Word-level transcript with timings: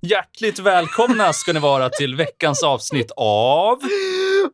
Hjärtligt 0.00 0.58
välkomna 0.58 1.32
ska 1.32 1.52
ni 1.52 1.60
vara 1.60 1.90
till 1.90 2.16
veckans 2.16 2.62
avsnitt 2.62 3.10
av... 3.16 3.78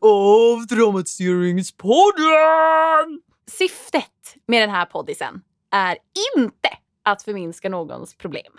Av 0.01 0.65
Dramatiseringspodden! 0.67 3.21
Syftet 3.51 4.35
med 4.47 4.61
den 4.61 4.69
här 4.69 4.85
poddisen 4.85 5.41
är 5.71 5.97
inte 6.37 6.69
att 7.03 7.23
förminska 7.23 7.69
någons 7.69 8.17
problem. 8.17 8.53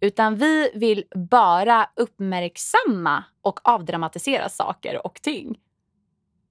Utan 0.00 0.36
vi 0.36 0.70
vill 0.74 1.04
bara 1.14 1.90
uppmärksamma 1.96 3.24
och 3.42 3.60
avdramatisera 3.68 4.48
saker 4.48 5.06
och 5.06 5.22
ting. 5.22 5.58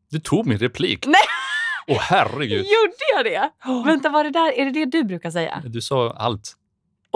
Du 0.10 0.20
tog 0.20 0.48
min 0.48 0.58
replik. 0.58 1.06
Nej. 1.08 1.16
Åh 1.88 1.98
herregud. 2.02 2.66
Gjorde 2.66 2.94
jag 3.16 3.26
det? 3.26 3.52
Vänta, 3.86 4.10
var 4.10 4.24
det 4.24 4.30
där, 4.30 4.52
är 4.52 4.66
det 4.66 4.72
det 4.72 4.86
du 4.86 5.04
brukar 5.04 5.32
säga? 5.32 5.64
Du 5.66 5.82
sa 5.82 6.12
allt. 6.12 6.54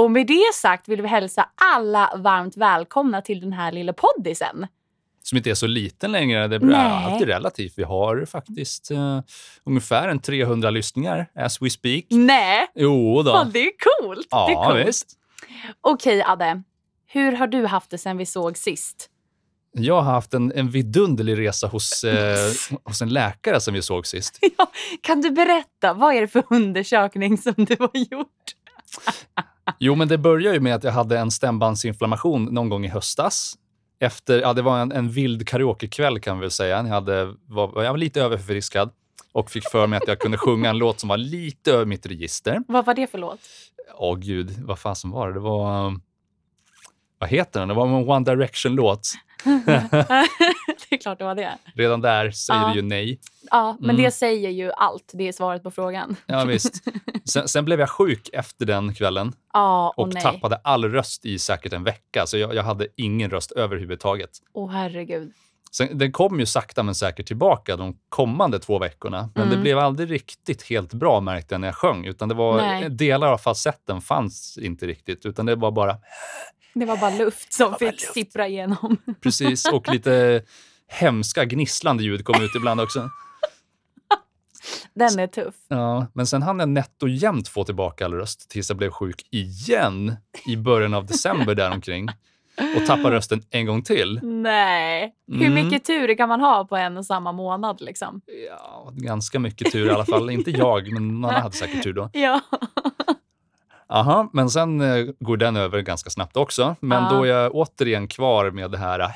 Och 0.01 0.11
med 0.11 0.27
det 0.27 0.53
sagt 0.53 0.87
vill 0.89 1.01
vi 1.01 1.07
hälsa 1.07 1.49
alla 1.73 2.13
varmt 2.17 2.57
välkomna 2.57 3.21
till 3.21 3.39
den 3.39 3.53
här 3.53 3.71
lilla 3.71 3.93
poddisen. 3.93 4.67
Som 5.23 5.37
inte 5.37 5.49
är 5.49 5.55
så 5.55 5.67
liten 5.67 6.11
längre. 6.11 6.47
Det 6.47 6.55
är 6.55 6.73
alltid 6.73 7.27
relativt. 7.27 7.73
Vi 7.77 7.83
har 7.83 8.25
faktiskt 8.25 8.91
eh, 8.91 9.19
ungefär 9.65 10.07
en 10.07 10.19
300 10.19 10.69
lyssningar 10.69 11.27
as 11.35 11.61
we 11.61 11.69
speak. 11.69 12.05
Nej, 12.09 12.67
Jo 12.75 13.23
då. 13.23 13.31
fan, 13.31 13.51
det 13.51 13.59
är 13.59 13.71
coolt. 14.01 14.27
det 14.29 14.35
är 14.35 14.51
Ja, 14.51 14.69
coolt. 14.71 14.87
visst. 14.87 15.07
Okej, 15.81 16.23
Adde. 16.23 16.63
Hur 17.07 17.31
har 17.31 17.47
du 17.47 17.65
haft 17.65 17.89
det 17.89 17.97
sen 17.97 18.17
vi 18.17 18.25
såg 18.25 18.57
sist? 18.57 19.07
Jag 19.73 20.01
har 20.01 20.11
haft 20.13 20.33
en, 20.33 20.51
en 20.51 20.69
vidunderlig 20.69 21.37
resa 21.37 21.67
hos, 21.67 22.03
eh, 22.03 22.37
hos 22.83 23.01
en 23.01 23.09
läkare 23.09 23.61
som 23.61 23.73
vi 23.73 23.81
såg 23.81 24.07
sist. 24.07 24.39
Ja, 24.57 24.71
kan 25.01 25.21
du 25.21 25.31
berätta, 25.31 25.93
vad 25.93 26.13
är 26.15 26.21
det 26.21 26.27
för 26.27 26.43
undersökning 26.49 27.37
som 27.37 27.53
du 27.57 27.75
har 27.79 27.91
gjort? 28.11 28.27
Jo, 29.79 29.95
men 29.95 30.07
det 30.07 30.17
började 30.17 30.55
ju 30.55 30.61
med 30.61 30.75
att 30.75 30.83
jag 30.83 30.91
hade 30.91 31.19
en 31.19 31.31
stämbandsinflammation 31.31 32.45
någon 32.45 32.69
gång 32.69 32.85
i 32.85 32.87
höstas. 32.87 33.57
Efter, 33.99 34.41
ja, 34.41 34.53
det 34.53 34.61
var 34.61 34.79
en, 34.79 34.91
en 34.91 35.09
vild 35.09 35.47
karaokekväll 35.47 36.19
kan 36.19 36.37
vi 36.37 36.41
väl 36.41 36.51
säga. 36.51 36.77
Jag, 36.77 36.83
hade, 36.83 37.35
var, 37.47 37.83
jag 37.83 37.91
var 37.91 37.97
lite 37.97 38.21
överförfriskad 38.21 38.89
och 39.33 39.51
fick 39.51 39.69
för 39.69 39.87
mig 39.87 39.97
att 39.97 40.07
jag 40.07 40.19
kunde 40.19 40.37
sjunga 40.37 40.69
en 40.69 40.77
låt 40.77 40.99
som 40.99 41.09
var 41.09 41.17
lite 41.17 41.71
över 41.71 41.85
mitt 41.85 42.05
register. 42.05 42.59
Vad 42.67 42.85
var 42.85 42.93
det 42.93 43.07
för 43.07 43.17
låt? 43.17 43.39
Åh 43.97 44.17
gud, 44.17 44.51
vad 44.65 44.79
fasen 44.79 45.11
var 45.11 45.27
det? 45.27 45.33
Det 45.33 45.39
var... 45.39 45.99
Vad 47.21 47.29
heter 47.29 47.59
den? 47.59 47.69
Det 47.69 47.75
var 47.75 47.87
en 47.87 48.09
One 48.09 48.25
Direction-låt. 48.25 49.09
det 49.65 50.95
är 50.95 50.97
klart 50.97 51.17
det 51.19 51.23
var 51.25 51.35
det. 51.35 51.57
Redan 51.75 52.01
där 52.01 52.31
säger 52.31 52.61
Ja. 52.61 52.67
det 52.67 52.75
ju 52.75 52.81
nej. 52.81 53.19
Ja, 53.51 53.77
men 53.79 53.89
Mm. 53.89 54.01
det 54.03 54.11
säger 54.11 54.49
ju 54.49 54.71
allt. 54.71 55.11
Det 55.13 55.27
är 55.27 55.31
svaret 55.31 55.63
på 55.63 55.71
frågan. 55.71 56.15
Ja, 56.25 56.43
visst. 56.45 56.83
Sen, 57.25 57.47
sen 57.47 57.65
blev 57.65 57.79
jag 57.79 57.89
sjuk 57.89 58.29
efter 58.33 58.65
den 58.65 58.93
kvällen 58.95 59.33
Ja, 59.53 59.93
och 59.97 60.03
och 60.07 60.11
tappade 60.11 60.55
all 60.63 60.85
röst 60.91 61.25
i 61.25 61.39
säkert 61.39 61.73
en 61.73 61.83
vecka. 61.83 62.25
Så 62.27 62.37
jag, 62.37 62.55
jag 62.55 62.63
hade 62.63 62.87
ingen 62.97 63.29
röst 63.29 63.51
överhuvudtaget. 63.51 64.29
Åh 64.53 64.71
herregud. 64.71 65.31
Sen, 65.71 65.97
den 65.97 66.11
kom 66.11 66.39
ju 66.39 66.45
sakta 66.45 66.83
men 66.83 66.95
säkert 66.95 67.27
tillbaka 67.27 67.75
de 67.77 67.97
kommande 68.09 68.59
två 68.59 68.79
veckorna. 68.79 69.29
Men 69.35 69.47
det 69.47 69.53
Mm. 69.53 69.61
blev 69.63 69.79
aldrig 69.79 70.11
riktigt 70.11 70.63
helt 70.63 70.93
bra 70.93 71.19
märkte 71.21 71.53
jag 71.53 71.61
när 71.61 71.67
jag 71.67 71.75
sjöng. 71.75 72.05
Utan 72.05 72.29
det 72.29 72.35
var 72.35 72.57
Nej. 72.57 72.89
delar 72.89 73.27
av 73.33 73.37
falsetten 73.37 74.01
fanns 74.01 74.57
inte 74.61 74.87
riktigt. 74.87 75.25
Utan 75.25 75.45
det 75.45 75.55
var 75.55 75.71
bara 75.71 75.97
Det 76.73 76.85
var 76.85 76.97
bara 76.97 77.17
luft 77.17 77.53
som 77.53 77.73
fick 77.79 77.91
luft. 77.91 78.13
sippra 78.13 78.47
igenom. 78.47 78.97
precis 79.21 79.65
och 79.65 79.89
lite 79.93 80.43
hemska 80.87 81.45
gnisslande 81.45 82.03
ljud 82.03 82.25
kom 82.25 82.41
ut 82.43 82.55
ibland 82.55 82.81
också. 82.81 83.09
Den 84.93 85.19
är 85.19 85.27
tuff. 85.27 85.55
Ja, 85.67 86.07
men 86.13 86.27
sen 86.27 86.41
hann 86.41 86.59
jag 86.59 86.69
nätt 86.69 87.03
och 87.03 87.09
jämnt 87.09 87.47
få 87.47 87.63
tillbaka 87.63 88.05
all 88.05 88.13
röst 88.13 88.49
tills 88.49 88.69
jag 88.69 88.77
blev 88.77 88.89
sjuk 88.91 89.21
igen 89.31 90.15
i 90.47 90.57
början 90.57 90.93
av 90.93 91.05
december 91.05 91.55
däromkring. 91.55 92.07
Och 92.77 92.85
tappade 92.85 93.15
rösten 93.15 93.41
en 93.49 93.65
gång 93.65 93.83
till. 93.83 94.19
Nej. 94.23 95.13
Hur 95.27 95.45
Mm. 95.45 95.53
mycket 95.53 95.85
tur 95.85 96.15
kan 96.17 96.29
man 96.29 96.41
ha 96.41 96.65
på 96.65 96.75
en 96.77 96.97
och 96.97 97.05
samma 97.05 97.31
månad 97.31 97.81
liksom? 97.81 98.21
Ja, 98.49 98.91
ganska 98.93 99.39
mycket 99.39 99.71
tur 99.71 99.87
i 99.87 99.89
alla 99.89 100.05
fall. 100.05 100.29
Inte 100.29 100.51
jag, 100.51 100.91
men 100.93 101.07
någon 101.07 101.25
annan 101.31 101.41
hade 101.41 101.55
säkert 101.55 101.83
tur 101.83 101.93
då. 101.93 102.09
Ja. 102.13 102.41
Aha, 103.91 104.29
men 104.33 104.49
sen 104.49 104.81
eh, 104.81 105.05
går 105.19 105.37
den 105.37 105.55
över 105.57 105.81
ganska 105.81 106.09
snabbt 106.09 106.37
också. 106.37 106.75
Men 106.79 107.03
Ja. 107.03 107.09
då 107.09 107.23
är 107.23 107.27
jag 107.29 107.55
återigen 107.55 108.07
kvar 108.07 108.51
med 108.51 108.71
det 108.71 108.77
här 108.77 108.99
eh, 108.99 109.07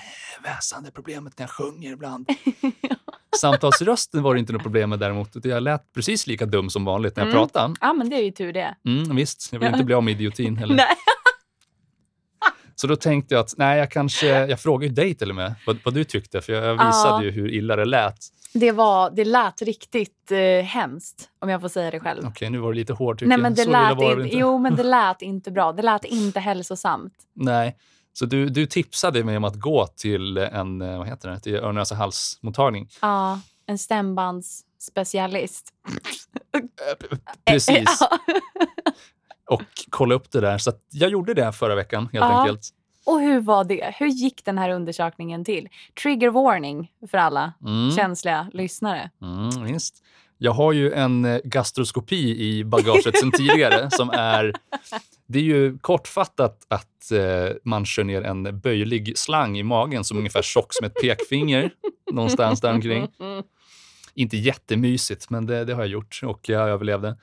väsande 0.44 0.92
problemet 0.92 1.34
när 1.40 1.44
jag 1.44 1.50
sjunger 1.52 1.92
ibland. 1.94 2.30
Samtalsrösten 3.42 4.24
var 4.24 4.34
det 4.34 4.40
inte 4.40 4.54
något 4.54 4.62
problem 4.64 4.90
med 4.90 5.00
däremot. 5.00 5.36
utan 5.36 5.52
Jag 5.52 5.64
lät 5.64 5.94
precis 5.94 6.28
lika 6.28 6.46
dum 6.46 6.70
som 6.70 6.86
vanligt 6.86 7.16
när 7.16 7.24
jag 7.24 7.30
Mm. 7.34 7.40
pratade. 7.48 7.74
ja, 7.82 7.94
men 7.94 8.10
det 8.10 8.16
är 8.16 8.24
ju 8.24 8.32
tur 8.32 8.54
det. 8.54 8.76
Mm, 8.86 9.16
visst, 9.16 9.50
jag 9.54 9.60
vill 9.60 9.68
Ja. 9.68 9.74
inte 9.74 9.86
bli 9.86 9.96
av 9.96 10.04
med 10.04 10.12
idiotin 10.12 10.58
heller. 10.62 10.76
Nej. 10.76 10.86
Så 12.76 12.88
då 12.88 12.96
tänkte 12.96 13.36
jag 13.36 13.42
att, 13.42 13.54
nej, 13.58 13.80
jag 13.80 13.92
kanske, 13.92 14.28
jag 14.28 14.60
frågade 14.60 14.94
dig 14.94 15.16
till 15.16 15.30
och 15.30 15.36
med 15.36 15.56
vad, 15.66 15.78
vad 15.86 15.94
du 15.94 16.04
tyckte, 16.04 16.42
för 16.42 16.54
jag, 16.54 16.64
jag 16.64 16.80
Ja. 16.80 16.88
visade 16.88 17.26
ju 17.26 17.32
hur 17.32 17.54
illa 17.54 17.76
det 17.76 17.86
lät. 17.86 18.18
Det, 18.54 18.72
var, 18.72 19.10
det 19.10 19.26
lät 19.26 19.62
riktigt 19.62 20.32
eh, 20.32 20.66
hemskt, 20.66 21.30
om 21.40 21.50
jag 21.50 21.62
får 21.62 21.68
säga 21.70 21.92
det 21.92 22.00
själv. 22.00 22.26
Okej, 22.28 22.50
nu 22.50 22.58
var 22.58 22.72
det 22.74 22.80
lite 22.80 22.94
hårt 22.94 23.20
tycker 23.20 23.28
Nej, 23.30 23.38
men 23.38 23.52
jag. 23.52 23.58
det 23.58 23.64
Så 23.64 23.70
lät 23.72 23.98
var 23.98 24.22
inte, 24.24 24.38
jo, 24.38 24.58
men 24.58 24.76
det 24.76 24.84
lät 24.98 25.22
inte 25.22 25.52
bra. 25.52 25.72
Det 25.72 25.82
lät 25.82 26.06
inte 26.06 26.40
hälsosamt. 26.40 27.14
Nej. 27.34 27.78
Så 28.14 28.26
du, 28.26 28.50
du 28.50 28.66
tipsade 28.66 29.24
mig 29.24 29.38
om 29.38 29.44
att 29.44 29.56
gå 29.56 29.88
till 29.88 30.38
en, 30.38 30.82
eh, 30.82 30.98
vad 30.98 31.08
heter 31.08 31.30
det, 31.30 31.40
till 31.40 31.56
öron 31.56 31.76
näsa 31.76 31.96
halsmottagning. 31.96 32.90
Ja, 33.02 33.40
en 33.68 33.78
stämbandsspecialist. 33.78 35.70
Precis. 37.46 38.00
Och 39.50 39.64
kolla 39.90 40.16
upp 40.16 40.32
det 40.32 40.40
där. 40.42 40.58
Så 40.58 40.72
jag 40.92 41.10
gjorde 41.10 41.34
det 41.34 41.52
förra 41.52 41.76
veckan 41.76 42.04
helt 42.14 42.26
Ja. 42.26 42.40
enkelt. 42.42 42.62
Och 43.06 43.20
hur 43.22 43.40
var 43.40 43.64
det? 43.64 43.94
Hur 43.98 44.08
gick 44.08 44.46
den 44.46 44.58
här 44.58 44.70
undersökningen 44.70 45.46
till? 45.46 45.68
Trigger 46.04 46.30
warning 46.30 46.92
för 47.12 47.18
alla 47.18 47.54
Mm. 47.66 47.92
känsliga 47.92 48.50
lyssnare. 48.54 49.10
Mm, 49.22 49.74
visst. 49.74 50.04
Jag 50.38 50.52
har 50.52 50.72
ju 50.72 50.94
en 50.94 51.26
eh, 51.26 51.40
gastroskopi 51.44 52.38
i 52.50 52.64
bagaget 52.64 53.18
sedan 53.20 53.32
tidigare 53.32 53.90
som 53.92 54.10
är... 54.10 54.54
Det 55.28 55.40
är 55.40 55.44
ju 55.44 55.78
kortfattat 55.78 56.66
att 56.68 57.12
eh, 57.12 57.56
man 57.64 57.86
kör 57.86 58.04
ner 58.04 58.22
en 58.22 58.60
böjlig 58.60 59.18
slang 59.18 59.58
i 59.58 59.64
magen 59.64 60.04
som 60.04 60.18
är 60.18 60.20
ungefär 60.20 60.42
tjock 60.42 60.74
som 60.74 60.86
ett 60.86 60.94
pekfinger 61.02 61.72
någonstans 62.12 62.62
där 62.62 62.74
omkring. 62.74 63.08
Inte 64.14 64.38
jättemysigt, 64.38 65.30
men 65.30 65.46
det, 65.46 65.66
det 65.66 65.74
har 65.74 65.82
jag 65.82 65.90
gjort 65.90 66.20
och 66.24 66.50
jag 66.50 66.70
överlevde. 66.70 67.18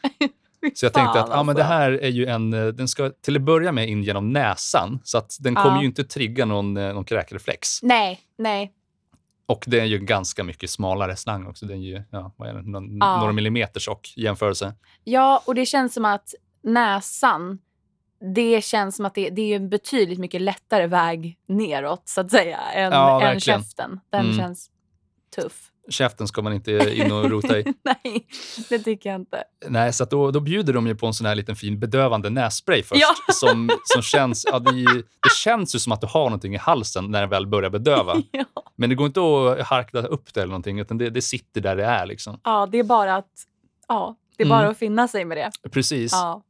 Så 0.75 0.87
jag 0.87 0.93
tänkte 0.93 1.21
att 1.21 1.31
ah, 1.31 1.43
men 1.43 1.57
det 1.57 1.63
alltså. 1.63 1.75
här 1.75 1.91
är 1.93 2.09
ju 2.09 2.27
en, 2.27 2.53
eh, 2.55 2.67
den 2.67 2.89
ska 2.89 3.11
till 3.11 3.37
att 3.37 3.43
börja 3.43 3.73
med 3.73 3.89
in 3.89 4.03
genom 4.03 4.33
näsan 4.33 5.01
så 5.05 5.19
att 5.19 5.37
den 5.41 5.55
kommer 5.55 5.81
ju 5.81 5.87
inte 5.87 6.05
trigga 6.05 6.45
någon, 6.45 6.77
eh, 6.77 6.95
någon 6.95 7.05
kräkreflex. 7.05 7.83
Nej, 7.83 8.21
nej. 8.39 8.73
Och 9.47 9.65
det 9.67 9.81
är 9.81 9.85
ju 9.85 9.99
ganska 9.99 10.45
mycket 10.45 10.71
smalare 10.71 11.17
slang 11.17 11.47
också. 11.47 11.67
Den 11.67 11.77
är 11.79 11.83
ju 11.87 12.03
ja, 12.11 12.33
vad 12.37 12.49
är 12.49 12.55
det, 12.55 12.63
någon, 12.63 12.97
Ja. 12.99 13.21
några 13.21 13.33
millimeter 13.33 13.81
tjock 13.81 14.13
i 14.17 14.23
jämförelse. 14.23 14.75
Ja, 15.05 15.43
och 15.47 15.55
det 15.55 15.67
känns 15.67 15.95
som 15.95 16.05
att 16.05 16.35
näsan, 16.63 17.59
det 18.35 18.65
känns 18.65 18.97
som 18.97 19.07
att 19.07 19.15
det, 19.15 19.31
det 19.31 19.43
är 19.53 19.57
en 19.57 19.69
betydligt 19.71 20.19
mycket 20.19 20.41
lättare 20.41 20.87
väg 20.87 21.39
neråt, 21.49 22.09
så 22.09 22.21
att 22.21 22.31
säga, 22.31 22.59
än, 22.59 22.93
Ja, 22.93 23.23
än 23.23 23.41
käften. 23.41 24.01
Den 24.11 24.25
Mm. 24.25 24.39
känns 24.39 24.71
tuff. 25.37 25.69
Käften 25.91 26.29
ska 26.29 26.43
man 26.43 26.53
inte 26.53 26.95
in 26.95 27.13
och 27.13 27.31
rota 27.31 27.59
i. 27.59 27.65
Nej, 27.85 28.27
det 28.69 28.79
tycker 28.79 29.11
jag 29.11 29.21
inte. 29.21 29.45
Nej, 29.69 29.93
så 29.93 30.05
då, 30.05 30.31
då 30.31 30.41
bjuder 30.41 30.73
de 30.73 30.87
ju 30.87 30.95
på 30.95 31.07
en 31.07 31.15
sån 31.15 31.27
här 31.27 31.35
liten 31.35 31.57
fin 31.57 31.79
bedövande 31.81 32.31
nässpray 32.31 32.83
först. 32.83 33.01
Ja. 33.01 33.15
Som, 33.35 33.71
som 33.85 34.03
känns, 34.03 34.47
ja, 34.53 34.59
det, 34.59 34.71
det 34.95 35.33
känns 35.37 35.75
ju 35.75 35.79
som 35.79 35.93
att 35.93 36.01
du 36.01 36.07
har 36.07 36.25
någonting 36.25 36.55
i 36.55 36.59
halsen 36.59 37.11
när 37.11 37.21
den 37.21 37.31
väl 37.31 37.47
börjar 37.47 37.71
bedöva. 37.71 38.15
Ja. 38.33 38.45
Men 38.77 38.91
det 38.91 38.95
går 38.97 39.07
inte 39.07 39.21
att 39.21 39.67
harkla 39.67 40.01
upp 40.03 40.35
det 40.35 40.41
eller 40.41 40.51
någonting, 40.51 40.79
utan 40.81 40.99
det, 40.99 41.11
det 41.11 41.23
sitter 41.23 41.61
där 41.61 41.77
det 41.77 41.85
är. 41.85 42.07
Liksom. 42.07 42.41
ja, 42.45 42.69
det 42.73 42.79
är 42.79 42.85
bara 42.85 43.17
att, 43.17 43.31
ja, 43.89 44.17
det 44.37 44.43
är 44.43 44.47
Mm. 44.47 44.59
bara 44.59 44.69
att 44.69 44.79
finna 44.79 45.09
sig 45.09 45.25
med 45.25 45.37
det. 45.37 45.51
Precis. 45.71 46.13
Ja. 46.13 46.43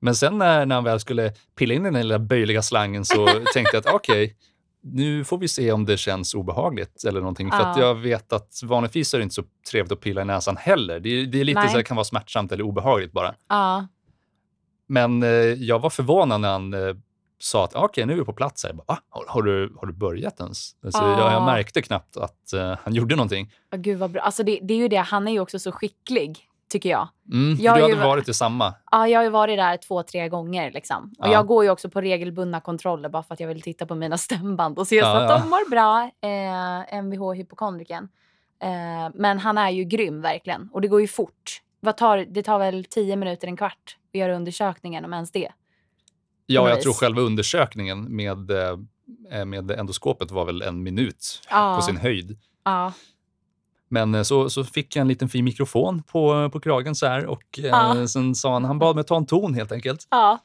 Men 0.00 0.14
sen 0.14 0.38
när, 0.38 0.66
när 0.66 0.74
han 0.74 0.84
väl 0.84 1.00
skulle 1.00 1.32
pilla 1.58 1.74
in 1.74 1.82
den 1.82 1.94
lilla 1.94 2.18
böjliga 2.18 2.62
slangen 2.62 3.04
så 3.04 3.26
tänkte 3.26 3.76
jag 3.76 3.86
att 3.86 3.94
okej, 3.94 4.36
nu 4.82 5.24
får 5.24 5.38
vi 5.38 5.48
se 5.48 5.72
om 5.72 5.84
det 5.84 5.96
känns 5.96 6.34
obehagligt 6.34 7.04
eller 7.04 7.20
någonting. 7.20 7.50
För 7.50 7.58
att 7.58 7.76
Ja. 7.76 7.86
jag 7.86 7.94
vet 7.94 8.32
att 8.32 8.60
vanligtvis 8.64 9.14
är 9.14 9.18
det 9.18 9.22
inte 9.22 9.34
så 9.34 9.42
trevligt 9.70 9.92
att 9.92 10.00
pilla 10.00 10.22
i 10.22 10.24
näsan 10.24 10.56
heller. 10.56 11.00
Det, 11.00 11.08
är- 11.08 11.26
det 11.26 11.40
är 11.40 11.44
lite 11.44 11.60
Nej. 11.60 11.68
så 11.68 11.76
det 11.76 11.82
kan 11.84 11.96
vara 11.96 12.04
smärtsamt 12.04 12.52
eller 12.52 12.64
obehagligt 12.64 13.12
bara. 13.12 13.34
Ja. 13.48 13.86
Men 14.88 15.22
eh, 15.22 15.28
jag 15.40 15.78
var 15.78 15.90
förvånad 15.90 16.40
när 16.40 16.50
han 16.52 16.74
eh, 16.74 16.94
sa 17.38 17.64
att 17.64 17.74
okej, 17.74 18.06
nu 18.06 18.12
är 18.12 18.16
vi 18.16 18.24
på 18.24 18.32
plats. 18.32 18.62
Här. 18.64 18.70
Jag 18.70 18.76
bara, 18.76 18.84
Va? 18.88 18.98
Har, 19.08 19.24
har, 19.28 19.42
du, 19.42 19.74
har 19.80 19.86
du 19.86 19.92
börjat 19.92 20.40
ens? 20.40 20.70
Alltså, 20.84 21.02
Ja. 21.02 21.20
jag, 21.20 21.32
jag 21.32 21.42
märkte 21.44 21.82
knappt 21.82 22.16
att 22.16 22.52
eh, 22.52 22.76
han 22.82 22.94
gjorde 22.94 23.16
någonting. 23.16 23.52
Ja, 23.70 23.78
Gud 23.78 23.98
vad 23.98 24.10
bra. 24.10 24.22
Alltså 24.22 24.42
det, 24.42 24.58
det 24.62 24.74
är 24.74 24.78
ju 24.78 24.88
det, 24.88 24.96
han 24.96 25.28
är 25.28 25.32
ju 25.32 25.40
också 25.40 25.58
så 25.58 25.72
skicklig, 25.72 26.46
tycker 26.70 26.88
jag. 26.88 27.08
Mm, 27.32 27.56
Jag 27.60 27.76
du 27.76 27.82
hade 27.82 27.94
ju- 27.94 28.00
varit 28.00 28.28
i 28.28 28.34
samma. 28.34 28.74
Ja, 28.90 29.08
jag 29.08 29.18
har 29.18 29.24
ju 29.24 29.30
varit 29.30 29.56
där 29.58 29.76
två, 29.76 30.02
tre 30.02 30.28
gånger. 30.28 30.70
Liksom. 30.72 31.14
Och 31.18 31.26
Ja. 31.26 31.32
Jag 31.32 31.46
går 31.46 31.64
ju 31.64 31.70
också 31.70 31.90
på 31.90 32.00
regelbundna 32.00 32.60
kontroller 32.60 33.08
bara 33.08 33.22
för 33.22 33.34
att 33.34 33.40
jag 33.40 33.48
vill 33.48 33.62
titta 33.62 33.86
på 33.86 33.94
mina 33.94 34.18
stämband 34.28 34.78
och 34.78 34.86
se 34.86 34.96
Ja, 34.96 35.04
så 35.04 35.10
att 35.24 35.30
ja. 35.30 35.38
de 35.38 35.48
mår 35.50 35.70
bra. 35.70 36.10
Eh, 36.92 36.98
Mvh 37.02 37.32
hypokondriken. 37.32 38.08
Eh, 38.62 39.10
men 39.14 39.38
han 39.38 39.58
är 39.58 39.70
ju 39.70 39.84
grym 39.84 40.20
verkligen. 40.22 40.68
Och 40.72 40.80
det 40.80 40.88
går 40.88 41.00
ju 41.00 41.08
fort. 41.08 41.62
Vad 41.80 41.96
tar, 41.96 42.18
det 42.18 42.42
tar 42.42 42.58
väl 42.58 42.84
tio 42.84 43.16
minuter, 43.16 43.48
en 43.48 43.56
kvart 43.56 43.96
att 44.14 44.18
göra 44.18 44.36
undersökningen 44.36 45.04
om 45.04 45.12
ens 45.12 45.30
det. 45.32 45.48
Ja, 46.46 46.68
jag 46.68 46.74
vis. 46.76 46.84
tror 46.84 46.92
själva 46.92 47.20
undersökningen 47.20 48.16
med, 48.16 48.50
eh, 48.50 49.44
med 49.44 49.70
endoskopet 49.70 50.30
var 50.30 50.44
väl 50.44 50.62
en 50.62 50.82
minut 50.82 51.42
på 51.76 51.82
sin 51.82 51.96
höjd. 51.96 52.38
Ja. 52.64 52.92
Men 53.90 54.14
eh, 54.14 54.22
så, 54.22 54.50
så 54.50 54.64
fick 54.64 54.96
jag 54.96 55.00
en 55.00 55.08
liten 55.08 55.28
fin 55.28 55.44
mikrofon 55.44 56.02
på, 56.02 56.50
på 56.52 56.60
kragen 56.60 56.94
så 56.94 57.06
här 57.06 57.26
och 57.26 57.58
eh, 57.58 57.64
Ja. 57.64 58.06
sen 58.08 58.34
sa 58.34 58.52
han, 58.52 58.64
han 58.64 58.78
bad 58.78 58.94
mig 58.96 59.04
ta 59.04 59.16
en 59.16 59.26
ton 59.26 59.54
helt 59.54 59.72
enkelt 59.72 60.06
Ja. 60.10 60.38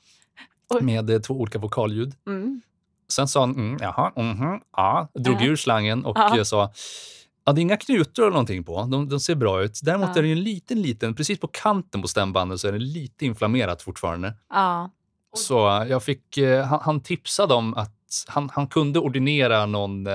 Oj. 0.69 0.81
med 0.81 1.09
eh, 1.09 1.19
två 1.19 1.33
olika 1.33 1.59
vokalljud. 1.59 2.13
Mm. 2.27 2.62
Sen 3.09 3.27
sa 3.27 3.39
han, 3.39 3.51
mm, 3.56 3.77
jaha, 3.81 4.12
mhm, 4.15 4.59
ja, 4.77 5.07
drog 5.13 5.42
Ja. 5.42 5.45
ur 5.45 5.56
slangen 5.56 6.06
och 6.06 6.18
Ja. 6.18 6.45
sa, 6.45 6.71
ja, 7.45 7.51
det 7.53 7.59
är 7.59 7.62
inga 7.62 7.77
knutor 7.77 8.24
eller 8.24 8.31
någonting 8.31 8.63
på, 8.63 8.83
de, 8.92 9.09
de 9.09 9.19
ser 9.19 9.36
bra 9.36 9.62
ut. 9.63 9.80
Däremot 9.83 10.09
Ja. 10.13 10.19
är 10.19 10.24
det 10.24 10.31
en 10.31 10.44
liten, 10.44 10.81
liten, 10.81 11.15
precis 11.15 11.39
på 11.39 11.48
kanten 11.48 12.01
på 12.01 12.07
stämbanden 12.07 12.57
så 12.59 12.68
är 12.68 12.71
det 12.71 12.80
lite 12.80 13.25
inflammerat 13.25 13.81
fortfarande. 13.81 14.33
Ja. 14.50 14.91
Så 15.36 15.68
eh, 15.81 15.88
jag 15.88 16.03
fick, 16.03 16.39
han, 16.69 16.80
han 16.83 17.01
tipsade 17.01 17.53
om 17.53 17.74
att 17.74 17.91
han, 18.27 18.50
han 18.53 18.68
kunde 18.68 19.00
ordinera 19.00 19.65
någon 19.65 20.07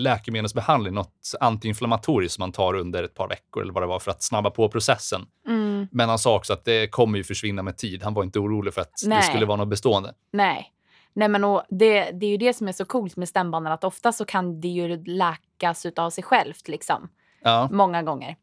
läkemedelsbehandling, 0.00 0.94
något 0.94 1.32
antiinflammatoriskt 1.40 2.34
som 2.34 2.42
man 2.42 2.52
tar 2.52 2.74
under 2.74 3.02
ett 3.02 3.14
par 3.14 3.28
veckor 3.28 3.62
eller 3.62 3.72
vad 3.72 3.82
det 3.82 3.86
var 3.86 3.98
för 3.98 4.10
att 4.10 4.22
snabba 4.22 4.50
på 4.50 4.68
processen. 4.68 5.26
Mm. 5.46 5.88
Men 5.92 6.08
han 6.08 6.18
sa 6.18 6.36
också 6.36 6.52
att 6.52 6.64
det 6.64 6.88
kommer 6.90 7.18
ju 7.18 7.24
försvinna 7.24 7.62
med 7.62 7.76
tid. 7.76 8.02
Han 8.02 8.14
var 8.14 8.22
inte 8.22 8.38
orolig 8.38 8.74
för 8.74 8.80
att 8.80 8.92
det 9.02 9.08
Nej. 9.08 9.22
skulle 9.22 9.46
vara 9.46 9.56
något 9.56 9.68
bestående. 9.68 10.12
Nej. 10.32 10.72
Nej 11.12 11.28
men 11.28 11.44
och 11.44 11.62
det, 11.68 12.10
det 12.10 12.26
är 12.26 12.30
ju 12.30 12.36
det 12.36 12.54
som 12.54 12.68
är 12.68 12.72
så 12.72 12.84
coolt 12.84 13.16
med 13.16 13.28
stämbanden 13.28 13.72
att 13.72 13.84
ofta 13.84 14.12
så 14.12 14.24
kan 14.24 14.60
det 14.60 14.68
ju 14.68 15.04
läkas 15.04 15.86
av 15.96 16.10
sig 16.10 16.24
självt 16.24 16.68
liksom. 16.68 17.08
Ja, 17.42 17.68
Många 17.72 18.02
gånger. 18.02 18.36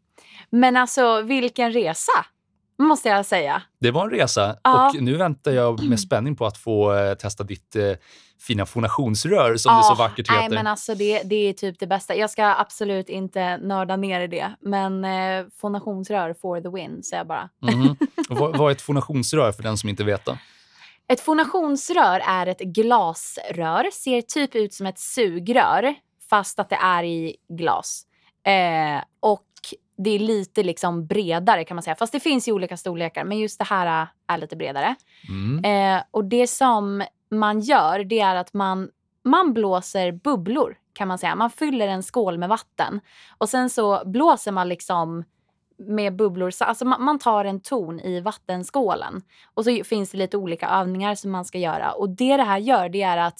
Men 0.49 0.77
alltså 0.77 1.21
vilken 1.21 1.71
resa! 1.71 2.25
Måste 2.77 3.09
jag 3.09 3.25
säga. 3.25 3.61
det 3.79 3.91
var 3.91 4.03
en 4.03 4.09
resa 4.09 4.57
Ja. 4.63 4.89
och 4.89 5.03
nu 5.03 5.15
väntar 5.17 5.51
jag 5.51 5.83
med 5.83 5.99
spänning 6.07 6.35
på 6.35 6.45
att 6.45 6.57
få 6.57 6.93
eh, 6.95 7.13
testa 7.13 7.43
ditt 7.43 7.75
eh, 7.75 7.91
fina 8.41 8.65
fonationsrör 8.65 9.57
som 9.57 9.77
det 9.77 9.83
så 9.83 9.95
vackert 9.95 10.29
heter. 10.29 10.39
Nej 10.39 10.49
men 10.49 10.67
alltså 10.67 10.95
det, 10.95 11.23
det 11.23 11.35
är 11.35 11.53
typ 11.53 11.79
det 11.79 11.87
bästa. 11.87 12.15
Jag 12.15 12.29
ska 12.29 12.45
absolut 12.45 13.09
inte 13.09 13.57
nörda 13.57 13.95
ner 13.95 14.21
i 14.21 14.27
det. 14.27 14.55
Men 14.59 15.05
eh, 15.05 15.45
fonationsrör 15.61 16.35
for 16.41 16.61
the 16.61 16.69
win 16.69 17.03
säger 17.03 17.19
jag 17.19 17.27
bara. 17.27 17.49
Och 18.29 18.37
vad, 18.37 18.57
vad 18.57 18.71
är 18.71 18.75
ett 18.75 18.81
fonationsrör 18.81 19.51
för 19.51 19.63
den 19.63 19.77
som 19.77 19.89
inte 19.89 20.03
vet? 20.03 20.25
Då? 20.25 20.37
Ett 21.07 21.21
fonationsrör 21.21 22.21
är 22.27 22.47
ett 22.47 22.59
glasrör. 22.59 23.89
Ser 23.91 24.21
typ 24.21 24.55
ut 24.55 24.73
som 24.73 24.85
ett 24.85 24.99
sugrör 24.99 25.95
fast 26.29 26.59
att 26.59 26.69
det 26.69 26.75
är 26.75 27.03
i 27.03 27.35
glas. 27.49 28.05
Eh, 28.45 29.03
och 29.19 29.45
det 29.97 30.09
är 30.09 30.19
lite 30.19 30.63
liksom 30.63 31.07
bredare 31.07 31.63
kan 31.63 31.75
man 31.75 31.83
säga. 31.83 31.95
Fast 31.95 32.13
det 32.13 32.19
finns 32.19 32.47
ju 32.47 32.51
olika 32.51 32.77
storlekar. 32.77 33.23
Men 33.23 33.39
just 33.39 33.59
det 33.59 33.65
här 33.65 34.01
eh, 34.01 34.07
är 34.27 34.37
lite 34.37 34.55
bredare. 34.55 34.95
Mm. 35.29 35.65
Eh, 35.97 36.03
och 36.11 36.25
det 36.25 36.47
som 36.47 37.03
man 37.31 37.59
gör 37.59 38.03
det 38.03 38.19
är 38.19 38.35
att 38.35 38.53
man, 38.53 38.89
man 39.23 39.53
blåser 39.53 40.11
bubblor 40.11 40.77
kan 40.93 41.07
man 41.07 41.17
säga. 41.17 41.35
Man 41.35 41.49
fyller 41.49 41.87
en 41.87 42.03
skål 42.03 42.37
med 42.37 42.49
vatten 42.49 43.01
och 43.37 43.49
sen 43.49 43.69
så 43.69 44.01
blåser 44.05 44.51
man 44.51 44.69
liksom 44.69 45.23
med 45.77 46.15
bubblor. 46.15 46.51
Alltså 46.59 46.85
man, 46.85 47.03
man 47.03 47.19
tar 47.19 47.45
en 47.45 47.61
ton 47.61 47.99
i 47.99 48.21
vattenskålen 48.21 49.21
och 49.53 49.65
så 49.65 49.83
finns 49.83 50.11
det 50.11 50.17
lite 50.17 50.37
olika 50.37 50.69
övningar 50.69 51.15
som 51.15 51.31
man 51.31 51.45
ska 51.45 51.57
göra. 51.57 51.91
Och 51.91 52.09
det 52.09 52.37
det 52.37 52.43
här 52.43 52.57
gör 52.57 52.89
det 52.89 53.01
är 53.01 53.17
att 53.17 53.39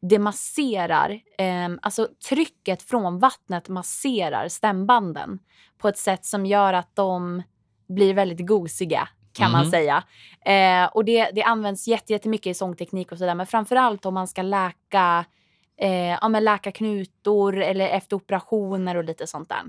det 0.00 0.18
masserar, 0.18 1.10
eh, 1.38 1.68
alltså 1.82 2.08
trycket 2.28 2.82
från 2.82 3.18
vattnet 3.18 3.68
masserar 3.68 4.48
stämbanden 4.48 5.38
på 5.78 5.88
ett 5.88 5.98
sätt 5.98 6.24
som 6.24 6.46
gör 6.46 6.72
att 6.72 6.96
de 6.96 7.42
blir 7.88 8.14
väldigt 8.14 8.46
gosiga 8.46 9.08
kan 9.32 9.52
man 9.52 9.60
Mhm. 9.62 9.70
säga. 9.70 10.02
Eh, 10.44 10.84
och 10.92 11.04
det, 11.04 11.30
det 11.34 11.42
används 11.42 11.88
jätte- 11.88 12.12
jättemycket 12.12 12.50
i 12.50 12.54
sångteknik 12.54 13.12
och 13.12 13.18
sådär. 13.18 13.34
Men 13.34 13.46
framförallt 13.46 14.06
om 14.06 14.14
man 14.14 14.28
ska 14.28 14.42
läka, 14.42 15.24
eh, 15.80 15.90
ja, 16.10 16.28
men 16.28 16.44
läka 16.44 16.72
knutor 16.72 17.56
eller 17.62 17.88
efter 17.88 18.16
operationer 18.16 18.96
och 18.96 19.04
lite 19.04 19.26
sånt 19.26 19.48
där. 19.48 19.62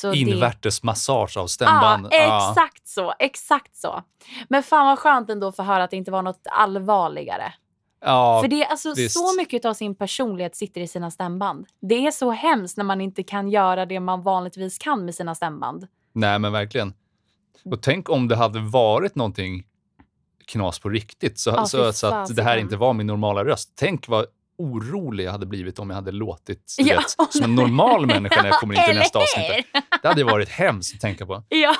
Så 0.00 0.10
det- 0.10 0.18
Invärtes 0.18 0.82
massage 0.82 1.36
av 1.36 1.46
stämband. 1.46 2.08
Ja, 2.10 2.50
exakt 2.50 2.88
så. 2.88 3.14
Exakt 3.18 3.76
så. 3.76 4.02
Men 4.48 4.62
fan 4.62 4.86
vad 4.86 4.98
skönt 4.98 5.30
ändå 5.30 5.52
för 5.52 5.62
att 5.62 5.66
höra 5.68 5.84
att 5.84 5.90
det 5.90 5.96
inte 5.96 6.10
var 6.10 6.22
något 6.22 6.46
allvarligare. 6.52 7.52
Ja, 8.00 8.40
för 8.42 8.48
det 8.48 8.62
är 8.64 8.70
alltså 8.70 8.92
visst. 8.96 9.18
så 9.18 9.36
mycket 9.36 9.64
av 9.64 9.74
sin 9.74 9.94
personlighet 9.94 10.56
sitter 10.56 10.80
i 10.80 10.88
sina 10.88 11.10
stämband. 11.10 11.66
Det 11.80 12.06
är 12.06 12.10
så 12.10 12.30
hemskt 12.30 12.76
när 12.76 12.84
man 12.84 13.00
inte 13.00 13.22
kan 13.22 13.48
göra 13.48 13.86
det 13.86 14.00
man 14.00 14.22
vanligtvis 14.22 14.78
kan 14.78 15.04
med 15.04 15.14
sina 15.14 15.34
stämband. 15.34 15.86
nej 16.12 16.38
men 16.38 16.52
verkligen. 16.52 16.94
Och 17.64 17.82
tänk 17.82 18.10
om 18.10 18.28
det 18.28 18.36
hade 18.36 18.60
varit 18.60 19.14
någonting 19.14 19.64
knas 20.46 20.78
på 20.78 20.88
riktigt 20.88 21.38
så, 21.38 21.50
Ja, 21.50 21.66
så, 21.66 21.92
så 21.92 22.06
att 22.06 22.36
det 22.36 22.42
här 22.42 22.56
inte 22.56 22.76
var 22.76 22.92
min 22.92 23.06
normala 23.06 23.44
röst. 23.44 23.72
Tänk 23.76 24.08
vad 24.08 24.26
orolig 24.58 25.24
jag 25.24 25.32
hade 25.32 25.46
blivit 25.46 25.78
om 25.78 25.90
jag 25.90 25.94
hade 25.94 26.12
låtit 26.12 26.74
Ja. 26.78 26.96
vet, 26.96 27.32
som 27.32 27.44
en 27.44 27.54
normal 27.54 28.06
människa 28.06 28.42
när 28.42 28.48
jag 28.48 28.60
kommer 28.60 28.74
in 28.74 28.80
till 28.88 28.98
nästa 28.98 29.18
avsnitt. 29.18 29.66
Det 30.02 30.08
hade 30.08 30.24
varit 30.24 30.48
hemskt 30.48 30.94
att 30.94 31.00
tänka 31.00 31.26
på. 31.26 31.42
Ja, 31.48 31.76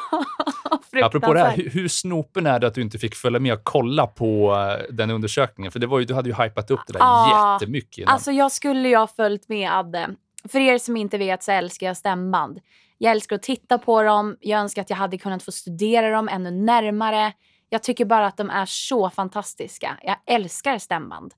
Apropå 1.03 1.33
det 1.33 1.41
här, 1.41 1.57
hur, 1.57 1.71
hur 1.71 1.89
snopen 1.89 2.47
är 2.47 2.59
det 2.59 2.67
att 2.67 2.75
du 2.75 2.83
inte 2.83 2.99
fick 2.99 3.15
följa 3.15 3.41
med 3.41 3.53
och 3.53 3.65
kolla 3.65 4.07
på 4.07 4.55
eh, 4.55 4.95
den 4.95 5.11
undersökningen? 5.11 5.73
För 5.73 5.79
det 5.79 5.87
var 5.87 5.99
ju, 5.99 6.05
du 6.05 6.15
hade 6.15 6.29
ju 6.29 6.35
hypat 6.35 6.71
upp 6.71 6.81
det 6.87 6.93
där 6.93 7.01
Ja, 7.01 7.59
jättemycket 7.61 7.99
innan. 7.99 8.15
Alltså 8.15 8.33
jag 8.33 8.53
skulle 8.53 8.89
ju 8.89 8.97
ha 8.97 9.07
följt 9.07 9.49
med 9.49 9.73
Adde. 9.73 10.09
För 10.49 10.59
er 10.59 10.79
som 10.79 10.97
inte 10.97 11.19
vet 11.19 11.43
så 11.43 11.53
älskar 11.53 11.87
jag 11.87 11.97
stämband. 11.97 12.59
Jag 12.99 13.13
älskar 13.13 13.37
att 13.37 13.43
titta 13.43 13.79
på 13.79 14.03
dem. 14.03 14.37
Jag 14.41 14.61
önskar 14.61 14.83
att 14.83 14.91
jag 14.91 14.97
hade 14.97 15.19
kunnat 15.19 15.43
få 15.43 15.53
studera 15.53 16.11
dem 16.11 16.29
ännu 16.29 16.51
närmare. 16.51 17.33
Jag 17.69 17.83
tycker 17.83 18.05
bara 18.05 18.27
att 18.27 18.37
de 18.37 18.51
är 18.51 18.67
så 18.67 19.11
fantastiska. 19.11 19.99
Jag 20.03 20.17
älskar 20.27 20.79
stämband. 20.79 21.35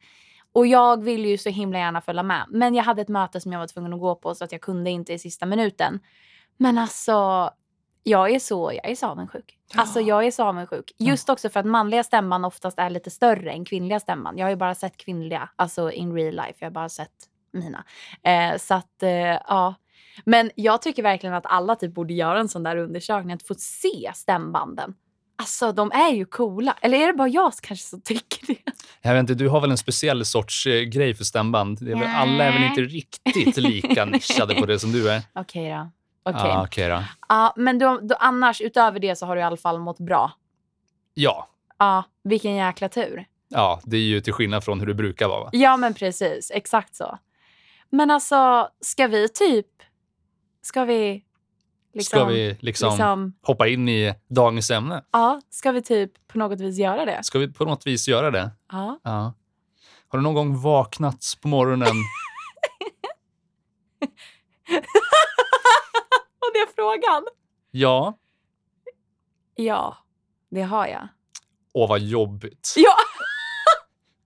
Och 0.53 0.67
jag 0.67 1.03
vill 1.03 1.27
ju 1.27 1.39
så 1.39 1.49
himla 1.49 1.79
gärna 1.79 2.01
följa 2.01 2.23
med. 2.23 2.45
Men 2.49 2.75
jag 2.75 2.85
hade 2.85 3.03
ett 3.03 3.09
möte 3.09 3.41
som 3.41 3.53
jag 3.53 3.59
var 3.59 3.67
tvungen 3.67 3.93
att 3.95 4.01
gå 4.01 4.15
på 4.15 4.35
så 4.35 4.45
att 4.45 4.53
jag 4.53 4.61
kunde 4.61 4.91
inte 4.91 5.13
i 5.13 5.19
sista 5.19 5.47
minuten. 5.47 6.01
Men 6.57 6.79
alltså, 6.79 7.51
jag 8.03 8.31
är 8.31 8.39
så, 8.39 8.73
jag 8.75 8.91
är 8.91 8.95
så 8.95 9.07
avundsjuk. 9.07 9.59
Alltså 9.75 10.01
jag 10.01 10.27
är 10.27 10.31
så 10.31 10.45
avundsjuk. 10.45 10.93
Just 10.99 11.29
också 11.29 11.49
för 11.49 11.61
att 11.61 11.67
manliga 11.67 12.05
stämband 12.05 12.47
oftast 12.47 12.79
är 12.79 12.91
lite 12.91 13.11
större 13.11 13.51
än 13.51 13.65
kvinnliga 13.65 14.01
stämband. 14.01 14.39
Jag 14.39 14.45
har 14.45 14.51
ju 14.51 14.57
bara 14.57 14.75
sett 14.75 14.97
kvinnliga, 14.97 15.49
alltså 15.57 15.91
in 15.91 16.15
real 16.15 16.35
life. 16.35 16.55
Jag 16.59 16.67
har 16.67 16.71
bara 16.73 16.89
sett 16.89 17.13
mina. 17.53 17.85
Eh, 18.23 18.59
så 18.59 18.75
att, 18.75 19.03
eh, 19.03 19.11
ja. 19.11 19.75
Men 20.25 20.51
jag 20.55 20.83
tycker 20.83 21.03
verkligen 21.03 21.35
att 21.35 21.47
alla 21.47 21.77
typ 21.77 21.95
borde 21.95 22.15
göra 22.15 22.41
en 22.41 22.49
sån 22.49 22.63
där 22.63 22.77
undersökning, 22.77 23.33
att 23.35 23.43
få 23.43 23.55
se 23.55 24.13
stämbanden. 24.15 24.95
Alltså 25.37 25.73
de 25.73 25.93
är 25.93 26.11
ju 26.11 26.25
coola. 26.25 26.77
Eller 26.81 26.99
är 26.99 27.07
det 27.07 27.13
bara 27.13 27.29
jag 27.29 27.55
som 27.55 27.61
kanske 27.63 27.87
som 27.87 28.01
tycker 28.01 28.47
det? 28.47 28.73
Jag 29.03 29.13
vet 29.15 29.21
inte, 29.21 29.35
du 29.35 29.49
har 29.49 29.61
väl 29.61 29.71
en 29.71 29.79
speciell 29.79 30.25
sorts 30.25 30.67
eh, 30.67 30.81
grej 30.83 31.15
för 31.15 31.25
stämband? 31.25 31.79
Det 31.81 31.93
är 31.93 31.97
väl, 31.97 32.09
alla 32.15 32.45
är 32.45 32.53
väl 32.53 32.63
inte 32.65 32.81
riktigt 32.81 33.57
lika 33.57 34.05
nischade 34.05 34.55
på 34.55 34.67
det 34.67 34.79
som 34.79 34.93
du 34.93 35.11
är? 35.11 35.23
Okej 35.35 35.71
då. 35.71 35.91
Okej. 36.31 36.43
Ja, 36.45 36.65
okej 36.65 36.89
då. 36.89 37.05
Ja, 37.29 37.53
men 37.57 37.79
då, 37.79 38.01
då, 38.03 38.15
annars, 38.15 38.61
utöver 38.61 39.01
det 39.01 39.17
så 39.17 39.27
har 39.27 39.37
du 39.37 39.41
i 39.41 39.45
alla 39.45 39.57
fall 39.57 39.79
mått 39.79 39.99
bra. 39.99 40.33
Ja. 41.15 41.49
Ja, 41.79 42.05
vilken 42.25 42.55
jäkla 42.55 42.89
tur. 42.89 43.25
ja, 43.49 43.81
det 43.85 43.97
är 43.97 44.01
ju 44.01 44.21
till 44.21 44.33
skillnad 44.33 44.65
från 44.65 44.81
hur 44.81 44.87
det 44.87 44.95
brukar 44.95 45.29
vara. 45.29 45.41
Va? 45.45 45.51
Ja, 45.53 45.77
men 45.77 45.95
precis. 45.95 46.51
Exakt 46.55 46.95
så. 46.95 47.19
Men 47.91 48.11
alltså, 48.11 48.69
ska 48.81 49.07
vi 49.07 49.29
typ... 49.29 49.67
Ska 50.69 50.85
vi... 50.85 51.25
Liksom, 51.95 52.19
Ska 52.19 52.25
vi 52.25 52.57
liksom, 52.61 52.89
liksom- 52.91 53.33
hoppa 53.43 53.69
in 53.69 53.89
i 53.89 54.15
dagens 54.29 54.71
ämne? 54.71 55.05
Ja, 55.11 55.41
ska 55.51 55.73
vi 55.73 55.83
typ 55.83 56.29
på 56.29 56.39
något 56.39 56.61
vis 56.61 56.79
göra 56.79 57.05
det? 57.05 57.25
Ska 57.25 57.39
vi 57.39 57.53
på 57.53 57.65
något 57.65 57.87
vis 57.87 58.09
göra 58.09 58.31
det? 58.31 58.51
Ja. 58.73 59.01
Ja. 59.05 59.35
Har 60.09 60.19
du 60.19 60.23
någon 60.23 60.35
gång 60.35 60.61
vaknat 60.61 61.25
på 61.43 61.49
morgonen? 61.49 61.89
Och 66.41 66.51
det 66.53 66.59
är 66.59 66.75
frågan. 66.75 67.27
Ja. 67.71 68.19
Ja, 69.55 69.97
det 70.51 70.63
har 70.63 70.87
jag. 70.87 71.09
Åh, 71.73 71.89
vad 71.89 72.01
jobbigt. 72.01 72.75
Ja, 72.77 72.95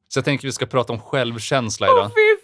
Så 0.08 0.18
jag 0.18 0.25
tänker 0.25 0.49
vi 0.49 0.52
ska 0.52 0.66
prata 0.66 0.92
om 0.92 1.00
självkänsla 1.00 1.87
åh 1.87 1.92
idag. 1.99 2.08
fy 2.11 2.41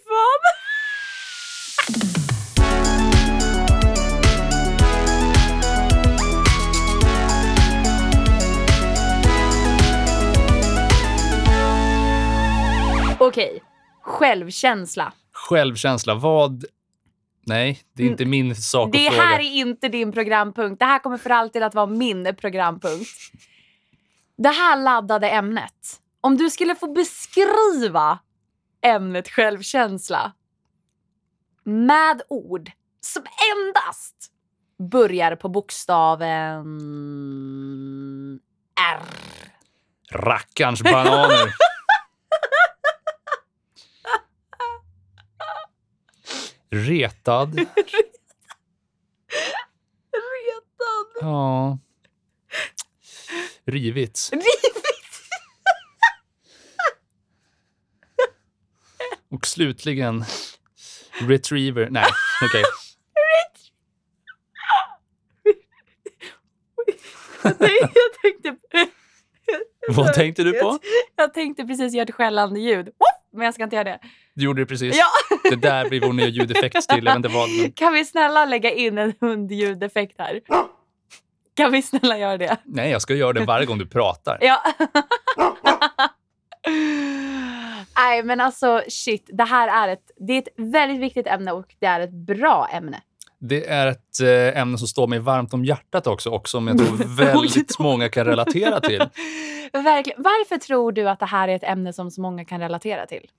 Okej, 13.39 13.63
självkänsla. 14.01 15.13
Självkänsla, 15.31 16.15
vad... 16.15 16.65
Nej, 17.45 17.81
det 17.93 18.03
är 18.03 18.07
inte 18.07 18.25
min 18.25 18.55
sak 18.55 18.81
Mm. 18.81 18.91
Det 18.91 19.07
att 19.07 19.13
fråga. 19.13 19.27
här 19.27 19.39
är 19.39 19.43
inte 19.43 19.89
din 19.89 20.11
programpunkt. 20.11 20.79
Det 20.79 20.85
här 20.85 20.99
kommer 20.99 21.17
för 21.17 21.29
alltid 21.29 21.63
att 21.63 21.75
vara 21.75 21.85
min 21.85 22.35
programpunkt. 22.35 23.09
Det 24.37 24.49
här 24.49 24.83
laddade 24.83 25.29
ämnet. 25.29 25.99
Om 26.21 26.37
du 26.37 26.49
skulle 26.49 26.75
få 26.75 26.93
beskriva 26.93 28.19
ämnet 28.85 29.29
självkänsla 29.29 30.31
med 31.63 32.21
ord 32.29 32.71
som 33.01 33.23
endast 33.55 34.15
börjar 34.91 35.35
på 35.35 35.49
bokstaven 35.49 36.65
R. 38.93 39.01
Rackarns 40.11 40.83
bananer. 40.83 41.53
Retad. 46.69 47.55
Retad. 50.35 51.07
Ja. 51.21 51.79
Rivits. 53.65 54.31
Och 59.31 59.47
slutligen 59.47 60.25
retriever. 61.19 61.89
Nej, 61.89 62.05
okej. 62.41 62.63
jag 67.79 68.13
tänkte... 68.21 68.55
Vad 69.89 70.13
tänkte 70.13 70.43
du 70.43 70.53
på? 70.53 70.79
Jag, 71.15 71.33
tänkte 71.33 71.65
precis 71.65 71.93
göra 71.93 72.03
ett 72.03 72.15
skällande 72.15 72.59
ljud. 72.59 72.89
Men 73.33 73.45
jag 73.45 73.53
ska 73.53 73.63
inte 73.63 73.75
göra 73.75 73.83
det. 73.83 73.99
Du 74.33 74.45
gjorde 74.45 74.61
det 74.61 74.65
precis. 74.65 74.97
Ja. 74.97 75.05
Det 75.49 75.55
där 75.55 75.89
blir 75.89 76.01
vår 76.01 76.13
nya 76.13 76.27
ljudeffekt 76.27 76.89
till. 76.89 77.05
Jag 77.05 77.21
vet 77.21 77.31
vad, 77.31 77.49
men... 77.49 77.71
Kan 77.71 77.93
vi 77.93 78.05
snälla 78.05 78.45
lägga 78.45 78.71
in 78.71 78.97
en 78.97 79.13
hundljudeffekt 79.21 80.15
här? 80.17 80.41
Kan 81.55 81.71
vi 81.71 81.81
snälla 81.81 82.17
göra 82.17 82.37
det? 82.37 82.57
Nej, 82.65 82.91
jag 82.91 83.01
ska 83.01 83.13
göra 83.13 83.33
det 83.33 83.45
varje 83.45 83.65
gång 83.65 83.77
du 83.77 83.87
pratar. 83.87 84.37
Ja. 84.41 84.63
Nej, 87.95 88.23
men 88.23 88.41
alltså 88.41 88.81
shit. 88.87 89.29
Det 89.33 89.43
här 89.43 89.87
är 89.87 89.93
ett, 89.93 90.11
det 90.17 90.33
är 90.33 90.37
ett 90.37 90.53
väldigt 90.57 91.01
viktigt 91.01 91.27
ämne 91.27 91.51
och 91.51 91.75
det 91.79 91.85
är 91.85 91.99
ett 91.99 92.13
bra 92.13 92.69
ämne. 92.73 93.01
Det 93.39 93.67
är 93.67 93.87
ett 93.87 94.19
eh, 94.21 94.61
ämne 94.61 94.77
som 94.77 94.87
står 94.87 95.07
mig 95.07 95.19
varmt 95.19 95.53
om 95.53 95.65
hjärtat 95.65 96.07
också 96.07 96.29
och 96.29 96.49
som 96.49 96.67
jag 96.67 96.77
tror 96.77 97.15
väldigt 97.17 97.79
många 97.79 98.09
kan 98.09 98.25
relatera 98.25 98.79
till. 98.79 99.03
Verkligen. 99.73 100.23
Varför 100.23 100.57
tror 100.57 100.91
du 100.91 101.09
att 101.09 101.19
det 101.19 101.25
här 101.25 101.47
är 101.47 101.55
ett 101.55 101.63
ämne 101.63 101.93
som 101.93 102.11
så 102.11 102.21
många 102.21 102.45
kan 102.45 102.59
relatera 102.59 103.05
till? 103.05 103.29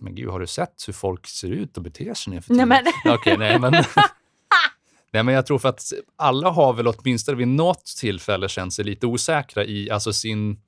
Men 0.00 0.14
gud, 0.14 0.28
har 0.30 0.40
du 0.40 0.46
sett 0.46 0.84
hur 0.88 0.92
folk 0.92 1.26
ser 1.26 1.48
ut 1.50 1.76
och 1.76 1.82
beter 1.82 2.14
sig 2.14 2.32
nu 2.34 2.42
för 2.42 2.54
Nej, 2.54 2.66
tiden? 2.66 2.92
men- 3.04 3.14
Okej, 3.14 3.36
nej, 3.38 3.58
men... 3.58 3.72
nej, 5.12 5.22
men 5.22 5.34
jag 5.34 5.46
tror 5.46 5.58
för 5.58 5.68
att 5.68 5.82
alla 6.16 6.50
har 6.50 6.72
väl 6.72 6.86
åtminstone 6.88 7.36
vid 7.38 7.48
något 7.48 7.84
tillfälle 8.00 8.48
känt 8.48 8.72
sig 8.74 8.84
lite 8.84 9.06
osäkra 9.06 9.64
i 9.64 9.90
alltså 9.90 10.12
sin, 10.12 10.60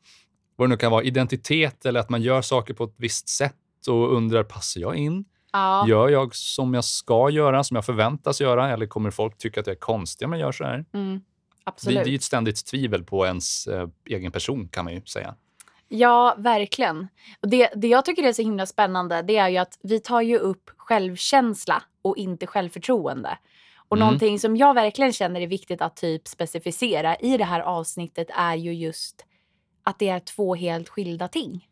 vad 0.57 0.69
det 0.69 0.71
nu 0.71 0.77
kan 0.77 0.91
vara, 0.91 1.03
identitet 1.03 1.87
eller 1.87 2.01
att 2.01 2.09
man 2.11 2.23
gör 2.23 2.43
saker 2.43 2.75
på 2.75 2.85
ett 2.85 2.95
visst 2.97 3.29
sätt 3.29 3.55
och 3.89 4.15
undrar, 4.17 4.45
passar 4.45 4.81
jag 4.81 4.97
in? 4.97 5.25
Ja. 5.53 5.89
Gör 5.89 6.09
jag 6.09 6.35
som 6.35 6.75
jag 6.75 6.85
ska 6.85 7.31
göra, 7.31 7.65
som 7.65 7.75
jag 7.75 7.85
förväntas 7.85 8.41
göra? 8.41 8.71
Eller 8.71 8.87
kommer 8.87 9.11
folk 9.11 9.39
tycka 9.39 9.61
att 9.61 9.67
jag 9.67 9.77
är 9.77 9.81
konstig 9.81 10.27
om 10.27 10.33
jag 10.33 10.41
gör 10.41 10.53
så 10.53 10.65
här? 10.65 10.85
Mm, 10.93 11.21
absolut. 11.65 12.05
det 12.05 12.09
är 12.09 12.11
ju 12.11 12.17
ett 12.17 12.23
ständigt 12.23 12.67
tvivel 12.67 13.05
på 13.05 13.27
ens 13.27 13.67
eh, 13.67 13.89
egen 14.07 14.33
person, 14.33 14.69
kan 14.69 14.85
man 14.85 14.95
ju 14.95 15.03
säga. 15.03 15.35
Ja, 15.89 16.35
verkligen. 16.39 17.09
Och 17.41 17.49
det, 17.49 17.71
det 17.77 17.89
jag 17.89 18.05
tycker 18.05 18.23
är 18.23 18.33
så 18.33 18.43
himla 18.43 18.67
spännande 18.67 19.23
det 19.23 19.37
är 19.37 19.49
ju 19.49 19.57
att 19.57 19.79
vi 19.83 20.01
tar 20.01 20.21
ju 20.21 20.39
upp 20.39 20.71
självkänsla 20.77 21.83
och 22.03 22.17
inte 22.17 22.47
självförtroende. 22.47 23.39
Och 23.89 23.97
Mm. 23.97 24.07
någonting 24.07 24.39
som 24.39 24.57
jag 24.57 24.75
verkligen 24.75 25.13
känner 25.13 25.41
är 25.41 25.47
viktigt 25.47 25.83
att 25.83 25.97
typ 25.97 26.29
specificera 26.29 27.17
i 27.17 27.37
det 27.37 27.45
här 27.45 27.61
avsnittet 27.61 28.29
är 28.37 28.55
ju 28.55 28.75
just 28.75 29.25
att 29.83 29.99
det 29.99 30.09
är 30.09 30.21
två 30.21 30.55
helt 30.55 30.89
skilda 30.89 31.29
ting. 31.29 31.69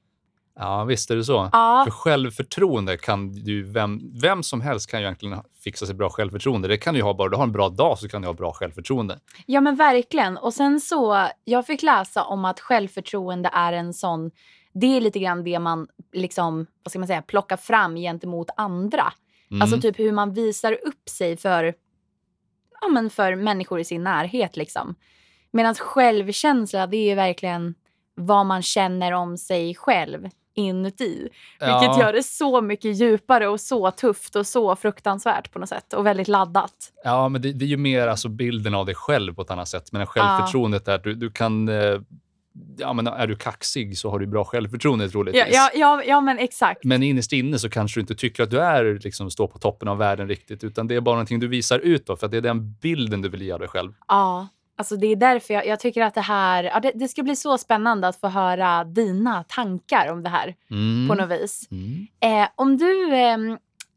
Ja, 0.60 0.84
visst 0.84 1.10
är 1.10 1.16
det 1.16 1.24
så. 1.24 1.48
Ja, 1.52 1.82
För 1.84 1.90
självförtroende 1.90 2.96
kan 2.96 3.32
ju 3.32 3.62
vem, 3.62 4.20
vem 4.20 4.42
som 4.42 4.60
helst 4.60 4.90
kan 4.90 5.00
ju 5.00 5.06
egentligen 5.06 5.42
fixa 5.64 5.86
sig 5.86 5.94
bra 5.94 6.10
självförtroende. 6.10 6.68
Det 6.68 6.76
kan 6.76 6.94
du 6.94 7.00
ju 7.00 7.04
ha 7.04 7.14
bara 7.14 7.28
du 7.28 7.36
har 7.36 7.44
en 7.44 7.52
bra 7.52 7.68
dag 7.68 7.98
så 7.98 8.08
kan 8.08 8.22
du 8.22 8.28
ha 8.28 8.32
bra 8.32 8.52
självförtroende. 8.52 9.18
ja 9.46 9.60
men 9.60 9.76
verkligen. 9.76 10.36
Och 10.36 10.54
sen 10.54 10.80
så, 10.80 11.28
jag 11.44 11.66
fick 11.66 11.82
läsa 11.82 12.24
om 12.24 12.44
att 12.44 12.60
självförtroende 12.60 13.50
är 13.52 13.72
en 13.72 13.94
sån, 13.94 14.30
det 14.74 14.96
är 14.96 15.00
lite 15.00 15.18
grann 15.18 15.44
det 15.44 15.58
man 15.58 15.88
liksom, 16.12 16.66
vad 16.82 16.90
ska 16.90 16.98
man 16.98 17.08
säga, 17.08 17.22
plockar 17.22 17.56
fram 17.56 17.96
gentemot 17.96 18.50
andra. 18.56 19.12
Mm. 19.50 19.62
Alltså 19.62 19.80
typ 19.80 19.98
hur 19.98 20.12
man 20.12 20.32
visar 20.32 20.72
upp 20.72 21.08
sig 21.08 21.36
för, 21.36 21.74
ja, 22.80 22.88
men 22.88 23.10
för 23.10 23.36
människor 23.36 23.80
i 23.80 23.84
sin 23.84 24.04
närhet. 24.04 24.56
Liksom. 24.56 24.94
Medan 25.50 25.74
självkänsla, 25.74 26.86
det 26.86 26.96
är 26.96 27.08
ju 27.08 27.14
verkligen 27.14 27.74
vad 28.14 28.46
man 28.46 28.62
känner 28.62 29.12
om 29.12 29.36
sig 29.36 29.74
själv 29.74 30.28
inuti. 30.58 31.28
Vilket 31.60 31.82
ja, 31.82 32.00
gör 32.00 32.12
det 32.12 32.22
så 32.22 32.60
mycket 32.60 32.96
djupare 32.96 33.48
och 33.48 33.60
så 33.60 33.90
tufft 33.90 34.36
och 34.36 34.46
så 34.46 34.76
fruktansvärt 34.76 35.52
på 35.52 35.58
något 35.58 35.68
sätt. 35.68 35.92
Och 35.92 36.06
väldigt 36.06 36.28
laddat. 36.28 36.92
Ja, 37.04 37.28
men 37.28 37.42
det, 37.42 37.52
det 37.52 37.64
är 37.64 37.68
ju 37.68 37.76
mer 37.76 38.08
alltså 38.08 38.28
bilden 38.28 38.74
av 38.74 38.86
dig 38.86 38.94
själv 38.94 39.34
på 39.34 39.42
ett 39.42 39.50
annat 39.50 39.68
sätt. 39.68 39.92
Men 39.92 40.06
självförtroendet 40.06 40.88
är 40.88 40.94
att 40.94 41.04
du, 41.04 41.14
du 41.14 41.30
kan... 41.30 41.68
Eh, 41.68 42.00
ja, 42.78 42.92
men 42.92 43.06
är 43.06 43.26
du 43.26 43.36
kaxig 43.36 43.98
så 43.98 44.10
har 44.10 44.18
du 44.18 44.26
bra 44.26 44.44
självförtroende 44.44 45.08
troligtvis. 45.08 45.44
Ja, 45.50 45.70
ja, 45.74 45.80
ja, 45.80 46.02
ja 46.06 46.20
men 46.20 46.38
exakt. 46.38 46.84
Men 46.84 47.02
innerst 47.02 47.32
inne 47.32 47.58
så 47.58 47.70
kanske 47.70 48.00
du 48.00 48.00
inte 48.00 48.14
tycker 48.14 48.42
att 48.42 48.50
du 48.50 48.60
är 48.60 48.98
liksom, 49.04 49.30
står 49.30 49.46
på 49.46 49.58
toppen 49.58 49.88
av 49.88 49.98
världen 49.98 50.28
riktigt, 50.28 50.64
utan 50.64 50.86
det 50.86 50.94
är 50.94 51.00
bara 51.00 51.14
någonting 51.14 51.40
du 51.40 51.48
visar 51.48 51.78
utåt 51.78 52.20
för 52.20 52.26
att 52.26 52.30
det 52.30 52.38
är 52.38 52.42
den 52.42 52.72
bilden 52.72 53.22
du 53.22 53.28
vill 53.28 53.42
ge 53.42 53.52
av 53.52 53.58
dig 53.58 53.68
själv. 53.68 53.92
Ja, 54.08 54.48
alltså 54.78 54.97
det 54.97 55.06
är 55.06 55.16
därför 55.16 55.54
jag, 55.54 55.66
jag 55.66 55.80
tycker 55.80 56.02
att 56.02 56.14
det 56.14 56.20
här, 56.20 56.64
ja, 56.64 56.80
det, 56.80 56.92
det 56.94 57.08
ska 57.08 57.23
bli 57.23 57.37
så 57.37 57.58
spännande 57.58 58.08
att 58.08 58.16
få 58.20 58.28
höra 58.28 58.85
dina 58.85 59.44
tankar 59.49 60.12
om 60.12 60.23
det 60.23 60.28
här 60.28 60.54
Mm. 60.70 61.08
på 61.08 61.14
något 61.14 61.30
vis. 61.40 61.68
Mm. 61.70 62.06
Eh, 62.42 62.49
om 62.54 62.76
du 62.76 63.14
eh, 63.16 63.38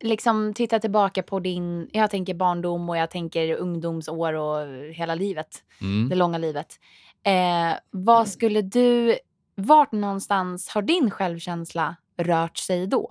liksom 0.03 0.53
tittar 0.53 0.79
tillbaka 0.79 1.23
på 1.23 1.39
din, 1.39 1.89
jag 1.91 2.09
tänker 2.09 2.33
barndom 2.33 2.89
och 2.89 2.97
jag 2.97 3.09
tänker 3.09 3.55
ungdomsår 3.55 4.33
och 4.33 4.67
hela 4.93 5.15
livet, 5.15 5.47
Mm. 5.81 6.09
det 6.09 6.15
långa 6.15 6.37
livet. 6.37 6.79
Eh, 7.25 7.77
vad 7.91 8.27
skulle 8.27 8.61
du, 8.61 9.15
vart 9.55 9.91
någonstans 9.91 10.69
har 10.69 10.81
din 10.81 11.11
självkänsla 11.11 11.95
rört 12.17 12.57
sig 12.57 12.87
då? 12.87 13.09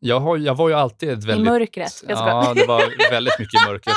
Jag, 0.00 0.20
har, 0.20 0.36
jag 0.36 0.54
var 0.54 0.68
ju 0.68 0.74
alltid 0.74 1.10
ett 1.10 1.24
väldigt... 1.24 1.46
I 1.46 1.50
mörkret? 1.50 2.04
Jag 2.08 2.18
skojar. 2.18 2.44
Ja, 2.44 2.54
det 2.54 2.66
var 2.66 3.10
väldigt 3.10 3.38
mycket 3.38 3.62
i 3.62 3.66
mörkret. 3.70 3.96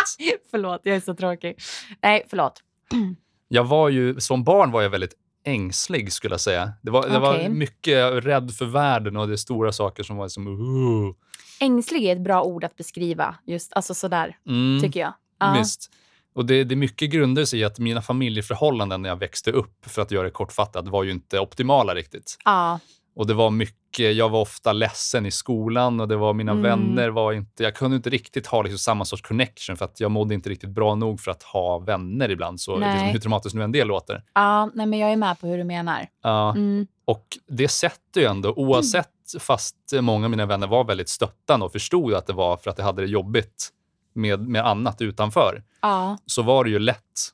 förlåt, 0.51 0.81
jag 0.83 0.95
är 0.95 0.99
så 0.99 1.13
tråkig. 1.13 1.55
Nej, 2.03 2.25
förlåt. 2.29 2.61
Jag 3.47 3.63
var 3.63 3.89
ju, 3.89 4.19
som 4.19 4.43
barn 4.43 4.71
var 4.71 4.81
jag 4.81 4.89
väldigt 4.89 5.13
ängslig 5.45 6.13
skulle 6.13 6.33
jag 6.33 6.41
säga. 6.41 6.73
Det 6.81 6.91
var, 6.91 7.09
det 7.09 7.19
var 7.19 7.49
mycket 7.49 8.25
rädd 8.25 8.53
för 8.53 8.65
världen 8.65 9.17
och 9.17 9.27
det 9.27 9.37
stora 9.37 9.71
saker 9.71 10.03
som 10.03 10.17
var 10.17 10.27
som... 10.27 10.47
Uh. 10.47 11.13
Ängslig 11.59 12.05
är 12.05 12.15
ett 12.15 12.21
bra 12.21 12.43
ord 12.43 12.63
att 12.63 12.75
beskriva, 12.75 13.35
just 13.45 13.73
alltså 13.73 13.93
sådär, 13.93 14.37
Mm, 14.47 14.81
tycker 14.81 14.99
jag. 14.99 15.13
Ja. 15.39 15.55
Visst. 15.59 15.91
Och 16.35 16.45
det, 16.45 16.63
det 16.63 16.73
är 16.73 16.77
mycket 16.77 17.11
grundar 17.11 17.45
sig 17.45 17.59
i 17.59 17.63
att 17.63 17.79
mina 17.79 18.01
familjeförhållanden 18.01 19.01
när 19.01 19.09
jag 19.09 19.15
växte 19.15 19.51
upp, 19.51 19.85
för 19.85 20.01
att 20.01 20.11
göra 20.11 20.23
det 20.23 20.31
kortfattat, 20.31 20.87
var 20.87 21.03
ju 21.03 21.11
inte 21.11 21.39
optimala 21.39 21.95
riktigt. 21.95 22.37
Ja, 22.45 22.79
Och 23.15 23.27
det 23.27 23.33
var 23.33 23.49
mycket, 23.49 24.15
jag 24.15 24.29
var 24.29 24.41
ofta 24.41 24.73
ledsen 24.73 25.25
i 25.25 25.31
skolan 25.31 25.99
och 25.99 26.07
det 26.07 26.15
var 26.15 26.33
mina 26.33 26.51
Mm. 26.51 26.63
vänner 26.63 27.09
var 27.09 27.33
inte, 27.33 27.63
jag 27.63 27.75
kunde 27.75 27.95
inte 27.97 28.09
riktigt 28.09 28.47
ha 28.47 28.61
liksom 28.61 28.77
samma 28.79 29.05
sorts 29.05 29.21
connection 29.21 29.77
för 29.77 29.85
att 29.85 29.99
jag 29.99 30.11
mådde 30.11 30.33
inte 30.33 30.49
riktigt 30.49 30.69
bra 30.69 30.95
nog 30.95 31.19
för 31.19 31.31
att 31.31 31.43
ha 31.43 31.77
vänner 31.79 32.29
ibland. 32.31 32.61
Så 32.61 32.77
Nej. 32.77 32.91
liksom, 32.93 33.07
hur 33.09 33.19
traumatiskt 33.19 33.55
nu 33.55 33.63
än 33.63 33.71
det 33.71 33.83
låter. 33.83 34.23
ja 34.33 34.69
nej, 34.73 34.85
men 34.85 34.99
jag 34.99 35.11
är 35.11 35.15
med 35.15 35.39
på 35.39 35.47
hur 35.47 35.57
du 35.57 35.63
menar. 35.63 36.07
Ja, 36.23 36.49
Mm. 36.51 36.87
Och 37.05 37.25
det 37.47 37.67
sätter 37.67 38.21
ju 38.21 38.27
ändå, 38.27 38.53
oavsett 38.55 39.09
fast 39.39 39.75
många 40.01 40.25
av 40.25 40.29
mina 40.31 40.45
vänner 40.45 40.67
var 40.67 40.83
väldigt 40.83 41.09
stöttande 41.09 41.65
och 41.65 41.71
förstod 41.71 42.13
att 42.13 42.27
det 42.27 42.33
var 42.33 42.57
för 42.57 42.69
att 42.71 42.77
jag 42.77 42.85
hade 42.85 43.01
det 43.01 43.07
jobbigt 43.07 43.69
med, 44.15 44.39
med 44.47 44.65
annat 44.67 45.01
utanför, 45.01 45.63
Ja, 45.81 46.17
så 46.25 46.41
var 46.41 46.63
det 46.63 46.69
ju 46.69 46.79
lätt. 46.79 47.29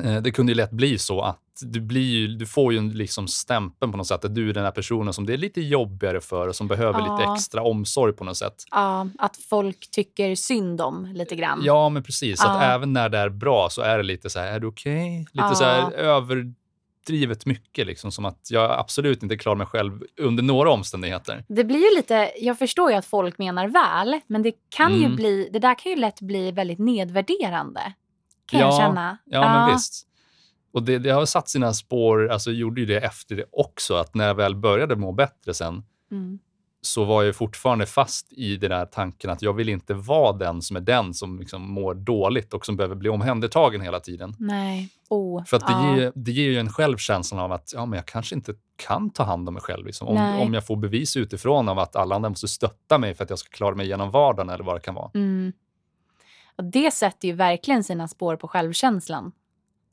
Eh, 0.00 0.16
Det 0.16 0.30
kunde 0.30 0.52
ju 0.52 0.56
lätt 0.56 0.70
bli 0.70 0.98
så 0.98 1.20
att 1.20 1.38
du, 1.62 1.80
blir 1.80 2.02
ju, 2.10 2.26
du 2.28 2.46
får 2.46 2.72
ju 2.72 2.92
liksom 2.92 3.28
stämpeln 3.28 3.92
på 3.92 3.98
något 3.98 4.06
sätt 4.06 4.24
att 4.24 4.34
du 4.34 4.48
är 4.50 4.54
den 4.54 4.64
här 4.64 4.70
personen 4.70 5.12
som 5.12 5.26
det 5.26 5.32
är 5.32 5.36
lite 5.38 5.60
jobbigare 5.60 6.20
för 6.20 6.48
och 6.48 6.56
som 6.56 6.68
behöver 6.68 6.98
lite 7.00 7.22
Ja. 7.22 7.34
extra 7.34 7.62
omsorg 7.62 8.12
på 8.12 8.24
något 8.24 8.36
sätt. 8.36 8.64
ja, 8.70 9.06
att 9.18 9.36
folk 9.36 9.90
tycker 9.90 10.34
synd 10.34 10.80
om 10.80 11.06
lite 11.14 11.36
grann. 11.36 11.60
Ja, 11.64 11.88
men 11.88 12.02
precis. 12.02 12.40
Så 12.40 12.48
att 12.48 12.62
Ja. 12.62 12.62
även 12.74 12.92
när 12.92 13.08
det 13.08 13.18
är 13.18 13.28
bra 13.28 13.68
så 13.70 13.82
är 13.82 13.96
det 13.96 14.02
lite 14.02 14.30
så 14.30 14.38
här, 14.40 14.46
är 14.52 14.60
du 14.60 14.66
okej? 14.66 15.18
Lite 15.32 15.46
Ja. 15.46 15.54
så 15.54 15.64
här 15.64 15.92
överdrivet 15.92 17.46
mycket, 17.46 17.86
liksom, 17.86 18.12
som 18.12 18.24
att 18.24 18.48
jag 18.50 18.70
absolut 18.70 19.22
inte 19.22 19.36
klarar 19.36 19.56
mig 19.56 19.66
själv 19.66 20.02
under 20.20 20.42
några 20.42 20.70
omständigheter. 20.70 21.44
Det 21.48 21.64
blir 21.64 21.90
ju 21.90 21.96
lite, 21.96 22.30
jag 22.38 22.58
förstår 22.58 22.90
ju 22.90 22.96
att 22.96 23.06
folk 23.06 23.38
menar 23.38 23.68
väl, 23.68 24.20
men 24.26 24.42
det 24.42 24.52
kan 24.68 24.92
ju 24.94 25.04
Mm. 25.04 25.16
bli, 25.16 25.48
det 25.52 25.58
där 25.58 25.74
kan 25.78 25.92
ju 25.92 25.96
lätt 25.98 26.20
bli 26.20 26.50
väldigt 26.52 26.78
nedvärderande. 26.78 27.92
Kan 28.46 28.60
Ja, 28.60 28.66
jag 28.66 28.76
känna. 28.76 29.18
Ja, 29.24 29.40
men 29.40 29.74
visst. 29.74 30.06
Och 30.72 30.82
det, 30.82 30.98
det 30.98 31.10
har 31.10 31.24
satt 31.24 31.48
sina 31.48 31.72
spår, 31.72 32.28
alltså 32.28 32.50
gjorde 32.50 32.80
ju 32.80 32.86
det 32.86 33.00
efter 33.00 33.36
det 33.36 33.44
också, 33.52 33.94
att 33.94 34.14
när 34.14 34.26
jag 34.26 34.34
väl 34.34 34.56
började 34.56 34.96
må 34.96 35.12
bättre 35.12 35.54
sen, 35.54 35.82
Mm. 36.10 36.38
så 36.82 37.04
var 37.04 37.22
jag 37.22 37.36
fortfarande 37.36 37.86
fast 37.86 38.32
i 38.32 38.56
den 38.56 38.70
där 38.70 38.86
tanken 38.86 39.30
att 39.30 39.42
jag 39.42 39.52
vill 39.52 39.68
inte 39.68 39.94
vara 39.94 40.32
den 40.32 40.62
som 40.62 40.76
är 40.76 40.80
den 40.80 41.14
som 41.14 41.38
liksom 41.38 41.72
mår 41.72 41.94
dåligt 41.94 42.54
och 42.54 42.66
som 42.66 42.76
behöver 42.76 42.94
bli 42.94 43.08
omhändertagen 43.08 43.80
hela 43.80 44.00
tiden. 44.00 44.36
Nej. 44.38 44.88
Oh, 45.08 45.44
För 45.44 45.56
att 45.56 45.66
det, 45.66 45.72
ja. 45.72 45.96
ger, 45.96 46.12
det 46.14 46.32
ger 46.32 46.50
ju 46.50 46.58
en 46.58 46.68
själv 46.72 46.96
känslan 46.96 47.40
av 47.40 47.52
att 47.52 47.72
ja, 47.74 47.86
men 47.86 47.96
jag 47.96 48.06
kanske 48.06 48.34
inte 48.34 48.54
kan 48.76 49.10
ta 49.10 49.22
hand 49.22 49.48
om 49.48 49.54
mig 49.54 49.62
själv. 49.62 49.86
Liksom. 49.86 50.08
Om, 50.08 50.14
Nej. 50.14 50.42
om 50.42 50.54
jag 50.54 50.66
får 50.66 50.76
bevis 50.76 51.16
utifrån 51.16 51.68
av 51.68 51.78
att 51.78 51.96
alla 51.96 52.14
andra 52.14 52.28
måste 52.28 52.48
stötta 52.48 52.98
mig 52.98 53.14
för 53.14 53.24
att 53.24 53.30
jag 53.30 53.38
ska 53.38 53.48
klara 53.50 53.74
mig 53.74 53.86
genom 53.86 54.10
vardagen 54.10 54.50
eller 54.50 54.64
vad 54.64 54.76
det 54.76 54.80
kan 54.80 54.94
vara. 54.94 55.10
Mm. 55.14 55.52
Och 56.56 56.64
det 56.64 56.90
sätter 56.90 57.28
ju 57.28 57.34
verkligen 57.34 57.84
sina 57.84 58.08
spår 58.08 58.36
på 58.36 58.48
självkänslan. 58.48 59.32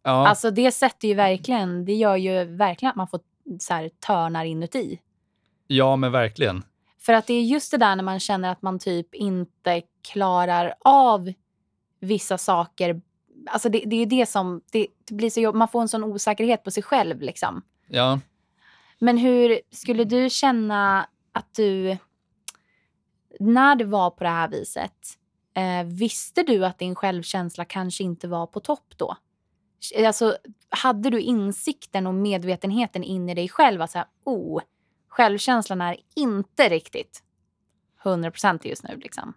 Ja, 0.03 0.27
Alltså 0.27 0.51
det 0.51 0.71
sätter 0.71 1.07
ju 1.07 1.13
verkligen, 1.13 1.85
det 1.85 1.93
gör 1.93 2.15
ju 2.15 2.43
verkligen 2.43 2.89
att 2.89 2.95
man 2.95 3.07
får 3.07 3.19
så 3.59 3.73
här 3.73 3.89
törnar 3.89 4.45
inuti. 4.45 4.99
ja 5.67 5.95
men 5.95 6.11
verkligen. 6.11 6.63
För 6.99 7.13
att 7.13 7.27
det 7.27 7.33
är 7.33 7.41
just 7.43 7.71
det 7.71 7.77
där 7.77 7.95
när 7.95 8.03
man 8.03 8.19
känner 8.19 8.51
att 8.51 8.61
man 8.61 8.79
typ 8.79 9.15
inte 9.15 9.81
klarar 10.11 10.73
av 10.79 11.33
vissa 11.99 12.37
saker. 12.37 13.01
Alltså 13.49 13.69
det, 13.69 13.83
det 13.85 13.95
är 13.95 14.05
det 14.05 14.25
som, 14.25 14.61
det, 14.71 14.87
det 15.07 15.15
blir 15.15 15.29
så 15.29 15.39
jobb, 15.39 15.55
man 15.55 15.67
får 15.67 15.81
en 15.81 15.87
sån 15.87 16.03
osäkerhet 16.03 16.63
på 16.63 16.71
sig 16.71 16.83
själv 16.83 17.21
liksom. 17.21 17.61
Ja, 17.87 18.19
Men 18.99 19.17
hur 19.17 19.59
skulle 19.71 20.03
du 20.03 20.29
känna 20.29 21.07
att 21.31 21.53
du, 21.55 21.97
när 23.39 23.75
det 23.75 23.85
var 23.85 24.09
på 24.09 24.23
det 24.23 24.29
här 24.29 24.47
viset, 24.47 25.17
eh, 25.53 25.83
visste 25.85 26.43
du 26.43 26.65
att 26.65 26.79
din 26.79 26.95
självkänsla 26.95 27.65
kanske 27.65 28.03
inte 28.03 28.27
var 28.27 28.47
på 28.47 28.59
topp 28.59 28.93
då? 28.97 29.15
Alltså, 30.05 30.37
hade 30.69 31.09
du 31.09 31.21
insikten 31.21 32.07
och 32.07 32.13
medvetenheten 32.13 33.03
in 33.03 33.29
i 33.29 33.33
dig 33.33 33.49
själv 33.49 33.81
att 33.81 33.91
så 33.91 33.97
här, 33.97 34.07
oh, 34.25 34.61
självkänslan 35.07 35.81
är 35.81 35.97
inte 36.15 36.69
riktigt 36.69 37.23
100% 38.03 38.59
just 38.63 38.83
nu 38.83 38.97
liksom. 38.97 39.33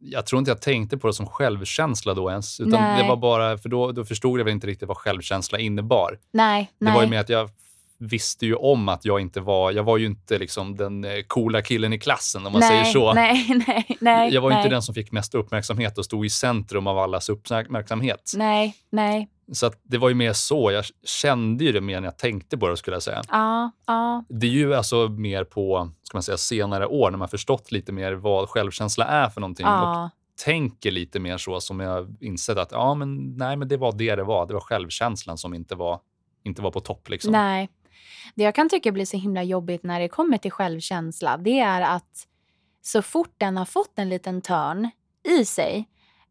jag 0.00 0.26
tror 0.26 0.38
inte 0.38 0.50
jag 0.50 0.60
tänkte 0.60 0.98
på 0.98 1.06
det 1.06 1.14
som 1.14 1.26
självkänsla 1.26 2.14
då 2.14 2.30
ens. 2.30 2.60
Utan 2.60 2.70
Nej. 2.70 3.02
det 3.02 3.08
var 3.08 3.16
bara, 3.16 3.58
för 3.58 3.68
då, 3.68 3.92
då 3.92 4.04
förstod 4.04 4.40
jag 4.40 4.44
väl 4.44 4.52
inte 4.52 4.66
riktigt 4.66 4.88
vad 4.88 4.96
självkänsla 4.96 5.58
innebar. 5.58 6.18
Nej, 6.30 6.72
Det 6.78 6.84
nej. 6.84 6.94
var 6.94 7.02
ju 7.02 7.08
mer 7.08 7.20
att 7.20 7.28
jag 7.28 7.50
visste 7.98 8.46
ju 8.46 8.54
om 8.54 8.88
att 8.88 9.04
jag 9.04 9.20
inte 9.20 9.40
var, 9.40 9.72
jag 9.72 9.84
var 9.84 9.98
ju 9.98 10.06
inte 10.06 10.38
liksom 10.38 10.76
den 10.76 11.04
eh, 11.04 11.22
coola 11.26 11.62
killen 11.62 11.92
i 11.92 11.98
klassen 11.98 12.46
om 12.46 12.52
man 12.52 12.60
nej, 12.60 12.70
säger 12.70 12.84
så. 12.84 13.14
Nej, 13.14 13.46
nej, 13.66 13.96
nej. 14.00 14.34
jag 14.34 14.40
var 14.42 14.50
nej. 14.50 14.58
inte 14.58 14.68
den 14.68 14.82
som 14.82 14.94
fick 14.94 15.12
mest 15.12 15.34
uppmärksamhet 15.34 15.98
och 15.98 16.04
stod 16.04 16.26
i 16.26 16.30
centrum 16.30 16.86
av 16.86 16.98
allas 16.98 17.28
uppmärksamhet. 17.28 18.32
Nej, 18.36 18.76
nej. 18.90 19.28
Så 19.52 19.70
det 19.82 19.98
var 19.98 20.08
ju 20.08 20.14
mer 20.14 20.32
så. 20.32 20.72
Jag 20.72 20.84
kände 21.04 21.64
ju 21.64 21.72
det 21.72 21.80
mer 21.80 22.00
när 22.00 22.06
jag 22.06 22.18
tänkte 22.18 22.58
på 22.58 22.68
det 22.68 22.76
skulle 22.76 22.94
jag 22.94 23.02
säga. 23.02 23.22
Ja, 23.28 23.70
ja. 23.86 24.24
Det 24.28 24.46
är 24.46 24.50
ju 24.50 24.74
alltså 24.74 25.08
mer 25.08 25.44
på 25.44 25.90
ska 26.02 26.16
man 26.16 26.22
säga, 26.22 26.36
senare 26.36 26.86
år 26.86 27.10
när 27.10 27.18
man 27.18 27.28
förstått 27.28 27.72
lite 27.72 27.92
mer 27.92 28.12
vad 28.12 28.48
självkänsla 28.48 29.04
är 29.04 29.28
för 29.28 29.40
någonting 29.40 29.66
och 29.66 29.72
ja. 29.72 30.10
tänker 30.44 30.90
lite 30.90 31.20
mer 31.20 31.38
så 31.38 31.60
som 31.60 31.80
jag 31.80 32.16
insett 32.20 32.58
att 32.58 32.72
ja, 32.72 32.94
men 32.94 33.36
nej, 33.36 33.56
men 33.56 33.68
det 33.68 33.76
var 33.76 33.92
det 33.92 34.16
det 34.16 34.24
var. 34.24 34.46
Det 34.46 34.54
var 34.54 34.60
självkänslan 34.60 35.38
som 35.38 35.54
inte 35.54 35.74
var, 35.74 36.00
inte 36.44 36.62
var 36.62 36.70
på 36.70 36.80
topp. 36.80 37.08
Liksom. 37.08 37.32
Nej. 37.32 37.68
Det 38.34 38.42
jag 38.42 38.54
kan 38.54 38.68
tycka 38.68 38.92
blir 38.92 39.04
så 39.04 39.16
himla 39.16 39.42
jobbigt 39.42 39.82
när 39.82 40.00
det 40.00 40.08
kommer 40.08 40.38
till 40.38 40.52
självkänsla, 40.52 41.36
det 41.36 41.60
är 41.60 41.80
att 41.80 42.26
så 42.82 43.02
fort 43.02 43.34
den 43.38 43.56
har 43.56 43.64
fått 43.64 43.98
en 43.98 44.08
liten 44.08 44.40
törn 44.40 44.90
i 45.28 45.44
sig 45.44 45.88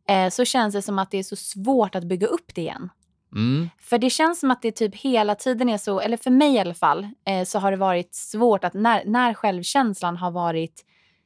eh, 0.09 0.29
så 0.29 0.45
känns 0.45 0.73
det 0.73 0.81
som 0.81 0.99
att 0.99 1.11
det 1.11 1.17
är 1.17 1.23
så 1.23 1.35
svårt 1.35 1.95
att 1.95 2.03
bygga 2.03 2.27
upp 2.27 2.55
det 2.55 2.61
igen. 2.61 2.89
Mm. 3.35 3.69
För 3.79 3.97
det 3.97 4.09
känns 4.09 4.39
som 4.39 4.51
att 4.51 4.61
det 4.61 4.71
typ 4.71 4.95
hela 4.95 5.35
tiden 5.35 5.69
är 5.69 5.77
så, 5.77 5.99
eller 5.99 6.17
för 6.17 6.31
mig 6.31 6.53
i 6.53 6.59
alla 6.59 6.73
fall, 6.73 7.07
eh, 7.25 7.43
så 7.43 7.59
har 7.59 7.71
det 7.71 7.77
varit 7.77 8.15
svårt 8.15 8.63
att 8.63 8.73
när, 8.73 9.05
när 9.05 9.33
självkänslan 9.33 10.17
har 10.17 10.31
varit 10.31 10.85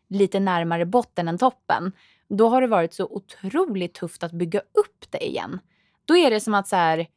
lite 0.10 0.40
närmare 0.40 0.86
botten 0.86 1.28
än 1.28 1.38
toppen, 1.38 1.92
då 2.30 2.50
har 2.50 2.62
det 2.62 2.68
varit 2.68 2.94
så 2.94 3.06
otroligt 3.06 3.94
tufft 3.94 4.24
att 4.24 4.32
bygga 4.32 4.60
upp 4.60 5.06
det 5.12 5.26
igen. 5.26 5.60
Då 6.06 6.18
är 6.18 6.32
det 6.32 6.40
som 6.40 6.54
att 6.54 6.68
så 6.68 6.76
här, 6.76 7.08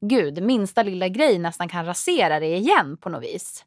gud, 0.00 0.42
minsta 0.42 0.82
lilla 0.82 1.08
grej 1.08 1.38
nästan 1.38 1.68
kan 1.68 1.86
rasera 1.86 2.40
det 2.40 2.56
igen 2.56 2.96
på 2.96 3.08
något 3.08 3.22
vis. 3.22 3.64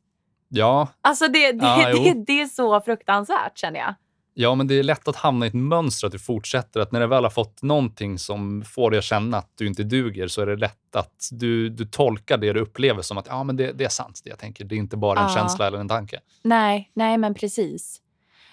Ja, 0.47 0.87
Alltså 1.01 1.27
det, 1.27 1.51
det, 1.51 1.91
jo. 1.95 2.03
det, 2.03 2.13
det 2.27 2.41
är 2.41 2.45
så 2.45 2.81
fruktansvärt 2.81 3.57
känner 3.57 3.79
jag. 3.79 3.95
Ja, 4.41 4.55
men 4.55 4.67
det 4.67 4.75
är 4.79 4.83
lätt 4.83 5.07
att 5.07 5.15
hamna 5.15 5.45
i 5.45 5.47
ett 5.47 5.53
mönster 5.53 6.07
att 6.07 6.11
du 6.13 6.19
fortsätter. 6.19 6.79
Att 6.79 6.91
när 6.91 6.99
du 6.99 7.07
väl 7.07 7.23
har 7.23 7.29
fått 7.29 7.61
någonting 7.61 8.19
som 8.19 8.63
får 8.65 8.91
dig 8.91 8.97
att 8.97 9.03
känna 9.03 9.37
att 9.37 9.51
du 9.57 9.67
inte 9.67 9.83
duger 9.83 10.27
så 10.27 10.41
är 10.41 10.45
det 10.45 10.55
lätt 10.55 10.95
att 10.95 11.29
du, 11.31 11.69
du 11.69 11.85
tolkar 11.85 12.37
det 12.37 12.53
du 12.53 12.59
upplever 12.59 13.01
som 13.01 13.17
att 13.17 13.27
ja, 13.27 13.43
men 13.43 13.55
det, 13.55 13.71
det 13.71 13.83
är 13.83 13.89
sant 13.89 14.21
det 14.23 14.29
jag 14.29 14.39
tänker. 14.39 14.65
Det 14.65 14.75
är 14.75 14.77
inte 14.77 14.97
bara 14.97 15.19
en 15.19 15.27
Ja. 15.27 15.35
känsla 15.35 15.67
eller 15.67 15.77
en 15.79 15.87
tanke. 15.89 16.19
Nej, 16.43 16.91
nej 16.93 17.17
men 17.17 17.33
precis. 17.33 18.01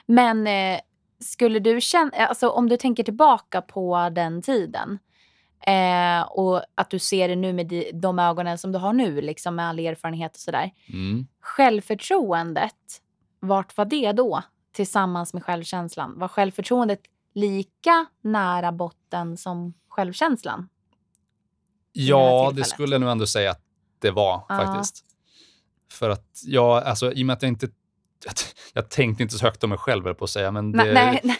Men 0.07 0.47
eh, 0.47 0.81
skulle 1.21 1.59
du 1.59 1.81
känna, 1.81 2.11
alltså 2.17 2.49
om 2.49 2.69
du 2.69 2.77
tänker 2.77 3.03
tillbaka 3.03 3.63
på 3.63 4.09
den 4.13 4.43
tiden 4.43 4.99
eh, 5.67 6.23
och 6.31 6.63
att 6.75 6.91
du 6.91 6.99
ser 6.99 7.29
det 7.29 7.37
nu 7.37 7.53
med 7.53 7.67
de, 7.67 7.91
de 7.93 8.19
ögonen 8.19 8.59
som 8.59 8.73
du 8.73 8.79
har 8.79 8.93
nu, 8.93 9.21
liksom 9.21 9.57
med 9.57 9.67
all 9.69 9.79
erfarenhet 9.79 10.33
och 10.35 10.41
sådär. 10.41 10.71
Mm. 10.93 11.27
Självförtroendet, 11.41 12.75
vart 13.41 13.77
var 13.77 13.85
det 13.85 14.13
då 14.13 14.43
tillsammans 14.73 15.35
med 15.35 15.45
självkänslan? 15.45 16.19
Var 16.19 16.29
självförtroendet 16.29 17.01
lika 17.35 18.07
nära 18.23 18.73
botten 18.73 19.37
som 19.37 19.75
självkänslan? 19.89 20.69
det 21.95 22.01
Ja, 22.03 22.41
det 22.43 22.49
tillfället. 22.49 22.67
skulle 22.69 22.95
jag 22.95 23.01
nog 23.01 23.11
ändå 23.11 23.27
säga 23.27 23.51
att 23.51 23.61
det 23.99 24.11
var 24.11 24.45
Ja. 24.49 24.57
faktiskt. 24.59 25.05
För 25.93 26.11
att 26.11 26.41
jag, 26.45 26.83
alltså 26.85 27.13
i 27.13 27.23
och 27.23 27.27
med 27.27 27.35
att 27.35 27.43
jag 27.43 27.49
inte 27.49 27.69
jag, 28.25 28.35
jag 28.73 28.91
tänkte 28.91 29.23
inte 29.23 29.39
så 29.39 29.45
högt 29.47 29.65
om 29.65 29.71
mig 29.71 29.79
själv, 29.79 30.15
på 30.15 30.25
att 30.25 30.31
säga. 30.31 30.51
Men 30.51 30.73
det, 30.73 30.93
Nej, 30.93 31.21
nej, 31.25 31.39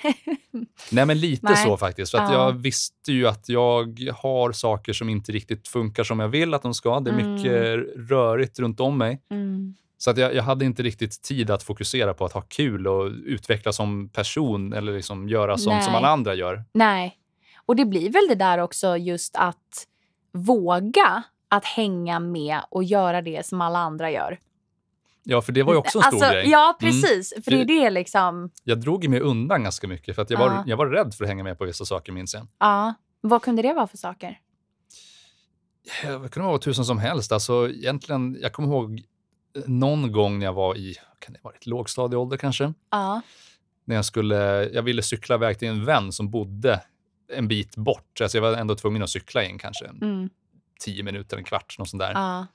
nej. 0.91 1.07
Men 1.07 1.21
lite 1.21 1.47
Nej. 1.47 1.57
så 1.57 1.77
faktiskt. 1.77 2.11
För 2.11 2.19
att 2.19 2.33
Ja. 2.33 2.45
jag 2.45 2.53
visste 2.53 3.13
ju 3.13 3.29
att 3.29 3.49
jag 3.49 4.11
har 4.17 4.53
saker 4.53 4.93
som 4.93 5.09
inte 5.09 5.33
riktigt 5.33 5.69
funkar 5.69 6.05
som 6.05 6.21
jag 6.21 6.29
vill 6.29 6.55
att 6.55 6.63
de 6.63 6.75
ska. 6.75 7.01
Det 7.01 7.11
är 7.11 7.15
Mm. 7.19 7.35
mycket 7.35 7.87
rörigt 8.11 8.59
runt 8.59 8.81
om 8.81 8.99
mig. 8.99 9.23
Mm. 9.31 9.75
Så 10.01 10.11
att 10.11 10.19
jag, 10.19 10.35
jag 10.35 10.43
hade 10.43 10.65
inte 10.65 10.83
riktigt 10.83 11.23
tid 11.23 11.51
att 11.51 11.63
fokusera 11.63 12.15
på 12.15 12.25
att 12.25 12.33
ha 12.33 12.41
kul 12.41 12.87
och 12.87 13.11
utvecklas 13.25 13.77
som 13.77 14.09
person 14.09 14.73
eller 14.73 14.93
liksom 14.93 15.29
göra 15.29 15.59
sånt 15.59 15.85
som 15.85 15.95
alla 15.95 16.09
andra 16.09 16.35
gör. 16.35 16.65
Nej. 16.73 17.19
Och 17.67 17.77
det 17.77 17.85
blir 17.85 18.11
väl 18.11 18.27
det 18.29 18.35
där 18.35 18.59
också 18.59 18.97
just 18.97 19.37
att 19.37 19.87
våga 20.33 21.23
att 21.49 21.65
hänga 21.65 22.21
med 22.21 22.61
och 22.71 22.85
göra 22.85 23.23
det 23.23 23.47
som 23.47 23.61
alla 23.61 23.79
andra 23.79 24.11
gör. 24.11 24.39
Ja, 25.25 25.43
för 25.43 25.53
det 25.53 25.63
var 25.63 25.73
ju 25.73 25.79
också 25.79 25.99
en 25.99 26.03
stor 26.03 26.13
alltså, 26.13 26.31
grej. 26.33 26.41
Mm. 26.41 26.51
Ja, 26.51 26.77
precis. 26.81 27.35
För 27.45 27.51
det 27.51 27.61
är 27.61 27.65
Det- 27.65 27.91
liksom. 27.91 28.51
Jag 28.65 28.81
drog 28.81 29.09
mig 29.09 29.21
undan 29.21 29.63
ganska 29.63 29.89
mycket 29.89 30.15
för 30.15 30.23
att 30.23 30.31
jag, 30.31 30.39
var, 30.39 30.47
Ja. 30.47 30.65
jag 30.67 30.77
var 30.77 30.87
rädd 30.87 31.15
för 31.15 31.25
att 31.25 31.29
hänga 31.31 31.45
med 31.45 31.59
på 31.59 31.65
vissa 31.65 31.85
saker, 31.85 32.13
minns 32.13 32.35
jag. 32.35 32.47
Ja. 32.59 32.95
Vad 33.21 33.43
kunde 33.43 33.63
det 33.63 33.73
vara 33.73 33.87
för 33.87 33.97
saker? 33.97 34.39
Det 36.03 36.29
kunde 36.29 36.49
vara 36.49 36.59
tusen 36.59 36.85
som 36.85 36.99
helst. 36.99 37.33
Alltså, 37.33 37.69
egentligen, 37.71 38.37
jag 38.41 38.53
kommer 38.53 38.69
ihåg 38.69 39.03
någon 39.67 40.13
gång 40.13 40.39
när 40.39 40.47
jag 40.47 40.53
var 40.53 40.77
i 40.77 40.97
kan 41.19 41.33
det 41.33 41.39
varit, 41.43 41.67
lågstadieålder 41.67 42.37
kanske. 42.37 42.73
Ja. 42.91 43.21
när 43.85 43.95
jag 43.97 44.05
skulle, 44.05 44.69
jag 44.73 44.83
ville 44.83 45.03
cykla 45.03 45.35
iväg 45.35 45.59
till 45.59 45.69
en 45.69 45.85
vän 45.85 46.13
som 46.13 46.31
bodde 46.31 46.81
en 47.33 47.49
bit 47.49 47.77
bort. 47.77 48.21
Alltså 48.21 48.39
jag 48.39 48.43
var 48.43 48.53
ändå 48.57 48.75
tvungen 48.75 49.03
att 49.03 49.11
cykla 49.11 49.45
in 49.45 49.59
kanske 49.59 49.85
Mm. 49.87 50.31
tio 50.81 51.03
minuter, 51.03 51.37
en 51.37 51.45
kvart, 51.45 51.77
något 51.79 51.89
sånt 51.89 52.01
där. 52.01 52.13
Ja. 52.13 52.47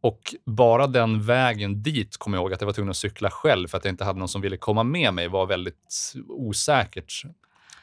Och 0.00 0.34
bara 0.44 0.86
den 0.86 1.22
vägen 1.22 1.82
dit 1.82 2.16
kommer 2.16 2.36
jag 2.36 2.42
ihåg 2.42 2.52
att 2.52 2.60
jag 2.60 2.66
var 2.66 2.72
tvungen 2.72 2.90
att 2.90 2.96
cykla 2.96 3.30
själv 3.30 3.68
för 3.68 3.78
att 3.78 3.84
jag 3.84 3.92
inte 3.92 4.04
hade 4.04 4.18
någon 4.18 4.28
som 4.28 4.40
ville 4.40 4.56
komma 4.56 4.82
med 4.82 5.14
mig 5.14 5.28
var 5.28 5.46
väldigt 5.46 6.12
osäkert. 6.28 7.22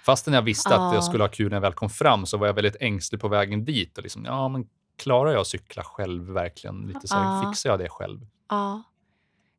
Fastän 0.05 0.33
jag 0.33 0.41
visste 0.41 0.69
att 0.69 0.75
Ja. 0.81 0.93
jag 0.93 1.03
skulle 1.03 1.23
ha 1.23 1.29
kul 1.29 1.49
när 1.49 1.55
jag 1.55 1.61
väl 1.61 1.73
kom 1.73 1.89
fram 1.89 2.25
så 2.25 2.37
var 2.37 2.47
jag 2.47 2.53
väldigt 2.53 2.75
ängslig 2.79 3.21
på 3.21 3.27
vägen 3.27 3.65
dit. 3.65 3.97
Och 3.97 4.03
liksom, 4.03 4.25
ja, 4.25 4.47
men 4.47 4.67
klarar 4.99 5.31
jag 5.31 5.41
att 5.41 5.47
cykla 5.47 5.83
själv 5.83 6.23
verkligen? 6.23 6.81
Lite 6.87 7.07
så 7.07 7.15
här, 7.15 7.43
Ja. 7.43 7.49
Fixar 7.49 7.69
jag 7.69 7.79
det 7.79 7.89
själv? 7.89 8.19
ja. 8.49 8.83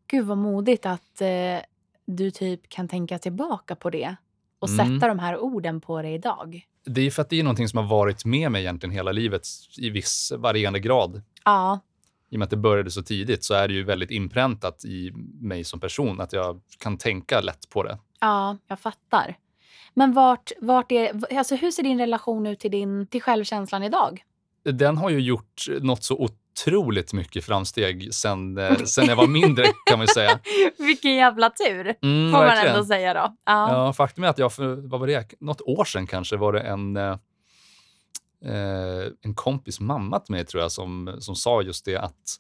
Gud 0.07 0.27
vad 0.27 0.39
modigt 0.39 0.87
att 0.87 1.21
eh, 1.21 1.29
du 2.07 2.31
typ 2.31 2.69
kan 2.69 2.89
tänka 2.89 3.19
tillbaka 3.19 3.77
på 3.77 3.91
det 3.91 4.17
och 4.59 4.69
Mm. 4.69 4.87
sätta 5.01 5.09
de 5.09 5.19
här 5.19 5.39
orden 5.39 5.81
på 5.81 6.03
det 6.03 6.09
idag. 6.11 6.67
Det 6.85 7.01
är 7.01 7.11
för 7.11 7.23
att 7.23 7.31
det 7.31 7.39
är 7.41 7.43
någonting 7.43 7.69
som 7.69 7.77
har 7.77 7.87
varit 7.87 8.25
med 8.25 8.53
mig 8.53 8.63
egentligen 8.63 8.93
hela 8.95 9.13
livet 9.13 9.43
i 9.79 9.91
viss 9.91 10.33
varierande 10.39 10.79
grad. 10.81 11.23
Ja. 11.45 11.81
i 12.31 12.37
och 12.37 12.39
med 12.39 12.45
att 12.47 12.51
det 12.51 12.57
började 12.57 12.91
så 12.91 13.03
tidigt 13.03 13.45
så 13.45 13.55
är 13.55 13.69
det 13.69 13.75
ju 13.75 13.85
väldigt 13.85 14.11
inpräntat 14.11 14.85
i 14.85 15.11
mig 15.41 15.65
som 15.65 15.81
person 15.81 16.21
att 16.21 16.33
jag 16.33 16.61
kan 16.79 16.97
tänka 16.99 17.41
lätt 17.41 17.69
på 17.71 17.83
det. 17.83 17.99
Ja, 18.21 18.57
jag 18.67 18.81
fattar. 18.81 19.37
Men 19.95 20.13
vart, 20.13 20.53
vart 20.61 20.93
är, 20.93 21.35
alltså 21.39 21.57
hur 21.57 21.71
ser 21.71 21.83
din 21.83 21.99
relation 21.99 22.47
ut 22.47 22.61
till, 22.61 22.71
din, 22.71 23.07
till 23.07 23.23
självkänslan 23.23 23.83
idag? 23.83 24.23
Den 24.65 24.97
har 24.97 25.11
ju 25.11 25.21
gjort 25.21 25.67
något 25.81 26.03
så 26.05 26.17
otroligt 26.19 27.13
mycket 27.13 27.45
framsteg 27.45 28.15
sen, 28.15 28.59
eh, 28.59 28.77
sen 28.77 29.07
jag 29.07 29.17
var 29.17 29.27
mindre 29.27 29.65
kan 29.87 29.99
man 29.99 30.09
säga. 30.09 30.41
Vilken 30.79 31.15
jävla 31.15 31.51
tur, 31.51 31.95
Mm, 32.03 32.33
får 32.33 32.39
man 32.39 32.47
verkligen. 32.47 32.75
ändå 32.77 32.87
säga 32.87 33.15
då. 33.15 33.37
Ja. 33.45 33.73
Ja, 33.87 33.93
faktum 33.93 34.25
är 34.25 34.29
att 34.29 34.39
jag 34.39 34.53
för 34.53 34.75
vad 34.89 35.01
var 35.01 35.07
det, 35.07 35.35
något 35.41 35.61
år 35.61 35.85
sedan 35.85 36.07
kanske 36.07 36.37
var 36.37 36.53
det 36.53 36.61
en, 36.61 36.97
eh, 36.97 37.17
eh, 38.45 39.07
en 39.23 39.35
kompis 39.35 39.81
mamma 39.81 40.19
till 40.21 40.33
mig 40.33 40.45
tror 40.47 40.63
jag 40.63 40.73
som, 40.73 41.17
som 41.21 41.37
sa 41.37 41.63
just 41.63 41.85
det 41.85 41.97
att 41.97 42.37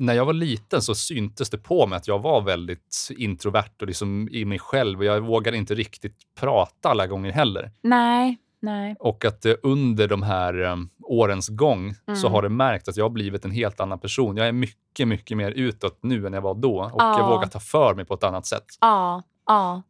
när 0.00 0.14
jag 0.14 0.24
var 0.24 0.32
liten 0.32 0.82
så 0.82 0.94
syntes 0.94 1.50
det 1.50 1.58
på 1.58 1.86
mig 1.86 1.96
att 1.96 2.08
jag 2.08 2.18
var 2.22 2.40
väldigt 2.40 3.08
introvert 3.16 3.70
och 3.80 3.86
liksom 3.86 4.28
i 4.32 4.44
mig 4.44 4.58
själv 4.58 4.98
och 4.98 5.04
jag 5.04 5.20
vågade 5.20 5.56
inte 5.56 5.74
riktigt 5.74 6.16
prata 6.40 6.88
alla 6.88 7.06
gånger 7.06 7.32
heller. 7.32 7.70
Nej, 7.82 8.38
nej. 8.60 8.96
Och 8.98 9.24
att 9.24 9.44
eh, 9.46 9.54
under 9.62 10.08
de 10.08 10.22
här 10.22 10.62
eh, 10.62 10.76
årens 11.02 11.48
gång 11.48 11.94
så 11.94 12.26
Mm. 12.26 12.32
har 12.32 12.42
det 12.42 12.48
märkt 12.48 12.88
att 12.88 12.96
jag 12.96 13.04
har 13.04 13.10
blivit 13.10 13.44
en 13.44 13.50
helt 13.50 13.80
annan 13.80 13.98
person. 13.98 14.36
Jag 14.36 14.48
är 14.48 14.52
mycket, 14.52 15.08
mycket 15.08 15.36
mer 15.36 15.50
utåt 15.50 15.98
nu 16.02 16.26
än 16.26 16.32
jag 16.32 16.40
var 16.40 16.54
då 16.54 16.80
och 16.82 17.02
Ja. 17.02 17.18
jag 17.18 17.28
vågar 17.28 17.48
ta 17.48 17.60
för 17.60 17.94
mig 17.94 18.04
på 18.04 18.14
ett 18.14 18.24
annat 18.24 18.46
sätt. 18.46 18.64
Ja, 18.80 19.22
ja. 19.46 19.82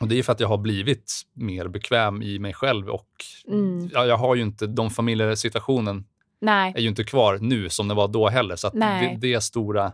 Och 0.00 0.08
det 0.08 0.18
är 0.18 0.22
för 0.22 0.32
att 0.32 0.40
jag 0.40 0.48
har 0.48 0.58
blivit 0.58 1.12
mer 1.32 1.68
bekväm 1.68 2.22
i 2.22 2.38
mig 2.38 2.52
själv 2.54 2.88
och 2.88 3.08
Mm. 3.48 3.90
ja, 3.92 4.06
jag 4.06 4.16
har 4.16 4.34
ju 4.34 4.42
inte, 4.42 4.66
de 4.66 4.90
familjesituationen 4.90 6.04
Nej, 6.40 6.72
är 6.76 6.80
ju 6.80 6.88
inte 6.88 7.04
kvar 7.04 7.38
nu 7.40 7.68
som 7.68 7.88
det 7.88 7.94
var 7.94 8.08
då 8.08 8.28
heller. 8.28 8.56
Så 8.56 8.68
det, 8.70 9.16
det 9.20 9.40
stora 9.40 9.92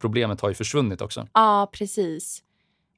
problemet 0.00 0.40
har 0.40 0.48
ju 0.48 0.54
försvunnit 0.54 1.00
också. 1.00 1.26
ja 1.34 1.70
precis. 1.72 2.42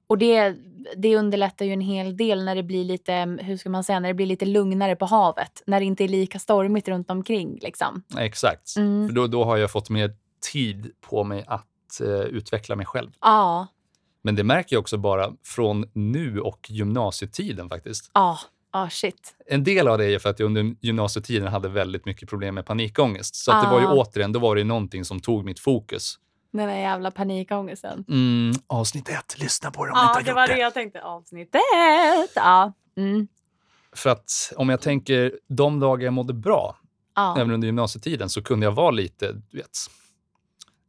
Och 0.07 0.19
det, 0.19 0.57
det 0.97 1.17
underlättar 1.17 1.65
ju 1.65 1.73
en 1.73 1.81
hel 1.81 2.17
del 2.17 2.45
när 2.45 2.55
det 2.55 2.63
blir 2.63 2.85
lite, 2.85 3.39
hur 3.41 3.57
ska 3.57 3.71
man 3.71 3.85
säga, 3.85 4.01
när 4.01 4.09
det 4.09 4.15
blir 4.15 4.27
lite 4.27 4.47
lugnare 4.47 4.97
på 4.97 5.05
havet. 5.07 5.63
När 5.67 5.81
det 5.81 5.87
inte 5.87 6.05
är 6.05 6.09
lika 6.09 6.39
stormigt 6.39 6.89
runt 6.89 7.11
omkring. 7.11 7.59
Liksom. 7.63 8.03
Exakt. 8.19 8.77
Mm. 8.77 9.09
För 9.09 9.15
då, 9.15 9.27
då 9.27 9.45
har 9.45 9.57
jag 9.57 9.71
fått 9.71 9.91
mer 9.91 10.11
tid 10.53 10.91
på 11.01 11.25
mig 11.25 11.45
att 11.47 12.01
eh, 12.01 12.09
utveckla 12.09 12.77
mig 12.77 12.87
själv. 12.87 13.11
Ja, 13.21 13.67
Men 14.23 14.35
det 14.37 14.45
märker 14.45 14.77
jag 14.77 14.81
också 14.81 14.99
bara 14.99 15.33
från 15.45 15.85
nu 15.93 16.41
och 16.41 16.67
gymnasietiden 16.71 17.69
faktiskt. 17.69 18.11
ja, 18.73 18.89
shit. 18.91 19.35
En 19.47 19.65
del 19.65 19.89
av 19.89 19.99
det 19.99 20.05
är 20.15 20.19
för 20.19 20.31
att 20.31 20.39
jag 20.39 20.47
under 20.47 20.75
gymnasietiden 20.81 21.49
hade 21.49 21.69
väldigt 21.69 22.05
mycket 22.07 22.29
problem 22.29 22.55
med 22.55 22.67
panikångest. 22.67 23.35
Så 23.37 23.53
att 23.53 23.65
det 23.65 23.71
var 23.71 23.81
ju 23.81 23.87
Ah. 23.87 23.93
återigen, 23.95 24.33
då 24.33 24.39
var 24.39 24.57
det 24.57 24.65
någonting 24.65 25.05
som 25.05 25.21
tog 25.21 25.45
mitt 25.45 25.61
fokus. 25.61 26.15
Den 26.53 26.69
där 26.69 26.77
jävla 26.77 27.11
panikångesten. 27.11 28.05
Mm, 28.09 28.53
avsnitt 28.67 29.09
ett, 29.09 29.39
lyssna 29.39 29.71
på 29.71 29.85
det 29.87 29.93
om 29.93 29.99
ni 29.99 30.03
Ja, 30.05 30.19
inte 30.19 30.25
det 30.25 30.31
har 30.31 30.35
var 30.37 30.43
gjort 30.43 30.49
det 30.49 30.55
det. 30.55 30.61
jag 30.61 30.75
tänkte. 30.75 31.03
Avsnitt 31.03 31.55
ett. 31.55 32.31
Ja. 32.35 32.73
Mm. 32.97 33.29
För 33.93 34.11
att 34.11 34.53
om 34.57 34.69
jag 34.69 34.81
tänker 34.81 35.33
de 35.49 35.81
dagar 35.81 36.05
jag 36.05 36.13
mådde 36.15 36.33
bra, 36.35 36.77
Ja. 37.15 37.37
även 37.39 37.51
under 37.55 37.67
gymnasietiden, 37.67 38.31
så 38.31 38.43
kunde 38.43 38.67
jag 38.67 38.73
vara 38.73 38.91
lite, 38.91 39.33
du 39.33 39.57
vet, 39.57 39.79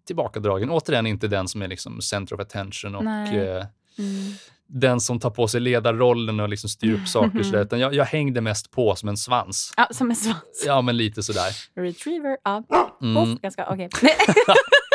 tillbakadragen. 0.08 0.70
Återigen 0.72 1.08
inte 1.08 1.28
den 1.28 1.48
som 1.48 1.62
är 1.62 1.68
liksom 1.68 2.02
center 2.02 2.36
of 2.36 2.42
attention 2.42 2.96
och 2.96 3.04
eh, 3.34 3.66
Mm. 4.00 4.34
den 4.68 5.00
som 5.00 5.20
tar 5.20 5.30
på 5.30 5.48
sig 5.48 5.62
ledarrollen 5.62 6.40
och 6.40 6.50
liksom 6.50 6.70
styr 6.70 6.94
upp 7.02 7.08
saker. 7.08 7.40
och 7.40 7.46
sådär. 7.46 7.62
Utan 7.62 7.80
jag, 7.80 7.94
jag 7.94 8.06
hängde 8.06 8.42
mest 8.42 8.72
på 8.72 8.96
som 8.96 9.10
en 9.10 9.18
svans. 9.18 9.74
ja, 9.78 9.88
som 9.92 10.10
en 10.10 10.16
svans. 10.16 10.64
Ja, 10.66 10.82
men 10.82 10.98
lite 10.98 11.24
sådär. 11.24 11.52
Retriever. 11.76 12.38
Ja. 12.44 12.64
Mm. 13.02 13.18
Off, 13.18 13.42
ganska, 13.42 13.68
okej. 13.70 13.90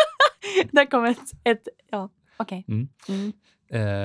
Där 0.72 0.90
kom 0.90 1.04
ett, 1.04 1.18
ett 1.44 1.68
ja, 1.90 2.08
okej. 2.36 2.64
Mm. 2.68 2.88
Mm. 3.08 3.32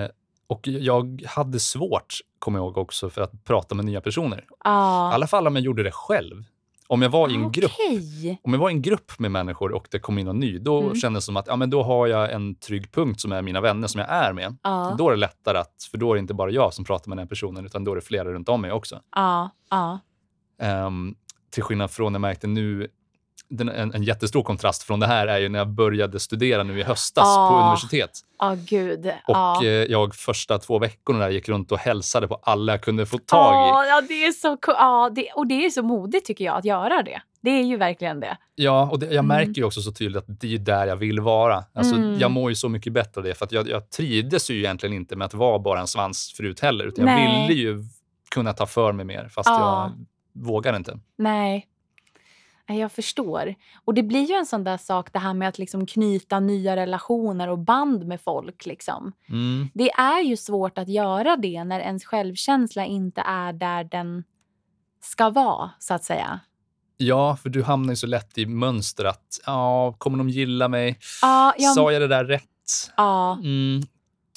Eh, 0.03 0.09
och 0.47 0.67
jag 0.67 1.23
hade 1.27 1.59
svårt, 1.59 2.13
kommer 2.39 2.59
jag 2.59 2.63
ihåg 2.65 2.77
också, 2.77 3.09
för 3.09 3.21
att 3.21 3.43
prata 3.43 3.75
med 3.75 3.85
nya 3.85 4.01
personer. 4.01 4.37
I 4.37 4.43
Ja. 4.63 5.13
alla 5.13 5.27
fall 5.27 5.47
om 5.47 5.55
jag 5.55 5.65
gjorde 5.65 5.83
det 5.83 5.91
själv. 5.91 6.43
Om 6.89 7.01
jag 7.01 7.09
var 7.09 7.29
i 7.29 7.33
en 7.33 7.51
grupp 7.51 7.71
Okej. 7.89 8.39
om 8.43 8.53
jag 8.53 8.59
var 8.59 8.69
i 8.69 8.73
en 8.73 8.81
grupp 8.81 9.19
med 9.19 9.31
människor 9.31 9.71
och 9.71 9.87
det 9.91 9.99
kom 9.99 10.17
in 10.17 10.25
någon 10.25 10.39
ny, 10.39 10.59
då 10.59 10.81
Mm. 10.81 10.95
kändes 10.95 11.23
det 11.23 11.25
som 11.25 11.37
att 11.37 11.47
ja, 11.47 11.55
men 11.55 11.69
då 11.69 11.83
har 11.83 12.07
jag 12.07 12.31
en 12.31 12.55
trygg 12.55 12.91
punkt 12.91 13.21
som 13.21 13.31
är 13.31 13.41
mina 13.41 13.61
vänner 13.61 13.87
som 13.87 13.99
jag 13.99 14.09
är 14.09 14.33
med. 14.33 14.57
Ja. 14.63 14.95
Då 14.97 15.07
är 15.07 15.11
det 15.11 15.17
lättare 15.17 15.57
att, 15.57 15.87
för 15.91 15.97
då 15.97 16.11
är 16.11 16.15
det 16.15 16.19
inte 16.19 16.33
bara 16.33 16.51
jag 16.51 16.73
som 16.73 16.85
pratar 16.85 17.09
med 17.09 17.17
den 17.17 17.27
personen, 17.27 17.65
utan 17.65 17.83
då 17.83 17.91
är 17.91 17.95
det 17.95 18.01
flera 18.01 18.33
runt 18.33 18.49
om 18.49 18.61
mig 18.61 18.71
också. 18.71 19.01
Ja. 19.15 19.49
Ja. 19.69 19.99
Ehm, 20.61 21.15
till 21.49 21.63
skillnad 21.63 21.91
från, 21.91 22.13
jag 22.13 22.21
märkte 22.21 22.47
nu, 22.47 22.87
den, 23.49 23.69
en, 23.69 23.93
en 23.93 24.03
jättestor 24.03 24.43
kontrast 24.43 24.83
från 24.83 24.99
det 24.99 25.07
här 25.07 25.27
är 25.27 25.37
ju 25.39 25.49
när 25.49 25.59
jag 25.59 25.67
började 25.69 26.19
studera 26.19 26.63
nu 26.63 26.79
i 26.79 26.83
höstas 26.83 27.23
på 27.35 27.41
Ah. 27.41 27.63
universitet. 27.63 28.11
Ja, 28.39 28.55
gud. 28.65 29.11
Och 29.27 29.63
eh, 29.65 29.85
jag 29.91 30.15
första 30.15 30.57
två 30.59 30.79
veckorna 30.79 31.19
där 31.19 31.29
gick 31.29 31.49
runt 31.49 31.71
och 31.71 31.77
hälsade 31.79 32.27
på 32.27 32.39
alla 32.43 32.73
jag 32.73 32.81
kunde 32.81 33.05
få 33.05 33.17
tag 33.17 33.53
i. 33.85 33.89
Ja, 33.89 34.01
det 34.07 34.25
är 34.25 34.31
så 34.31 34.57
ja, 34.67 35.09
det, 35.15 35.29
Och 35.35 35.47
det 35.47 35.65
är 35.65 35.69
så 35.69 35.83
modigt 35.83 36.25
tycker 36.27 36.45
jag 36.45 36.57
att 36.57 36.65
göra 36.65 37.03
det. 37.03 37.21
Det 37.41 37.49
är 37.49 37.63
ju 37.63 37.77
verkligen 37.77 38.19
det. 38.19 38.37
Ja, 38.55 38.89
och 38.91 38.99
det, 38.99 39.05
jag 39.05 39.13
Mm. 39.13 39.27
märker 39.27 39.53
ju 39.53 39.63
också 39.63 39.81
så 39.81 39.91
tydligt 39.91 40.17
att 40.17 40.39
det 40.41 40.53
är 40.53 40.57
där 40.59 40.87
jag 40.87 40.95
vill 40.95 41.19
vara. 41.19 41.63
Alltså, 41.73 41.95
Mm. 41.95 42.19
Jag 42.19 42.31
mår 42.31 42.49
ju 42.51 42.55
så 42.55 42.69
mycket 42.69 42.93
bättre 42.93 43.19
av 43.21 43.23
det, 43.25 43.35
för 43.35 43.45
att 43.45 43.51
jag, 43.51 43.69
jag 43.69 43.89
trivdes 43.89 44.49
ju 44.49 44.57
egentligen 44.57 44.95
inte 44.95 45.15
med 45.15 45.25
att 45.25 45.33
vara 45.33 45.59
bara 45.59 45.79
en 45.79 45.87
svansfrut 45.87 46.59
heller, 46.59 46.85
utan 46.85 47.07
jag 47.07 47.47
ville 47.47 47.61
ju 47.61 47.83
kunna 48.31 48.53
ta 48.53 48.65
för 48.65 48.91
mig 48.91 49.05
mer, 49.05 49.27
fast 49.31 49.49
Ja. 49.49 49.91
jag 50.35 50.43
vågar 50.45 50.75
inte. 50.75 50.99
Nej. 51.17 51.67
Jag 52.67 52.91
förstår. 52.91 53.55
Och 53.85 53.93
det 53.93 54.03
blir 54.03 54.29
ju 54.29 54.33
en 54.35 54.45
sån 54.45 54.63
där 54.63 54.77
sak 54.77 55.13
det 55.13 55.19
här 55.19 55.33
med 55.33 55.49
att 55.49 55.57
liksom 55.57 55.85
knyta 55.85 56.39
nya 56.39 56.75
relationer 56.75 57.47
och 57.49 57.59
band 57.59 58.07
med 58.07 58.21
folk. 58.21 58.65
Liksom. 58.65 59.13
Mm. 59.29 59.69
Det 59.73 59.91
är 59.91 60.21
ju 60.21 60.37
svårt 60.37 60.77
att 60.77 60.89
göra 60.89 61.35
det 61.37 61.63
när 61.63 61.79
ens 61.79 62.05
självkänsla 62.05 62.85
inte 62.85 63.21
är 63.21 63.53
där 63.53 63.83
den 63.83 64.23
ska 65.01 65.29
vara, 65.29 65.69
så 65.79 65.93
att 65.93 66.03
säga. 66.03 66.39
Ja, 66.97 67.35
för 67.35 67.49
du 67.49 67.63
hamnar 67.63 67.89
ju 67.89 67.95
så 67.95 68.07
lätt 68.07 68.37
i 68.37 68.45
mönster 68.45 69.05
att, 69.05 69.39
ja, 69.45 69.95
kommer 69.97 70.17
de 70.17 70.29
gilla 70.29 70.67
mig? 70.67 70.99
Ja, 71.21 71.53
jag, 71.57 71.73
Sa 71.75 71.91
jag 71.91 72.01
det 72.01 72.07
där 72.07 72.25
rätt? 72.25 72.43
ja, 72.97 73.33
Mm. 73.43 73.81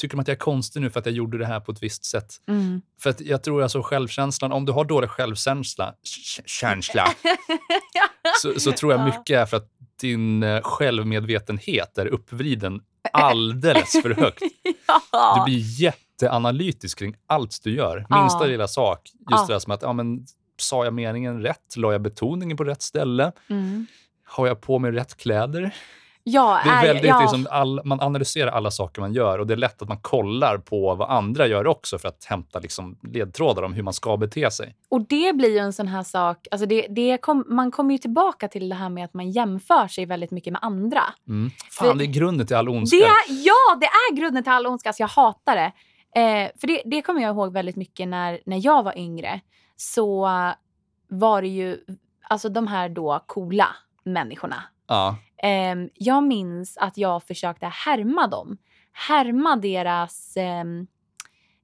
Tycker 0.00 0.16
de 0.16 0.20
att 0.20 0.28
jag 0.28 0.34
är 0.34 0.38
konstig 0.38 0.80
nu 0.80 0.90
för 0.90 1.00
att 1.00 1.06
jag 1.06 1.14
gjorde 1.14 1.38
det 1.38 1.46
här 1.46 1.60
på 1.60 1.72
ett 1.72 1.82
visst 1.82 2.04
sätt? 2.04 2.34
mm. 2.48 2.82
För 3.02 3.10
att 3.10 3.20
jag 3.20 3.42
tror 3.42 3.62
alltså 3.62 3.82
självkänslan, 3.82 4.52
om 4.52 4.64
du 4.66 4.72
har 4.72 4.84
dålig 4.84 5.10
självkänsla, 5.10 5.94
känsla, 6.46 7.04
så, 8.42 8.60
så 8.60 8.72
tror 8.72 8.92
jag 8.92 9.00
Ja. 9.00 9.04
mycket 9.04 9.36
är 9.38 9.46
för 9.46 9.56
att 9.56 9.68
din 10.00 10.42
eh, 10.42 10.62
självmedvetenhet 10.62 11.98
är 11.98 12.06
uppvriden 12.06 12.80
alldeles 13.12 13.92
för 14.02 14.10
högt. 14.10 14.42
ja. 15.12 15.34
Du 15.38 15.44
blir 15.52 15.82
jätteanalytisk 15.82 16.98
kring 16.98 17.14
allt 17.26 17.60
du 17.64 17.74
gör. 17.74 17.96
Minsta 17.96 18.38
Ja. 18.40 18.46
lilla 18.46 18.68
sak. 18.68 19.00
Just 19.04 19.20
Ja. 19.30 19.44
det 19.46 19.52
där 19.54 19.58
som 19.58 19.72
att, 19.72 19.82
ja, 19.82 19.92
men, 19.92 20.26
sa 20.60 20.84
jag 20.84 20.94
meningen 20.94 21.42
rätt? 21.42 21.76
La 21.76 21.92
jag 21.92 22.02
betoningen 22.02 22.56
på 22.56 22.64
rätt 22.64 22.82
ställe? 22.82 23.32
Mm. 23.50 23.86
Har 24.24 24.46
jag 24.46 24.60
på 24.60 24.78
mig 24.78 24.90
rätt 24.92 25.16
kläder? 25.16 25.74
Ja, 26.24 26.60
Det 26.64 26.70
är 26.70 26.82
väldigt, 26.82 27.04
ja. 27.04 27.20
liksom, 27.20 27.46
all, 27.50 27.80
man 27.84 28.00
analyserar 28.00 28.50
alla 28.50 28.70
saker 28.70 29.00
man 29.00 29.12
gör 29.12 29.38
och 29.38 29.46
det 29.46 29.54
är 29.54 29.56
lätt 29.56 29.82
att 29.82 29.88
man 29.88 30.00
kollar 30.00 30.58
på 30.58 30.94
vad 30.94 31.10
andra 31.10 31.46
gör 31.46 31.66
också 31.66 31.98
för 31.98 32.08
att 32.08 32.24
hämta 32.24 32.58
liksom, 32.58 32.98
ledtrådar 33.02 33.62
om 33.62 33.72
hur 33.72 33.82
man 33.82 33.92
ska 33.92 34.16
bete 34.16 34.50
sig. 34.50 34.76
Och 34.88 35.00
det 35.08 35.36
blir 35.36 35.50
ju 35.50 35.58
en 35.58 35.72
sån 35.72 35.88
här 35.88 36.02
sak, 36.02 36.46
alltså 36.50 36.66
det, 36.66 36.86
det 36.90 37.18
kom, 37.18 37.44
man 37.48 37.70
kommer 37.70 37.94
ju 37.94 37.98
tillbaka 37.98 38.48
till 38.48 38.68
det 38.68 38.74
här 38.74 38.88
med 38.88 39.04
att 39.04 39.14
man 39.14 39.30
jämför 39.30 39.88
sig 39.88 40.06
väldigt 40.06 40.30
mycket 40.30 40.52
med 40.52 40.60
andra. 40.64 41.02
Mm. 41.28 41.50
Fan, 41.70 41.88
För- 41.88 41.94
det 41.94 42.04
är 42.04 42.06
grunden 42.06 42.46
till 42.46 42.56
all 42.56 42.68
ondska. 42.68 42.96
Det 42.96 43.02
är, 43.02 43.46
ja, 43.46 43.76
det 43.80 43.86
är 43.86 44.14
grunden 44.16 44.42
till 44.42 44.52
all 44.52 44.66
ondska. 44.66 44.92
Så 44.92 45.02
jag 45.02 45.08
hatar 45.08 45.56
det. 45.56 45.72
Eh, 46.20 46.50
för 46.60 46.66
det, 46.66 46.82
det 46.84 47.02
kommer 47.02 47.20
jag 47.22 47.30
ihåg 47.34 47.52
väldigt 47.52 47.76
mycket 47.76 48.08
när, 48.08 48.40
när 48.46 48.66
jag 48.66 48.82
var 48.82 48.98
yngre. 48.98 49.40
Så 49.76 50.28
var 51.08 51.42
det 51.42 51.48
ju 51.48 51.78
alltså 52.28 52.48
de 52.48 52.66
här 52.66 52.88
då 52.88 53.24
coola 53.26 53.66
människorna. 54.04 54.62
Ja. 54.90 55.16
Eh, 55.42 55.76
jag 55.94 56.22
minns 56.22 56.76
att 56.76 56.96
jag 56.96 57.22
försökte 57.22 57.66
härma 57.66 58.26
dem. 58.26 58.58
Härma 58.92 59.56
deras 59.56 60.36
ehm, 60.36 60.86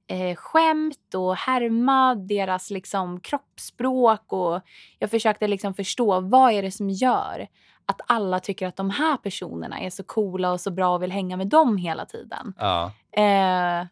eh, 0.07 0.35
skämt 0.35 1.13
och 1.15 1.35
härma 1.35 2.15
deras 2.15 2.69
liksom, 2.69 3.19
kroppsspråk. 3.19 4.33
Och 4.33 4.61
jag 4.99 5.11
försökte 5.11 5.47
liksom 5.47 5.73
förstå 5.73 6.19
vad 6.19 6.51
är 6.51 6.61
det 6.61 6.71
som 6.71 6.89
gör 6.89 7.47
att 7.85 8.01
alla 8.07 8.39
tycker 8.39 8.67
att 8.67 8.75
de 8.75 8.89
här 8.89 9.17
personerna 9.17 9.79
är 9.79 9.89
så 9.89 10.03
coola 10.03 10.51
och 10.51 10.61
så 10.61 10.71
bra 10.71 10.95
och 10.95 11.03
vill 11.03 11.11
hänga 11.11 11.37
med 11.37 11.47
dem 11.47 11.77
hela 11.77 12.05
tiden. 12.05 12.53
Ja. 12.57 12.91
Eh, 13.11 13.85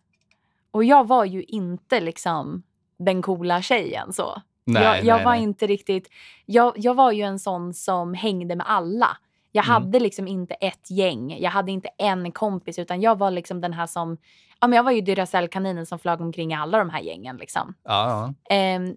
och 0.71 0.83
jag 0.83 1.07
var 1.07 1.25
ju 1.25 1.43
inte 1.43 1.99
liksom 1.99 2.63
den 2.97 3.21
coola 3.21 3.61
tjejen. 3.61 4.13
så. 4.13 4.41
Nej, 4.65 4.83
jag 4.83 4.97
jag 5.05 5.15
nej, 5.15 5.25
var 5.25 5.31
nej. 5.31 5.43
inte 5.43 5.67
riktigt... 5.67 6.09
Jag, 6.45 6.73
jag 6.75 6.93
var 6.93 7.11
ju 7.11 7.21
en 7.23 7.39
sån 7.39 7.73
som 7.73 8.13
hängde 8.13 8.55
med 8.55 8.65
alla. 8.69 9.17
Jag 9.51 9.65
Mm. 9.65 9.73
hade 9.73 9.99
liksom 9.99 10.27
inte 10.27 10.53
ett 10.53 10.91
gäng. 10.91 11.37
Jag 11.39 11.51
hade 11.51 11.71
inte 11.71 11.89
en 11.97 12.31
kompis. 12.31 12.79
Utan 12.79 13.01
jag 13.01 13.17
var 13.17 13.31
liksom 13.31 13.61
den 13.61 13.73
här 13.73 13.85
som... 13.87 14.17
Ja, 14.59 14.67
men 14.67 14.77
jag 14.77 14.83
var 14.83 14.91
ju 14.91 15.01
Duracell-kaninen 15.01 15.85
som 15.85 15.99
flög 15.99 16.21
omkring 16.21 16.51
i 16.51 16.55
alla 16.55 16.77
de 16.77 16.89
här 16.89 17.01
gängen. 17.01 17.37
Liksom. 17.37 17.73
Ja, 17.83 18.09
ja. 18.49 18.55
Ehm, 18.55 18.95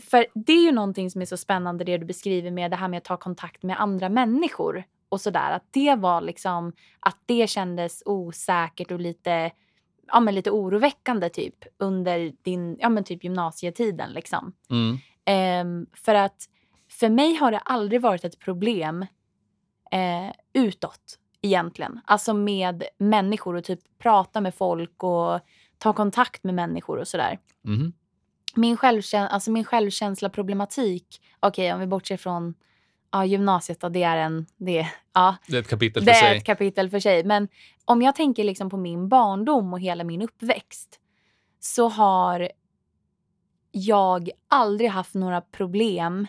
för 0.00 0.26
det 0.34 0.52
är 0.52 0.62
ju 0.62 0.72
någonting 0.72 1.10
som 1.10 1.20
är 1.20 1.26
så 1.26 1.36
spännande 1.36 1.84
det 1.84 1.98
du 1.98 2.06
beskriver 2.06 2.50
med 2.50 2.70
det 2.70 2.76
här 2.76 2.88
med 2.88 2.98
att 2.98 3.04
ta 3.04 3.16
kontakt 3.16 3.62
med 3.62 3.80
andra 3.80 4.08
människor 4.08 4.84
och 5.08 5.20
sådär. 5.20 5.50
Att 5.50 5.64
det 5.70 5.94
var 5.94 6.20
liksom, 6.20 6.72
att 7.00 7.16
det 7.26 7.50
kändes 7.50 8.02
osäkert 8.06 8.90
och 8.90 9.00
lite, 9.00 9.50
ja 10.08 10.20
men 10.20 10.34
lite 10.34 10.50
oroväckande 10.50 11.28
typ 11.28 11.54
under 11.78 12.32
din, 12.42 12.76
ja 12.80 12.88
men 12.88 13.04
typ 13.04 13.24
gymnasietiden 13.24 14.12
liksom. 14.12 14.52
Mm. 14.70 14.98
Ehm, 15.24 15.86
för 15.94 16.14
att 16.14 16.48
för 16.90 17.08
mig 17.08 17.34
har 17.34 17.50
det 17.52 17.58
aldrig 17.58 18.00
varit 18.00 18.24
ett 18.24 18.38
problem 18.38 19.06
eh, 19.90 20.32
utåt 20.52 21.18
egentligen. 21.42 22.00
Alltså 22.04 22.34
med 22.34 22.84
människor 22.98 23.54
och 23.56 23.64
typ 23.64 23.80
prata 23.98 24.40
med 24.40 24.54
folk 24.54 25.02
och 25.02 25.40
ta 25.78 25.92
kontakt 25.92 26.44
med 26.44 26.54
människor 26.54 26.98
och 26.98 27.08
sådär 27.08 27.38
Mhm. 27.62 27.92
min, 28.54 28.76
självkäns 28.76 29.30
alltså 29.30 29.50
min 29.50 29.64
självkänsla-problematik, 29.64 31.20
okej 31.40 31.72
om 31.72 31.80
vi 31.80 31.86
bortser 31.86 32.16
från 32.16 32.54
ja, 33.10 33.24
gymnasiet, 33.24 33.80
då, 33.80 33.88
det 33.88 34.02
är, 34.02 34.16
en, 34.16 34.46
det, 34.56 34.88
ja, 35.12 35.36
Det 35.46 35.56
är 35.56 35.60
ett 35.60 35.68
kapitel 35.68 36.02
för 36.02 36.06
det 36.06 36.16
är 36.16 36.28
sig. 36.28 36.36
ett 36.36 36.44
kapitel 36.44 36.90
för 36.90 37.00
sig. 37.00 37.24
Men 37.24 37.48
om 37.84 38.02
jag 38.02 38.14
tänker 38.14 38.44
liksom 38.44 38.70
på 38.70 38.76
min 38.76 39.08
barndom 39.08 39.72
och 39.72 39.80
hela 39.80 40.04
min 40.04 40.22
uppväxt 40.22 41.00
så 41.60 41.88
har 41.88 42.50
jag 43.70 44.30
aldrig 44.48 44.90
haft 44.90 45.14
några 45.14 45.40
problem 45.40 46.26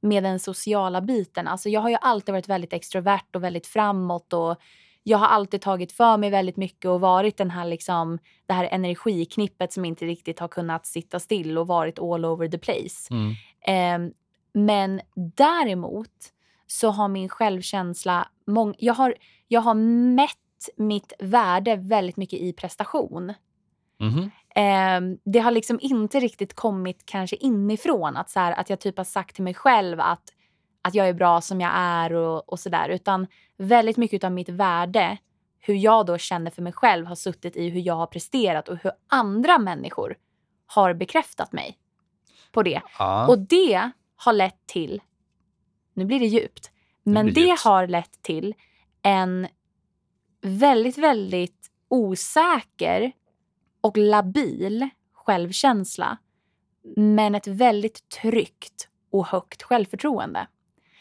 med 0.00 0.22
den 0.22 0.40
sociala 0.40 1.00
biten. 1.00 1.48
Alltså 1.48 1.68
jag 1.68 1.80
har 1.80 1.90
ju 1.90 1.96
alltid 2.00 2.32
varit 2.32 2.48
väldigt 2.48 2.72
extrovert 2.72 3.36
och 3.36 3.44
väldigt 3.44 3.66
framåt 3.66 4.32
och 4.32 4.56
jag 5.02 5.18
har 5.18 5.26
alltid 5.26 5.60
tagit 5.60 5.92
för 5.92 6.16
mig 6.16 6.30
väldigt 6.30 6.56
mycket 6.56 6.84
och 6.84 7.00
varit 7.00 7.36
den 7.36 7.50
här 7.50 7.64
liksom, 7.64 8.18
det 8.46 8.52
här 8.52 8.64
energiknippet 8.64 9.72
som 9.72 9.84
inte 9.84 10.06
riktigt 10.06 10.38
har 10.38 10.48
kunnat 10.48 10.86
sitta 10.86 11.20
still 11.20 11.58
och 11.58 11.66
varit 11.66 11.98
all 11.98 12.24
over 12.24 12.48
the 12.48 12.58
place. 12.58 13.08
Mm. 13.10 13.30
Eh, 14.06 14.12
men 14.66 15.00
däremot 15.14 16.32
så 16.66 16.90
har 16.90 17.08
min 17.08 17.28
självkänsla... 17.28 18.28
Mång- 18.46 18.74
jag, 18.78 18.94
har, 18.94 19.14
jag 19.48 19.60
har 19.60 19.74
mätt 20.14 20.68
mitt 20.76 21.12
värde 21.18 21.76
väldigt 21.76 22.16
mycket 22.16 22.38
i 22.38 22.52
prestation. 22.52 23.34
Mhm. 23.98 24.30
Eh, 24.54 25.18
det 25.24 25.38
har 25.38 25.50
liksom 25.50 25.78
inte 25.82 26.20
riktigt 26.20 26.54
kommit 26.54 27.06
kanske 27.06 27.36
inifrån. 27.36 28.16
Att, 28.16 28.30
så 28.30 28.40
här, 28.40 28.52
att 28.52 28.70
jag 28.70 28.80
typ 28.80 28.96
har 28.96 29.04
sagt 29.04 29.34
till 29.34 29.44
mig 29.44 29.54
själv 29.54 30.00
att, 30.00 30.22
att 30.82 30.94
jag 30.94 31.08
är 31.08 31.12
bra 31.12 31.40
som 31.40 31.60
jag 31.60 31.72
är 31.74 32.12
och, 32.12 32.48
och 32.48 32.60
sådär. 32.60 32.88
Utan 32.88 33.26
väldigt 33.56 33.96
mycket 33.96 34.24
av 34.24 34.32
mitt 34.32 34.48
värde, 34.48 35.18
hur 35.58 35.74
jag 35.74 36.06
då 36.06 36.18
känner 36.18 36.50
för 36.50 36.62
mig 36.62 36.72
själv, 36.72 37.06
har 37.06 37.14
suttit 37.14 37.56
i 37.56 37.68
hur 37.68 37.80
jag 37.80 37.94
har 37.94 38.06
presterat 38.06 38.68
och 38.68 38.78
hur 38.82 38.92
andra 39.08 39.58
människor 39.58 40.16
har 40.66 40.94
bekräftat 40.94 41.52
mig 41.52 41.78
på 42.52 42.62
det. 42.62 42.80
Ja. 42.98 43.28
Och 43.28 43.38
det 43.38 43.90
har 44.18 44.32
lett 44.32 44.66
till, 44.66 45.02
nu 45.94 46.04
blir 46.04 46.20
det 46.20 46.26
djupt, 46.26 46.70
men 47.02 47.26
blir 47.26 47.34
det 47.34 47.40
djupt. 47.40 47.60
har 47.64 47.86
lett 47.86 48.22
till 48.22 48.54
en 49.02 49.48
väldigt, 50.40 50.98
väldigt 50.98 51.70
osäker 51.88 53.12
och 53.80 53.96
labil 53.96 54.88
självkänsla. 55.12 56.18
Men 56.96 57.34
ett 57.34 57.46
väldigt 57.46 58.08
tryggt 58.08 58.88
och 59.10 59.26
högt 59.26 59.62
självförtroende. 59.62 60.46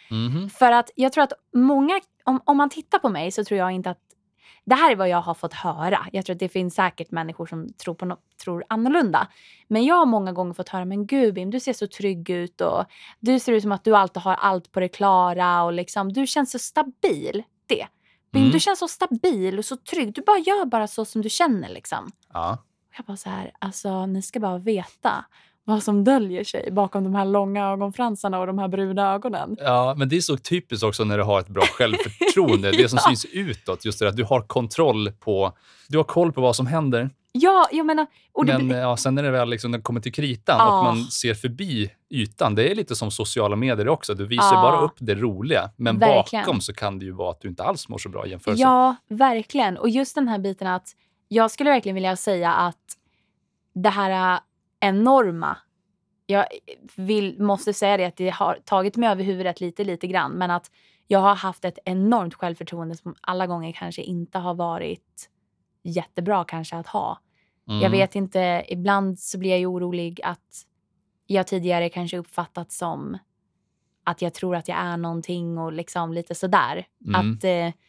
Mhm. 0.10 0.50
För 0.50 0.72
att 0.72 0.92
jag 0.96 1.14
tror 1.14 1.24
att 1.24 1.34
många, 1.54 2.02
om, 2.24 2.42
om 2.46 2.58
man 2.58 2.70
tittar 2.70 3.00
på 3.00 3.10
mig 3.10 3.32
så 3.32 3.44
tror 3.44 3.58
jag 3.58 3.72
inte 3.72 3.90
att 3.90 4.07
det 4.68 4.76
här 4.76 4.92
är 4.92 4.96
vad 4.96 5.10
jag 5.10 5.22
har 5.22 5.34
fått 5.34 5.54
höra. 5.54 6.08
Jag 6.12 6.26
tror 6.26 6.34
att 6.34 6.40
det 6.40 6.50
finns 6.50 6.76
säkert 6.76 7.12
människor 7.12 7.46
som 7.46 7.74
tror, 7.74 7.94
på 7.94 8.06
no, 8.06 8.18
tror 8.44 8.64
annorlunda. 8.70 9.28
Men 9.68 9.86
jag 9.86 9.96
har 9.96 10.06
många 10.06 10.32
gånger 10.32 10.54
fått 10.54 10.70
höra, 10.70 10.86
men 10.86 11.06
gud 11.08 11.34
Bim, 11.34 11.52
du 11.52 11.60
ser 11.60 11.74
så 11.74 11.88
trygg 11.88 12.30
ut 12.30 12.62
och 12.62 12.86
du 13.20 13.40
ser 13.40 13.52
ut 13.54 13.62
som 13.62 13.72
att 13.72 13.84
du 13.84 13.96
alltid 13.96 14.22
har 14.24 14.34
allt 14.36 14.72
på 14.72 14.80
det 14.80 14.88
klara 14.90 15.64
och 15.64 15.74
liksom, 15.74 16.14
du 16.14 16.28
känns 16.28 16.52
så 16.52 16.60
stabil. 16.60 17.44
Det. 17.66 17.88
Bim, 18.32 18.42
Mm. 18.42 18.52
du 18.52 18.60
känns 18.60 18.80
så 18.80 18.88
stabil 18.88 19.58
och 19.58 19.66
så 19.66 19.78
trygg. 19.78 20.14
Du 20.14 20.22
bara 20.22 20.38
gör 20.38 20.66
bara 20.66 20.88
så 20.88 21.06
som 21.06 21.22
du 21.22 21.30
känner 21.30 21.70
liksom. 21.70 22.12
Ja. 22.34 22.58
Jag 22.98 23.06
bara 23.06 23.18
så 23.18 23.30
här, 23.30 23.52
alltså 23.60 24.06
ni 24.06 24.22
ska 24.22 24.40
bara 24.40 24.58
veta 24.58 25.26
vad 25.68 25.84
som 25.84 26.04
döljer 26.04 26.44
sig 26.44 26.70
bakom 26.72 27.04
de 27.04 27.16
här 27.16 27.26
långa 27.26 27.66
ögonfransarna 27.66 28.40
och 28.40 28.48
de 28.48 28.60
här 28.60 28.68
bruna 28.68 29.14
ögonen. 29.14 29.58
ja, 29.60 29.94
men 29.98 30.10
det 30.10 30.18
är 30.18 30.22
så 30.22 30.38
typiskt 30.38 30.84
också 30.84 31.04
när 31.04 31.18
du 31.18 31.24
har 31.24 31.40
ett 31.40 31.48
bra 31.48 31.64
självförtroende. 31.78 32.72
Det 32.72 32.90
som 32.90 33.00
Ja. 33.04 33.10
syns 33.10 33.26
utåt, 33.26 33.86
just 33.86 34.00
det 34.00 34.08
att 34.10 34.16
du 34.18 34.24
har 34.24 34.42
kontroll 34.42 35.12
på, 35.12 35.54
du 35.88 35.98
har 35.98 36.04
koll 36.04 36.32
på 36.32 36.42
vad 36.42 36.56
som 36.56 36.68
händer. 36.68 37.10
Ja, 37.32 37.68
jag 37.72 37.86
menar... 37.86 38.06
Och 38.34 38.46
det, 38.46 38.58
Men 38.60 38.78
ja, 38.78 38.98
sen 38.98 39.16
när 39.16 39.24
det 39.24 39.32
väl 39.32 39.50
liksom, 39.50 39.72
den 39.72 39.82
kommer 39.82 40.00
till 40.02 40.14
kritan 40.14 40.56
Ja. 40.60 40.78
och 40.78 40.84
man 40.84 41.04
ser 41.04 41.34
förbi 41.34 41.92
ytan, 42.10 42.56
det 42.56 42.72
är 42.72 42.76
lite 42.76 42.96
som 42.96 43.12
sociala 43.12 43.56
medier 43.56 43.88
också. 43.90 44.14
Du 44.14 44.26
visar 44.26 44.54
Ja. 44.56 44.62
bara 44.62 44.82
upp 44.82 44.96
det 45.00 45.16
roliga, 45.16 45.70
men 45.76 45.98
Verkligen. 46.00 46.46
bakom 46.46 46.62
så 46.62 46.74
kan 46.74 47.00
det 47.00 47.06
ju 47.06 47.12
vara 47.12 47.32
att 47.32 47.42
du 47.42 47.48
inte 47.48 47.64
alls 47.64 47.90
mår 47.90 47.98
så 47.98 48.10
bra 48.10 48.26
i 48.26 48.30
jämförelse. 48.30 48.64
Ja, 48.64 48.96
verkligen. 49.10 49.78
Och 49.78 49.90
just 49.90 50.16
den 50.16 50.28
här 50.28 50.40
biten 50.40 50.68
att 50.68 50.88
jag 51.28 51.52
skulle 51.52 51.70
verkligen 51.70 51.96
vilja 51.96 52.16
säga 52.16 52.54
att 52.54 52.78
det 53.76 53.90
här 53.90 54.40
enorma, 54.80 55.58
jag 56.26 56.46
vill, 56.96 57.42
måste 57.42 57.74
säga 57.74 57.98
det 57.98 58.06
att 58.06 58.18
det 58.18 58.30
har 58.30 58.60
tagit 58.66 58.98
mig 58.98 59.10
över 59.10 59.24
huvudet 59.24 59.62
lite, 59.62 59.84
lite 59.84 60.08
grann, 60.08 60.32
men 60.32 60.52
att 60.52 60.72
jag 61.08 61.20
har 61.20 61.36
haft 61.36 61.66
ett 61.66 61.80
enormt 61.86 62.34
självförtroende 62.34 62.96
som 62.98 63.16
alla 63.22 63.48
gånger 63.48 63.72
kanske 63.72 64.02
inte 64.02 64.40
har 64.40 64.54
varit 64.54 65.30
jättebra 65.84 66.44
kanske 66.44 66.76
att 66.76 66.88
ha. 66.88 67.20
Mm. 67.70 67.82
Jag 67.82 67.90
vet 67.90 68.16
inte, 68.16 68.66
ibland 68.68 69.20
så 69.20 69.40
blir 69.40 69.50
jag 69.50 69.60
ju 69.60 69.66
orolig 69.66 70.22
att 70.24 70.66
jag 71.28 71.48
tidigare 71.48 71.90
kanske 71.90 72.18
uppfattat 72.18 72.72
som 72.72 73.18
att 74.04 74.22
jag 74.22 74.34
tror 74.34 74.56
att 74.56 74.68
jag 74.68 74.78
är 74.78 74.98
någonting 74.98 75.58
och 75.58 75.74
liksom 75.74 76.14
lite 76.14 76.36
sådär. 76.36 76.88
Mm. 77.06 77.16
Att 77.22 77.44
eh, 77.44 77.82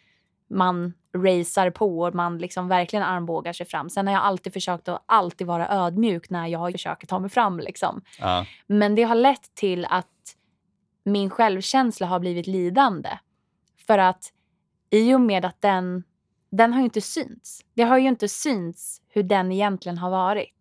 man 0.51 0.93
racear 1.17 1.71
på 1.71 2.01
och 2.01 2.15
man 2.15 2.39
liksom 2.39 2.69
verkligen 2.69 3.03
armbågar 3.03 3.53
sig 3.53 3.67
fram. 3.67 3.91
Sen 3.91 4.07
har 4.07 4.15
jag 4.15 4.23
alltid 4.23 4.53
försökt 4.53 4.89
att 4.89 5.03
alltid 5.07 5.47
vara 5.47 5.69
ödmjuk 5.69 6.31
när 6.31 6.47
jag 6.47 6.73
försöker 6.73 7.07
ta 7.07 7.19
mig 7.19 7.31
fram. 7.31 7.59
Liksom. 7.59 8.03
Ja. 8.19 8.47
Men 8.67 8.95
det 8.95 9.03
har 9.03 9.15
lett 9.15 9.55
till 9.55 9.85
att 9.85 10.07
min 11.05 11.31
självkänsla 11.31 12.07
har 12.07 12.21
blivit 12.21 12.47
lidande. 12.47 13.09
För 13.87 13.99
att 13.99 14.33
i 14.91 15.15
och 15.15 15.21
med 15.21 15.45
att 15.45 15.61
den, 15.61 16.05
den 16.51 16.73
har 16.73 16.81
ju 16.81 16.85
inte 16.85 17.01
synts. 17.01 17.61
Det 17.75 17.83
har 17.83 17.99
ju 17.99 18.09
inte 18.09 18.29
synts 18.29 19.01
hur 19.09 19.23
den 19.23 19.53
egentligen 19.53 19.99
har 19.99 20.11
varit. 20.11 20.55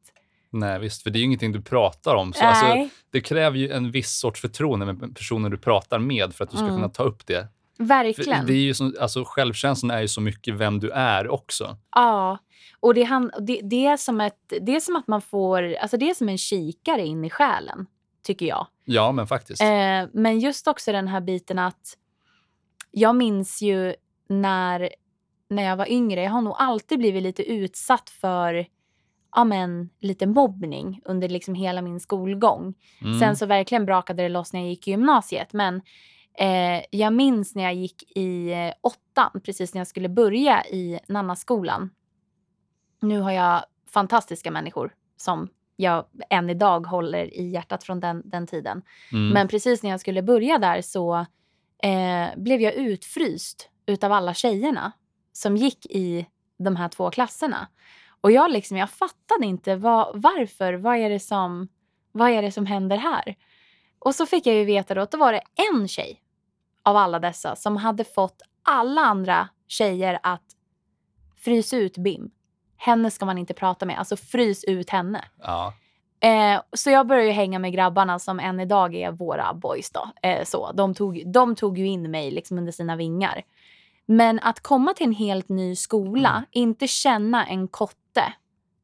Nej, 0.50 0.80
visst, 0.80 1.04
för 1.04 1.10
det 1.10 1.18
är 1.18 1.20
ju 1.20 1.26
ingenting 1.26 1.52
du 1.52 1.62
pratar 1.62 2.16
om. 2.16 2.34
Så, 2.34 2.46
alltså, 2.46 2.90
det 3.12 3.22
kräver 3.22 3.58
ju 3.58 3.72
en 3.72 3.92
viss 3.92 4.20
sorts 4.20 4.42
förtroende 4.42 4.86
med 4.86 5.16
personen 5.16 5.52
du 5.52 5.58
pratar 5.58 6.00
med 6.00 6.34
för 6.34 6.44
att 6.44 6.50
du 6.52 6.58
ska 6.58 6.66
Mm. 6.66 6.76
kunna 6.78 6.90
ta 6.90 7.04
upp 7.04 7.28
det. 7.28 7.48
För 7.78 7.84
verkligen. 7.84 8.46
det 8.46 8.54
är 8.54 8.64
ju 8.64 8.74
som, 8.74 8.96
alltså, 9.00 9.24
självkänslan 9.26 9.92
är 9.92 10.02
ju 10.02 10.08
så 10.08 10.22
mycket 10.22 10.56
vem 10.56 10.80
du 10.80 10.90
är 10.90 11.28
också. 11.28 11.78
Ja, 11.96 12.38
och 12.80 12.94
det, 12.94 13.04
han, 13.04 13.32
det, 13.40 13.62
det, 13.64 13.86
är 13.86 13.98
som 13.98 14.22
ett, 14.22 14.54
det 14.62 14.76
är 14.76 14.80
som 14.80 14.96
att 14.96 15.08
man 15.08 15.22
får, 15.22 15.74
alltså 15.74 15.98
det 15.98 16.10
är 16.10 16.14
som 16.14 16.30
en 16.30 16.38
kikare 16.38 17.06
in 17.06 17.26
i 17.26 17.30
själen, 17.30 17.86
tycker 18.24 18.46
jag. 18.46 18.68
Ja, 18.86 19.12
men 19.12 19.28
faktiskt. 19.28 19.62
Eh, 19.62 20.08
men 20.14 20.40
just 20.40 20.68
också 20.68 20.92
den 20.92 21.08
här 21.08 21.22
biten 21.22 21.60
att 21.60 21.98
jag 22.92 23.16
minns 23.16 23.62
ju 23.62 23.96
när, 24.30 24.90
när 25.50 25.64
jag 25.64 25.78
var 25.78 25.92
yngre, 25.92 26.24
jag 26.24 26.32
har 26.32 26.42
nog 26.42 26.56
alltid 26.58 27.00
blivit 27.00 27.24
lite 27.24 27.44
utsatt 27.44 28.10
för 28.10 28.68
ja, 29.36 29.44
men, 29.44 29.90
lite 30.00 30.28
mobbning 30.28 31.02
under 31.06 31.30
liksom 31.30 31.56
hela 31.56 31.82
min 31.82 32.00
skolgång. 32.00 32.74
Mm. 33.02 33.20
Sen 33.20 33.36
så 33.36 33.46
verkligen 33.46 33.86
brakade 33.86 34.24
det 34.24 34.30
loss 34.30 34.54
när 34.54 34.60
jag 34.60 34.70
gick 34.70 34.88
i 34.88 34.92
gymnasiet. 34.92 35.54
Men 35.54 35.82
eh, 36.38 36.84
jag 36.92 37.14
minns 37.14 37.56
när 37.56 37.64
jag 37.64 37.74
gick 37.74 38.18
i 38.18 38.52
eh, 38.52 38.74
åttan, 38.82 39.42
precis 39.44 39.74
när 39.74 39.80
jag 39.80 39.88
skulle 39.88 40.10
börja 40.10 40.66
i 40.66 41.00
Nannaskolan. 41.08 41.90
Nu 43.00 43.20
har 43.20 43.32
jag 43.32 43.64
fantastiska 43.90 44.52
människor 44.52 44.94
som 45.18 45.50
jag 45.76 46.06
än 46.30 46.50
idag 46.50 46.88
håller 46.88 47.34
i 47.34 47.50
hjärtat 47.50 47.84
från 47.84 48.00
den, 48.00 48.22
den 48.26 48.48
tiden. 48.48 48.82
Mm. 49.12 49.30
Men 49.30 49.48
precis 49.48 49.84
när 49.84 49.90
jag 49.90 50.00
skulle 50.00 50.22
börja 50.22 50.58
där 50.58 50.82
så 50.82 51.26
eh, 51.84 52.28
blev 52.38 52.62
jag 52.62 52.74
utfryst 52.74 53.70
utav 53.86 54.12
alla 54.12 54.34
tjejerna 54.34 54.92
som 55.34 55.58
gick 55.58 55.86
i 55.86 56.28
de 56.60 56.76
här 56.76 56.90
två 56.90 57.10
klasserna. 57.12 57.68
Och 58.22 58.32
jag, 58.32 58.52
liksom, 58.52 58.78
jag 58.78 58.90
fattade 58.90 59.46
inte 59.46 59.76
vad, 59.76 60.22
varför. 60.22 60.74
Vad 60.74 60.98
är, 60.98 61.10
det 61.10 61.20
som, 61.20 61.68
vad 62.12 62.30
är 62.30 62.42
det 62.42 62.52
som 62.52 62.66
händer 62.66 62.98
här? 62.98 63.36
Och 64.00 64.16
så 64.16 64.26
fick 64.26 64.46
jag 64.46 64.56
ju 64.56 64.66
veta 64.66 64.94
då 64.94 65.02
att 65.02 65.12
det 65.12 65.18
var 65.18 65.34
det 65.34 65.42
en 65.72 65.88
tjej 65.88 66.22
av 66.88 66.98
alla 66.98 67.20
dessa 67.20 67.56
som 67.56 67.78
hade 67.78 68.04
fått 68.04 68.42
alla 68.64 69.02
andra 69.02 69.50
tjejer 69.68 70.20
att 70.24 70.44
frysa 71.38 71.78
ut 71.78 71.98
Bim. 71.98 72.32
Henne 72.78 73.12
ska 73.12 73.26
man 73.26 73.38
inte 73.38 73.54
prata 73.54 73.86
med. 73.86 74.00
Alltså 74.00 74.18
frys 74.18 74.64
ut 74.64 74.90
henne. 74.90 75.26
ja. 75.44 75.74
Eh, 76.20 76.62
så 76.74 76.90
jag 76.90 77.08
började 77.08 77.28
ju 77.28 77.32
hänga 77.34 77.60
med 77.60 77.74
grabbarna 77.74 78.20
som 78.20 78.40
än 78.40 78.60
idag 78.60 78.96
är 78.96 79.12
våra 79.12 79.54
boys. 79.54 79.92
Då. 79.92 80.10
Eh, 80.30 80.44
så. 80.44 80.72
De, 80.72 80.94
tog, 80.94 81.32
de 81.32 81.56
tog 81.56 81.78
ju 81.78 81.88
in 81.88 82.12
mig 82.12 82.32
liksom 82.32 82.58
under 82.58 82.72
sina 82.72 82.96
vingar. 82.96 83.42
Men 84.06 84.40
att 84.40 84.60
komma 84.60 84.94
till 84.94 85.06
en 85.06 85.14
helt 85.14 85.50
ny 85.50 85.76
skola, 85.76 86.30
Mm. 86.30 86.46
inte 86.52 86.88
känna 86.88 87.46
en 87.48 87.68
kotte, 87.68 88.34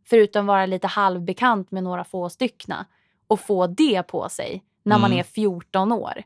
förutom 0.10 0.46
vara 0.46 0.66
lite 0.66 0.88
halvbekant 0.88 1.72
med 1.72 1.84
några 1.84 2.04
få 2.04 2.30
styckna 2.30 2.86
och 3.28 3.40
få 3.40 3.68
det 3.68 4.04
på 4.04 4.30
sig 4.30 4.64
när 4.84 4.98
man 5.00 5.10
Mm. 5.12 5.20
är 5.20 5.24
14 5.24 5.92
år. 5.92 6.24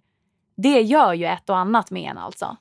Det 0.57 0.81
gör 0.81 1.13
ju 1.13 1.25
ett 1.25 1.49
och 1.49 1.57
annat 1.57 1.91
med 1.91 2.11
en 2.11 2.17
alltså. 2.17 2.57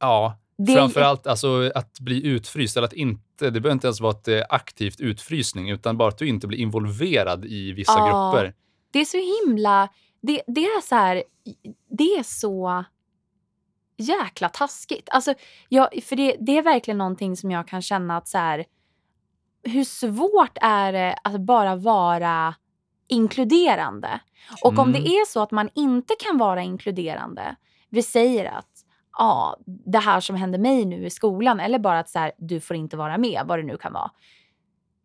ja. 0.00 0.38
Det, 0.58 0.72
Framförallt 0.74 1.26
alltså, 1.26 1.72
att 1.74 2.00
bli 2.00 2.26
utfryst, 2.26 2.76
eller 2.76 2.86
att 2.86 2.92
inte, 2.92 3.50
det 3.50 3.60
behöver 3.60 3.72
inte 3.72 3.86
ens 3.86 4.00
vara 4.00 4.12
ett 4.12 4.28
eh, 4.28 4.42
aktivt 4.48 5.00
utfrysning, 5.00 5.70
utan 5.70 5.96
bara 5.96 6.08
att 6.08 6.18
du 6.18 6.28
inte 6.28 6.46
blir 6.46 6.58
involverad 6.58 7.44
i 7.44 7.72
vissa 7.72 7.92
Ja. 7.98 8.32
grupper. 8.32 8.54
det 8.90 8.98
är 8.98 9.04
så 9.04 9.46
himla... 9.46 9.88
Det, 10.22 10.42
det 10.46 10.64
är 10.64 10.80
så 10.80 10.94
här... 10.94 11.22
Det 11.88 12.04
är 12.04 12.22
så 12.22 12.84
jäkla 13.96 14.48
taskigt. 14.48 15.08
Alltså, 15.10 15.34
jag, 15.68 16.02
för 16.02 16.16
det, 16.16 16.36
det 16.40 16.58
är 16.58 16.62
verkligen 16.62 16.98
någonting 16.98 17.36
som 17.36 17.50
jag 17.50 17.68
kan 17.68 17.82
känna 17.82 18.16
att 18.16 18.28
så 18.28 18.38
här... 18.38 18.64
Hur 19.62 19.84
svårt 19.84 20.58
är 20.60 20.92
det 20.92 21.18
att 21.24 21.40
bara 21.40 21.76
vara 21.76 22.54
inkluderande? 23.08 24.20
Och 24.62 24.78
om 24.78 24.88
Mm. 24.88 24.92
det 25.02 25.08
är 25.08 25.26
så 25.26 25.40
att 25.42 25.50
man 25.50 25.68
inte 25.74 26.14
kan 26.18 26.38
vara 26.38 26.62
inkluderande, 26.62 27.56
vi 27.90 28.02
säger 28.02 28.44
att 28.44 28.70
ja, 29.18 29.56
det 29.66 29.98
här 29.98 30.20
som 30.20 30.36
händer 30.36 30.58
mig 30.58 30.84
nu 30.84 31.06
i 31.06 31.10
skolan 31.10 31.60
eller 31.60 31.78
bara 31.78 31.98
att 31.98 32.08
så 32.08 32.18
här, 32.18 32.32
du 32.38 32.60
får 32.60 32.76
inte 32.76 32.96
vara 32.96 33.18
med, 33.18 33.42
vad 33.46 33.58
det 33.58 33.62
nu 33.62 33.76
kan 33.76 33.92
vara. 33.92 34.10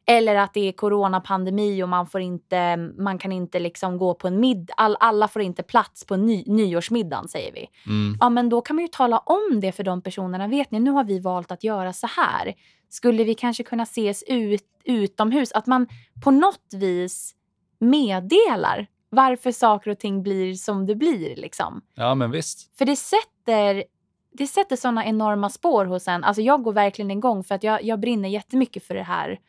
Eller 0.05 0.35
att 0.35 0.53
det 0.53 0.67
är 0.67 0.71
coronapandemi 0.71 1.83
och 1.83 1.89
man, 1.89 2.07
får 2.07 2.21
inte, 2.21 2.77
man 2.77 3.17
kan 3.17 3.31
inte 3.31 3.59
liksom 3.59 3.97
gå 3.97 4.13
på 4.13 4.27
en 4.27 4.39
middag. 4.39 4.73
All, 4.77 4.97
alla 4.99 5.27
får 5.27 5.41
inte 5.41 5.63
plats 5.63 6.05
på 6.05 6.15
ny, 6.15 6.43
nyårsmiddagen 6.47 7.27
säger 7.27 7.53
vi. 7.53 7.67
Mm. 7.87 8.17
Ja, 8.19 8.29
men 8.29 8.49
då 8.49 8.61
kan 8.61 8.75
man 8.75 8.83
ju 8.83 8.87
tala 8.87 9.17
om 9.19 9.59
det 9.61 9.71
för 9.71 9.83
de 9.83 10.01
personerna. 10.01 10.47
Vet 10.47 10.71
ni, 10.71 10.79
nu 10.79 10.91
har 10.91 11.03
vi 11.03 11.19
valt 11.19 11.51
att 11.51 11.63
göra 11.63 11.93
så 11.93 12.07
här. 12.07 12.53
Skulle 12.89 13.23
vi 13.23 13.33
kanske 13.33 13.63
kunna 13.63 13.83
ses 13.83 14.23
ut, 14.27 14.63
utomhus? 14.83 15.51
Att 15.51 15.67
man 15.67 15.87
på 16.23 16.31
något 16.31 16.73
vis 16.73 17.35
meddelar 17.81 18.87
varför 19.09 19.51
saker 19.51 19.91
och 19.91 19.99
ting 19.99 20.23
blir 20.23 20.53
som 20.53 20.85
det 20.85 20.95
blir. 20.95 21.35
Liksom. 21.35 21.81
Ja, 21.95 22.15
men 22.15 22.31
visst. 22.31 22.77
För 22.77 22.85
det 22.85 22.95
sätter, 22.95 23.83
det 24.31 24.47
sätter 24.47 24.75
såna 24.75 25.05
enorma 25.05 25.49
spår 25.49 25.85
hos 25.85 26.07
en. 26.07 26.23
Alltså 26.23 26.41
jag 26.41 26.63
går 26.63 26.73
verkligen 26.73 27.11
igång 27.11 27.43
för 27.43 27.55
att 27.55 27.63
jag, 27.63 27.83
jag 27.83 27.99
brinner 27.99 28.29
jättemycket 28.29 28.83
för 28.83 28.95
det 28.95 29.03
här 29.03 29.39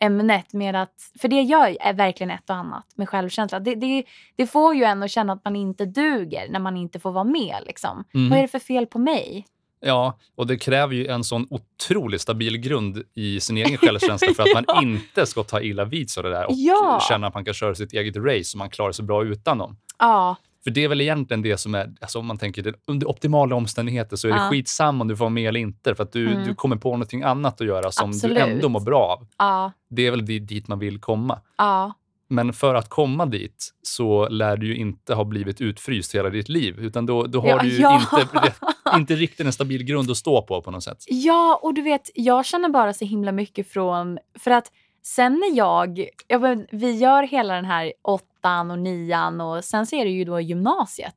ämnet 0.00 0.52
med 0.52 0.76
att, 0.76 1.12
för 1.20 1.28
det 1.28 1.42
gör 1.42 1.76
är 1.80 1.92
verkligen 1.92 2.30
ett 2.30 2.50
och 2.50 2.56
annat 2.56 2.86
med 2.94 3.08
självkänsla. 3.08 3.60
Det, 3.60 3.74
det, 3.74 4.04
det 4.36 4.46
får 4.46 4.74
ju 4.74 4.84
en 4.84 5.02
att 5.02 5.10
känna 5.10 5.32
att 5.32 5.44
man 5.44 5.56
inte 5.56 5.86
duger 5.86 6.48
när 6.48 6.60
man 6.60 6.76
inte 6.76 7.00
får 7.00 7.12
vara 7.12 7.24
med. 7.24 7.56
Liksom. 7.66 8.04
Mm. 8.14 8.30
Vad 8.30 8.38
är 8.38 8.42
det 8.42 8.48
för 8.48 8.58
fel 8.58 8.86
på 8.86 8.98
mig? 8.98 9.46
Ja, 9.84 10.18
och 10.36 10.46
det 10.46 10.56
kräver 10.56 10.94
ju 10.94 11.06
en 11.06 11.24
sån 11.24 11.46
otroligt 11.50 12.20
stabil 12.20 12.56
grund 12.56 13.02
i 13.14 13.40
sin 13.40 13.56
egen 13.56 13.76
självkänsla 13.78 14.34
för 14.34 14.42
att 14.42 14.54
man 14.54 14.64
Ja. 14.68 14.82
inte 14.82 15.26
ska 15.26 15.42
ta 15.42 15.60
illa 15.60 15.84
vid 15.84 16.10
sig 16.10 16.20
av 16.20 16.24
det 16.24 16.36
där 16.36 16.46
och 16.46 16.54
Ja. 16.56 17.00
känna 17.08 17.26
att 17.26 17.34
man 17.34 17.44
kan 17.44 17.54
köra 17.54 17.74
sitt 17.74 17.92
eget 17.92 18.16
race 18.16 18.54
och 18.54 18.58
man 18.58 18.70
klarar 18.70 18.92
sig 18.92 19.04
bra 19.04 19.24
utan 19.24 19.58
dem. 19.58 19.76
Ja, 19.98 20.36
För 20.64 20.70
det 20.70 20.84
är 20.84 20.88
väl 20.88 21.00
egentligen 21.00 21.42
det 21.42 21.56
som 21.56 21.74
är, 21.74 21.92
alltså 22.00 22.18
om 22.18 22.26
man 22.26 22.38
tänker 22.38 22.62
det, 22.62 22.72
under 22.86 23.06
optimala 23.10 23.56
omständigheter 23.56 24.16
så 24.16 24.28
är 24.28 24.32
det 24.32 24.38
Ja. 24.38 24.50
skitsamma 24.50 25.02
om 25.02 25.08
du 25.08 25.16
får 25.16 25.24
vara 25.24 25.30
med 25.30 25.48
eller 25.48 25.60
inte 25.60 25.94
för 25.94 26.02
att 26.02 26.12
du, 26.12 26.30
Mm. 26.30 26.44
du 26.44 26.54
kommer 26.54 26.76
på 26.76 26.90
någonting 26.90 27.22
annat 27.22 27.60
att 27.60 27.66
göra 27.66 27.92
som 27.92 28.08
Absolut. 28.10 28.36
du 28.36 28.42
ändå 28.42 28.68
mår 28.68 28.80
bra 28.80 28.98
av. 29.20 29.26
ja, 29.38 29.72
Det 29.90 30.06
är 30.06 30.10
väl 30.10 30.26
di- 30.26 30.38
dit 30.38 30.68
man 30.68 30.78
vill 30.78 31.00
komma. 31.00 31.40
ja. 31.58 31.92
Men 32.32 32.52
för 32.52 32.74
att 32.74 32.88
komma 32.88 33.26
dit 33.26 33.70
så 33.82 34.28
lär 34.28 34.56
du 34.56 34.66
ju 34.66 34.76
inte 34.76 35.14
ha 35.14 35.24
blivit 35.24 35.60
utfryst 35.60 36.14
hela 36.14 36.30
ditt 36.30 36.48
liv 36.48 36.78
utan 36.78 37.06
då, 37.06 37.26
då 37.26 37.40
har 37.40 37.48
Ja, 37.48 37.58
du 37.58 37.68
ju 37.68 37.80
ja. 37.80 38.00
inte, 38.00 38.54
inte 38.94 39.14
riktigt 39.14 39.46
en 39.46 39.52
stabil 39.52 39.84
grund 39.84 40.10
att 40.10 40.16
stå 40.16 40.42
på 40.42 40.62
på 40.62 40.70
något 40.70 40.84
sätt. 40.84 41.04
Ja, 41.06 41.60
och 41.62 41.74
du 41.74 41.82
vet, 41.82 42.10
jag 42.14 42.46
känner 42.46 42.68
bara 42.68 42.92
så 42.92 43.04
himla 43.04 43.32
mycket 43.32 43.72
från... 43.72 44.18
För 44.38 44.50
att 44.50 44.72
sen 45.02 45.32
när 45.32 45.56
jag... 45.56 46.08
jag 46.28 46.40
men, 46.40 46.66
vi 46.70 46.90
gör 46.90 47.22
hela 47.22 47.54
den 47.54 47.64
här 47.64 47.92
åttan 48.02 48.70
och 48.70 48.78
nian 48.78 49.40
och 49.40 49.64
sen 49.64 49.86
så 49.86 49.96
är 49.96 50.04
det 50.04 50.10
ju 50.10 50.24
då 50.24 50.40
gymnasiet. 50.40 51.16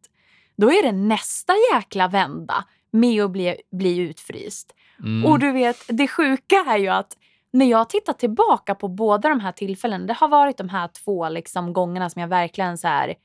Då 0.58 0.72
är 0.72 0.84
det 0.84 0.92
nästa 0.92 1.54
jäkla 1.74 2.08
vända 2.08 2.66
med 2.92 3.24
att 3.24 3.32
bli, 3.32 3.56
bli 3.72 3.98
utfryst. 3.98 4.76
Mm. 5.00 5.26
Och 5.26 5.40
du 5.40 5.52
vet, 5.52 5.86
det 5.88 6.08
sjuka 6.08 6.66
är 6.68 6.78
ju 6.78 6.88
att 6.88 7.18
när 7.56 7.66
jag 7.66 7.90
tittar 7.90 8.14
tillbaka 8.14 8.76
på 8.76 8.88
båda 8.88 9.30
de 9.30 9.40
här 9.40 9.52
tillfällena, 9.52 10.06
det 10.06 10.14
har 10.14 10.28
varit 10.28 10.58
de 10.58 10.70
här 10.70 10.88
två 10.88 11.30
liksom 11.30 11.74
gångerna 11.74 12.10
som 12.10 12.22
jag 12.22 12.28
verkligen 12.30 12.78
så 12.78 12.88
här, 12.88 13.16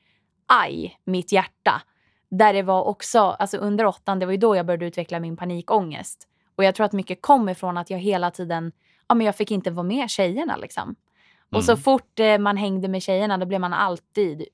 aj, 0.47 0.99
mitt 1.05 1.33
hjärta. 1.33 1.83
Där 2.31 2.53
det 2.53 2.63
var 2.63 2.83
också, 2.83 3.19
alltså 3.21 3.57
under 3.57 3.87
åttan, 3.87 4.19
det 4.19 4.27
var 4.27 4.33
ju 4.33 4.39
då 4.39 4.57
jag 4.57 4.67
började 4.67 4.87
utveckla 4.87 5.21
min 5.21 5.37
panikångest. 5.37 6.29
Och 6.57 6.65
jag 6.65 6.75
tror 6.75 6.85
att 6.87 6.93
mycket 6.93 7.23
kom 7.23 7.49
ifrån 7.49 7.77
att 7.77 7.91
jag 7.91 7.99
hela 7.99 8.31
tiden, 8.31 8.73
ja 9.09 9.15
men 9.15 9.27
jag 9.27 9.37
fick 9.37 9.51
inte 9.51 9.71
vara 9.71 9.87
med 9.87 10.11
tjejerna 10.11 10.57
liksom. 10.57 10.95
Och 11.53 11.65
så 11.65 11.73
Mm. 11.73 11.83
fort 11.83 12.21
eh, 12.21 12.39
man 12.39 12.57
hängde 12.57 12.89
med 12.89 13.03
tjejerna 13.03 13.39
då 13.39 13.47
blev 13.47 13.61
man 13.61 13.73
alltid 13.73 14.45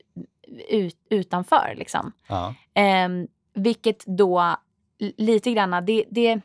ut, 0.69 0.97
utanför 1.09 1.73
liksom. 1.77 2.11
Ja. 2.27 2.53
Ehm, 2.73 3.27
vilket 3.53 4.05
då 4.05 4.55
lite 5.17 5.51
grann, 5.51 5.85
det, 5.85 6.03
det, 6.09 6.41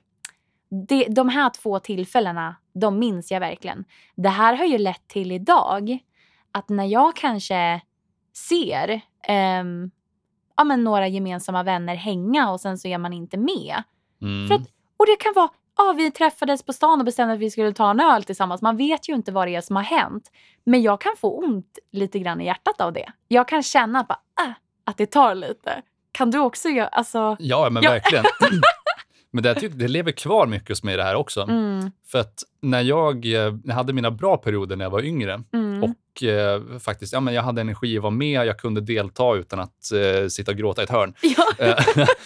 det, 0.88 1.04
de 1.04 1.28
här 1.28 1.50
två 1.50 1.78
tillfällena, 1.78 2.56
de 2.74 2.98
minns 2.98 3.30
jag 3.30 3.40
verkligen. 3.40 3.84
Det 4.14 4.28
här 4.28 4.54
har 4.56 4.64
ju 4.64 4.78
lett 4.78 5.08
till 5.08 5.32
idag 5.32 5.98
att 6.52 6.68
när 6.68 6.84
jag 6.84 7.16
kanske 7.16 7.80
ser 8.48 9.00
ehm, 9.22 9.90
ja, 10.56 10.64
men 10.64 10.84
några 10.84 11.08
gemensamma 11.08 11.62
vänner 11.62 11.94
hänga 11.94 12.50
och 12.50 12.60
sen 12.60 12.78
så 12.78 12.88
är 12.88 12.98
man 12.98 13.12
inte 13.12 13.36
med. 13.38 13.82
Mm. 14.22 14.48
För 14.48 14.54
att, 14.54 14.60
och 14.96 15.06
det 15.06 15.16
kan 15.20 15.32
vara, 15.36 15.48
ja 15.76 15.94
vi 15.96 16.10
träffades 16.10 16.62
på 16.62 16.72
stan 16.72 16.98
och 16.98 17.04
bestämde 17.04 17.34
att 17.34 17.40
vi 17.40 17.50
skulle 17.50 17.72
ta 17.72 17.90
en 17.90 18.00
öl 18.00 18.24
tillsammans. 18.24 18.62
Man 18.62 18.76
vet 18.76 19.08
ju 19.08 19.14
inte 19.14 19.32
vad 19.32 19.48
det 19.48 19.54
är 19.56 19.60
som 19.60 19.76
har 19.76 19.82
hänt. 19.82 20.30
Men 20.64 20.82
jag 20.82 21.00
kan 21.00 21.12
få 21.16 21.38
ont 21.38 21.78
lite 21.92 22.18
grann 22.18 22.40
i 22.40 22.44
hjärtat 22.46 22.80
av 22.80 22.92
det. 22.92 23.12
Jag 23.28 23.48
kan 23.48 23.62
känna 23.62 24.04
bara, 24.04 24.18
äh, 24.46 24.52
att 24.84 24.96
det 24.96 25.06
tar 25.06 25.34
lite. 25.34 25.82
Kan 26.12 26.30
du 26.30 26.38
också 26.38 26.68
göra, 26.68 26.88
alltså... 26.88 27.36
Ja, 27.38 27.68
men 27.70 27.82
Ja. 27.82 27.90
verkligen. 27.90 28.24
men 29.32 29.42
det, 29.42 29.68
det 29.68 29.88
lever 29.88 30.12
kvar 30.12 30.46
mycket 30.46 30.68
hos 30.68 30.82
mig 30.82 30.96
det 30.96 31.02
här 31.02 31.14
också. 31.14 31.42
Mm, 31.42 31.90
För 32.06 32.18
att 32.18 32.34
när 32.62 32.80
jag, 32.82 33.24
eh, 33.26 33.54
jag 33.64 33.74
hade 33.74 33.92
mina 33.92 34.10
bra 34.10 34.36
perioder 34.36 34.76
när 34.76 34.84
jag 34.84 34.90
var 34.90 35.02
yngre 35.02 35.42
mm, 35.52 35.82
och 35.84 36.22
eh, 36.22 36.78
faktiskt, 36.78 37.12
ja, 37.12 37.20
men 37.20 37.34
jag 37.34 37.42
hade 37.42 37.60
energi 37.60 37.96
att 37.96 38.02
vara 38.02 38.10
med, 38.10 38.46
jag 38.46 38.58
kunde 38.58 38.80
delta 38.80 39.34
utan 39.34 39.60
att 39.60 39.92
eh, 39.92 40.28
sitta 40.28 40.50
och 40.50 40.56
gråta 40.56 40.82
i 40.82 40.84
ett 40.84 40.90
hörn. 40.90 41.14
ja, 41.22 41.66
Eh, 41.66 42.06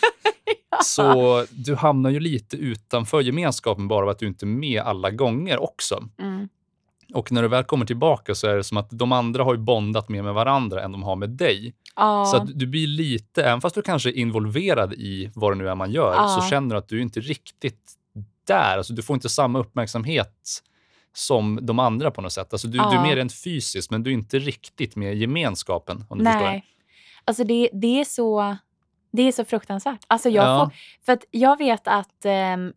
Så 0.85 1.45
du 1.51 1.75
hamnar 1.75 2.11
ju 2.11 2.21
lite 2.21 2.57
utanför 2.57 3.21
gemenskapen 3.21 3.89
bara 3.89 4.03
av 4.03 4.09
att 4.09 4.19
du 4.19 4.27
inte 4.27 4.45
är 4.45 4.49
med 4.49 4.83
alla 4.83 5.11
gånger 5.11 5.63
också. 5.63 6.03
mm, 6.23 6.49
Och 7.15 7.33
när 7.33 7.43
du 7.43 7.49
väl 7.49 7.65
kommer 7.65 7.87
tillbaka 7.87 8.35
så 8.35 8.47
är 8.47 8.57
det 8.57 8.65
som 8.65 8.77
att 8.77 8.89
de 8.91 9.13
andra 9.13 9.45
har 9.45 9.55
ju 9.55 9.61
bondat 9.61 10.09
mer 10.09 10.23
med 10.23 10.35
varandra 10.35 10.83
än 10.83 10.93
de 10.93 11.03
har 11.03 11.17
med 11.17 11.31
dig. 11.31 11.75
ja, 11.97 12.25
Så 12.25 12.37
att 12.37 12.59
du 12.59 12.67
blir 12.67 12.87
lite, 12.87 13.45
även 13.45 13.61
fast 13.61 13.75
du 13.75 13.83
kanske 13.83 14.11
är 14.11 14.13
involverad 14.17 14.93
i 14.93 15.31
vad 15.35 15.53
det 15.53 15.57
nu 15.57 15.69
är 15.69 15.75
man 15.75 15.91
gör, 15.91 16.15
Ja. 16.15 16.29
så 16.29 16.49
känner 16.49 16.75
du 16.75 16.79
att 16.79 16.89
du 16.89 17.03
inte 17.03 17.21
riktigt 17.21 17.93
där. 18.47 18.77
Alltså, 18.79 18.93
du 18.93 19.03
får 19.03 19.15
inte 19.15 19.29
samma 19.29 19.59
uppmärksamhet 19.59 20.63
som 21.15 21.59
de 21.63 21.79
andra 21.79 22.11
på 22.11 22.21
något 22.21 22.33
sätt. 22.33 22.53
Alltså, 22.53 22.69
du, 22.69 22.79
du 22.79 22.85
är 22.85 23.03
mer 23.03 23.17
rent 23.17 23.33
fysiskt, 23.35 23.91
men 23.91 24.03
du 24.03 24.11
är 24.11 24.15
inte 24.15 24.39
riktigt 24.39 24.97
med 24.97 25.15
i 25.15 25.19
gemenskapen. 25.19 26.05
Om 26.09 26.19
du 26.19 26.25
förstår. 26.25 26.41
nej. 26.41 26.65
Alltså 27.25 27.45
det, 27.45 27.71
det, 27.73 28.01
är 28.01 28.05
så, 28.05 28.57
det 29.13 29.23
är 29.23 29.33
så 29.33 29.45
fruktansvärt. 29.45 30.01
Alltså 30.07 30.29
jag 30.29 30.45
Ja. 30.45 30.65
får, 30.65 30.75
för 31.07 31.13
att 31.13 31.25
jag 31.31 31.59
vet 31.59 31.89
att 31.89 32.25
ehm, 32.25 32.73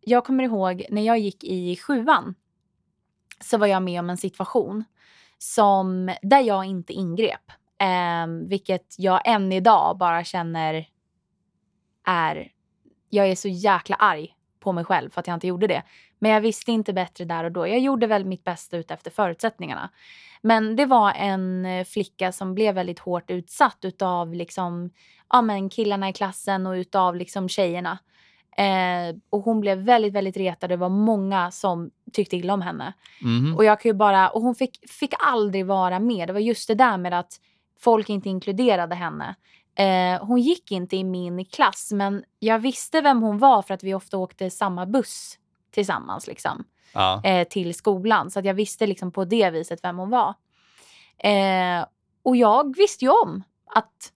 jag 0.00 0.24
kommer 0.24 0.44
ihåg 0.44 0.84
när 0.90 1.02
jag 1.02 1.18
gick 1.18 1.44
i 1.44 1.76
sjuan 1.76 2.34
så 3.40 3.58
var 3.58 3.66
jag 3.66 3.82
med 3.82 4.00
om 4.00 4.10
en 4.10 4.16
situation 4.16 4.84
som, 5.38 6.14
där 6.22 6.40
jag 6.40 6.64
inte 6.64 6.92
ingrep. 6.92 7.52
Eh, 7.78 8.48
vilket 8.48 8.94
jag 8.98 9.20
än 9.24 9.52
idag 9.52 9.98
bara 9.98 10.24
känner 10.24 10.86
är... 12.06 12.50
Jag 13.10 13.28
är 13.28 13.34
så 13.34 13.48
jäkla 13.48 13.96
arg 13.96 14.34
på 14.60 14.72
mig 14.72 14.84
själv 14.84 15.10
för 15.10 15.20
att 15.20 15.26
jag 15.26 15.36
inte 15.36 15.46
gjorde 15.46 15.66
det. 15.66 15.82
Men 16.18 16.30
jag 16.30 16.40
visste 16.40 16.72
inte 16.72 16.92
bättre 16.92 17.24
där 17.24 17.44
och 17.44 17.52
då. 17.52 17.68
Jag 17.68 17.78
gjorde 17.78 18.06
väl 18.06 18.24
mitt 18.24 18.44
bästa 18.44 18.76
utefter 18.76 19.10
förutsättningarna. 19.10 19.90
Men 20.42 20.76
det 20.76 20.86
var 20.86 21.12
en 21.12 21.66
eh, 21.66 21.84
flicka 21.84 22.32
som 22.32 22.54
blev 22.54 22.74
väldigt 22.74 22.98
hårt 22.98 23.30
utsatt 23.30 23.78
utav 23.82 24.34
liksom, 24.34 24.90
ja, 25.30 25.42
men 25.42 25.70
killarna 25.70 26.08
i 26.08 26.12
klassen 26.12 26.66
och 26.66 26.72
utav 26.72 27.16
liksom 27.16 27.48
tjejerna. 27.48 27.98
Eh, 28.56 29.16
och 29.30 29.40
hon 29.42 29.60
blev 29.60 29.78
väldigt, 29.78 30.12
väldigt 30.12 30.36
retad. 30.36 30.70
Det 30.70 30.76
var 30.76 30.88
många 30.88 31.50
som 31.50 31.90
tyckte 32.12 32.36
illa 32.36 32.54
om 32.54 32.62
henne. 32.62 32.92
Mhm. 33.22 33.54
Och 33.56 33.64
jag 33.64 33.80
kan 33.80 33.98
bara, 33.98 34.28
och 34.28 34.42
hon 34.42 34.54
fick, 34.54 34.90
fick 34.90 35.14
aldrig 35.18 35.66
vara 35.66 35.98
med. 35.98 36.28
Det 36.28 36.32
var 36.32 36.40
just 36.40 36.68
det 36.68 36.74
där 36.74 36.96
med 36.98 37.12
att 37.18 37.40
folk 37.80 38.08
inte 38.08 38.28
inkluderade 38.28 38.94
henne. 38.94 39.34
Eh, 39.76 40.24
hon 40.26 40.40
gick 40.40 40.72
inte 40.72 40.96
i 40.96 41.04
min 41.04 41.44
klass, 41.44 41.90
men 41.92 42.24
jag 42.38 42.58
visste 42.58 43.00
vem 43.00 43.22
hon 43.22 43.38
var 43.38 43.62
för 43.62 43.74
att 43.74 43.82
vi 43.82 43.94
ofta 43.94 44.18
åkte 44.18 44.50
samma 44.50 44.86
buss 44.86 45.38
tillsammans 45.70 46.26
liksom, 46.26 46.64
Ja. 46.92 47.20
eh, 47.24 47.48
till 47.48 47.74
skolan. 47.74 48.30
Så 48.30 48.38
att 48.38 48.44
jag 48.44 48.54
visste 48.54 48.86
liksom 48.86 49.12
på 49.12 49.24
det 49.24 49.50
viset 49.50 49.80
vem 49.84 49.98
hon 49.98 50.10
var. 50.10 50.34
Eh, 51.18 51.86
och 52.22 52.36
jag 52.36 52.76
visste 52.76 53.04
ju 53.04 53.10
om 53.10 53.42
att 53.74 54.12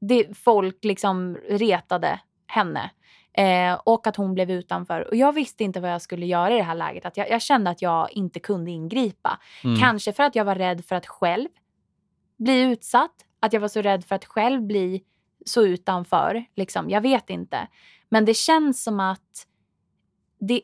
det, 0.00 0.38
folk 0.38 0.84
liksom 0.84 1.36
retade 1.48 2.20
henne. 2.46 2.90
Eh, 3.32 3.80
och 3.84 4.06
att 4.06 4.16
hon 4.16 4.34
blev 4.34 4.50
utanför. 4.50 5.08
Och 5.08 5.16
jag 5.16 5.32
visste 5.32 5.64
inte 5.64 5.80
vad 5.80 5.92
jag 5.92 6.02
skulle 6.02 6.26
göra 6.26 6.54
i 6.54 6.56
det 6.56 6.62
här 6.62 6.74
läget. 6.74 7.06
Att 7.06 7.16
jag, 7.16 7.30
jag 7.30 7.42
kände 7.42 7.70
att 7.70 7.82
jag 7.82 8.12
inte 8.12 8.40
kunde 8.40 8.70
ingripa. 8.70 9.38
Mm. 9.64 9.76
Kanske 9.80 10.12
för 10.12 10.22
att 10.22 10.34
jag 10.34 10.44
var 10.44 10.54
rädd 10.54 10.84
för 10.84 10.96
att 10.96 11.06
själv 11.06 11.48
bli 12.36 12.60
utsatt. 12.60 13.14
Att 13.40 13.52
jag 13.52 13.60
var 13.60 13.68
så 13.68 13.82
rädd 13.82 14.04
för 14.04 14.14
att 14.14 14.24
själv 14.24 14.62
bli 14.62 15.02
så 15.46 15.66
utanför. 15.66 16.44
Liksom. 16.56 16.90
Jag 16.90 17.00
vet 17.00 17.30
inte. 17.30 17.68
Men 18.08 18.24
det 18.24 18.34
känns 18.34 18.82
som 18.82 19.00
att 19.00 19.46
det, 20.40 20.62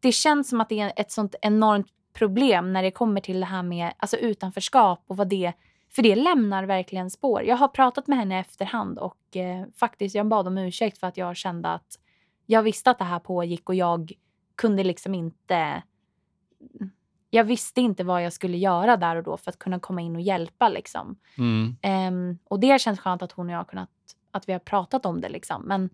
det 0.00 0.12
känns 0.12 0.48
som 0.48 0.60
att 0.60 0.68
det 0.68 0.80
är 0.80 0.92
ett 0.96 1.12
sånt 1.12 1.34
enormt 1.42 1.86
problem 2.12 2.72
när 2.72 2.82
det 2.82 2.90
kommer 2.90 3.20
till 3.20 3.40
det 3.40 3.46
här 3.46 3.62
med 3.62 3.92
alltså 3.98 4.16
utanförskap 4.16 5.04
och 5.06 5.16
vad 5.16 5.28
det 5.28 5.52
för 5.90 6.02
det 6.02 6.16
lämnar 6.16 6.64
verkligen 6.64 7.10
spår. 7.10 7.42
Jag 7.42 7.56
har 7.56 7.68
pratat 7.68 8.06
med 8.06 8.18
henne 8.18 8.36
i 8.36 8.40
efterhand 8.40 8.98
och 8.98 9.36
eh, 9.36 9.66
faktiskt 9.76 10.14
jag 10.14 10.28
bad 10.28 10.46
om 10.46 10.58
ursäkt 10.58 10.98
för 10.98 11.06
att 11.06 11.16
jag 11.16 11.36
kände 11.36 11.68
att 11.68 11.98
jag 12.50 12.62
visste 12.62 12.90
att 12.90 12.98
det 12.98 13.04
här 13.04 13.18
pågick 13.18 13.68
och 13.68 13.74
jag 13.74 14.12
kunde 14.56 14.84
liksom 14.84 15.14
inte 15.14 15.82
jag 17.30 17.44
visste 17.44 17.80
inte 17.80 18.04
vad 18.04 18.24
jag 18.24 18.32
skulle 18.32 18.56
göra 18.56 18.96
där 18.96 19.16
och 19.16 19.22
då 19.22 19.36
för 19.36 19.50
att 19.50 19.58
kunna 19.58 19.80
komma 19.80 20.00
in 20.00 20.16
och 20.16 20.22
hjälpa. 20.22 20.68
Liksom. 20.68 21.18
Mm. 21.38 21.76
Ehm, 21.82 22.38
och 22.44 22.60
det 22.60 22.80
känns 22.80 23.00
skönt 23.00 23.22
att 23.22 23.32
hon 23.32 23.46
och 23.46 23.52
jag 23.52 23.58
har 23.58 23.64
kunnat, 23.64 23.90
att 24.30 24.48
vi 24.48 24.52
har 24.52 24.60
pratat 24.60 25.06
om 25.06 25.20
det. 25.20 25.28
Liksom. 25.28 25.62
Men 25.62 25.90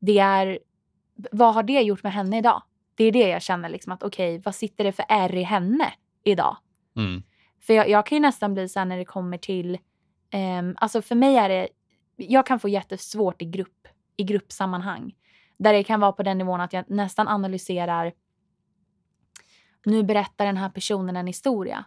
det 0.00 0.18
är, 0.18 0.58
vad 1.32 1.54
har 1.54 1.62
det 1.62 1.80
gjort 1.80 2.02
med 2.02 2.12
henne 2.12 2.38
idag? 2.38 2.62
Det 2.94 3.04
är 3.04 3.12
det 3.12 3.28
jag 3.28 3.42
känner, 3.42 3.68
liksom, 3.68 3.92
att 3.92 4.02
okej, 4.02 4.38
vad 4.44 4.54
sitter 4.54 4.84
det 4.84 4.92
för 4.92 5.04
ärr 5.08 5.34
i 5.34 5.42
henne 5.42 5.92
idag? 6.24 6.56
Mm. 6.96 7.22
För 7.60 7.74
jag, 7.74 7.88
jag 7.88 8.06
kan 8.06 8.16
ju 8.16 8.22
nästan 8.22 8.54
bli 8.54 8.68
så 8.68 8.78
här 8.78 8.86
när 8.86 8.98
det 8.98 9.04
kommer 9.04 9.38
till, 9.38 9.78
ehm, 10.30 10.74
alltså 10.78 11.02
för 11.02 11.14
mig 11.14 11.36
är 11.36 11.48
det, 11.48 11.68
jag 12.16 12.46
kan 12.46 12.60
få 12.60 12.68
jättesvårt 12.68 13.42
i 13.42 13.44
grupp, 13.44 13.88
i 14.16 14.24
gruppsammanhang. 14.24 15.14
Där 15.64 15.72
det 15.72 15.84
kan 15.84 16.00
vara 16.00 16.12
på 16.12 16.22
den 16.22 16.38
nivån 16.38 16.60
att 16.60 16.72
jag 16.72 16.90
nästan 16.90 17.28
analyserar, 17.28 18.12
nu 19.84 20.02
berättar 20.02 20.46
den 20.46 20.56
här 20.56 20.68
personen 20.68 21.16
en 21.16 21.26
historia. 21.26 21.84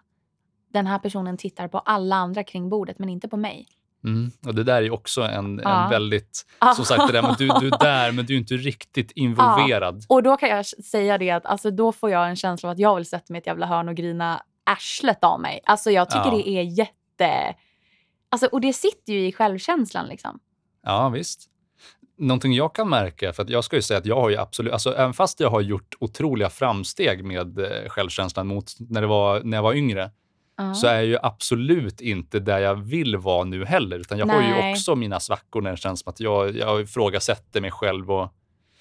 Den 0.73 0.87
här 0.87 0.99
personen 0.99 1.37
tittar 1.37 1.67
på 1.67 1.79
alla 1.79 2.15
andra 2.15 2.43
kring 2.43 2.69
bordet 2.69 2.99
men 2.99 3.09
inte 3.09 3.27
på 3.27 3.37
mig. 3.37 3.67
Mm. 4.03 4.31
Och 4.45 4.55
det 4.55 4.63
där 4.63 4.81
är 4.81 4.91
också 4.93 5.21
en, 5.21 5.61
Ja. 5.63 5.83
en 5.83 5.89
väldigt... 5.89 6.45
Ja. 6.59 6.73
Som 6.73 6.85
sagt, 6.85 7.07
det 7.07 7.13
där 7.21 7.29
att 7.29 7.37
du, 7.37 7.47
du 7.47 7.67
är 7.67 7.79
där, 7.79 8.11
men 8.11 8.25
du 8.25 8.33
är 8.33 8.37
inte 8.37 8.53
riktigt 8.53 9.11
involverad. 9.15 10.05
Och 10.09 10.23
då 10.23 10.37
kan 10.37 10.49
jag 10.49 10.65
säga 10.65 11.17
det 11.17 11.31
att 11.31 11.45
alltså, 11.45 11.71
då 11.71 11.91
får 11.91 12.09
jag 12.09 12.29
en 12.29 12.35
känsla 12.35 12.69
av 12.69 12.73
att 12.73 12.79
jag 12.79 12.95
vill 12.95 13.05
sätta 13.05 13.33
mig 13.33 13.37
i 13.37 13.41
ett 13.41 13.47
jävla 13.47 13.65
hörn 13.65 13.89
och 13.89 13.95
grina 13.95 14.43
arslet 14.63 15.23
av 15.23 15.39
mig. 15.41 15.59
Alltså 15.65 15.91
jag 15.91 16.09
tycker 16.09 16.25
Ja. 16.31 16.35
det 16.37 16.49
är 16.49 16.63
jätte... 16.63 17.55
Alltså, 18.29 18.47
och 18.47 18.61
det 18.61 18.73
sitter 18.73 19.13
ju 19.13 19.27
i 19.27 19.31
självkänslan 19.31 20.07
liksom. 20.07 20.39
Ja, 20.83 21.09
visst. 21.09 21.49
Någonting 22.17 22.53
jag 22.53 22.75
kan 22.75 22.89
märka, 22.89 23.33
för 23.33 23.43
att 23.43 23.49
jag 23.49 23.63
ska 23.63 23.75
ju 23.75 23.81
säga 23.81 23.97
att 23.97 24.05
jag 24.05 24.15
har 24.21 24.29
ju 24.29 24.37
absolut, 24.37 24.73
alltså 24.73 24.95
även 24.95 25.13
fast 25.13 25.39
jag 25.39 25.49
har 25.49 25.61
gjort 25.61 25.95
otroliga 25.99 26.49
framsteg 26.49 27.23
med 27.25 27.59
eh, 27.59 27.89
självkänslan 27.89 28.47
mot 28.47 28.71
när, 28.79 29.01
det 29.01 29.07
var, 29.07 29.41
när 29.43 29.57
jag 29.57 29.63
var 29.63 29.73
yngre, 29.73 30.11
Ja. 30.59 30.73
så 30.73 30.87
är 30.87 30.95
jag 30.95 31.05
ju 31.05 31.17
absolut 31.23 32.01
inte 32.01 32.39
där 32.39 32.59
jag 32.59 32.75
vill 32.75 33.17
vara 33.17 33.43
nu 33.43 33.65
heller. 33.65 33.99
Utan 33.99 34.17
jag 34.17 34.25
har 34.27 34.41
ju 34.41 34.47
Nej. 34.49 34.71
också 34.73 34.95
mina 34.95 35.19
svackor 35.19 35.61
när 35.61 35.71
det 35.71 35.77
känns 35.77 35.99
som 35.99 36.09
att 36.09 36.19
jag, 36.19 36.55
jag 36.57 36.81
ifrågasätter 36.81 37.61
mig 37.61 37.71
själv. 37.71 38.11
Och, 38.11 38.29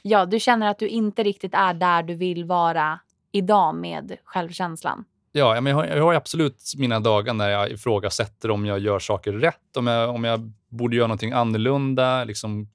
Ja, 0.02 0.26
du 0.26 0.40
känner 0.40 0.66
att 0.70 0.78
du 0.78 0.88
inte 0.88 1.22
riktigt 1.22 1.54
är 1.54 1.74
där 1.74 2.02
du 2.02 2.14
vill 2.14 2.44
vara 2.44 2.98
idag 3.32 3.74
med 3.74 4.16
självkänslan. 4.24 5.04
ja, 5.32 5.60
men 5.60 5.66
jag, 5.70 5.76
har, 5.76 5.86
jag 5.86 6.02
har 6.04 6.14
absolut 6.14 6.62
mina 6.76 7.00
dagar 7.00 7.34
när 7.34 7.48
jag 7.48 7.70
ifrågasätter 7.70 8.50
om 8.50 8.66
jag 8.66 8.78
gör 8.78 8.98
saker 8.98 9.32
rätt, 9.32 9.76
om 9.76 9.86
jag, 9.86 10.14
om 10.14 10.24
jag 10.24 10.52
borde 10.68 10.96
göra 10.96 11.06
någonting 11.06 11.32
annorlunda. 11.32 12.24
Liksom, 12.24 12.68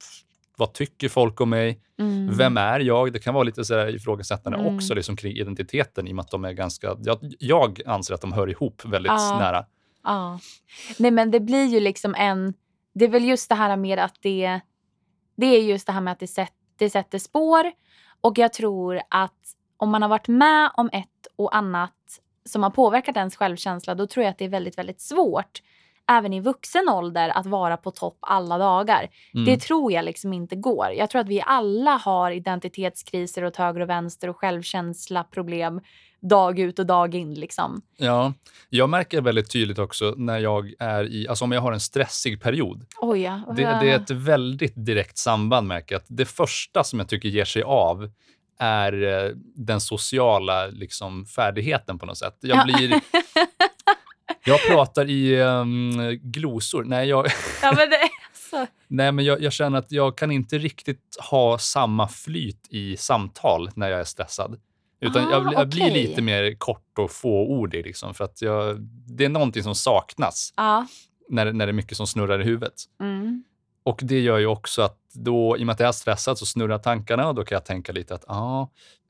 vad 0.62 0.72
tycker 0.74 1.08
folk 1.08 1.40
om 1.40 1.50
mig? 1.50 1.80
Mm. 1.98 2.36
Vem 2.36 2.56
är 2.56 2.80
jag? 2.80 3.12
Det 3.12 3.18
kan 3.18 3.34
vara 3.34 3.44
lite 3.44 3.64
så 3.64 3.74
där 3.74 3.94
ifrågasättande 3.94 4.58
Mm. 4.58 4.74
också 4.76 4.94
liksom, 4.94 5.16
kring 5.16 5.36
identiteten 5.36 6.08
i 6.08 6.10
och 6.12 6.16
med 6.16 6.22
att 6.22 6.30
de 6.30 6.44
är 6.44 6.52
ganska... 6.52 6.96
Jag, 7.02 7.18
jag 7.38 7.80
anser 7.86 8.14
att 8.14 8.20
de 8.20 8.32
hör 8.32 8.50
ihop 8.50 8.84
väldigt 8.84 9.12
Ja. 9.12 9.38
nära. 9.38 9.64
Ja. 10.04 10.38
Nej, 10.98 11.10
men 11.10 11.30
det 11.30 11.40
blir 11.40 11.64
ju 11.66 11.80
liksom 11.80 12.14
en... 12.14 12.54
Det 12.94 13.04
är 13.04 13.08
väl 13.08 13.24
just 13.24 13.48
det 13.48 13.54
här 13.54 13.76
med 13.76 13.98
att 13.98 14.16
det... 14.22 14.60
Det 15.36 15.46
är 15.46 15.62
just 15.62 15.86
det 15.86 15.92
här 15.92 16.00
med 16.00 16.12
att 16.12 16.20
det, 16.20 16.26
sätt, 16.26 16.52
det 16.78 16.90
sätter 16.90 17.18
spår. 17.18 17.72
Och 18.20 18.38
jag 18.38 18.52
tror 18.52 19.00
att 19.10 19.40
om 19.76 19.90
man 19.90 20.02
har 20.02 20.08
varit 20.08 20.28
med 20.28 20.70
om 20.74 20.90
ett 20.92 21.26
och 21.36 21.56
annat 21.56 22.20
som 22.44 22.62
har 22.62 22.70
påverkat 22.70 23.16
ens 23.16 23.36
självkänsla, 23.36 23.94
då 23.94 24.06
tror 24.06 24.24
jag 24.24 24.30
att 24.30 24.38
det 24.38 24.44
är 24.44 24.48
väldigt, 24.48 24.78
väldigt 24.78 25.00
svårt 25.00 25.62
även 26.10 26.32
i 26.32 26.40
vuxen 26.40 26.88
ålder 26.88 27.28
att 27.28 27.46
vara 27.46 27.76
på 27.76 27.90
topp 27.90 28.18
alla 28.20 28.58
dagar. 28.58 29.08
Mm. 29.34 29.44
Det 29.44 29.56
tror 29.56 29.92
jag 29.92 30.04
liksom 30.04 30.32
inte 30.32 30.56
går. 30.56 30.88
Jag 30.96 31.10
tror 31.10 31.20
att 31.20 31.28
vi 31.28 31.42
alla 31.46 31.90
har 31.90 32.30
identitetskriser 32.30 33.44
åt 33.44 33.56
höger 33.56 33.80
och 33.80 33.88
vänster 33.88 34.28
och 34.28 34.36
självkänsla-problem 34.36 35.80
dag 36.22 36.58
ut 36.58 36.78
och 36.78 36.86
dag 36.86 37.14
in. 37.14 37.34
Liksom. 37.34 37.82
Ja, 37.96 38.32
jag 38.68 38.88
märker 38.90 39.20
väldigt 39.20 39.50
tydligt 39.50 39.78
också 39.78 40.14
när 40.16 40.38
jag 40.38 40.72
är 40.78 41.04
i, 41.04 41.28
alltså 41.28 41.44
om 41.44 41.52
jag 41.52 41.60
har 41.60 41.72
en 41.72 41.80
stressig 41.80 42.42
period. 42.42 42.86
Oj, 43.00 43.22
ja. 43.22 43.40
Det, 43.56 43.62
det 43.62 43.90
är 43.90 43.96
ett 43.96 44.10
väldigt 44.10 44.72
direkt 44.76 45.18
samband 45.18 45.66
märker. 45.66 45.96
Att 45.96 46.06
det 46.08 46.24
första 46.24 46.84
som 46.84 46.98
jag 46.98 47.08
tycker 47.08 47.28
ger 47.28 47.44
sig 47.44 47.62
av 47.62 48.10
är 48.58 49.02
eh, 49.02 49.30
den 49.54 49.80
sociala 49.80 50.66
liksom, 50.66 51.26
färdigheten 51.26 51.98
på 51.98 52.06
något 52.06 52.18
sätt. 52.18 52.36
Jag 52.40 52.56
Ja. 52.56 53.00
blir... 54.44 54.52
Jag 54.54 54.60
pratar 54.68 55.10
i 55.10 55.40
um, 55.40 56.18
glosor. 56.22 56.84
Nej, 56.84 57.08
jag, 57.08 57.26
Ja, 57.62 57.72
men 57.76 57.90
det 57.90 57.96
är 57.96 58.10
så. 58.50 58.66
nej, 58.88 59.12
men 59.12 59.24
jag, 59.24 59.42
jag 59.42 59.52
känner 59.52 59.78
att 59.78 59.92
jag 59.92 60.16
kan 60.18 60.30
inte 60.30 60.58
riktigt 60.58 61.16
ha 61.30 61.58
samma 61.58 62.08
flyt 62.08 62.66
i 62.70 62.96
samtal 62.96 63.70
när 63.74 63.90
jag 63.90 64.00
är 64.00 64.04
stressad. 64.04 64.60
Utan 65.00 65.26
Ah, 65.26 65.30
jag, 65.30 65.42
blir- 65.46 65.58
jag 65.58 65.68
blir 65.68 65.82
okej. 65.90 66.02
lite 66.06 66.22
mer 66.22 66.54
kort 66.58 66.98
och 66.98 67.10
fåordig. 67.10 67.84
Liksom, 67.86 68.14
för 68.14 68.24
att 68.24 68.42
jag, 68.42 68.80
det 69.16 69.24
är 69.24 69.28
någonting 69.28 69.62
som 69.62 69.74
saknas 69.74 70.52
Ja. 70.56 70.86
när, 71.28 71.52
när 71.52 71.66
det 71.66 71.70
är 71.70 71.74
mycket 71.74 71.96
som 71.96 72.06
snurrar 72.06 72.40
i 72.40 72.44
huvudet. 72.44 72.74
Mm. 73.00 73.44
Och 73.84 74.00
det 74.02 74.20
gör 74.20 74.38
ju 74.38 74.46
också 74.46 74.82
att 74.82 74.98
då, 75.14 75.56
i 75.58 75.62
och 75.62 75.66
med 75.66 75.72
att 75.72 75.80
jag 75.80 75.88
är 75.88 75.92
stressad 75.92 76.38
så 76.38 76.46
snurrar 76.46 76.78
tankarna 76.78 77.28
och 77.28 77.34
då 77.34 77.44
kan 77.44 77.56
jag 77.56 77.64
tänka 77.64 77.92
lite 77.92 78.14
att 78.14 78.24
ah, 78.28 78.68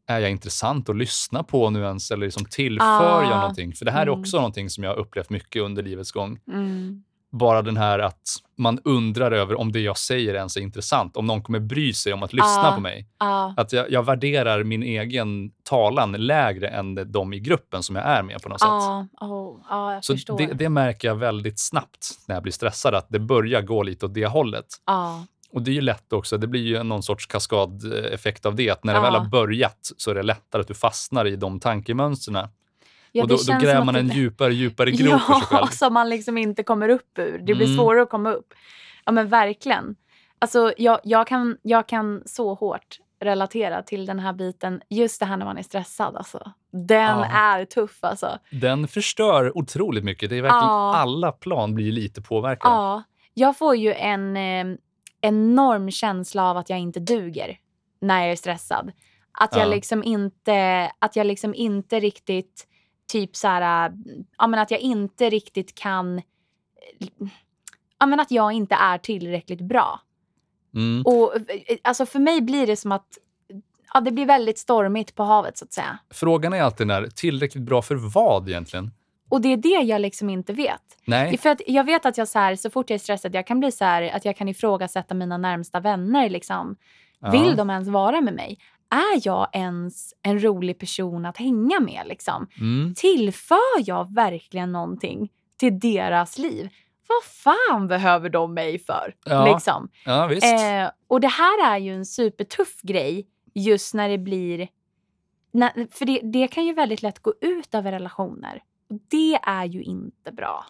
är 0.09 0.21
jag 0.21 0.31
intressant 0.31 0.89
att 0.89 0.97
lyssna 0.97 1.43
på 1.43 1.71
nu 1.71 1.83
ens 1.85 2.11
eller 2.11 2.27
liksom 2.27 2.45
tillför 2.45 3.23
jag 3.23 3.33
Ah. 3.33 3.41
någonting? 3.41 3.73
För 3.73 3.85
det 3.85 3.91
här 3.91 4.03
är 4.03 4.07
Mm. 4.07 4.21
också 4.21 4.37
någonting 4.37 4.71
som 4.71 4.85
jag 4.85 4.91
har 4.91 4.99
upplevt 4.99 5.31
mycket 5.31 5.63
under 5.63 5.83
livets 5.83 6.13
gång. 6.13 6.39
Mm. 6.49 7.03
Bara 7.35 7.63
den 7.63 7.77
här 7.77 7.99
att 7.99 8.37
man 8.59 8.79
undrar 8.85 9.33
över 9.33 9.55
om 9.61 9.73
det 9.73 9.81
jag 9.81 9.99
säger 9.99 10.35
ens 10.35 10.57
är 10.57 10.61
intressant, 10.61 11.17
om 11.17 11.27
någon 11.27 11.43
kommer 11.43 11.61
bry 11.61 11.93
sig 11.95 12.13
om 12.13 12.23
att 12.23 12.33
lyssna 12.33 12.69
Ah. 12.69 12.75
på 12.75 12.81
mig. 12.81 13.09
Ja. 13.19 13.55
Att 13.57 13.73
jag, 13.73 13.91
jag 13.91 14.03
värderar 14.03 14.65
min 14.65 14.83
egen 14.83 15.51
talan 15.63 16.13
lägre 16.13 16.69
än 16.69 17.13
de 17.13 17.33
i 17.33 17.41
gruppen 17.41 17.83
som 17.83 17.97
jag 17.97 18.05
är 18.07 18.23
med 18.23 18.43
på 18.43 18.49
något 18.49 18.61
sätt. 18.61 18.69
Ja, 18.69 19.07
oh, 19.21 19.93
jag 19.95 20.05
Så 20.05 20.37
det, 20.37 20.47
det 20.47 20.69
märker 20.69 21.09
jag 21.09 21.15
väldigt 21.15 21.59
snabbt 21.61 22.09
när 22.29 22.37
jag 22.37 22.43
blir 22.43 22.53
stressad, 22.53 22.95
att 22.95 23.07
det 23.09 23.19
börjar 23.19 23.63
gå 23.63 23.83
lite 23.83 24.07
åt 24.07 24.15
det 24.15 24.27
hållet. 24.27 24.67
Ja. 25.53 25.57
Och 25.57 25.63
det 25.63 25.71
är 25.71 25.75
ju 25.75 25.81
lätt 25.81 26.13
också, 26.13 26.39
det 26.39 26.47
blir 26.47 26.63
ju 26.63 26.83
någon 26.83 27.03
sorts 27.03 27.27
kaskadeffekt 27.27 28.47
av 28.47 28.55
det. 28.55 28.71
Att 28.71 28.85
när 28.85 28.93
det 28.93 28.99
Ja. 28.99 29.03
väl 29.03 29.15
har 29.15 29.27
börjat 29.27 29.91
så 29.97 30.11
är 30.11 30.15
det 30.15 30.23
lättare 30.23 30.61
att 30.61 30.69
du 30.69 30.75
fastnar 30.75 31.27
i 31.27 31.37
de 31.37 31.61
tankemönstren. 31.61 32.49
Ja, 33.13 33.23
och 33.23 33.29
då, 33.29 33.37
då 33.49 33.59
gräver 33.59 33.85
man 33.85 33.97
en 33.97 34.09
det- 34.09 34.15
djupare 34.15 34.55
djupare 34.55 34.91
grop 34.91 35.21
för 35.21 35.33
sig 35.33 35.43
själv. 35.43 35.61
Ja, 35.61 35.67
som 35.67 35.95
man 35.95 36.09
liksom 36.11 36.39
inte 36.39 36.63
kommer 36.63 36.89
upp 36.89 37.19
ur. 37.19 37.39
Det 37.39 37.55
blir 37.55 37.67
Mm. 37.67 37.79
svårare 37.79 38.03
att 38.03 38.11
komma 38.11 38.33
upp. 38.33 38.55
Ja, 39.05 39.13
men 39.13 39.29
verkligen. 39.29 39.97
Alltså, 40.39 40.73
jag, 40.79 41.01
jag, 41.05 41.27
kan, 41.27 41.57
jag 41.63 41.89
kan 41.89 42.23
så 42.27 42.55
hårt 42.55 42.99
relatera 43.21 43.83
till 43.83 44.07
den 44.07 44.19
här 44.19 44.33
biten. 44.33 44.81
Just 44.91 45.21
det 45.21 45.27
här 45.27 45.37
när 45.37 45.45
man 45.47 45.59
är 45.59 45.63
stressad. 45.63 46.17
Alltså. 46.17 46.53
Den 46.73 47.19
Ja. 47.19 47.25
är 47.25 47.65
tuff 47.65 47.99
alltså. 48.01 48.39
Den 48.51 48.89
förstör 48.89 49.59
otroligt 49.59 50.05
mycket. 50.05 50.31
Det 50.31 50.37
är 50.37 50.43
verkligen 50.43 50.65
Ja. 50.65 50.95
alla 50.97 51.33
plan 51.33 51.75
blir 51.75 51.93
lite 51.93 52.23
påverkade. 52.23 52.75
Ja, 52.75 53.03
jag 53.35 53.59
får 53.59 53.77
ju 53.77 53.93
en 53.95 54.37
eh, 54.37 54.77
enorm 55.23 55.91
känsla 55.91 56.51
av 56.51 56.57
att 56.57 56.71
jag 56.71 56.79
inte 56.79 57.01
duger 57.01 57.59
när 58.01 58.23
jag 58.23 58.33
är 58.33 58.37
stressad. 58.37 58.93
Att 59.33 59.57
jag 59.57 59.67
Ja. 59.67 59.71
liksom 59.71 60.05
inte, 60.05 60.91
att 60.99 61.17
jag 61.17 61.27
liksom 61.27 61.55
inte 61.55 62.01
riktigt 62.01 62.67
typ 63.13 63.37
så 63.37 63.49
här, 63.49 63.93
ja 64.39 64.47
men 64.47 64.61
att 64.61 64.71
jag 64.71 64.81
inte 64.81 65.31
riktigt 65.31 65.75
kan, 65.75 66.23
ja 67.99 68.07
men 68.07 68.21
att 68.21 68.31
jag 68.31 68.53
inte 68.53 68.75
är 68.75 68.99
tillräckligt 68.99 69.61
bra. 69.61 70.01
Mm. 70.75 71.03
Och 71.07 71.35
alltså 71.83 72.07
för 72.07 72.19
mig 72.19 72.41
blir 72.41 72.67
det 72.67 72.77
som 72.77 72.93
att, 72.93 73.19
ja 73.95 74.01
det 74.01 74.13
blir 74.13 74.27
väldigt 74.27 74.59
stormigt 74.59 75.15
på 75.15 75.23
havet 75.23 75.59
så 75.59 75.65
att 75.65 75.73
säga. 75.73 75.99
Frågan 76.11 76.53
är 76.53 76.63
alltid 76.63 76.87
när, 76.87 77.07
tillräckligt 77.07 77.65
bra 77.65 77.83
för 77.83 77.95
vad 77.95 78.49
egentligen? 78.49 78.91
Och 79.33 79.41
det 79.41 79.53
är 79.53 79.57
det 79.57 79.69
jag 79.69 80.01
liksom 80.01 80.31
inte 80.31 80.53
vet. 80.53 80.99
Nej. 81.05 81.39
För 81.39 81.51
att 81.51 81.61
jag 81.67 81.85
vet 81.85 82.07
att 82.07 82.19
jag 82.19 82.29
så, 82.29 82.39
här, 82.39 82.57
så 82.57 82.71
fort 82.71 82.91
jag 82.91 82.95
är 82.95 82.99
stressad, 82.99 83.35
jag 83.35 83.47
kan 83.47 83.61
bli 83.61 83.73
så 83.73 83.85
här, 83.85 84.17
att 84.17 84.25
jag 84.25 84.37
kan 84.37 84.49
ifrågasätta 84.49 85.15
mina 85.15 85.39
närmsta 85.39 85.81
vänner. 85.81 86.31
Liksom. 86.31 86.77
Ja. 87.21 87.31
Vill 87.31 87.57
de 87.57 87.71
ens 87.71 87.89
vara 87.89 88.21
med 88.21 88.35
mig? 88.35 88.59
Är 88.91 89.21
jag 89.29 89.49
ens 89.53 90.15
en 90.23 90.43
rolig 90.43 90.79
person 90.79 91.27
att 91.27 91.37
hänga 91.37 91.81
med? 91.81 92.03
Liksom? 92.07 92.47
Mm. 92.61 92.95
Tillför 92.95 93.59
jag 93.87 94.15
verkligen 94.15 94.73
någonting 94.73 95.29
till 95.59 95.81
deras 95.81 96.39
liv? 96.39 96.69
Vad 97.09 97.25
fan 97.25 97.89
behöver 97.89 98.29
de 98.29 98.55
mig 98.55 98.79
för? 98.79 99.15
Ja. 99.25 99.53
Liksom. 99.53 99.89
Ja. 100.05 100.33
Eh, 100.33 100.91
och 101.09 101.21
det 101.21 101.29
här 101.29 101.75
är 101.75 101.79
ju 101.79 101.95
en 101.95 102.07
supertuff 102.07 102.83
grej 102.83 103.27
just 103.55 103.95
när 103.95 104.09
det 104.09 104.19
blir... 104.19 104.69
När, 105.53 105.93
för 105.93 106.05
det, 106.05 106.21
det 106.23 106.49
kan 106.49 106.67
ju 106.67 106.73
väldigt 106.73 107.03
lätt 107.03 107.19
gå 107.19 107.35
ut 107.41 107.75
över 107.75 107.93
relationer. 107.93 108.63
Och 108.93 108.99
det 109.11 109.35
är 109.35 109.65
ju 109.65 109.83
inte 109.83 110.33
bra. 110.33 110.67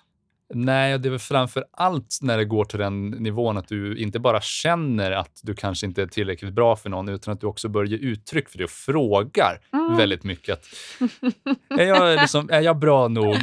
Nej, 0.55 0.99
det 0.99 1.09
är 1.09 1.11
väl 1.11 1.19
framför 1.19 1.65
allt 1.71 2.19
när 2.23 2.39
det 2.39 2.45
går 2.45 2.65
till 2.65 2.79
den 2.79 3.11
nivån 3.11 3.57
att 3.57 3.69
du 3.69 3.99
inte 3.99 4.19
bara 4.21 4.41
känner 4.41 5.11
att 5.13 5.41
du 5.43 5.55
kanske 5.55 5.87
inte 5.87 6.03
är 6.03 6.07
tillräckligt 6.07 6.53
bra 6.53 6.77
för 6.77 6.91
någon, 6.91 7.09
utan 7.09 7.35
att 7.35 7.41
du 7.41 7.47
också 7.47 7.69
börjar 7.69 7.89
ge 7.91 7.97
uttryck 7.97 8.49
för 8.49 8.59
det 8.59 8.65
och 8.65 8.71
frågar 8.71 9.61
Mm. 9.73 9.97
väldigt 9.97 10.25
mycket. 10.25 10.59
Att, 10.59 11.79
är, 11.81 11.85
jag 11.87 12.21
liksom, 12.21 12.49
är 12.53 12.61
jag 12.61 12.79
bra 12.79 13.09
nog? 13.09 13.37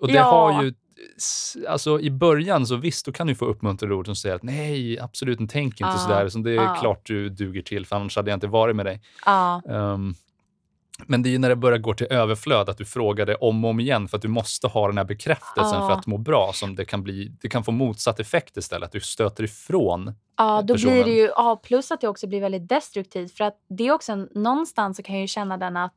Och 0.00 0.08
det 0.08 0.14
Ja. 0.14 0.22
har 0.52 0.62
ju... 0.64 0.74
Alltså 1.68 2.00
I 2.00 2.10
början 2.10 2.66
så 2.66 2.76
visst, 2.76 3.06
då 3.06 3.12
kan 3.12 3.26
du 3.26 3.34
få 3.34 3.44
uppmuntrande 3.44 3.94
ord 3.94 4.06
som 4.06 4.16
säger 4.16 4.34
att 4.36 4.42
nej, 4.42 4.98
absolut 5.00 5.38
tänk 5.50 5.72
inte 5.80 5.84
Ja. 5.84 5.98
sådär. 5.98 6.28
Så 6.28 6.38
det 6.38 6.50
är 6.50 6.54
Ja. 6.54 6.74
klart 6.80 7.06
du 7.06 7.28
duger 7.28 7.62
till, 7.62 7.86
för 7.86 7.96
annars 7.96 8.16
hade 8.16 8.30
jag 8.30 8.36
inte 8.36 8.46
varit 8.46 8.76
med 8.76 8.86
dig. 8.86 9.00
Ja, 9.26 9.62
Ehm, 9.68 10.14
men 11.06 11.22
det 11.22 11.34
är 11.34 11.38
när 11.38 11.48
det 11.48 11.56
börjar 11.56 11.78
gå 11.78 11.94
till 11.94 12.06
överflöd, 12.10 12.68
att 12.68 12.78
du 12.78 12.84
frågar 12.84 13.26
det 13.26 13.34
om 13.34 13.64
och 13.64 13.70
om 13.70 13.80
igen 13.80 14.08
för 14.08 14.16
att 14.16 14.22
du 14.22 14.28
måste 14.28 14.66
ha 14.66 14.86
den 14.86 14.98
här 14.98 15.04
bekräftelsen 15.04 15.80
Ja. 15.80 15.88
för 15.88 15.92
att 15.94 16.06
må 16.06 16.18
bra, 16.18 16.52
som 16.54 16.74
det 16.76 16.84
kan 16.84 17.02
bli. 17.02 17.32
Det 17.40 17.48
kan 17.48 17.64
få 17.64 17.72
motsatt 17.72 18.20
effekt 18.20 18.56
istället, 18.56 18.86
att 18.86 18.92
du 18.92 19.00
stöter 19.00 19.44
ifrån. 19.44 20.14
ja 20.36 20.62
då 20.62 20.74
personen. 20.74 20.94
blir 20.94 21.04
det 21.04 21.10
ju... 21.20 21.30
Ja, 21.36 21.60
plus 21.64 21.90
att 21.90 22.00
det 22.00 22.08
också 22.08 22.26
blir 22.26 22.40
väldigt 22.40 22.68
destruktivt. 22.68 23.32
För 23.36 23.44
att 23.44 23.56
det 23.68 23.86
är 23.86 23.92
också 23.92 24.12
en, 24.12 24.28
någonstans 24.34 24.96
så 24.96 25.02
kan 25.02 25.14
jag 25.14 25.22
ju 25.22 25.28
känna 25.28 25.56
den 25.56 25.76
att 25.76 25.94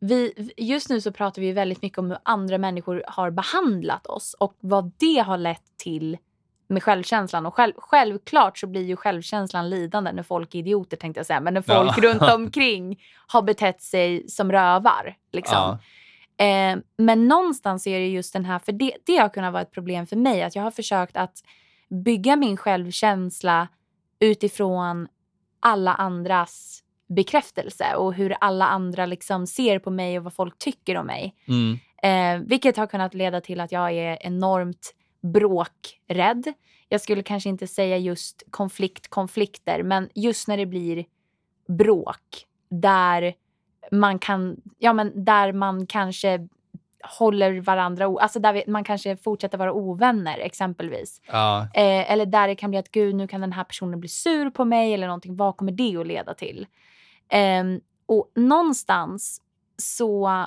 vi, 0.00 0.50
just 0.56 0.90
nu 0.90 1.00
så 1.00 1.12
pratar 1.12 1.42
vi 1.42 1.52
väldigt 1.52 1.82
mycket 1.82 1.98
om 1.98 2.10
hur 2.10 2.18
andra 2.22 2.58
människor 2.58 3.04
har 3.06 3.30
behandlat 3.30 4.06
oss 4.06 4.36
och 4.38 4.56
vad 4.60 4.92
det 4.98 5.18
har 5.26 5.38
lett 5.38 5.62
till 5.76 6.16
med 6.68 6.82
självkänslan. 6.82 7.46
Och 7.46 7.54
själv, 7.54 7.72
självklart 7.76 8.58
så 8.58 8.66
blir 8.66 8.82
ju 8.84 8.96
självkänslan 8.96 9.70
lidande 9.70 10.12
när 10.12 10.22
folk 10.22 10.54
är 10.54 10.58
idioter 10.58 10.96
tänkte 10.96 11.18
jag 11.18 11.26
säga. 11.26 11.40
Men 11.40 11.54
när 11.54 11.62
folk 11.62 11.92
Ja. 11.98 12.02
runt 12.02 12.22
omkring 12.34 13.00
har 13.26 13.42
betett 13.42 13.82
sig 13.82 14.28
som 14.28 14.52
rövar. 14.52 15.16
Liksom. 15.32 15.78
Eh, 16.38 16.76
men 16.98 17.28
någonstans 17.28 17.86
är 17.86 17.98
det 17.98 18.08
just 18.08 18.32
den 18.32 18.44
här, 18.44 18.58
för 18.58 18.72
det, 18.72 18.92
det 19.06 19.16
har 19.16 19.28
kunnat 19.28 19.52
vara 19.52 19.62
ett 19.62 19.72
problem 19.72 20.06
för 20.06 20.16
mig, 20.16 20.42
att 20.42 20.56
jag 20.56 20.62
har 20.62 20.70
försökt 20.70 21.16
att 21.16 21.38
bygga 22.04 22.36
min 22.36 22.56
självkänsla 22.56 23.68
utifrån 24.20 25.08
alla 25.60 25.94
andras 25.94 26.82
bekräftelse 27.08 27.94
och 27.96 28.14
hur 28.14 28.36
alla 28.40 28.66
andra 28.66 29.06
liksom 29.06 29.46
ser 29.46 29.78
på 29.78 29.90
mig 29.90 30.18
och 30.18 30.24
vad 30.24 30.34
folk 30.34 30.58
tycker 30.58 30.96
om 30.96 31.06
mig. 31.06 31.34
Mm. 31.48 31.78
Eh, 32.02 32.46
vilket 32.48 32.76
har 32.76 32.86
kunnat 32.86 33.14
leda 33.14 33.40
till 33.40 33.60
att 33.60 33.72
jag 33.72 33.92
är 33.92 34.18
enormt 34.20 34.94
bråkrädd. 35.32 36.52
Jag 36.88 37.00
skulle 37.00 37.22
kanske 37.22 37.48
inte 37.48 37.66
säga 37.66 37.96
just 37.96 38.42
konflikt, 38.50 39.08
konflikter, 39.08 39.82
men 39.82 40.08
just 40.14 40.48
när 40.48 40.56
det 40.56 40.66
blir 40.66 41.04
bråk 41.68 42.46
där 42.70 43.34
man 43.90 44.18
kan, 44.18 44.56
ja 44.78 44.92
men 44.92 45.24
där 45.24 45.52
man 45.52 45.86
kanske 45.86 46.48
håller 47.18 47.60
varandra, 47.60 48.04
alltså 48.04 48.38
där 48.38 48.64
man 48.66 48.84
kanske 48.84 49.16
fortsätter 49.16 49.58
vara 49.58 49.72
ovänner 49.72 50.38
exempelvis. 50.38 51.20
Ja. 51.26 51.62
Eh, 51.62 52.12
eller 52.12 52.26
där 52.26 52.48
det 52.48 52.54
kan 52.54 52.70
bli 52.70 52.78
att 52.78 52.90
gud 52.90 53.14
nu 53.14 53.28
kan 53.28 53.40
den 53.40 53.52
här 53.52 53.64
personen 53.64 54.00
bli 54.00 54.08
sur 54.08 54.50
på 54.50 54.64
mig 54.64 54.94
eller 54.94 55.06
någonting. 55.06 55.36
Vad 55.36 55.56
kommer 55.56 55.72
det 55.72 55.96
att 55.96 56.06
leda 56.06 56.34
till? 56.34 56.66
Eh, 57.28 57.64
och 58.06 58.32
någonstans 58.34 59.42
så 59.76 60.46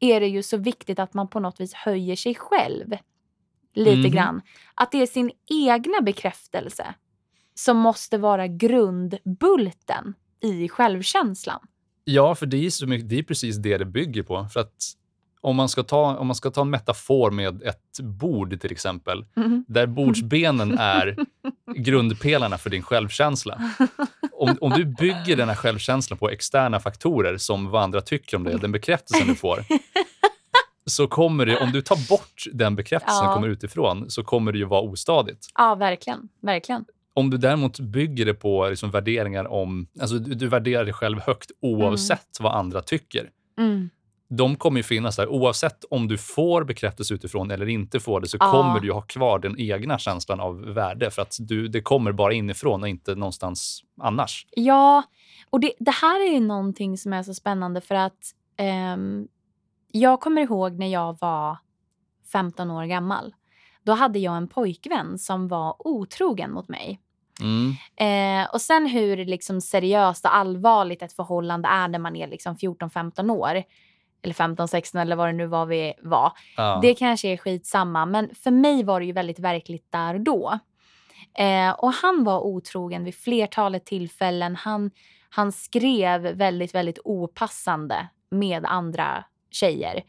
är 0.00 0.20
det 0.20 0.26
ju 0.26 0.42
så 0.42 0.56
viktigt 0.56 0.98
att 0.98 1.14
man 1.14 1.28
på 1.28 1.40
något 1.40 1.60
vis 1.60 1.74
höjer 1.74 2.16
sig 2.16 2.34
själv 2.34 2.96
lite 3.76 3.96
Mhm. 4.00 4.10
grann. 4.10 4.42
Att 4.74 4.92
det 4.92 5.02
är 5.02 5.06
sin 5.06 5.30
egna 5.66 6.00
bekräftelse 6.00 6.94
som 7.54 7.76
måste 7.76 8.18
vara 8.18 8.46
grundbulten 8.46 10.14
i 10.42 10.68
självkänslan. 10.68 11.60
Ja, 12.04 12.34
för 12.34 12.46
det 12.46 12.66
är, 12.66 12.70
så 12.70 12.86
mycket, 12.86 13.08
det 13.08 13.18
är 13.18 13.22
precis 13.22 13.56
det 13.56 13.78
det 13.78 13.84
bygger 13.84 14.22
på. 14.22 14.46
För 14.52 14.60
att 14.60 14.74
om 15.40 15.56
man, 15.56 15.68
ska 15.68 15.82
ta, 15.82 16.16
om 16.16 16.26
man 16.26 16.36
ska 16.36 16.50
ta 16.50 16.60
en 16.60 16.70
metafor 16.70 17.30
med 17.30 17.62
ett 17.62 18.00
bord 18.00 18.60
till 18.60 18.72
exempel, 18.72 19.24
där 19.66 19.86
bordsbenen 19.96 20.78
är 20.78 21.16
grundpelarna 21.76 22.58
för 22.58 22.70
din 22.70 22.82
självkänsla. 22.82 23.60
Om, 24.32 24.56
om 24.60 24.70
du 24.70 24.84
bygger 24.84 25.36
den 25.36 25.48
här 25.48 25.56
självkänslan 25.56 26.18
på 26.18 26.30
externa 26.30 26.80
faktorer 26.80 27.36
som 27.36 27.70
vad 27.70 27.82
andra 27.82 28.00
tycker 28.00 28.36
om 28.36 28.44
dig, 28.44 28.58
den 28.60 28.72
bekräftelsen 28.72 29.26
du 29.28 29.34
får, 29.34 29.64
så 30.86 31.06
kommer 31.08 31.46
det, 31.46 31.56
om 31.60 31.72
du 31.72 31.82
tar 31.82 32.08
bort 32.08 32.44
den 32.52 32.76
bekräftelsen 32.76 33.16
som 33.18 33.26
Ja. 33.26 33.34
kommer 33.34 33.48
utifrån, 33.48 34.10
så 34.10 34.24
kommer 34.24 34.52
det 34.52 34.58
ju 34.58 34.64
vara 34.64 34.80
ostadigt. 34.80 35.46
Ja, 35.54 35.74
verkligen. 35.74 36.28
Verkligen. 36.42 36.84
Om 37.14 37.30
du 37.30 37.36
däremot 37.38 37.80
bygger 37.80 38.24
det 38.26 38.34
på 38.34 38.68
liksom 38.68 38.90
värderingar 38.90 39.44
om... 39.52 39.86
Alltså 40.00 40.18
du, 40.18 40.34
du 40.34 40.48
värderar 40.48 40.84
dig 40.84 40.92
själv 40.94 41.20
högt 41.20 41.50
oavsett 41.62 42.28
vad 42.40 42.54
andra 42.54 42.82
tycker. 42.82 43.30
Mm. 43.58 43.90
De 44.28 44.56
kommer 44.56 44.78
ju 44.78 44.82
finnas 44.82 45.16
där. 45.16 45.28
Oavsett 45.28 45.84
om 45.90 46.08
du 46.08 46.18
får 46.18 46.64
bekräftelse 46.64 47.14
utifrån 47.14 47.50
eller 47.50 47.68
inte 47.68 48.00
får 48.00 48.20
det 48.20 48.28
så 48.28 48.36
Ja. 48.40 48.50
kommer 48.52 48.80
du 48.80 48.92
ha 48.92 49.00
kvar 49.02 49.38
den 49.38 49.60
egna 49.60 49.98
känslan 49.98 50.40
av 50.40 50.60
värde. 50.60 51.10
För 51.10 51.22
att 51.22 51.36
du, 51.40 51.68
det 51.68 51.80
kommer 51.80 52.12
bara 52.12 52.32
inifrån 52.32 52.82
och 52.82 52.88
inte 52.88 53.14
någonstans 53.14 53.82
annars. 54.00 54.46
Ja, 54.50 55.02
och 55.50 55.60
det, 55.60 55.72
det 55.78 55.90
här 55.90 56.28
är 56.28 56.32
ju 56.34 56.40
någonting 56.40 56.98
som 56.98 57.12
är 57.12 57.22
så 57.22 57.34
spännande 57.34 57.80
för 57.80 57.94
att 57.94 58.18
ehm, 58.56 59.28
jag 59.92 60.20
kommer 60.20 60.42
ihåg 60.42 60.78
när 60.78 60.86
jag 60.86 61.18
var 61.20 61.58
15 62.32 62.70
år 62.70 62.84
gammal. 62.84 63.34
Då 63.82 63.92
hade 63.92 64.18
jag 64.18 64.36
en 64.36 64.48
pojkvän 64.48 65.18
som 65.18 65.48
var 65.48 65.76
otrogen 65.78 66.52
mot 66.52 66.68
mig. 66.68 67.00
Mm. 67.40 67.74
Eh, 67.96 68.50
och 68.50 68.60
sen 68.60 68.86
hur 68.86 69.16
liksom 69.16 69.60
seriöst 69.60 70.24
och 70.24 70.36
allvarligt 70.36 71.02
ett 71.02 71.12
förhållande 71.12 71.68
är 71.68 71.88
när 71.88 71.98
man 71.98 72.16
är 72.16 72.28
liksom 72.28 72.56
14-15 72.56 73.30
år. 73.30 73.62
Eller 74.22 74.34
15-16 74.34 75.00
eller 75.00 75.16
vad 75.16 75.28
det 75.28 75.32
nu 75.32 75.46
var 75.46 75.66
vi 75.66 75.94
var. 76.02 76.32
Ja. 76.56 76.78
Det 76.82 76.94
kanske 76.94 77.28
är 77.28 77.36
skitsamma, 77.36 78.06
men 78.06 78.34
för 78.34 78.50
mig 78.50 78.84
var 78.84 79.00
det 79.00 79.06
ju 79.06 79.12
väldigt 79.12 79.38
verkligt 79.38 79.92
där 79.92 80.14
och 80.14 80.20
då. 80.20 80.58
Eh, 81.38 81.70
och 81.70 81.92
han 81.92 82.24
var 82.24 82.40
otrogen 82.40 83.04
vid 83.04 83.14
flertalet 83.14 83.84
tillfällen. 83.84 84.56
Han, 84.56 84.90
han 85.30 85.52
skrev 85.52 86.22
väldigt, 86.22 86.74
väldigt 86.74 86.98
opassande 87.04 88.08
med 88.30 88.64
andra 88.64 89.24
tjejer. 89.50 90.02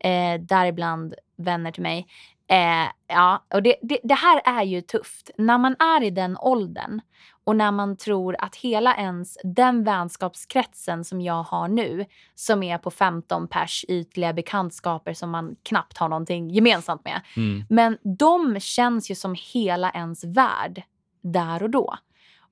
Eh, 0.00 0.40
däribland 0.40 1.14
vänner 1.36 1.70
till 1.70 1.82
mig. 1.82 2.06
Eh, 2.46 2.88
ja, 3.06 3.44
och 3.54 3.62
det, 3.62 3.76
det, 3.82 3.98
det 4.02 4.14
här 4.14 4.42
är 4.44 4.62
ju 4.62 4.80
tufft. 4.80 5.30
När 5.38 5.58
man 5.58 5.76
är 5.78 6.02
i 6.02 6.10
den 6.10 6.36
åldern 6.36 7.00
och 7.44 7.56
när 7.56 7.70
man 7.70 7.96
tror 7.96 8.36
att 8.38 8.56
hela 8.56 8.96
ens, 8.96 9.38
den 9.44 9.84
vänskapskretsen 9.84 11.04
som 11.04 11.20
jag 11.20 11.42
har 11.42 11.68
nu, 11.68 12.04
som 12.34 12.62
är 12.62 12.78
på 12.78 12.90
15 12.90 13.48
pers 13.48 13.84
ytliga 13.88 14.32
bekantskaper 14.32 15.14
som 15.14 15.30
man 15.30 15.56
knappt 15.62 15.98
har 15.98 16.08
någonting 16.08 16.50
gemensamt 16.50 17.04
med. 17.04 17.20
Mm. 17.36 17.64
Men 17.68 17.98
de 18.18 18.60
känns 18.60 19.10
ju 19.10 19.14
som 19.14 19.36
hela 19.52 19.90
ens 19.90 20.24
värld 20.24 20.82
där 21.22 21.62
och 21.62 21.70
då. 21.70 21.94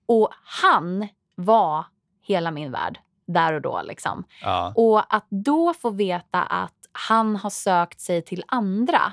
Och 0.07 0.29
han 0.63 1.09
var 1.35 1.85
hela 2.23 2.51
min 2.51 2.73
värld 2.73 2.99
där 3.33 3.53
och 3.53 3.63
då. 3.63 3.83
Liksom. 3.85 4.25
Ja. 4.43 4.73
Och 4.77 5.15
att 5.15 5.27
då 5.29 5.75
få 5.75 5.91
veta 5.91 6.43
att 6.43 6.75
han 6.93 7.37
har 7.37 7.51
sökt 7.51 8.01
sig 8.01 8.23
till 8.23 8.45
andra 8.47 9.13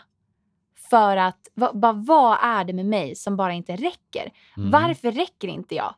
för 0.89 1.17
att, 1.17 1.47
va, 1.53 1.93
vad 1.95 2.37
är 2.41 2.63
det 2.63 2.73
med 2.73 2.85
mig 2.85 3.15
som 3.15 3.37
bara 3.37 3.53
inte 3.53 3.75
räcker? 3.75 4.31
Mm. 4.57 4.71
Varför 4.71 5.11
räcker 5.11 5.47
inte 5.47 5.75
jag? 5.75 5.95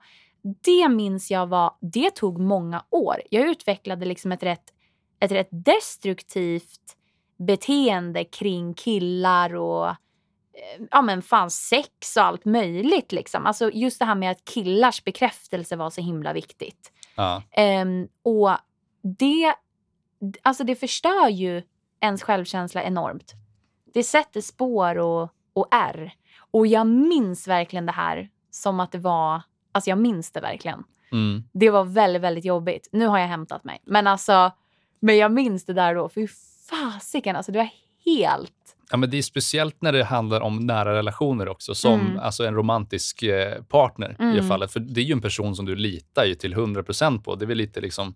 Det 0.63 0.89
minns 0.89 1.31
jag 1.31 1.47
var, 1.47 1.73
det 1.81 2.15
tog 2.15 2.39
många 2.39 2.83
år. 2.89 3.21
Jag 3.29 3.49
utvecklade 3.49 4.05
liksom 4.05 4.31
ett 4.31 4.43
rätt, 4.43 4.73
ett 5.19 5.31
rätt 5.31 5.49
destruktivt 5.51 6.97
beteende 7.37 8.23
kring 8.23 8.73
killar 8.73 9.55
och 9.55 9.87
eh, 9.87 9.95
ja 10.91 11.01
men 11.01 11.21
fan 11.21 11.51
sex 11.51 12.17
och 12.17 12.23
allt 12.23 12.45
möjligt 12.45 13.11
liksom. 13.11 13.45
Alltså 13.45 13.71
just 13.73 13.99
det 13.99 14.05
här 14.05 14.15
med 14.15 14.31
att 14.31 14.45
killars 14.45 15.03
bekräftelse 15.03 15.75
var 15.75 15.89
så 15.89 16.01
himla 16.01 16.33
viktigt. 16.33 16.91
Ja. 17.21 17.43
Ehm, 17.51 18.07
och 18.23 18.51
det, 19.01 19.55
alltså 20.41 20.63
det 20.63 20.75
förstör 20.75 21.29
ju 21.29 21.63
ens 21.99 22.23
självkänsla 22.23 22.83
enormt. 22.83 23.33
Det 23.93 24.03
sätter 24.03 24.41
spår 24.41 24.97
och, 24.97 25.29
och 25.53 25.67
ärr. 25.71 26.13
Och 26.51 26.67
jag 26.67 26.87
minns 26.87 27.47
verkligen 27.47 27.85
det 27.85 27.91
här 27.91 28.29
som 28.51 28.79
att 28.79 28.91
det 28.91 28.97
var, 28.97 29.41
alltså 29.71 29.89
jag 29.89 29.99
minns 29.99 30.31
det 30.31 30.41
verkligen. 30.41 30.83
Mm. 31.11 31.43
Det 31.53 31.69
var 31.69 31.83
väldigt, 31.83 32.21
väldigt 32.21 32.45
jobbigt. 32.45 32.89
Nu 32.91 33.07
har 33.07 33.19
jag 33.19 33.27
hämtat 33.27 33.63
mig. 33.63 33.81
Men 33.85 34.07
alltså, 34.07 34.51
men 34.99 35.17
jag 35.17 35.31
minns 35.31 35.65
det 35.65 35.73
där 35.73 35.95
då. 35.95 36.09
Fy 36.09 36.27
fasiken, 36.69 37.35
alltså 37.35 37.51
det 37.51 37.59
var 37.59 37.69
helt... 38.05 38.75
Ja, 38.91 38.97
men 38.97 39.09
det 39.09 39.17
är 39.17 39.21
speciellt 39.21 39.81
när 39.81 39.91
det 39.91 40.03
handlar 40.03 40.41
om 40.41 40.65
nära 40.65 40.93
relationer 40.95 41.47
också, 41.47 41.75
som 41.75 41.99
Mm. 42.01 42.19
alltså 42.19 42.45
en 42.45 42.55
romantisk 42.55 43.23
eh, 43.23 43.61
partner 43.63 44.09
i 44.09 44.15
det 44.23 44.23
Mm. 44.23 44.47
fallet. 44.47 44.71
För 44.71 44.79
det 44.79 45.01
är 45.01 45.05
ju 45.05 45.11
en 45.13 45.21
person 45.21 45.55
som 45.55 45.65
du 45.65 45.75
litar 45.75 46.25
ju 46.25 46.35
till 46.35 46.53
100% 46.53 47.23
på. 47.23 47.35
Det 47.35 47.45
är 47.45 47.47
väl 47.47 47.57
lite 47.57 47.81
liksom 47.81 48.13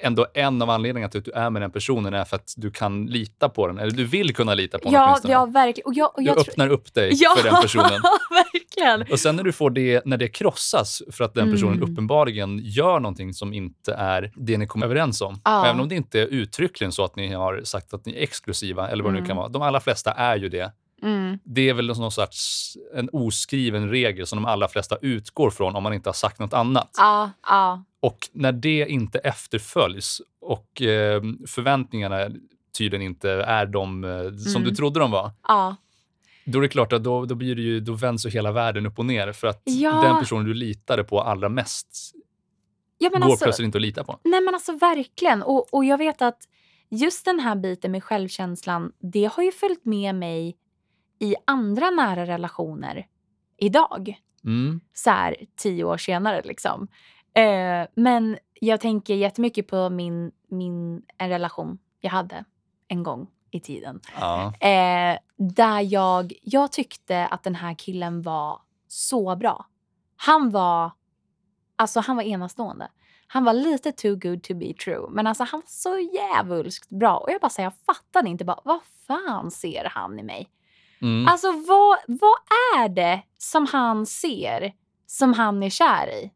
ändå 0.00 0.26
en 0.34 0.62
av 0.62 0.70
anledningarna 0.70 1.10
till 1.10 1.18
att 1.18 1.24
du 1.24 1.30
är 1.30 1.50
med 1.50 1.62
den 1.62 1.70
personen 1.70 2.14
är 2.14 2.24
för 2.24 2.36
att 2.36 2.54
du 2.56 2.70
kan 2.70 3.06
lita 3.06 3.48
på 3.48 3.66
den, 3.66 3.78
eller 3.78 3.90
du 3.90 4.04
vill 4.04 4.34
kunna 4.34 4.54
lita 4.54 4.78
på 4.78 4.84
den 4.84 4.92
Ja, 4.92 5.06
åtminstone. 5.06 5.32
ja, 5.34 5.46
verkligen. 5.46 5.86
Och 5.86 5.94
jag, 5.94 6.06
och 6.14 6.22
du 6.22 6.26
jag 6.26 6.34
tror- 6.36 6.48
öppnar 6.48 6.68
upp 6.68 6.94
dig 6.94 7.10
ja, 7.14 7.34
för 7.38 7.50
den 7.50 7.62
personen. 7.62 7.90
verkligen. 8.30 9.12
Och 9.12 9.20
sen 9.20 9.36
när 9.36 9.42
du 9.44 9.52
får 9.52 9.70
det, 9.70 10.02
när 10.04 10.16
det 10.16 10.28
krossas 10.28 11.02
för 11.12 11.24
att 11.24 11.34
den 11.34 11.52
personen 11.52 11.74
Mm. 11.76 11.92
uppenbarligen 11.92 12.58
gör 12.62 13.00
någonting 13.00 13.34
som 13.34 13.52
inte 13.52 13.94
är 13.94 14.32
det 14.36 14.58
ni 14.58 14.66
kom 14.66 14.82
överens 14.82 15.20
om. 15.20 15.40
Ja. 15.44 15.66
Även 15.66 15.80
om 15.80 15.88
det 15.88 15.94
inte 15.94 16.20
är 16.20 16.26
uttryckligen 16.26 16.92
så 16.92 17.04
att 17.04 17.16
ni 17.16 17.32
har 17.32 17.60
sagt 17.64 17.94
att 17.94 18.06
ni 18.06 18.12
är 18.12 18.22
exklusiva 18.22 18.88
eller 18.88 19.04
vad 19.04 19.12
det 19.12 19.14
nu 19.14 19.18
Mm. 19.18 19.28
kan 19.28 19.36
vara. 19.36 19.48
De 19.48 19.62
allra 19.62 19.80
flesta 19.80 20.12
är 20.12 20.36
ju 20.36 20.48
det. 20.48 20.72
Mm. 21.02 21.38
Det 21.44 21.68
är 21.68 21.74
väl 21.74 21.86
någon 21.86 22.12
sorts 22.12 22.76
en 22.94 23.08
oskriven 23.12 23.90
regel 23.90 24.26
som 24.26 24.36
de 24.36 24.44
allra 24.46 24.68
flesta 24.68 24.96
utgår 25.02 25.50
från 25.50 25.76
om 25.76 25.82
man 25.82 25.92
inte 25.94 26.08
har 26.08 26.14
sagt 26.14 26.38
något 26.38 26.52
annat. 26.52 26.90
Ja, 26.98 27.30
ja. 27.46 27.84
Och 28.00 28.28
när 28.32 28.52
det 28.52 28.86
inte 28.88 29.18
efterföljs 29.18 30.22
och 30.40 30.82
eh, 30.82 31.22
förväntningarna 31.46 32.28
tydligen 32.78 33.06
inte 33.06 33.30
är 33.30 33.66
de 33.66 34.04
eh, 34.04 34.10
som 34.36 34.62
Mm. 34.62 34.68
du 34.68 34.76
trodde 34.76 35.00
de 35.00 35.10
var, 35.10 35.30
ja. 35.48 35.76
då 36.44 36.58
är 36.58 36.62
det 36.62 36.68
klart 36.68 36.92
att 36.92 37.04
då, 37.04 37.24
då, 37.24 37.34
blir 37.34 37.54
det 37.54 37.62
ju, 37.62 37.80
då 37.80 37.92
vänds 37.92 38.26
ju 38.26 38.30
hela 38.30 38.52
världen 38.52 38.86
upp 38.86 38.98
och 38.98 39.06
ner. 39.06 39.32
För 39.32 39.46
att 39.48 39.62
Ja. 39.64 40.02
den 40.02 40.18
personen 40.20 40.44
du 40.44 40.54
litade 40.54 41.04
på 41.04 41.20
allra 41.20 41.48
mest 41.48 42.12
ja 42.98 43.08
går 43.08 43.16
alltså, 43.24 43.44
plötsligt 43.44 43.64
inte 43.64 43.78
att 43.78 43.82
lita 43.82 44.04
på. 44.04 44.18
Nej 44.24 44.40
men 44.40 44.54
alltså 44.54 44.72
verkligen. 44.72 45.42
Och, 45.42 45.74
och 45.74 45.84
jag 45.84 45.98
vet 45.98 46.22
att 46.22 46.38
just 46.90 47.24
den 47.24 47.40
här 47.40 47.56
biten 47.56 47.92
med 47.92 48.04
självkänslan, 48.04 48.92
det 48.98 49.30
har 49.34 49.42
ju 49.42 49.52
följt 49.52 49.84
med 49.84 50.14
mig 50.14 50.56
i 51.18 51.34
andra 51.44 51.90
nära 51.90 52.26
relationer 52.26 53.06
idag. 53.56 54.20
Mm. 54.44 54.80
Så 54.92 55.10
här 55.10 55.36
tio 55.56 55.84
år 55.84 55.96
senare 55.96 56.42
liksom. 56.44 56.88
Eh, 57.34 57.88
men 57.94 58.38
jag 58.60 58.80
tänker 58.80 59.14
jättemycket 59.14 59.66
på 59.66 59.90
min, 59.90 60.32
min, 60.48 61.02
en 61.18 61.28
relation 61.28 61.78
jag 62.00 62.10
hade 62.10 62.44
en 62.88 63.02
gång 63.02 63.30
i 63.50 63.60
tiden. 63.60 64.00
Ja. 64.20 64.54
Eh, 64.60 65.18
där 65.36 65.80
jag, 65.80 66.32
jag 66.42 66.72
tyckte 66.72 67.26
att 67.26 67.42
den 67.42 67.54
här 67.54 67.74
killen 67.74 68.22
var 68.22 68.60
så 68.88 69.36
bra. 69.36 69.66
Han 70.16 70.50
var, 70.50 70.90
alltså 71.76 72.00
han 72.00 72.16
var 72.16 72.22
enastående. 72.22 72.88
Han 73.26 73.44
var 73.44 73.52
lite 73.52 73.92
too 73.92 74.16
good 74.16 74.42
to 74.42 74.54
be 74.54 74.74
true. 74.84 75.06
Men 75.10 75.26
alltså 75.26 75.44
han 75.44 75.60
var 75.60 75.68
så 75.68 75.98
jävulskt 75.98 76.90
bra. 76.90 77.16
Och 77.16 77.30
jag 77.30 77.40
bara 77.40 77.50
säger, 77.50 77.66
jag 77.66 77.96
fattade 77.96 78.28
inte 78.28 78.44
bara, 78.44 78.60
vad 78.64 78.80
fan 79.06 79.50
ser 79.50 79.84
han 79.84 80.18
i 80.18 80.22
mig? 80.22 80.50
Mm. 81.02 81.26
Alltså 81.28 81.52
vad, 81.52 81.98
vad 82.06 82.38
är 82.76 82.88
det 82.88 83.22
som 83.38 83.66
han 83.66 84.06
ser 84.06 84.72
som 85.06 85.32
han 85.32 85.62
är 85.62 85.70
kär 85.70 86.08
i? 86.08 86.32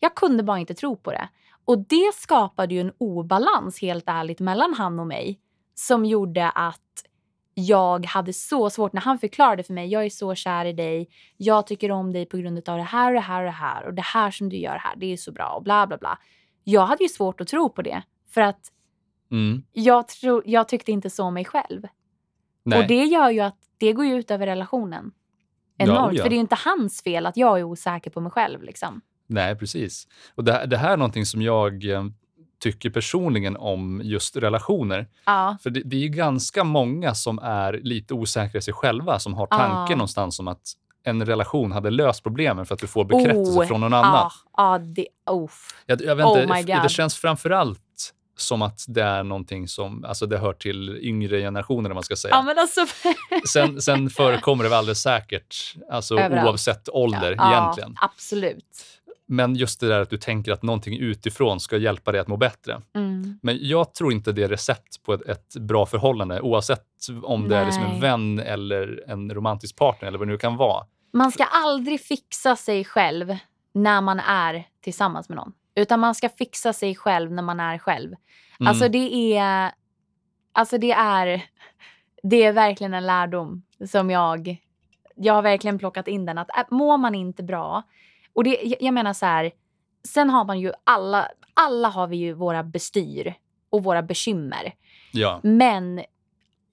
Jag 0.00 0.14
kunde 0.14 0.42
bara 0.42 0.58
inte 0.58 0.74
tro 0.74 0.96
på 0.96 1.10
det. 1.12 1.28
Och 1.64 1.78
det 1.78 2.14
skapade 2.14 2.74
ju 2.74 2.80
en 2.80 2.92
obalans 2.98 3.80
helt 3.80 4.04
ärligt 4.06 4.40
mellan 4.40 4.74
han 4.74 4.98
och 5.00 5.06
mig 5.06 5.40
som 5.74 6.04
gjorde 6.04 6.50
att 6.50 6.80
jag 7.54 8.06
hade 8.06 8.32
så 8.32 8.70
svårt 8.70 8.92
när 8.92 9.00
han 9.00 9.18
förklarade 9.18 9.62
för 9.62 9.72
mig, 9.72 9.88
jag 9.88 10.04
är 10.04 10.10
så 10.10 10.34
kär 10.34 10.64
i 10.64 10.72
dig, 10.72 11.08
jag 11.36 11.66
tycker 11.66 11.90
om 11.90 12.12
dig 12.12 12.26
på 12.26 12.36
grund 12.36 12.68
av 12.68 12.76
det 12.76 12.82
här 12.82 13.08
och 13.08 13.14
det 13.14 13.20
här 13.20 13.40
och 13.40 13.44
det 13.44 13.50
här 13.50 13.86
och 13.86 13.94
det 13.94 14.02
här 14.02 14.30
som 14.30 14.48
du 14.48 14.56
gör 14.56 14.76
här, 14.76 14.96
det 14.96 15.12
är 15.12 15.16
så 15.16 15.32
bra 15.32 15.48
och 15.56 15.62
bla 15.62 15.86
bla 15.86 15.98
bla. 15.98 16.18
Jag 16.64 16.86
hade 16.86 17.02
ju 17.02 17.08
svårt 17.08 17.40
att 17.40 17.48
tro 17.48 17.68
på 17.68 17.82
det 17.82 18.02
för 18.30 18.40
att 18.40 18.70
Mm. 19.30 19.62
jag, 19.72 20.08
tro, 20.08 20.42
jag 20.44 20.68
tyckte 20.68 20.92
inte 20.92 21.10
så 21.10 21.24
om 21.24 21.34
mig 21.34 21.44
själv. 21.44 21.82
Nej. 22.64 22.78
Och 22.82 22.86
det 22.88 23.04
gör 23.04 23.30
ju 23.30 23.40
att 23.40 23.56
det 23.78 23.92
går 23.92 24.06
ut 24.06 24.30
över 24.30 24.46
relationen. 24.46 25.10
Ja, 25.76 25.84
Enormt. 25.84 26.16
ja. 26.16 26.22
För 26.22 26.30
det 26.30 26.34
är 26.34 26.36
ju 26.36 26.40
inte 26.40 26.58
hans 26.64 27.02
fel 27.02 27.26
att 27.26 27.36
jag 27.36 27.58
är 27.58 27.62
osäker 27.62 28.10
på 28.10 28.20
mig 28.20 28.32
själv. 28.32 28.62
Liksom. 28.62 29.00
Nej, 29.26 29.56
precis. 29.56 30.06
Och 30.34 30.44
det, 30.44 30.66
det 30.66 30.76
här 30.76 30.92
är 30.92 30.96
någonting 30.96 31.26
som 31.26 31.42
jag 31.42 31.90
eh, 31.90 32.04
tycker 32.62 32.90
personligen 32.90 33.56
om 33.56 34.00
just 34.04 34.36
relationer. 34.36 35.06
Ja. 35.26 35.56
För 35.62 35.70
det, 35.70 35.80
det 35.84 35.96
är 35.96 36.00
ju 36.00 36.08
ganska 36.08 36.64
många 36.64 37.14
som 37.14 37.38
är 37.38 37.72
lite 37.82 38.14
osäkra 38.14 38.58
i 38.58 38.62
sig 38.62 38.74
själva 38.74 39.18
som 39.18 39.34
har 39.34 39.46
tanken 39.46 39.86
Ja. 39.88 39.96
någonstans 39.96 40.40
om 40.40 40.48
att 40.48 40.72
en 41.06 41.26
relation 41.26 41.72
hade 41.72 41.90
löst 41.90 42.22
problemen 42.22 42.66
för 42.66 42.74
att 42.74 42.80
du 42.80 42.86
får 42.86 43.04
bekräftelse 43.04 43.60
Oh, 43.60 43.66
från 43.66 43.80
någon 43.80 43.94
annan. 43.94 44.12
Ja, 44.12 44.30
ja 44.56 44.78
det... 44.78 45.06
Oh. 45.30 45.50
Jag, 45.86 46.02
jag 46.02 46.16
vet 46.16 46.26
Oh 46.26 46.42
inte, 46.42 46.54
my 46.54 46.62
det 46.62 46.80
God. 46.82 46.90
känns 46.90 47.16
framförallt 47.16 47.80
som 48.36 48.62
att 48.62 48.84
det 48.88 49.02
är 49.02 49.22
någonting 49.22 49.68
som 49.68 50.04
alltså 50.04 50.26
det 50.26 50.38
hör 50.38 50.52
till 50.52 50.98
yngre 51.02 51.40
generationer, 51.40 51.90
om 51.90 51.94
man 51.94 52.02
ska 52.02 52.16
säga. 52.16 52.44
Ja, 52.46 52.54
alltså... 52.60 52.86
Sen, 53.52 53.82
sen 53.82 54.10
förekommer 54.10 54.64
det 54.64 54.70
väl 54.70 54.78
alldeles 54.78 55.02
säkert, 55.02 55.74
alltså 55.90 56.18
Överallt. 56.18 56.48
oavsett 56.48 56.88
ålder 56.88 57.34
ja, 57.38 57.52
egentligen. 57.52 57.94
Absolut. 58.00 58.94
Men 59.26 59.56
just 59.56 59.80
det 59.80 59.88
där 59.88 60.00
att 60.00 60.10
du 60.10 60.16
tänker 60.16 60.52
att 60.52 60.62
någonting 60.62 60.98
utifrån 60.98 61.60
ska 61.60 61.76
hjälpa 61.76 62.12
dig 62.12 62.20
att 62.20 62.28
må 62.28 62.36
bättre. 62.36 62.82
Mm. 62.94 63.38
Men 63.42 63.58
jag 63.60 63.94
tror 63.94 64.12
inte 64.12 64.32
det 64.32 64.42
är 64.42 64.48
recept 64.48 65.02
på 65.02 65.14
ett, 65.14 65.22
ett 65.22 65.56
bra 65.56 65.86
förhållande 65.86 66.40
oavsett 66.40 66.86
om 67.22 67.48
det 67.48 67.56
är 67.56 67.64
liksom 67.64 67.82
en 67.82 67.90
Nej. 67.90 68.00
vän 68.00 68.38
eller 68.38 69.04
en 69.06 69.34
romantisk 69.34 69.76
partner 69.76 70.08
eller 70.08 70.18
vad 70.18 70.28
det 70.28 70.32
nu 70.32 70.38
kan 70.38 70.56
vara. 70.56 70.86
Man 71.12 71.32
ska 71.32 71.44
aldrig 71.44 72.00
fixa 72.00 72.56
sig 72.56 72.84
själv 72.84 73.36
när 73.74 74.00
man 74.00 74.20
är 74.20 74.64
tillsammans 74.84 75.28
med 75.28 75.36
någon. 75.36 75.52
Utan 75.74 76.00
man 76.00 76.14
ska 76.14 76.28
fixa 76.28 76.72
sig 76.72 76.94
själv 76.94 77.32
när 77.32 77.42
man 77.42 77.60
är 77.60 77.78
själv. 77.78 78.14
Mm. 78.60 78.68
Alltså 78.68 78.88
det 78.88 79.36
är... 79.38 79.72
Alltså 80.52 80.78
det 80.78 80.92
är... 80.92 81.44
Det 82.22 82.42
är 82.44 82.52
verkligen 82.52 82.94
en 82.94 83.06
lärdom 83.06 83.62
som 83.86 84.10
jag... 84.10 84.56
Jag 85.16 85.34
har 85.34 85.42
verkligen 85.42 85.78
plockat 85.78 86.08
in 86.08 86.26
den. 86.26 86.38
Att 86.38 86.56
äh, 86.58 86.64
mår 86.70 86.98
man 86.98 87.14
inte 87.14 87.42
bra... 87.42 87.82
Och 88.32 88.44
det, 88.44 88.58
jag- 88.62 88.82
jag 88.82 88.94
menar 88.94 89.12
så 89.12 89.26
här... 89.26 89.52
Sen 90.08 90.30
har 90.30 90.44
man 90.44 90.60
ju 90.60 90.72
alla... 90.84 91.28
Alla 91.54 91.88
har 91.88 92.06
vi 92.06 92.16
ju 92.16 92.32
våra 92.32 92.62
bestyr 92.62 93.34
och 93.70 93.84
våra 93.84 94.02
bekymmer. 94.02 94.74
ja. 95.12 95.40
Men 95.42 96.04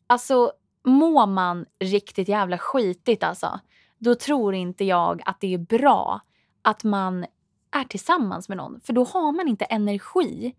alltså 0.08 0.52
mår 0.86 1.26
man 1.28 1.66
riktigt 1.80 2.28
jävla 2.28 2.58
skitigt 2.58 3.24
alltså, 3.24 3.60
då 3.98 4.16
tror 4.16 4.56
inte 4.56 4.86
jag 4.86 5.22
att 5.26 5.40
det 5.42 5.54
är 5.54 5.58
bra 5.58 6.20
att 6.62 6.84
man 6.84 7.26
är 7.72 7.84
tillsammans 7.84 8.50
med 8.50 8.58
någon. 8.58 8.82
För 8.82 8.94
då 8.94 9.04
har 9.04 9.32
man 9.32 9.48
inte 9.48 9.66
energi 9.66 10.56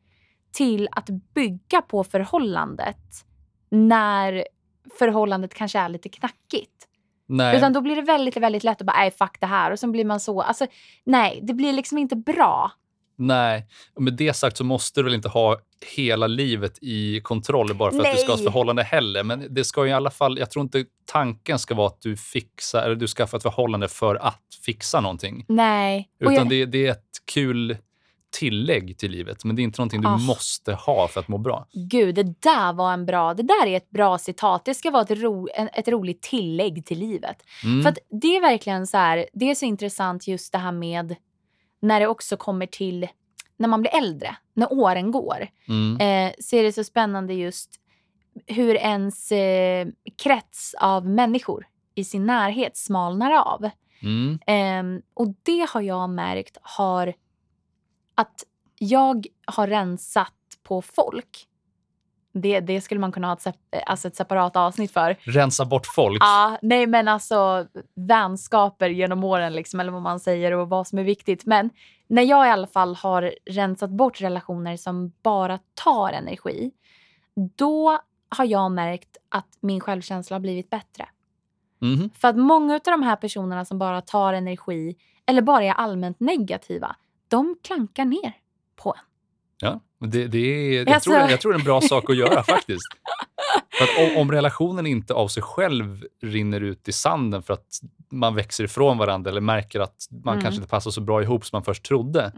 till 0.53 0.89
att 0.93 1.11
bygga 1.35 1.83
på 1.83 2.05
förhållandet 2.05 3.27
när 3.71 4.45
förhållandet 4.99 5.55
kanske 5.55 5.79
är 5.79 5.89
lite 5.89 6.09
knackigt. 6.09 6.89
Nej. 7.27 7.57
Utan 7.57 7.73
då 7.73 7.81
blir 7.81 7.97
det 7.97 8.03
väldigt, 8.03 8.37
väldigt 8.37 8.65
lätt 8.65 8.81
att 8.81 8.87
bara, 8.87 8.97
nej 8.97 9.11
fuck 9.11 9.41
det 9.41 9.47
här. 9.47 9.71
Och 9.71 9.79
sen 9.79 9.93
blir 9.93 10.05
man 10.05 10.21
så, 10.21 10.43
alltså 10.43 10.67
nej, 11.05 11.41
det 11.43 11.55
blir 11.55 11.73
liksom 11.73 11.99
inte 11.99 12.17
bra. 12.17 12.73
Nej, 13.17 13.67
med 13.99 14.13
det 14.15 14.33
sagt 14.35 14.57
så 14.57 14.65
måste 14.65 15.01
du 15.01 15.05
väl 15.05 15.15
inte 15.15 15.29
ha 15.29 15.59
hela 15.97 16.27
livet 16.27 16.79
i 16.83 17.21
kontroll 17.21 17.75
bara 17.75 17.91
för 17.91 17.99
att 17.99 18.13
du 18.17 18.19
ska 18.19 18.27
ha 18.29 18.35
ett 18.35 18.41
Nej. 18.41 18.45
förhållande 18.53 18.83
heller. 18.83 19.23
Men 19.25 19.47
det 19.55 19.65
ska 19.65 19.87
i 19.87 19.93
alla 19.93 20.11
fall, 20.11 20.39
jag 20.39 20.51
tror 20.51 20.63
inte 20.63 20.85
tanken 21.07 21.59
ska 21.59 21.75
vara 21.75 21.87
att 21.87 22.01
du 22.01 22.17
fixar, 22.17 22.83
eller 22.83 22.95
du 22.97 23.07
skaffar 23.07 23.37
ett 23.39 23.43
förhållande 23.43 23.89
för 23.89 24.15
att 24.15 24.41
fixa 24.65 25.01
någonting. 25.01 25.45
Nej. 25.49 26.09
Utan 26.21 26.35
jag- 26.35 26.49
det, 26.49 26.65
det 26.67 26.87
är 26.87 26.91
ett 26.91 27.05
kul 27.35 27.77
tillägg 28.39 28.99
till 28.99 29.11
livet, 29.11 29.45
men 29.45 29.57
det 29.57 29.63
är 29.63 29.65
inte 29.65 29.81
någonting 29.81 30.01
du 30.01 30.09
Ah. 30.09 30.17
måste 30.17 30.75
ha 30.75 31.09
för 31.09 31.21
att 31.21 31.29
må 31.29 31.39
bra. 31.39 31.67
Gud, 31.73 32.15
det 32.15 32.23
där 32.43 32.73
var 32.73 32.93
en 32.93 33.07
bra, 33.07 33.35
det 33.35 33.43
där 33.43 33.67
är 33.67 33.77
ett 33.77 33.91
bra 33.91 34.19
citat. 34.19 34.65
Det 34.65 34.75
ska 34.75 34.91
vara 34.91 35.03
ett, 35.03 35.11
ro, 35.11 35.49
en, 35.55 35.69
ett 35.75 35.89
roligt 35.89 36.23
tillägg 36.23 36.87
till 36.87 36.99
livet. 36.99 37.37
Mm. 37.65 37.83
För 37.83 37.95
det 38.21 38.37
är 38.37 38.41
verkligen 38.41 38.87
så 38.87 38.97
här, 38.97 39.27
det 39.33 39.51
är 39.51 39.55
så 39.55 39.65
intressant 39.65 40.27
just 40.29 40.53
det 40.53 40.59
här 40.59 40.73
med 40.73 41.17
när 41.83 42.01
det 42.01 42.07
också 42.07 42.37
kommer 42.37 42.67
till 42.67 43.09
när 43.57 43.69
man 43.69 43.81
blir 43.81 43.95
äldre, 43.95 44.37
när 44.55 44.73
åren 44.73 45.11
går. 45.11 45.49
mm. 45.69 46.01
Eh, 46.01 46.35
så 46.39 46.57
är 46.57 46.63
det 46.63 46.73
så 46.73 46.85
spännande 46.85 47.35
just 47.35 47.81
hur 48.47 48.75
ens 48.75 49.33
eh, 49.33 49.89
krets 50.23 50.75
av 50.81 51.07
människor 51.07 51.67
i 51.95 52.05
sin 52.05 52.27
närhet 52.27 52.77
smalnar 52.77 53.33
av. 53.33 53.71
Mm. 54.03 54.39
Ehm, 54.47 55.03
och 55.15 55.29
det 55.43 55.69
har 55.71 55.81
jag 55.81 56.11
märkt 56.11 56.59
har 56.63 57.15
att 58.15 58.45
jag 58.79 59.27
har 59.47 59.67
rensat 59.67 60.33
på 60.63 60.83
folk. 60.83 61.47
Det, 62.33 62.61
det 62.61 62.81
skulle 62.81 63.01
man 63.01 63.13
kunna 63.13 63.27
ha 63.27 63.35
ett, 63.35 63.57
alltså 63.87 64.09
ett 64.09 64.17
separat 64.17 64.57
avsnitt 64.57 64.93
för. 64.93 65.17
Rensa 65.21 65.65
bort 65.65 65.87
folk. 65.87 66.23
Ja, 66.23 66.59
nej 66.63 66.87
men 66.87 67.09
alltså 67.09 67.67
vänskaper 67.95 68.89
genom 68.89 69.25
åren 69.25 69.53
liksom, 69.53 69.81
eller 69.81 69.93
vad 69.93 70.03
man 70.03 70.21
säger 70.21 70.53
och 70.53 70.69
vad 70.69 70.87
som 70.87 70.99
är 70.99 71.05
viktigt. 71.05 71.47
Men 71.47 71.71
när 72.07 72.23
jag 72.23 72.47
i 72.47 72.51
alla 72.51 72.67
fall 72.67 72.95
har 72.95 73.35
rensat 73.51 73.91
bort 73.91 74.21
relationer 74.21 74.77
som 74.77 75.13
bara 75.23 75.59
tar 75.75 76.13
energi, 76.13 76.71
då 77.57 77.99
har 78.29 78.45
jag 78.45 78.73
märkt 78.73 79.17
att 79.29 79.49
min 79.61 79.81
självkänsla 79.81 80.35
har 80.35 80.41
blivit 80.41 80.71
bättre. 80.71 81.09
Mhm. 81.81 82.11
För 82.15 82.29
att 82.29 82.37
många 82.37 82.75
av 82.75 82.81
de 82.85 83.03
här 83.03 83.17
personerna 83.17 83.65
som 83.65 83.79
bara 83.79 84.01
tar 84.01 84.33
energi 84.33 84.97
eller 85.27 85.43
bara 85.43 85.65
är 85.65 85.73
allmänt 85.73 86.21
negativa, 86.21 86.97
de 87.29 87.57
klankar 87.63 88.05
ner 88.05 88.33
på 88.77 88.95
en. 88.99 89.12
Ja, 89.63 89.81
det, 90.01 90.27
det 90.27 90.39
är, 90.39 90.73
jag, 90.79 90.89
Alltså- 90.89 91.11
tror, 91.11 91.31
jag 91.31 91.41
tror 91.41 91.53
det 91.53 91.57
är 91.57 91.61
en 91.61 91.65
bra 91.65 91.81
sak 91.81 92.11
att 92.11 92.17
göra 92.17 92.43
faktiskt. 92.43 92.83
För 93.79 93.85
att 93.85 94.11
om, 94.11 94.17
om 94.21 94.33
relationen 94.33 94.87
inte 94.87 95.15
av 95.15 95.29
sig 95.29 95.43
själv 95.43 96.05
rinner 96.23 96.61
ut 96.61 96.89
i 96.89 96.93
sanden 96.93 97.43
för 97.43 97.55
att 97.55 97.67
man 98.11 98.35
växer 98.35 98.65
ifrån 98.65 98.99
varandra 98.99 99.31
eller 99.31 99.41
märker 99.41 99.81
att 99.81 99.97
man 100.25 100.33
Mm. 100.35 100.43
kanske 100.43 100.57
inte 100.57 100.69
passar 100.71 100.91
så 100.91 101.01
bra 101.01 101.23
ihop 101.23 101.47
som 101.47 101.57
man 101.57 101.65
först 101.65 101.83
trodde, 101.83 102.33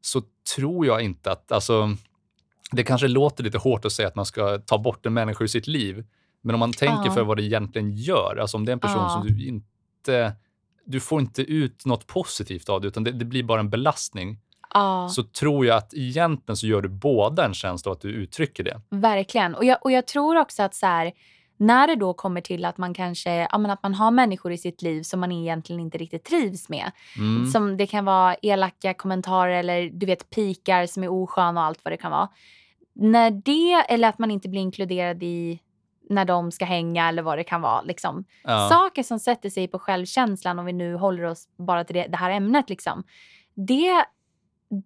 så 0.00 0.22
tror 0.56 0.86
jag 0.86 1.02
inte 1.02 1.32
att... 1.32 1.52
Alltså, 1.52 1.96
det 2.72 2.82
kanske 2.84 3.08
låter 3.08 3.44
lite 3.44 3.58
hårt 3.58 3.84
att 3.84 3.92
säga 3.92 4.08
att 4.08 4.14
man 4.14 4.26
ska 4.26 4.58
ta 4.58 4.78
bort 4.78 5.06
en 5.06 5.14
människa 5.14 5.44
ur 5.44 5.48
sitt 5.48 5.66
liv. 5.66 6.04
Men 6.42 6.54
om 6.54 6.58
man 6.60 6.72
tänker 6.72 7.06
Ja. 7.06 7.12
för 7.14 7.22
vad 7.24 7.36
det 7.36 7.42
egentligen 7.42 7.92
gör, 7.96 8.36
alltså 8.40 8.56
om 8.56 8.64
det 8.64 8.70
är 8.70 8.74
en 8.74 8.80
person 8.80 9.02
Ja. 9.02 9.08
som 9.08 9.26
du 9.26 9.46
inte... 9.46 10.32
Du 10.84 11.00
får 11.00 11.20
inte 11.20 11.42
ut 11.42 11.86
något 11.86 12.06
positivt 12.06 12.68
av 12.68 12.80
det, 12.80 12.88
utan 12.88 13.04
det, 13.04 13.12
det 13.12 13.24
blir 13.24 13.42
bara 13.42 13.60
en 13.60 13.70
belastning. 13.70 14.38
Ja, 14.74 15.08
Så 15.10 15.22
tror 15.22 15.66
jag 15.66 15.76
att 15.76 15.94
egentligen 15.94 16.56
så 16.56 16.66
gör 16.66 16.82
du 16.82 16.88
båda 16.88 17.44
en 17.44 17.54
tjänst 17.54 17.86
av 17.86 17.92
att 17.92 18.00
du 18.00 18.08
uttrycker 18.08 18.64
det. 18.64 18.80
verkligen. 18.90 19.54
Och 19.54 19.64
jag, 19.64 19.78
och 19.80 19.92
jag 19.92 20.06
tror 20.06 20.36
också 20.40 20.62
att 20.62 20.74
så 20.74 20.86
här, 20.86 21.12
när 21.56 21.86
det 21.86 21.94
då 21.94 22.14
kommer 22.14 22.40
till 22.40 22.64
att 22.64 22.78
man 22.78 22.94
kanske 22.94 23.48
ja, 23.52 23.58
men 23.58 23.70
att 23.70 23.82
man 23.82 23.94
har 23.94 24.10
människor 24.10 24.52
i 24.52 24.58
sitt 24.58 24.82
liv 24.82 25.02
som 25.02 25.20
man 25.20 25.32
egentligen 25.32 25.80
inte 25.80 25.98
riktigt 25.98 26.24
trivs 26.24 26.68
med. 26.68 26.90
Mm. 27.18 27.46
Som 27.46 27.76
det 27.76 27.86
kan 27.86 28.04
vara 28.04 28.34
elaka 28.34 28.94
kommentarer 28.94 29.52
eller 29.58 29.90
du 29.90 30.06
vet 30.06 30.30
pikar 30.30 30.86
som 30.86 31.04
är 31.04 31.08
osköna 31.08 31.60
och 31.60 31.66
allt 31.66 31.84
vad 31.84 31.92
det 31.92 31.96
kan 31.96 32.10
vara. 32.10 32.28
När 32.94 33.30
det, 33.30 33.92
eller 33.94 34.08
att 34.08 34.18
man 34.18 34.30
inte 34.30 34.48
blir 34.48 34.60
inkluderad 34.60 35.22
i 35.22 35.60
när 36.10 36.24
de 36.24 36.50
ska 36.52 36.64
hänga 36.64 37.08
eller 37.08 37.22
vad 37.22 37.38
det 37.38 37.44
kan 37.44 37.62
vara. 37.62 37.82
Liksom. 37.82 38.24
Ja. 38.44 38.68
Saker 38.68 39.02
som 39.02 39.18
sätter 39.18 39.50
sig 39.50 39.68
på 39.68 39.78
självkänslan 39.78 40.58
om 40.58 40.64
vi 40.64 40.72
nu 40.72 40.94
håller 40.94 41.24
oss 41.24 41.48
bara 41.58 41.84
till 41.84 41.94
det, 41.94 42.06
det 42.06 42.16
här 42.16 42.30
ämnet. 42.30 42.70
Liksom. 42.70 43.04
Det, 43.54 44.04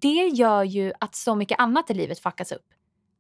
det 0.00 0.26
gör 0.32 0.62
ju 0.64 0.92
att 1.00 1.14
så 1.14 1.34
mycket 1.34 1.58
annat 1.60 1.90
i 1.90 1.94
livet 1.94 2.18
fuckas 2.18 2.52
upp. 2.52 2.64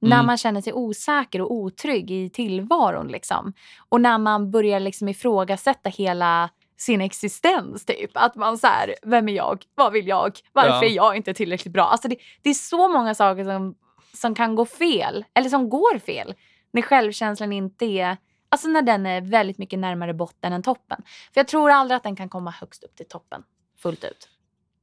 När 0.00 0.16
Mm. 0.16 0.26
man 0.26 0.36
känner 0.36 0.60
sig 0.60 0.72
osäker 0.72 1.40
och 1.40 1.52
otrygg 1.52 2.10
i 2.10 2.30
tillvaron. 2.30 3.08
Liksom. 3.08 3.52
Och 3.88 4.00
när 4.00 4.18
man 4.18 4.50
börjar 4.50 4.80
liksom 4.80 5.08
ifrågasätta 5.08 5.88
hela 5.90 6.50
sin 6.78 7.00
existens. 7.00 7.84
Typ. 7.84 8.10
Att 8.14 8.34
man 8.34 8.58
så 8.58 8.66
här, 8.66 8.94
vem 9.02 9.28
är 9.28 9.32
jag? 9.32 9.64
Vad 9.74 9.92
vill 9.92 10.08
jag? 10.08 10.38
Varför 10.52 10.70
Ja. 10.70 10.84
är 10.84 10.94
jag 10.96 11.16
inte 11.16 11.34
tillräckligt 11.34 11.72
bra? 11.74 11.84
Alltså 11.84 12.08
det, 12.08 12.16
det 12.42 12.50
är 12.50 12.54
så 12.54 12.88
många 12.88 13.14
saker 13.14 13.44
som, 13.44 13.74
som 14.14 14.34
kan 14.34 14.54
gå 14.54 14.64
fel. 14.64 15.24
Eller 15.34 15.48
som 15.48 15.68
går 15.68 15.98
fel. 15.98 16.34
När 16.72 16.82
självkänslan 16.82 17.52
inte 17.52 17.84
är... 17.86 18.16
Alltså 18.48 18.68
när 18.68 18.82
den 18.82 19.06
är 19.06 19.20
väldigt 19.20 19.58
mycket 19.58 19.78
närmare 19.78 20.14
botten 20.14 20.52
än 20.52 20.62
toppen. 20.62 21.02
För 21.34 21.40
jag 21.40 21.48
tror 21.48 21.70
aldrig 21.70 21.96
att 21.96 22.02
den 22.02 22.16
kan 22.16 22.28
komma 22.28 22.50
högst 22.50 22.84
upp 22.84 22.96
till 22.96 23.08
toppen 23.08 23.42
fullt 23.82 24.04
ut. 24.04 24.28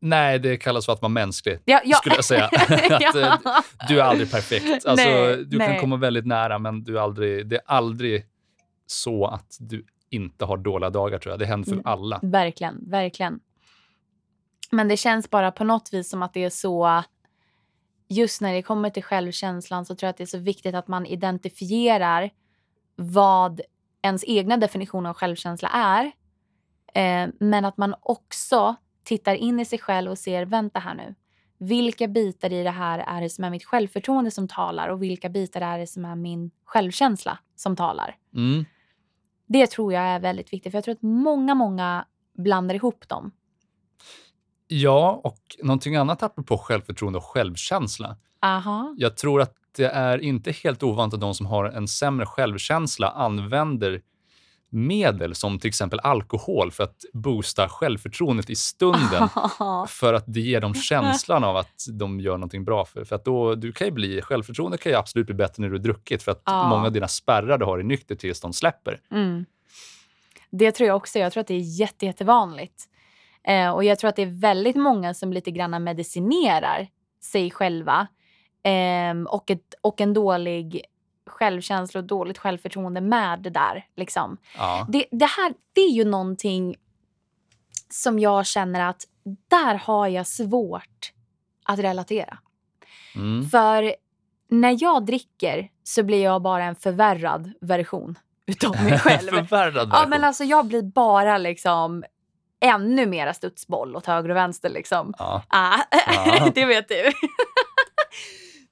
Nej, 0.05 0.39
det 0.39 0.57
kallas 0.57 0.85
för 0.85 0.93
att 0.93 1.01
vara 1.01 1.09
mänsklig, 1.09 1.59
Ja, 1.65 1.81
ja. 1.85 1.97
skulle 1.97 2.15
jag 2.15 2.25
säga. 2.25 2.45
att, 2.89 3.15
eh, 3.15 3.35
du 3.87 3.99
är 3.99 4.03
aldrig 4.03 4.31
perfekt. 4.31 4.85
Alltså, 4.85 5.05
Nej, 5.09 5.45
du 5.45 5.57
nej. 5.57 5.67
kan 5.67 5.79
komma 5.79 5.97
väldigt 5.97 6.25
nära, 6.25 6.59
men 6.59 6.83
du 6.83 6.97
är 6.97 7.01
aldrig, 7.01 7.47
det 7.47 7.55
är 7.55 7.61
aldrig 7.65 8.25
så 8.85 9.25
att 9.25 9.57
du 9.59 9.85
inte 10.09 10.45
har 10.45 10.57
dåliga 10.57 10.89
dagar, 10.89 11.19
tror 11.19 11.31
jag. 11.33 11.39
Det 11.39 11.45
händer 11.45 11.65
för 11.65 11.71
Mm. 11.73 11.85
alla. 11.85 12.19
Verkligen, 12.23 12.89
verkligen. 12.89 13.39
Men 14.71 14.87
det 14.87 14.97
känns 14.97 15.29
bara 15.29 15.51
på 15.51 15.63
något 15.63 15.89
vis 15.93 16.09
som 16.09 16.23
att 16.23 16.33
det 16.33 16.43
är 16.43 16.49
så... 16.49 17.03
Just 18.09 18.41
när 18.41 18.53
det 18.53 18.61
kommer 18.61 18.89
till 18.89 19.03
självkänslan 19.03 19.85
så 19.85 19.95
tror 19.95 20.07
jag 20.07 20.09
att 20.09 20.17
det 20.17 20.23
är 20.23 20.25
så 20.25 20.37
viktigt 20.37 20.75
att 20.75 20.87
man 20.87 21.05
identifierar 21.05 22.29
vad 22.95 23.61
ens 24.01 24.23
egna 24.27 24.57
definition 24.57 25.05
av 25.05 25.13
självkänsla 25.13 25.69
är. 25.69 26.05
Eh, 26.95 27.29
men 27.39 27.65
att 27.65 27.77
man 27.77 27.95
också 28.01 28.75
tittar 29.03 29.35
in 29.35 29.59
i 29.59 29.65
sig 29.65 29.79
själv 29.79 30.11
och 30.11 30.17
ser, 30.17 30.45
vänta 30.45 30.79
här 30.79 30.95
nu. 30.95 31.15
Vilka 31.57 32.07
bitar 32.07 32.53
i 32.53 32.63
det 32.63 32.69
här 32.69 32.99
är 32.99 33.21
det 33.21 33.29
som 33.29 33.43
är 33.43 33.49
mitt 33.49 33.63
självförtroende 33.63 34.31
som 34.31 34.47
talar 34.47 34.89
och 34.89 35.03
vilka 35.03 35.29
bitar 35.29 35.61
är 35.61 35.79
det 35.79 35.87
som 35.87 36.05
är 36.05 36.15
min 36.15 36.51
självkänsla 36.65 37.39
som 37.55 37.75
talar? 37.75 38.15
Mm. 38.35 38.65
Det 39.47 39.67
tror 39.67 39.93
jag 39.93 40.03
är 40.03 40.19
väldigt 40.19 40.53
viktigt 40.53 40.71
för 40.71 40.77
jag 40.77 40.83
tror 40.83 40.95
att 40.95 41.01
många, 41.01 41.55
många 41.55 42.05
blandar 42.37 42.75
ihop 42.75 43.09
dem. 43.09 43.31
Ja, 44.67 45.21
och 45.23 45.39
någonting 45.63 45.95
annat 45.95 46.23
apropå 46.23 46.57
självförtroende 46.57 47.17
och 47.17 47.25
självkänsla. 47.25 48.17
Aha. 48.41 48.95
Jag 48.97 49.17
tror 49.17 49.41
att 49.41 49.53
det 49.75 49.85
är 49.85 50.17
inte 50.17 50.51
helt 50.51 50.83
ovanligt 50.83 51.13
att 51.13 51.21
de 51.21 51.33
som 51.33 51.45
har 51.45 51.65
en 51.65 51.87
sämre 51.87 52.25
självkänsla 52.25 53.09
använder 53.09 54.01
medel 54.73 55.35
som 55.35 55.59
till 55.59 55.67
exempel 55.67 55.99
alkohol 55.99 56.71
för 56.71 56.83
att 56.83 57.05
boosta 57.13 57.69
självförtroendet 57.69 58.49
i 58.49 58.55
stunden. 58.55 59.29
för 59.87 60.13
att 60.13 60.23
det 60.27 60.39
ger 60.39 60.61
dem 60.61 60.73
känslan 60.73 61.43
av 61.43 61.57
att 61.57 61.85
de 61.91 62.19
gör 62.19 62.37
någonting 62.37 62.63
bra. 62.63 62.85
För, 62.85 63.03
för 63.03 63.15
att 63.15 63.25
då, 63.25 63.55
du 63.55 63.71
kan 63.71 63.87
ju 63.87 63.91
bli, 63.91 64.21
självförtroende 64.21 64.77
kan 64.77 64.91
ju 64.91 64.97
absolut 64.97 65.25
bli 65.25 65.35
bättre 65.35 65.61
när 65.61 65.69
du 65.69 65.75
har 65.75 65.83
druckit 65.83 66.23
för 66.23 66.31
att 66.31 66.41
många 66.45 66.85
av 66.85 66.91
dina 66.91 67.07
spärrar 67.07 67.57
du 67.57 67.65
har 67.65 67.79
i 67.79 67.83
nykter 67.83 68.15
tillstånd 68.15 68.55
släpper. 68.55 68.99
Mm. 69.11 69.45
Det 70.49 70.71
tror 70.71 70.87
jag 70.87 70.95
också. 70.95 71.19
Jag 71.19 71.33
tror 71.33 71.41
att 71.41 71.47
det 71.47 71.53
är 71.53 71.79
jätte, 71.79 72.05
jättevanligt. 72.05 72.83
Eh, 73.47 73.69
och 73.69 73.83
jag 73.83 73.99
tror 73.99 74.09
att 74.09 74.15
det 74.15 74.21
är 74.21 74.41
väldigt 74.41 74.75
många 74.75 75.13
som 75.13 75.33
lite 75.33 75.51
grann 75.51 75.83
medicinerar 75.83 76.87
sig 77.21 77.51
själva 77.51 78.07
ehm, 78.63 79.27
och, 79.27 79.51
ett, 79.51 79.73
och 79.81 80.01
en 80.01 80.13
dålig 80.13 80.81
självkänsla 81.43 81.99
och 81.99 82.07
dåligt 82.07 82.37
självförtroende 82.37 83.01
med 83.01 83.39
det 83.39 83.49
där. 83.49 83.85
Liksom. 83.95 84.37
Ja. 84.57 84.85
Det, 84.89 85.05
det 85.11 85.25
här 85.25 85.53
det 85.73 85.81
är 85.81 85.91
ju 85.91 86.05
någonting 86.05 86.75
som 87.89 88.19
jag 88.19 88.45
känner 88.45 88.89
att 88.89 89.03
där 89.49 89.75
har 89.75 90.07
jag 90.07 90.27
svårt 90.27 91.11
att 91.65 91.79
relatera. 91.79 92.37
Mm. 93.15 93.49
För 93.49 93.95
när 94.49 94.77
jag 94.79 95.05
dricker 95.05 95.69
så 95.83 96.03
blir 96.03 96.23
jag 96.23 96.41
bara 96.41 96.63
en 96.63 96.75
förvärrad 96.75 97.51
version 97.61 98.19
utav 98.45 98.83
mig 98.83 98.99
själv. 98.99 99.29
Förvärrad 99.29 99.75
ja, 99.75 99.85
version. 99.85 100.09
men 100.09 100.23
alltså 100.23 100.43
jag 100.43 100.65
blir 100.67 100.81
bara 100.81 101.37
liksom 101.37 102.03
ännu 102.61 103.05
mera 103.05 103.33
studsboll 103.33 103.95
åt 103.95 104.05
höger 104.05 104.29
och 104.29 104.35
vänster 104.35 104.69
liksom. 104.69 105.13
ja. 105.17 105.43
Ah, 105.47 105.79
Ja. 105.91 106.51
det 106.55 106.65
vet 106.65 106.87
du. 106.87 107.11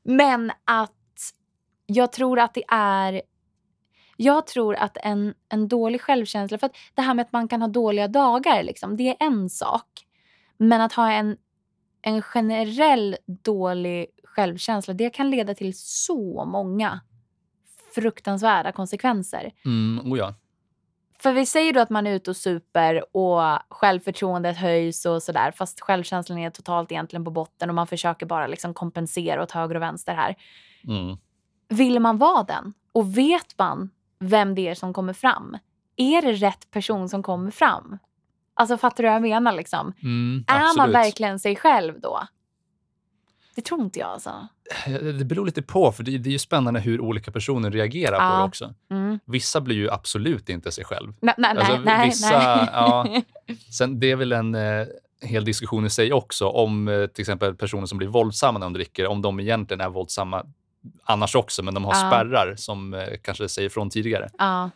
men 0.13 0.51
att 0.65 0.91
jag 1.94 2.12
tror 2.12 2.39
att 2.39 2.54
det 2.54 2.64
är 2.68 3.22
jag 4.18 4.48
tror 4.48 4.76
att 4.76 4.98
en, 5.04 5.34
en 5.50 5.68
dålig 5.68 6.02
självkänsla, 6.02 6.58
för 6.58 6.66
att 6.66 6.76
det 6.94 7.02
här 7.02 7.14
med 7.14 7.24
att 7.24 7.32
man 7.32 7.48
kan 7.48 7.62
ha 7.62 7.68
dåliga 7.68 8.08
dagar, 8.08 8.64
liksom, 8.64 8.98
det 8.98 9.10
är 9.10 9.16
en 9.20 9.50
sak. 9.50 10.06
Men 10.58 10.82
att 10.82 10.94
ha 10.94 11.12
en, 11.12 11.38
en 12.02 12.22
generell 12.22 13.18
dålig 13.26 14.08
självkänsla, 14.24 14.94
det 14.94 15.10
kan 15.10 15.30
leda 15.30 15.54
till 15.54 15.74
så 15.78 16.46
många 16.46 17.00
fruktansvärda 17.96 18.72
konsekvenser. 18.72 19.52
Mm, 19.66 20.12
oh 20.12 20.18
ja. 20.18 20.36
För 21.20 21.34
vi 21.34 21.46
säger 21.46 21.74
då 21.74 21.80
att 21.80 21.89
man 21.89 22.08
är 22.08 22.14
ute 22.14 22.30
och 22.30 22.38
super 22.38 23.18
och 23.18 23.42
självförtroendet 23.70 24.58
höjs 24.58 25.06
och 25.06 25.24
sådär 25.24 25.52
fast 25.52 25.82
självkänslan 25.82 26.38
är 26.38 26.50
totalt 26.50 26.92
egentligen 26.92 27.26
på 27.26 27.32
botten 27.32 27.70
och 27.70 27.76
man 27.76 27.88
försöker 27.88 28.26
bara 28.26 28.48
liksom 28.48 28.74
kompensera 28.74 29.44
åt 29.44 29.52
höger 29.52 29.76
och 29.76 29.82
vänster 29.82 30.14
här. 30.14 30.36
Mm. 30.88 31.18
Vill 31.72 31.99
man 31.99 32.17
vara 32.17 32.43
den? 32.43 32.74
Och 32.91 33.17
vet 33.17 33.57
man 33.57 33.89
vem 34.19 34.55
det 34.55 34.67
är 34.67 34.76
som 34.76 34.93
kommer 34.93 35.13
fram? 35.13 35.57
Är 35.95 36.22
det 36.22 36.32
rätt 36.34 36.72
person 36.72 37.09
som 37.09 37.24
kommer 37.24 37.51
fram? 37.51 37.97
Alltså 38.53 38.78
fattar 38.78 39.03
du 39.03 39.09
vad 39.09 39.15
jag 39.15 39.22
menar 39.22 39.51
liksom? 39.51 39.93
Mm, 40.03 40.43
Är 40.47 40.78
man 40.78 40.91
verkligen 40.91 41.39
sig 41.39 41.55
själv 41.55 41.99
då? 41.99 42.28
Det 43.55 43.61
tror 43.61 43.82
inte 43.82 43.99
jag 43.99 44.09
alltså. 44.09 44.47
Det 45.17 45.26
beror 45.26 45.45
lite 45.45 45.61
på, 45.61 45.91
för 45.91 46.03
det, 46.03 46.17
det 46.17 46.30
är 46.30 46.32
ju 46.32 46.39
spännande 46.39 46.80
hur 46.80 47.01
olika 47.01 47.32
personer 47.32 47.72
reagerar 47.72 48.17
på 48.17 48.24
Ja. 48.24 48.38
det 48.38 48.43
också. 48.43 48.74
Mm. 48.91 49.19
Vissa 49.26 49.61
blir 49.61 49.76
ju 49.76 49.89
absolut 49.91 50.49
inte 50.49 50.72
sig 50.72 50.86
själv. 50.86 51.13
Nej, 51.22 51.36
nej, 51.38 51.57
Alltså, 51.57 51.80
nej, 51.86 52.07
vissa- 52.09 52.55
nej. 52.55 52.67
ja. 52.74 53.07
Sen, 53.78 53.99
det 53.99 54.11
är 54.11 54.15
väl 54.15 54.32
en 54.32 54.55
eh, 54.55 54.86
hel 55.22 55.45
diskussion 55.45 55.86
i 55.86 55.89
sig 55.89 56.13
också 56.13 56.47
om 56.49 56.88
eh, 56.88 57.05
till 57.07 57.22
exempel 57.22 57.55
personer 57.55 57.86
som 57.86 57.97
blir 57.97 58.07
våldsamma 58.07 58.59
när 58.59 58.65
de 58.65 58.74
dricker, 58.74 59.07
om 59.07 59.22
de 59.22 59.39
egentligen 59.39 59.82
är 59.82 59.89
våldsamma 59.89 60.45
annars 61.04 61.36
också, 61.36 61.64
men 61.64 61.74
de 61.74 61.86
har 61.86 61.92
Ja. 61.94 62.00
spärrar 62.10 62.56
som 62.56 62.94
eh, 62.94 63.08
kanske 63.22 63.50
säger 63.50 63.68
ifrån 63.68 63.90
tidigare. 63.90 64.30
ja. 64.38 64.70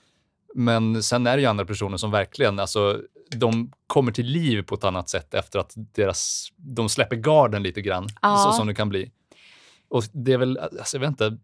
Men 0.57 1.03
sen 1.03 1.27
är 1.27 1.35
det 1.37 1.41
ju 1.41 1.47
andra 1.47 1.65
personer 1.65 1.97
som 1.97 2.11
verkligen, 2.11 2.59
alltså, 2.59 3.01
de 3.35 3.71
kommer 3.87 4.11
till 4.11 4.25
liv 4.25 4.61
på 4.61 4.75
ett 4.75 4.83
annat 4.83 5.09
sätt 5.09 5.33
efter 5.33 5.59
att 5.59 5.73
deras, 5.75 6.47
de 6.55 6.89
släpper 6.89 7.15
garden 7.15 7.63
lite 7.63 7.81
grann, 7.81 8.07
Ja. 8.21 8.37
så 8.37 8.51
som 8.51 8.67
det 8.67 8.73
kan 8.73 8.89
bli. 8.89 9.11
Och 9.89 10.03
det 10.11 10.33
är 10.33 10.37
väl, 10.37 10.57
alltså, 10.57 10.97
jag 10.97 11.01
vet 11.01 11.09
inte, 11.09 11.37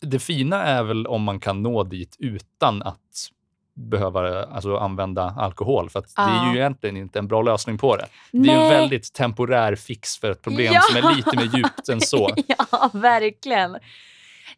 det 0.00 0.18
fina 0.18 0.62
är 0.62 0.82
väl 0.82 1.06
om 1.06 1.22
man 1.22 1.40
kan 1.40 1.62
nå 1.62 1.82
dit 1.84 2.16
utan 2.18 2.82
att 2.82 3.28
behöva 3.76 4.44
alltså, 4.44 4.76
använda 4.76 5.22
alkohol, 5.38 5.90
för 5.90 5.98
att 5.98 6.14
det 6.16 6.22
är 6.22 6.28
Ja. 6.28 6.52
ju 6.52 6.58
egentligen 6.58 6.96
inte 6.96 7.18
en 7.18 7.28
bra 7.28 7.42
lösning 7.42 7.78
på 7.78 7.96
det. 7.96 8.06
Det 8.32 8.38
är 8.38 8.40
en 8.52 8.58
Nej. 8.58 8.70
väldigt 8.70 9.12
temporär 9.12 9.74
fix 9.74 10.16
för 10.18 10.30
ett 10.30 10.42
problem 10.42 10.72
Ja. 10.74 10.80
som 10.80 10.96
är 10.96 11.16
lite 11.16 11.36
mer 11.36 11.56
djupt 11.56 11.88
än 11.88 12.00
så. 12.00 12.30
ja, 12.46 12.90
verkligen. 12.92 13.78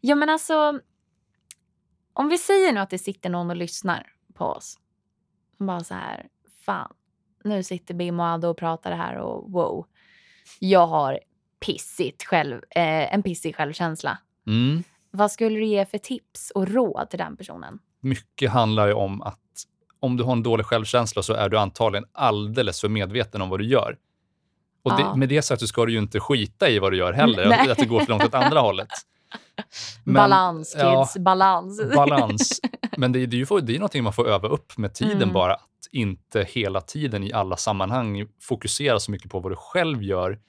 Ja, 0.01 0.15
men 0.15 0.29
alltså. 0.29 0.79
Om 2.13 2.29
vi 2.29 2.37
säger 2.37 2.73
nu 2.73 2.79
att 2.79 2.89
det 2.89 2.97
sitter 2.99 3.29
någon 3.29 3.49
och 3.49 3.55
lyssnar 3.55 4.07
på 4.33 4.45
oss. 4.45 4.77
Som 5.57 5.65
bara 5.67 5.83
så 5.83 5.93
här, 5.93 6.25
fan. 6.65 6.93
Nu 7.43 7.63
sitter 7.63 7.93
Bim 7.93 8.19
och 8.19 8.25
Adde 8.25 8.47
och 8.47 8.57
pratar 8.57 8.91
här 8.91 9.15
och 9.17 9.51
wow. 9.51 9.85
Jag 10.59 10.87
har 10.87 11.19
pissigt 11.59 12.23
själv, 12.23 12.55
eh, 12.69 13.13
en 13.13 13.23
pissig 13.23 13.55
självkänsla. 13.55 14.17
Mm. 14.47 14.83
Vad 15.11 15.31
skulle 15.31 15.55
du 15.59 15.65
ge 15.65 15.85
för 15.85 15.97
tips 15.97 16.51
och 16.55 16.67
råd 16.67 17.09
till 17.09 17.19
den 17.19 17.37
personen? 17.37 17.79
Mycket 18.01 18.51
handlar 18.51 18.87
ju 18.87 18.93
om 18.93 19.21
att 19.21 19.39
om 19.99 20.17
du 20.17 20.23
har 20.23 20.31
en 20.31 20.43
dålig 20.43 20.65
självkänsla 20.65 21.21
så 21.23 21.33
är 21.33 21.49
du 21.49 21.57
antagligen 21.59 22.05
alldeles 22.11 22.81
för 22.81 22.89
medveten 22.89 23.41
om 23.41 23.49
vad 23.49 23.59
du 23.59 23.65
gör. 23.65 23.97
Och 24.83 24.91
Ja. 24.91 24.97
det, 25.13 25.19
med 25.19 25.29
det 25.29 25.41
sagt 25.41 25.61
så 25.61 25.67
ska 25.67 25.85
du 25.85 25.91
ju 25.91 25.97
inte 25.99 26.19
skita 26.19 26.69
i 26.69 26.79
vad 26.79 26.91
du 26.91 26.97
gör 26.97 27.13
heller, 27.13 27.49
Nej. 27.49 27.71
att 27.71 27.77
det 27.77 27.85
går 27.85 27.99
för 27.99 28.07
långt 28.09 28.23
åt 28.23 28.33
andra 28.33 28.59
hållet. 28.59 28.87
Men- 30.03 30.13
balans 30.13 30.75
ja, 30.79 31.03
kids, 31.05 31.17
balans. 31.23 31.81
balans. 31.95 32.59
Men 32.97 33.11
det, 33.11 33.19
är- 33.19 33.27
det, 33.27 33.35
är 33.41 33.53
ju 33.55 33.59
det 33.61 33.75
är 33.75 33.79
någonting 33.79 34.03
man 34.03 34.13
får 34.13 34.27
öva 34.27 34.47
upp 34.47 34.77
med 34.77 34.93
tiden 34.93 35.17
Mm. 35.21 35.33
bara. 35.33 35.53
Att 35.53 35.65
inte 35.91 36.43
hela 36.49 36.81
tiden 36.81 37.23
i 37.23 37.33
alla 37.33 37.57
sammanhang 37.57 38.27
fokusera 38.41 38.99
så 38.99 39.11
mycket 39.11 39.31
på 39.31 39.39
vad 39.39 39.51
du 39.51 39.55
själv 39.55 40.03
gör 40.03 40.39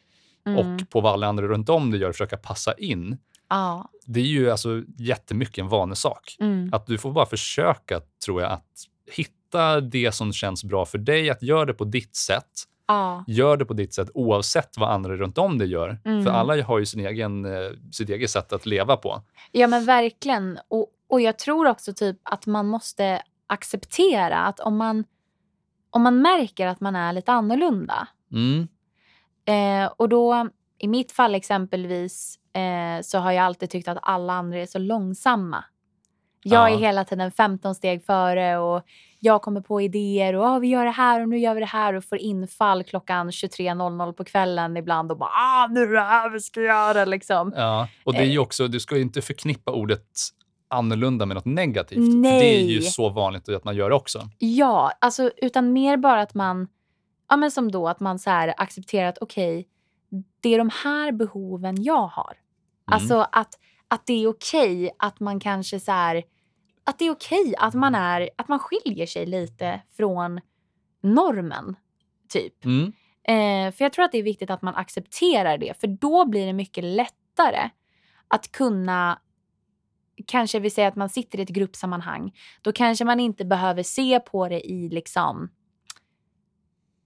Mm. 0.46 0.59
och 0.59 0.90
på 0.90 1.01
vad 1.01 1.12
alla 1.12 1.26
andra 1.26 1.46
runt 1.46 1.68
om 1.68 1.90
dig 1.90 2.01
gör 2.01 2.09
och 2.09 2.14
försöka 2.14 2.36
passa 2.36 2.72
in. 2.74 3.18
Ja. 3.51 3.88
Det 4.07 4.20
är 4.20 4.24
ju 4.24 4.51
alltså 4.51 4.82
jättemycket 4.98 5.59
en 5.59 5.68
vanesak. 5.68 6.36
Mm. 6.40 6.70
Att 6.72 6.86
du 6.86 6.98
får 6.98 7.12
bara 7.12 7.26
försöka, 7.26 8.01
tror 8.24 8.42
jag, 8.42 8.53
att 8.53 8.86
hitta 9.12 9.80
det 9.80 10.12
som 10.12 10.32
känns 10.32 10.64
bra 10.64 10.86
för 10.86 10.98
dig, 10.98 11.30
att 11.30 11.42
göra 11.42 11.64
det 11.64 11.74
på 11.74 11.84
ditt 11.84 12.16
sätt. 12.16 12.51
Ja. 12.86 13.24
Gör 13.26 13.57
det 13.57 13.64
på 13.64 13.74
ditt 13.74 13.94
sätt 13.94 14.11
oavsett 14.14 14.78
vad 14.78 14.90
andra 14.90 15.16
runt 15.16 15.38
om 15.38 15.59
dig 15.59 15.68
gör. 15.68 15.98
Mm. 16.05 16.24
För 16.24 16.30
alla 16.30 16.62
har 16.62 16.78
ju 16.78 16.86
sin 16.86 17.07
egen, 17.07 17.44
eh, 17.44 17.70
sitt 17.92 18.09
eget 18.09 18.30
sätt 18.30 18.53
att 18.53 18.66
leva 18.66 18.96
på. 18.96 19.22
Ja 19.53 19.66
men 19.66 19.84
verkligen. 19.84 20.59
Och, 20.68 20.86
och 21.09 21.20
jag 21.20 21.38
tror 21.38 21.66
också 21.66 21.92
typ 21.94 22.16
att 22.22 22.46
man 22.46 22.66
måste 22.66 23.22
acceptera 23.46 24.38
att 24.38 24.61
om 24.61 24.76
man, 24.76 25.05
om 25.90 26.03
man 26.03 26.22
märker 26.22 26.66
att 26.66 26.80
man 26.80 26.96
är 26.96 27.12
lite 27.12 27.32
annorlunda. 27.32 28.09
Mm. 28.32 28.68
Eh, 29.44 29.92
och 29.96 30.09
då 30.09 30.48
i 30.78 30.88
mitt 30.88 31.12
fall 31.12 31.34
exempelvis 31.34 32.39
eh, 32.53 33.03
så 33.03 33.18
har 33.18 33.32
jag 33.32 33.44
alltid 33.44 33.70
tyckt 33.70 33.88
att 33.88 33.98
alla 34.03 34.32
andra 34.32 34.59
är 34.59 34.66
så 34.66 34.78
långsamma. 34.78 35.64
Jag 36.42 36.70
Ja. 36.70 36.74
är 36.76 36.80
hela 36.80 37.05
tiden 37.05 37.30
15 37.32 37.74
steg 37.74 38.05
före 38.05 38.59
och 38.59 38.82
jag 39.18 39.42
kommer 39.42 39.61
på 39.61 39.80
idéer 39.80 40.34
och 40.36 40.44
ah, 40.44 40.59
vi 40.59 40.68
gör 40.68 40.84
det 40.84 40.90
här 40.90 41.20
och 41.22 41.28
nu 41.28 41.38
gör 41.38 41.55
vi 41.55 41.61
det 41.61 41.66
här 41.66 41.94
och 41.94 42.05
får 42.05 42.18
infall 42.18 42.84
klockan 42.84 43.30
23.00 43.30 44.12
på 44.12 44.24
kvällen 44.24 44.76
ibland 44.76 45.11
och 45.12 45.18
bara 45.18 45.30
ah, 45.30 45.66
nu 45.66 45.82
är 45.82 45.92
det 45.92 46.01
här 46.01 46.30
vi 46.30 46.40
ska 46.40 46.61
göra 46.62 47.05
liksom. 47.05 47.53
Ja. 47.57 47.88
Och 48.05 48.12
det 48.12 48.18
är 48.18 48.24
ju 48.24 48.38
också, 48.38 48.68
du 48.68 48.80
ska 48.80 48.96
ju 48.96 49.03
inte 49.03 49.22
förknippa 49.22 49.72
ordet 49.72 50.07
annorlunda 50.68 51.26
med 51.26 51.34
något 51.34 51.44
negativt. 51.44 51.96
För 52.12 52.22
det 52.22 52.28
är 52.57 52.61
ju 52.61 52.80
Nej. 52.80 52.82
så 52.82 53.09
vanligt 53.09 53.48
att 53.48 53.64
man 53.64 53.76
gör 53.76 53.90
också. 53.90 54.28
Ja, 54.38 54.92
alltså 55.01 55.30
utan 55.36 55.72
mer 55.72 55.96
bara 55.96 56.20
att 56.20 56.34
man 56.34 56.68
Ja, 57.28 57.36
men 57.36 57.51
som 57.51 57.70
då 57.70 57.88
att 57.88 58.01
man 58.01 58.18
så 58.18 58.30
accepterar 58.30 59.09
att 59.09 59.18
okej, 59.20 59.66
det 60.40 60.54
är 60.54 60.58
de 60.58 60.70
här 60.84 61.12
behoven 61.12 61.82
jag 61.82 62.06
har. 62.06 62.36
Alltså 62.84 63.26
att, 63.32 63.58
att 63.88 64.06
det 64.06 64.24
är 64.24 64.26
okej 64.26 64.90
att 64.98 65.20
man 65.20 65.40
kanske 65.40 65.80
så 65.80 65.92
här, 65.92 66.22
att 66.84 66.98
det 66.98 67.04
är 67.04 67.11
okej 67.11 67.54
att 67.58 67.74
man 67.74 67.94
är, 67.94 68.30
att 68.36 68.48
man 68.48 68.58
skiljer 68.58 69.06
sig 69.06 69.26
lite 69.26 69.80
från 69.96 70.40
normen. 71.02 71.76
Typ. 72.28 72.64
Mm. 72.64 72.92
Eh, 73.22 73.74
för 73.74 73.84
jag 73.84 73.92
tror 73.92 74.04
att 74.04 74.12
det 74.12 74.18
är 74.18 74.22
viktigt 74.22 74.50
att 74.50 74.62
man 74.62 74.74
accepterar 74.74 75.58
det. 75.58 75.80
För 75.80 75.86
då 75.86 76.26
blir 76.26 76.46
det 76.46 76.52
mycket 76.52 76.84
lättare 76.84 77.70
att 78.28 78.52
kunna 78.52 79.18
Kanske 80.26 80.61
vi 80.61 80.70
säger 80.70 80.88
att 80.88 80.96
man 80.96 81.08
sitter 81.08 81.38
i 81.38 81.42
ett 81.42 81.48
gruppsammanhang. 81.48 82.32
Då 82.62 82.72
kanske 82.72 83.04
man 83.04 83.20
inte 83.20 83.44
behöver 83.44 83.82
se 83.82 84.20
på 84.20 84.48
det 84.48 84.70
i 84.70 84.88
liksom 84.88 85.50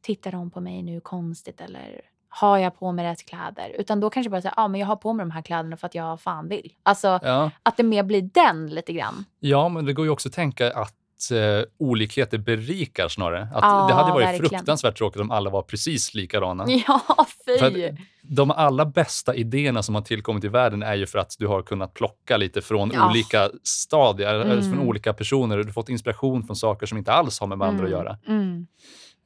Tittar 0.02 0.32
de 0.32 0.50
på 0.50 0.60
mig 0.60 0.82
nu 0.82 1.00
konstigt 1.00 1.60
eller 1.60 2.00
har 2.40 2.58
jag 2.58 2.78
på 2.78 2.92
mig 2.92 3.04
rätt 3.04 3.26
kläder? 3.26 3.72
Utan 3.78 4.00
då 4.00 4.10
kanske 4.10 4.30
bara 4.30 4.42
säga, 4.42 4.54
ah, 4.56 4.68
men 4.68 4.80
jag 4.80 4.86
har 4.86 4.96
på 4.96 5.12
mig 5.12 5.26
de 5.26 5.30
här 5.30 5.42
kläderna 5.42 5.76
för 5.76 5.86
att 5.86 5.94
jag 5.94 6.20
fan 6.20 6.48
vill. 6.48 6.72
Alltså 6.82 7.18
Ja. 7.22 7.50
att 7.62 7.76
det 7.76 7.82
mer 7.82 8.02
blir 8.02 8.22
den 8.22 8.66
lite 8.66 8.92
grann. 8.92 9.24
ja, 9.40 9.68
men 9.68 9.84
det 9.84 9.92
går 9.92 10.04
ju 10.04 10.10
också 10.10 10.28
att 10.28 10.32
tänka 10.34 10.70
att 10.72 10.94
eh, 11.32 11.64
olikheter 11.78 12.38
berikar 12.38 13.08
snarare. 13.08 13.42
Att 13.42 13.62
Ja, 13.62 13.86
det 13.88 13.94
hade 13.94 14.12
varit 14.12 14.26
verkligen. 14.26 14.48
fruktansvärt 14.50 14.98
tråkigt 14.98 15.20
om 15.20 15.30
alla 15.30 15.50
var 15.50 15.62
precis 15.62 16.14
likadana. 16.14 16.64
Ja, 16.86 17.00
För 17.44 17.70
fy. 17.70 17.86
att 17.88 17.94
de 18.22 18.50
allra 18.50 18.84
bästa 18.84 19.34
idéerna 19.34 19.82
som 19.82 19.94
har 19.94 20.02
tillkommit 20.02 20.44
i 20.44 20.48
världen 20.48 20.82
är 20.82 20.94
ju 20.94 21.06
för 21.06 21.18
att 21.18 21.36
du 21.38 21.46
har 21.46 21.62
kunnat 21.62 21.94
plocka 21.94 22.36
lite 22.36 22.60
från 22.62 22.90
Ja. 22.94 23.10
olika 23.10 23.50
stadier, 23.62 24.40
Mm. 24.40 24.62
från 24.62 24.78
olika 24.88 25.12
personer. 25.12 25.56
Du 25.56 25.64
har 25.64 25.72
fått 25.72 25.88
inspiration 25.88 26.42
från 26.46 26.56
saker 26.56 26.86
som 26.86 26.98
inte 26.98 27.12
alls 27.12 27.40
har 27.40 27.46
med 27.46 27.58
varandra 27.58 27.84
att 27.84 27.90
göra. 27.90 28.18
Mm. 28.28 28.66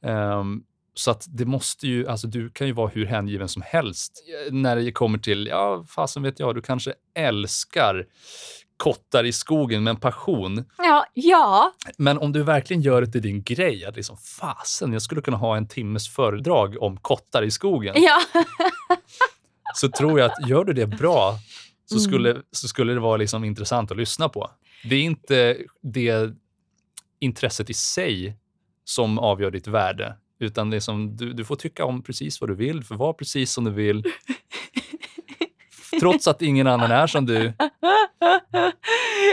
Ehm, 0.03 0.63
så 0.93 1.11
att 1.11 1.25
det 1.29 1.45
måste 1.45 1.87
ju, 1.87 2.07
alltså 2.07 2.27
du 2.27 2.49
kan 2.49 2.67
ju 2.67 2.73
vara 2.73 2.87
hur 2.87 3.05
hängiven 3.05 3.47
som 3.47 3.61
helst 3.65 4.23
eh, 4.47 4.53
när 4.53 4.75
det 4.75 4.91
kommer 4.91 5.17
till, 5.17 5.47
ja 5.47 5.85
fasen 5.89 6.23
vet 6.23 6.39
jag, 6.39 6.55
du 6.55 6.61
kanske 6.61 6.93
älskar 7.15 8.05
kottar 8.77 9.23
i 9.23 9.31
skogen 9.31 9.83
med 9.83 9.91
en 9.91 9.99
passion. 9.99 10.65
Ja, 10.77 11.05
ja. 11.13 11.73
Men 11.97 12.17
om 12.17 12.31
du 12.31 12.43
verkligen 12.43 12.81
gör 12.81 13.01
det 13.01 13.07
till 13.11 13.21
din 13.21 13.43
grej, 13.43 13.85
att 13.85 13.95
liksom 13.95 14.17
fasen, 14.17 14.93
jag 14.93 15.01
skulle 15.01 15.21
kunna 15.21 15.37
ha 15.37 15.57
en 15.57 15.67
timmes 15.67 16.09
föredrag 16.09 16.81
om 16.83 16.97
kottar 16.97 17.43
i 17.43 17.51
skogen. 17.51 17.95
ja. 17.97 18.19
Så 19.75 19.89
tror 19.89 20.19
jag 20.19 20.31
att 20.31 20.49
gör 20.49 20.63
du 20.63 20.73
det 20.73 20.87
bra 20.87 21.35
så 21.85 21.95
Mm. 21.95 22.03
skulle, 22.03 22.41
så 22.51 22.67
skulle 22.67 22.93
det 22.93 22.99
vara 22.99 23.17
liksom 23.17 23.43
intressant 23.43 23.91
att 23.91 23.97
lyssna 23.97 24.29
på. 24.29 24.51
Det 24.89 24.95
är 24.95 25.01
inte 25.01 25.57
det 25.81 26.29
intresset 27.19 27.69
i 27.69 27.73
sig 27.73 28.37
som 28.83 29.19
avgör 29.19 29.51
ditt 29.51 29.67
värde, 29.67 30.15
utan 30.39 30.69
det 30.69 30.75
är 30.75 30.81
som, 30.81 31.15
du, 31.15 31.33
du 31.33 31.45
får 31.45 31.55
tycka 31.55 31.85
om 31.85 32.03
precis 32.03 32.41
vad 32.41 32.49
du 32.49 32.55
vill, 32.55 32.83
för 32.83 32.95
var 32.95 33.13
precis 33.13 33.51
som 33.51 33.63
du 33.63 33.71
vill. 33.71 34.03
Trots 35.99 36.27
att 36.27 36.41
ingen 36.41 36.67
annan 36.67 36.91
är 36.91 37.07
som 37.07 37.25
du. 37.25 37.53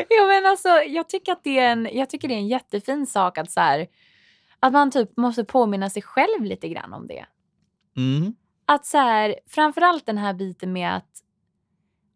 ja, 0.09 0.27
men 0.27 0.47
alltså, 0.47 0.69
jag, 0.69 1.09
tycker 1.09 1.33
att 1.33 1.45
det 1.45 1.59
är 1.59 1.73
en, 1.73 1.89
jag 1.93 2.11
tycker 2.11 2.29
det 2.29 2.35
är 2.35 2.39
en 2.39 2.49
jättefin 2.49 3.07
sak 3.07 3.39
att, 3.39 3.51
så 3.51 3.61
här, 3.61 3.87
att 4.61 4.73
man 4.73 4.91
typ 4.91 5.17
måste 5.17 5.45
påminna 5.45 5.91
sig 5.91 6.03
själv 6.03 6.45
lite 6.45 6.69
grann 6.69 6.93
om 6.93 7.07
det. 7.07 7.27
Mm. 7.97 8.35
Att 8.67 8.87
så 8.87 8.99
här, 8.99 9.35
framförallt 9.47 10.07
den 10.07 10.19
här 10.19 10.35
biten 10.35 10.73
med 10.73 10.97
att, 10.97 11.11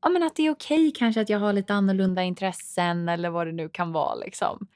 ja, 0.03 0.09
men 0.09 0.23
att 0.23 0.37
det 0.37 0.47
är 0.47 0.51
okej 0.51 0.93
kanske 0.97 1.21
att 1.21 1.29
jag 1.29 1.39
har 1.39 1.53
lite 1.53 1.75
annorlunda 1.75 2.23
intressen 2.23 3.09
eller 3.09 3.31
vad 3.31 3.47
det 3.47 3.53
nu 3.53 3.69
kan 3.69 3.93
vara. 3.93 4.15
Liksom. 4.15 4.67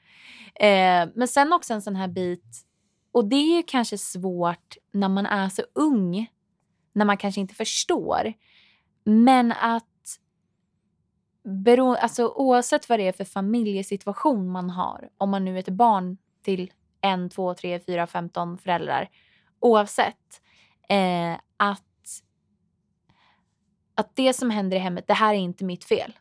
Eh, 0.55 1.09
men 1.15 1.27
sen 1.27 1.53
också 1.53 1.73
en 1.73 1.81
sån 1.81 1.95
här 1.95 2.07
bit, 2.07 2.65
och 3.15 3.25
det 3.25 3.35
är 3.35 3.55
ju 3.57 3.63
kanske 3.63 3.97
svårt 3.97 4.77
när 4.91 5.09
man 5.09 5.25
är 5.25 5.49
så 5.49 5.63
ung, 5.73 6.31
när 6.93 7.05
man 7.05 7.17
kanske 7.17 7.41
inte 7.41 7.55
förstår. 7.55 8.33
Men 9.03 9.51
att 9.51 10.19
bero, 11.43 11.95
alltså, 11.95 12.27
oavsett 12.27 12.89
vad 12.89 12.99
det 12.99 13.07
är 13.07 13.11
för 13.11 13.23
familjesituation 13.25 14.49
man 14.49 14.69
har, 14.69 15.09
om 15.17 15.29
man 15.29 15.45
nu 15.45 15.55
är 15.55 15.59
ett 15.59 15.69
barn 15.69 16.17
till 16.43 16.71
en, 17.01 17.29
två, 17.29 17.53
tre, 17.53 17.79
fyra, 17.79 18.07
femton 18.07 18.57
föräldrar, 18.57 19.09
oavsett, 19.59 20.41
eh, 20.89 21.33
att, 21.57 22.21
att 23.95 24.15
det 24.15 24.33
som 24.33 24.49
händer 24.49 24.77
i 24.77 24.79
hemmet, 24.79 25.07
det 25.07 25.13
här 25.13 25.33
är 25.33 25.37
inte 25.37 25.65
mitt 25.65 25.83
fel. 25.83 26.13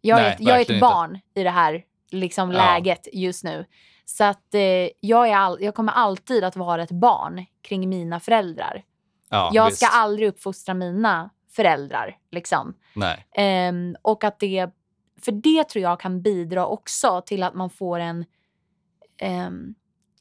Jag 0.00 0.18
är, 0.18 0.22
Nej, 0.22 0.32
ett, 0.32 0.40
jag 0.40 0.48
är 0.48 0.54
ett 0.54 0.58
verkligen 0.60 0.76
inte. 0.76 0.86
barn 0.94 1.20
i 1.34 1.42
det 1.42 1.50
här 1.50 1.84
liksom, 2.10 2.50
Ja. 2.50 2.56
läget 2.56 3.08
just 3.12 3.44
nu. 3.44 3.66
Så 4.04 4.24
att 4.24 4.54
eh, 4.54 4.88
jag, 5.00 5.28
är 5.28 5.36
all, 5.36 5.58
jag 5.60 5.74
kommer 5.74 5.92
alltid 5.92 6.44
att 6.44 6.56
vara 6.56 6.82
ett 6.82 6.90
barn 6.90 7.46
kring 7.62 7.88
mina 7.88 8.20
föräldrar. 8.20 8.84
Ja, 9.28 9.50
jag 9.52 9.72
ska 9.72 9.86
visst. 9.86 9.94
aldrig 9.96 10.28
uppfostra 10.28 10.74
mina 10.74 11.30
föräldrar. 11.50 12.18
Liksom. 12.30 12.74
Nej. 12.94 13.26
Ehm, 13.34 13.96
och 14.02 14.24
att 14.24 14.38
det, 14.40 14.70
för 15.20 15.32
det 15.32 15.68
tror 15.68 15.82
jag 15.82 16.00
kan 16.00 16.22
bidra 16.22 16.66
också 16.66 17.22
till 17.26 17.42
att 17.42 17.54
man 17.54 17.70
får 17.70 17.98
en, 18.00 18.24
ehm, 19.18 19.74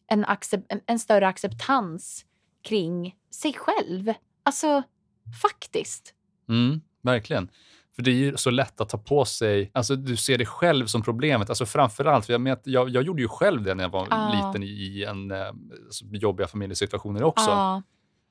en, 0.08 0.26
accep- 0.26 0.66
en, 0.70 0.82
en 0.86 1.00
större 1.00 1.28
acceptans 1.28 2.26
kring 2.62 3.16
sig 3.32 3.54
själv. 3.54 4.14
Alltså, 4.44 4.84
faktiskt. 5.42 6.14
Mm, 6.50 6.82
verkligen. 7.02 7.50
För 8.02 8.06
det 8.06 8.12
är 8.12 8.16
ju 8.16 8.38
så 8.38 8.50
lätt 8.52 8.82
att 8.82 8.90
ta 8.90 8.98
på 8.98 9.26
sig, 9.26 9.72
alltså 9.74 9.96
du 9.96 10.16
ser 10.18 10.38
det 10.38 10.46
själv 10.46 10.86
som 10.86 11.02
problemet. 11.02 11.50
Alltså 11.50 11.66
framförallt, 11.66 12.26
för 12.26 12.34
jag, 12.34 12.42
men, 12.42 12.58
jag, 12.64 12.90
jag 12.90 13.04
gjorde 13.04 13.22
ju 13.22 13.28
själv 13.28 13.64
det 13.64 13.76
när 13.76 13.84
jag 13.84 13.90
var 13.92 14.08
Ja. 14.10 14.32
liten 14.48 14.64
i, 14.64 15.06
en, 15.08 15.32
alltså, 15.32 16.06
jobbiga 16.12 16.48
familjesituationer 16.48 17.24
också. 17.24 17.50
Ja, 17.52 17.82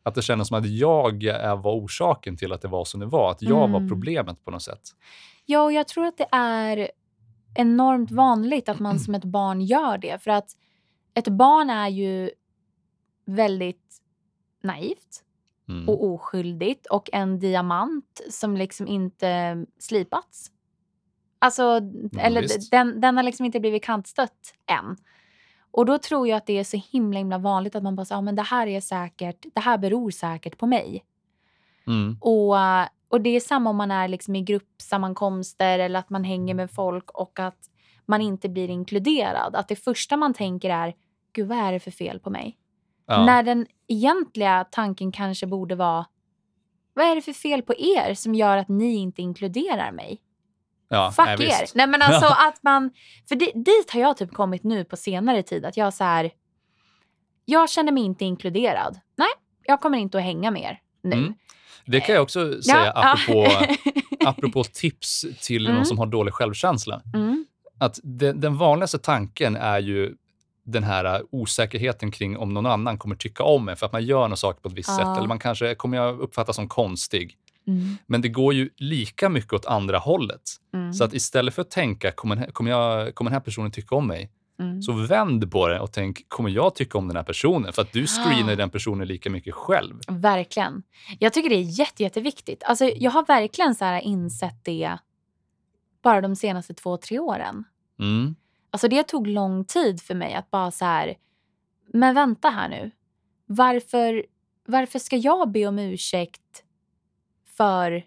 Att 0.02 0.14
det 0.14 0.22
kändes 0.22 0.48
som 0.48 0.56
att 0.58 0.66
jag 0.70 1.22
var 1.62 1.74
orsaken 1.84 2.36
till 2.36 2.52
att 2.52 2.62
det 2.62 2.68
var 2.68 2.84
som 2.84 3.00
det 3.00 3.06
var. 3.06 3.30
Att 3.30 3.42
jag 3.42 3.68
var 3.68 3.76
Mm. 3.78 3.88
problemet 3.88 4.44
på 4.44 4.50
något 4.50 4.62
sätt. 4.62 4.80
Ja, 5.46 5.62
och 5.62 5.72
jag 5.72 5.88
tror 5.88 6.06
att 6.06 6.18
det 6.18 6.28
är 6.32 6.90
enormt 7.54 8.10
vanligt 8.10 8.68
att 8.68 8.78
man 8.78 8.98
som 9.00 9.14
ett 9.14 9.24
barn 9.24 9.60
gör 9.60 9.98
det. 9.98 10.22
För 10.22 10.30
att 10.30 10.50
ett 11.14 11.28
barn 11.28 11.70
är 11.70 11.88
ju 11.88 12.30
väldigt 13.26 14.00
naivt 14.62 15.22
Mm. 15.70 15.88
och 15.88 16.04
oskyldigt 16.04 16.86
och 16.86 17.10
en 17.12 17.38
diamant 17.38 18.20
som 18.30 18.56
liksom 18.56 18.86
inte 18.86 19.64
slipats. 19.78 20.50
Alltså, 21.38 21.80
eller 22.18 22.42
visst. 22.42 22.70
den, 22.70 23.00
den 23.00 23.16
har 23.16 23.22
liksom 23.22 23.46
inte 23.46 23.60
blivit 23.60 23.84
kantstött 23.84 24.54
än. 24.66 24.96
Och 25.70 25.86
då 25.86 25.98
tror 25.98 26.28
jag 26.28 26.36
att 26.36 26.46
det 26.46 26.58
är 26.58 26.64
så 26.64 26.76
himla 26.92 27.18
himla 27.18 27.38
vanligt 27.38 27.74
att 27.74 27.82
man 27.82 27.96
bara 27.96 28.04
säger, 28.04 28.18
ah, 28.18 28.22
men 28.22 28.36
det 28.36 28.42
här 28.42 28.66
är 28.66 28.80
säkert, 28.80 29.46
det 29.54 29.60
här 29.60 29.78
beror 29.78 30.10
säkert 30.10 30.58
på 30.58 30.66
mig. 30.66 31.04
Mm. 31.86 32.18
Och, 32.20 32.56
och 33.08 33.20
det 33.20 33.30
är 33.30 33.40
samma 33.40 33.70
om 33.70 33.76
man 33.76 33.90
är 33.90 34.08
liksom 34.08 34.36
i 34.36 34.42
gruppsammankomster 34.42 35.78
eller 35.78 35.98
att 35.98 36.10
man 36.10 36.24
hänger 36.24 36.54
med 36.54 36.70
folk 36.70 37.10
och 37.10 37.38
att 37.38 37.70
man 38.06 38.20
inte 38.20 38.48
blir 38.48 38.68
inkluderad. 38.70 39.54
Att 39.54 39.68
det 39.68 39.76
första 39.76 40.16
man 40.16 40.34
tänker 40.34 40.70
är, 40.70 40.94
gud 41.32 41.48
vad 41.48 41.58
är 41.58 41.72
det 41.72 41.80
för 41.80 41.90
fel 41.90 42.20
på 42.20 42.30
mig? 42.30 42.56
Ja. 43.10 43.24
När 43.26 43.42
den 43.42 43.66
egentliga 43.88 44.64
tanken 44.70 45.12
kanske 45.12 45.46
borde 45.46 45.74
vara, 45.74 46.06
vad 46.94 47.06
är 47.06 47.14
det 47.14 47.22
för 47.22 47.32
fel 47.32 47.62
på 47.62 47.74
er 47.78 48.14
som 48.14 48.34
gör 48.34 48.56
att 48.56 48.68
ni 48.68 48.94
inte 48.94 49.22
inkluderar 49.22 49.92
mig? 49.92 50.20
ja, 50.88 51.12
Fuck 51.16 51.26
nej, 51.26 51.34
er! 51.34 51.60
visst. 51.60 51.74
Nej 51.74 51.86
men 51.86 52.02
alltså 52.02 52.26
att 52.48 52.62
man, 52.62 52.90
för 53.28 53.34
di, 53.36 53.52
dit 53.54 53.90
har 53.92 54.00
jag 54.00 54.16
typ 54.16 54.32
kommit 54.32 54.64
nu 54.64 54.84
på 54.84 54.96
senare 54.96 55.42
tid 55.42 55.64
att 55.64 55.76
jag 55.76 55.94
så 55.94 56.04
här, 56.04 56.30
jag 57.44 57.70
känner 57.70 57.92
mig 57.92 58.02
inte 58.02 58.24
inkluderad. 58.24 59.00
Nej, 59.16 59.28
jag 59.66 59.80
kommer 59.80 59.98
inte 59.98 60.18
att 60.18 60.24
hänga 60.24 60.50
mer 60.50 60.78
nu. 61.02 61.16
Mm. 61.16 61.34
Det 61.86 62.00
kan 62.00 62.14
jag 62.14 62.22
också 62.22 62.62
säga 62.62 62.92
Ja, 62.94 63.12
apropå, 63.12 63.46
ja. 64.20 64.28
apropå 64.28 64.64
tips 64.64 65.24
till 65.40 65.64
Mm. 65.66 65.76
någon 65.76 65.86
som 65.86 65.98
har 65.98 66.06
dålig 66.06 66.34
självkänsla. 66.34 67.02
mm. 67.14 67.46
Att 67.80 67.98
den, 68.02 68.40
den 68.40 68.56
vanligaste 68.58 68.98
tanken 68.98 69.56
är 69.56 69.78
ju 69.78 70.14
den 70.70 70.84
här 70.84 71.20
uh, 71.20 71.26
osäkerheten 71.30 72.10
kring 72.10 72.36
om 72.36 72.54
någon 72.54 72.66
annan 72.66 72.98
kommer 72.98 73.16
tycka 73.16 73.42
om 73.44 73.68
en 73.68 73.76
för 73.76 73.86
att 73.86 73.92
man 73.92 74.04
gör 74.04 74.28
någon 74.28 74.36
sak 74.36 74.62
på 74.62 74.68
ett 74.68 74.74
visst 74.74 74.88
Ja. 74.88 74.96
sätt. 74.96 75.18
Eller 75.18 75.28
man 75.28 75.38
kanske 75.38 75.74
kommer 75.74 75.96
jag 75.96 76.20
uppfattas 76.20 76.56
som 76.56 76.68
konstig. 76.68 77.36
Mm. 77.66 77.96
Men 78.06 78.22
det 78.22 78.28
går 78.28 78.54
ju 78.54 78.70
lika 78.76 79.28
mycket 79.28 79.52
åt 79.52 79.66
andra 79.66 79.98
hållet. 79.98 80.42
Mm. 80.74 80.92
Så 80.92 81.04
att 81.04 81.14
istället 81.14 81.54
för 81.54 81.62
att 81.62 81.70
tänka, 81.70 82.12
kommer 82.12 82.46
kommer, 82.46 82.70
jag, 82.70 83.14
kommer 83.14 83.30
den 83.30 83.34
här 83.34 83.44
personen 83.44 83.70
tycka 83.70 83.94
om 83.94 84.06
mig? 84.06 84.30
Mm. 84.60 84.82
Så 84.82 84.92
vänd 84.92 85.52
på 85.52 85.68
det 85.68 85.80
och 85.80 85.92
tänk, 85.92 86.28
kommer 86.28 86.50
jag 86.50 86.74
tycka 86.74 86.98
om 86.98 87.08
den 87.08 87.16
här 87.16 87.24
personen? 87.24 87.72
För 87.72 87.82
att 87.82 87.92
du 87.92 88.06
screenar 88.06 88.52
Ah. 88.52 88.56
den 88.56 88.70
personen 88.70 89.08
lika 89.08 89.30
mycket 89.30 89.54
själv. 89.54 89.94
Verkligen. 90.08 90.82
Jag 91.18 91.32
tycker 91.32 91.50
det 91.50 91.56
är 91.56 91.78
jätte, 91.80 92.02
jätteviktigt. 92.02 92.62
Alltså, 92.62 92.84
jag 92.84 93.10
har 93.10 93.26
verkligen 93.26 93.74
så 93.74 93.84
här 93.84 94.00
insett 94.00 94.64
det 94.64 94.98
bara 96.02 96.20
de 96.20 96.36
senaste 96.36 96.74
två, 96.74 96.96
tre 96.96 97.18
åren. 97.18 97.64
Mm. 98.00 98.34
Alltså 98.70 98.88
det 98.88 99.02
tog 99.02 99.26
lång 99.26 99.64
tid 99.64 100.02
för 100.02 100.14
mig 100.14 100.34
att 100.34 100.50
bara 100.50 100.70
så 100.70 100.84
här, 100.84 101.14
men 101.92 102.14
vänta 102.14 102.50
här 102.50 102.68
nu. 102.68 102.90
Varför, 103.46 104.26
varför 104.66 104.98
ska 104.98 105.16
jag 105.16 105.50
be 105.50 105.66
om 105.66 105.78
ursäkt 105.78 106.64
för 107.56 108.06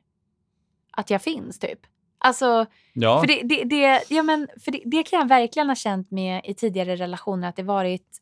att 0.92 1.10
jag 1.10 1.22
finns 1.22 1.60
typ? 1.60 1.80
Alltså, 2.18 2.66
Ja, 2.94 3.20
för, 3.20 3.28
det, 3.28 3.42
det, 3.44 3.64
det, 3.64 4.04
ja, 4.10 4.24
men, 4.24 4.48
för 4.66 4.72
det, 4.72 4.82
det 4.86 5.04
kan 5.04 5.20
jag 5.20 5.28
verkligen 5.28 5.68
ha 5.68 5.76
känt 5.76 6.12
med 6.12 6.42
i 6.44 6.54
tidigare 6.54 6.96
relationer 6.96 7.50
att 7.50 7.56
det 7.56 7.64
varit 7.64 8.22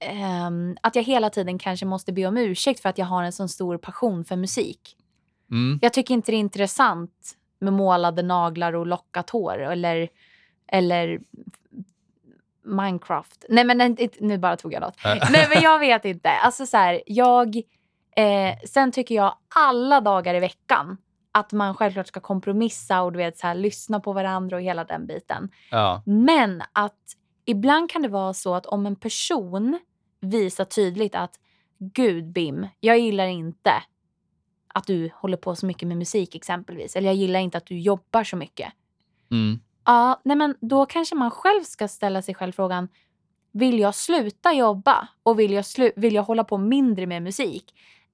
ehm, 0.00 0.76
att 0.80 0.96
jag 0.96 1.02
hela 1.02 1.30
tiden 1.30 1.58
kanske 1.58 1.86
måste 1.86 2.12
be 2.12 2.26
om 2.26 2.36
ursäkt 2.36 2.80
för 2.80 2.88
att 2.88 2.98
jag 2.98 3.06
har 3.06 3.22
en 3.22 3.32
sån 3.32 3.48
stor 3.48 3.78
passion 3.78 4.24
för 4.24 4.36
musik. 4.36 4.96
Mm. 5.50 5.78
Jag 5.82 5.92
tycker 5.92 6.14
inte 6.14 6.32
det 6.32 6.36
är 6.36 6.38
intressant 6.38 7.36
med 7.58 7.72
målade 7.72 8.22
naglar 8.22 8.72
och 8.72 8.86
lockat 8.86 9.30
hår 9.30 9.58
eller, 9.58 10.08
eller 10.68 11.20
Minecraft. 12.64 13.44
Nej 13.48 13.64
men 13.64 13.96
nu 14.20 14.38
bara 14.38 14.56
tog 14.56 14.72
jag 14.72 14.80
något. 14.80 14.96
Nej 15.04 15.46
men 15.54 15.62
jag 15.62 15.78
vet 15.78 16.04
inte. 16.14 16.30
Alltså 16.30 16.66
så 16.66 16.76
här, 16.76 17.02
jag... 17.06 17.56
Eh, 18.16 18.58
sen 18.66 18.92
tycker 18.92 19.14
jag 19.14 19.34
alla 19.54 20.00
dagar 20.00 20.34
i 20.34 20.40
veckan 20.40 20.96
att 21.32 21.52
man 21.52 21.74
självklart 21.74 22.06
ska 22.06 22.20
kompromissa 22.20 23.02
och 23.02 23.12
du 23.12 23.16
vet 23.16 23.38
så 23.38 23.46
här, 23.46 23.54
lyssna 23.54 24.00
på 24.00 24.12
varandra 24.12 24.56
och 24.56 24.62
hela 24.62 24.84
den 24.84 25.06
biten. 25.06 25.50
Ja. 25.70 26.02
Men 26.06 26.62
att 26.72 27.16
ibland 27.44 27.90
kan 27.90 28.02
det 28.02 28.08
vara 28.08 28.34
så 28.34 28.54
att 28.54 28.66
om 28.66 28.86
en 28.86 28.96
person 28.96 29.80
visar 30.20 30.64
tydligt 30.64 31.14
att 31.14 31.34
gud 31.78 32.32
Bim, 32.32 32.66
jag 32.80 32.98
gillar 32.98 33.26
inte 33.26 33.82
att 34.74 34.86
du 34.86 35.10
håller 35.14 35.36
på 35.36 35.56
så 35.56 35.66
mycket 35.66 35.88
med 35.88 35.96
musik 35.96 36.34
exempelvis. 36.34 36.96
Eller 36.96 37.08
jag 37.08 37.16
gillar 37.16 37.40
inte 37.40 37.58
att 37.58 37.66
du 37.66 37.78
jobbar 37.78 38.24
så 38.24 38.36
mycket. 38.36 38.72
Mm. 39.30 39.60
Ja, 39.84 40.20
nej 40.24 40.36
men 40.36 40.54
då 40.60 40.86
kanske 40.86 41.14
man 41.14 41.30
själv 41.30 41.62
ska 41.62 41.88
ställa 41.88 42.22
sig 42.22 42.34
själv 42.34 42.52
frågan. 42.52 42.88
Vill 43.52 43.78
jag 43.78 43.94
sluta 43.94 44.52
jobba 44.52 45.08
och 45.22 45.38
vill 45.38 45.52
jag, 45.52 45.62
slu- 45.62 45.92
vill 45.96 46.14
jag 46.14 46.22
hålla 46.22 46.44
på 46.44 46.58
mindre 46.58 47.06
med 47.06 47.22
musik? 47.22 47.64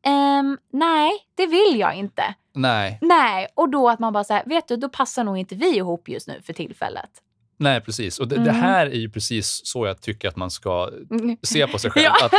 Ehm, 0.06 0.58
nej, 0.72 1.10
det 1.34 1.46
vill 1.46 1.78
jag 1.80 1.94
inte. 1.94 2.34
Nej. 2.54 2.98
Nej, 3.02 3.46
och 3.54 3.68
då 3.68 3.88
att 3.88 3.98
man 3.98 4.12
bara 4.12 4.24
säger, 4.24 4.44
vet 4.46 4.68
du, 4.68 4.76
då 4.76 4.88
passar 4.88 5.24
nog 5.24 5.38
inte 5.38 5.54
vi 5.54 5.76
ihop 5.76 6.08
just 6.08 6.28
nu 6.28 6.40
för 6.44 6.52
tillfället. 6.52 7.10
Nej, 7.56 7.80
precis. 7.80 8.18
Och 8.18 8.28
det, 8.28 8.34
det 8.36 8.50
Mm. 8.50 8.62
här 8.62 8.86
är 8.86 8.90
ju 8.98 9.10
precis 9.10 9.60
så 9.64 9.86
jag 9.86 10.00
tycker 10.00 10.28
att 10.28 10.36
man 10.36 10.50
ska 10.50 10.90
Mm. 11.10 11.36
se 11.42 11.66
på 11.66 11.78
sig 11.78 11.90
själv. 11.94 12.12
Att 12.24 12.32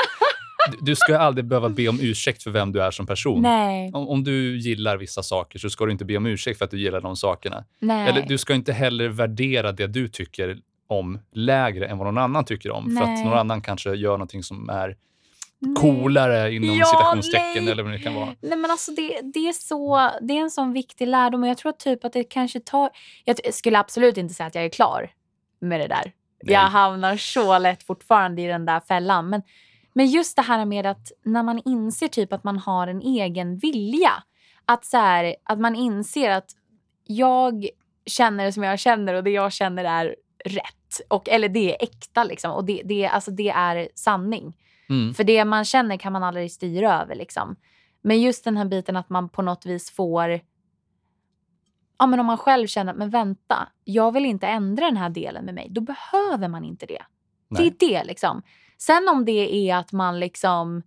du- 0.82 0.95
ska 0.95 1.18
aldrig 1.18 1.45
behöva 1.45 1.70
be 1.70 1.88
om 1.88 1.99
ursäkt 2.01 2.43
för 2.43 2.51
vem 2.51 2.72
du 2.72 2.82
är 2.84 2.91
som 2.91 3.07
person. 3.07 3.41
Nej, 3.41 3.91
Om, 3.93 4.07
om 4.07 4.24
du 4.24 4.57
gillar 4.59 4.97
vissa 4.97 5.24
saker 5.24 5.59
så 5.59 5.70
ska 5.70 5.86
du 5.86 5.91
inte 5.91 6.05
be 6.05 6.18
om 6.18 6.26
ursäkt 6.26 6.57
för 6.57 6.66
att 6.66 6.72
du 6.72 6.80
gillar 6.82 7.01
de 7.01 7.16
sakerna. 7.16 7.64
nej. 7.80 8.09
Eller 8.09 8.22
du 8.28 8.38
ska 8.38 8.53
inte 8.53 8.74
heller 8.74 9.09
värdera 9.09 9.72
det 9.72 9.88
du 9.88 10.07
tycker 10.07 10.57
om 10.88 11.20
lägre 11.34 11.88
än 11.88 11.97
vad 11.97 12.07
någon 12.07 12.18
annan 12.18 12.45
tycker 12.45 12.72
om. 12.72 12.95
För 12.97 13.03
att 13.03 13.09
Nej. 13.09 13.24
någon 13.26 13.38
annan 13.38 13.62
kanske 13.62 13.93
gör 13.95 14.12
någonting 14.12 14.43
som 14.43 14.70
är 14.70 14.95
Nej. 15.59 15.76
coolare 15.76 16.53
inom 16.53 16.78
Ja, 16.78 16.86
citationstecken 16.86 17.64
nej. 17.64 17.72
eller 17.72 17.84
vad 17.84 17.91
det 17.91 17.99
kan 17.99 18.14
vara. 18.14 18.36
Nej 18.41 18.57
men 18.57 18.72
alltså 18.72 18.91
det, 18.91 19.20
det, 19.34 19.39
är 19.47 19.53
så, 19.53 20.09
det 20.22 20.34
är 20.38 20.41
en 20.41 20.51
sån 20.51 20.74
viktig 20.74 21.07
lärdom 21.07 21.43
och 21.43 21.49
jag 21.49 21.57
tror 21.57 21.72
typ 21.72 22.05
att 22.05 22.14
det 22.14 22.24
kanske 22.24 22.59
tar... 22.59 22.89
Jag 23.26 23.53
skulle 23.53 23.80
absolut 23.80 24.18
inte 24.18 24.34
säga 24.34 24.47
att 24.47 24.55
jag 24.55 24.66
är 24.66 24.70
klar 24.70 25.09
med 25.62 25.80
det 25.80 25.88
där. 25.88 26.12
Nej. 26.43 26.53
Jag 26.53 26.62
hamnar 26.62 27.18
så 27.18 27.59
lätt 27.59 27.84
fortfarande 27.84 28.41
i 28.41 28.45
den 28.47 28.66
där 28.66 28.80
fällan. 28.80 29.30
Men, 29.30 29.41
men 29.93 30.07
just 30.07 30.35
det 30.35 30.41
här 30.41 30.65
med 30.65 30.85
att 30.85 31.11
när 31.23 31.43
man 31.43 31.61
inser 31.65 32.07
typ 32.07 32.33
att 32.33 32.43
man 32.43 32.57
har 32.57 32.87
en 32.87 33.01
egen 33.01 33.57
vilja. 33.57 34.23
Att, 34.65 34.85
så 34.85 34.97
här, 34.97 35.35
att 35.43 35.59
man 35.59 35.75
inser 35.75 36.29
att 36.29 36.51
jag 37.05 37.67
känner 38.05 38.45
det 38.45 38.51
som 38.51 38.63
jag 38.63 38.79
känner 38.79 39.13
och 39.13 39.23
det 39.23 39.31
jag 39.31 39.53
känner 39.53 39.83
är 39.83 40.15
rätt. 40.45 41.01
Och, 41.07 41.29
eller 41.29 41.49
det 41.49 41.75
är 41.75 41.83
äkta 41.83 42.23
liksom. 42.23 42.51
Och 42.51 42.65
det, 42.65 42.81
det, 42.85 43.07
alltså 43.07 43.31
det 43.31 43.49
är 43.49 43.89
sanning. 43.95 44.57
Mm. 44.89 45.13
För 45.13 45.23
det 45.23 45.45
man 45.45 45.65
känner 45.65 45.97
kan 45.97 46.13
man 46.13 46.23
aldrig 46.23 46.51
styra 46.51 47.01
över. 47.01 47.15
Liksom. 47.15 47.55
Men 48.01 48.21
just 48.21 48.43
den 48.43 48.57
här 48.57 48.65
biten 48.65 48.97
att 48.97 49.09
man 49.09 49.29
på 49.29 49.41
något 49.41 49.65
vis 49.65 49.91
får... 49.91 50.39
Ja, 51.99 52.07
men 52.07 52.19
om 52.19 52.25
man 52.25 52.37
själv 52.37 52.67
känner 52.67 52.93
men 52.93 53.09
vänta, 53.09 53.67
jag 53.83 54.11
vill 54.11 54.25
inte 54.25 54.47
ändra 54.47 54.85
den 54.85 54.97
här 54.97 55.09
delen 55.09 55.45
med 55.45 55.55
mig. 55.55 55.67
Då 55.69 55.81
behöver 55.81 56.47
man 56.47 56.63
inte 56.63 56.85
det. 56.85 57.03
Nej. 57.47 57.75
Det 57.79 57.85
är 57.85 57.89
det 57.89 58.03
liksom. 58.03 58.41
Sen 58.82 59.07
om 59.09 59.25
det 59.25 59.69
är 59.69 59.75
att 59.75 59.91
man 59.91 60.19
liksom 60.19 60.84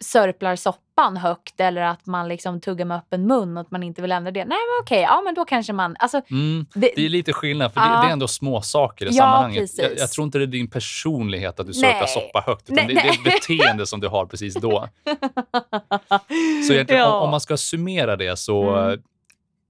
sörplar 0.00 0.56
soppan 0.56 1.16
högt 1.16 1.60
eller 1.60 1.80
att 1.82 2.06
man 2.06 2.28
liksom 2.28 2.60
tuggar 2.60 2.84
med 2.84 2.96
öppen 2.96 3.26
mun 3.26 3.56
och 3.56 3.60
att 3.60 3.70
man 3.70 3.82
inte 3.82 4.02
vill 4.02 4.12
ändra 4.12 4.30
det. 4.30 4.44
Nej 4.44 4.48
men 4.58 4.82
okej, 4.82 5.00
ja 5.02 5.20
men 5.24 5.34
då 5.34 5.44
kanske 5.44 5.72
man... 5.72 5.96
Alltså, 5.98 6.20
Mm. 6.30 6.66
det, 6.74 6.92
Det 6.96 7.04
är 7.04 7.08
lite 7.08 7.32
skillnad, 7.32 7.72
för 7.74 7.80
det, 7.80 7.86
Ja. 7.86 8.02
det 8.02 8.08
är 8.08 8.12
ändå 8.12 8.28
små 8.28 8.60
saker 8.62 9.04
i 9.06 9.08
Ja, 9.08 9.12
sammanhanget. 9.14 9.60
precis. 9.62 9.78
Jag, 9.78 9.98
jag 9.98 10.10
tror 10.10 10.24
inte 10.24 10.38
det 10.38 10.44
är 10.44 10.46
din 10.46 10.70
personlighet 10.70 11.60
att 11.60 11.66
du 11.66 11.72
sörplar 11.74 12.06
soppa 12.06 12.40
högt, 12.46 12.70
utan 12.70 12.86
Nej, 12.86 12.94
det, 12.94 13.00
det 13.02 13.08
är 13.08 13.12
ett 13.12 13.24
beteende 13.24 13.86
som 13.86 14.00
du 14.00 14.08
har 14.08 14.26
precis 14.26 14.54
då. 14.54 14.88
Så 16.66 16.72
egentligen, 16.72 17.02
Ja. 17.02 17.16
om, 17.16 17.22
om 17.22 17.30
man 17.30 17.40
ska 17.40 17.56
summera 17.56 18.16
det 18.16 18.38
så 18.38 18.76
Mm. 18.76 19.00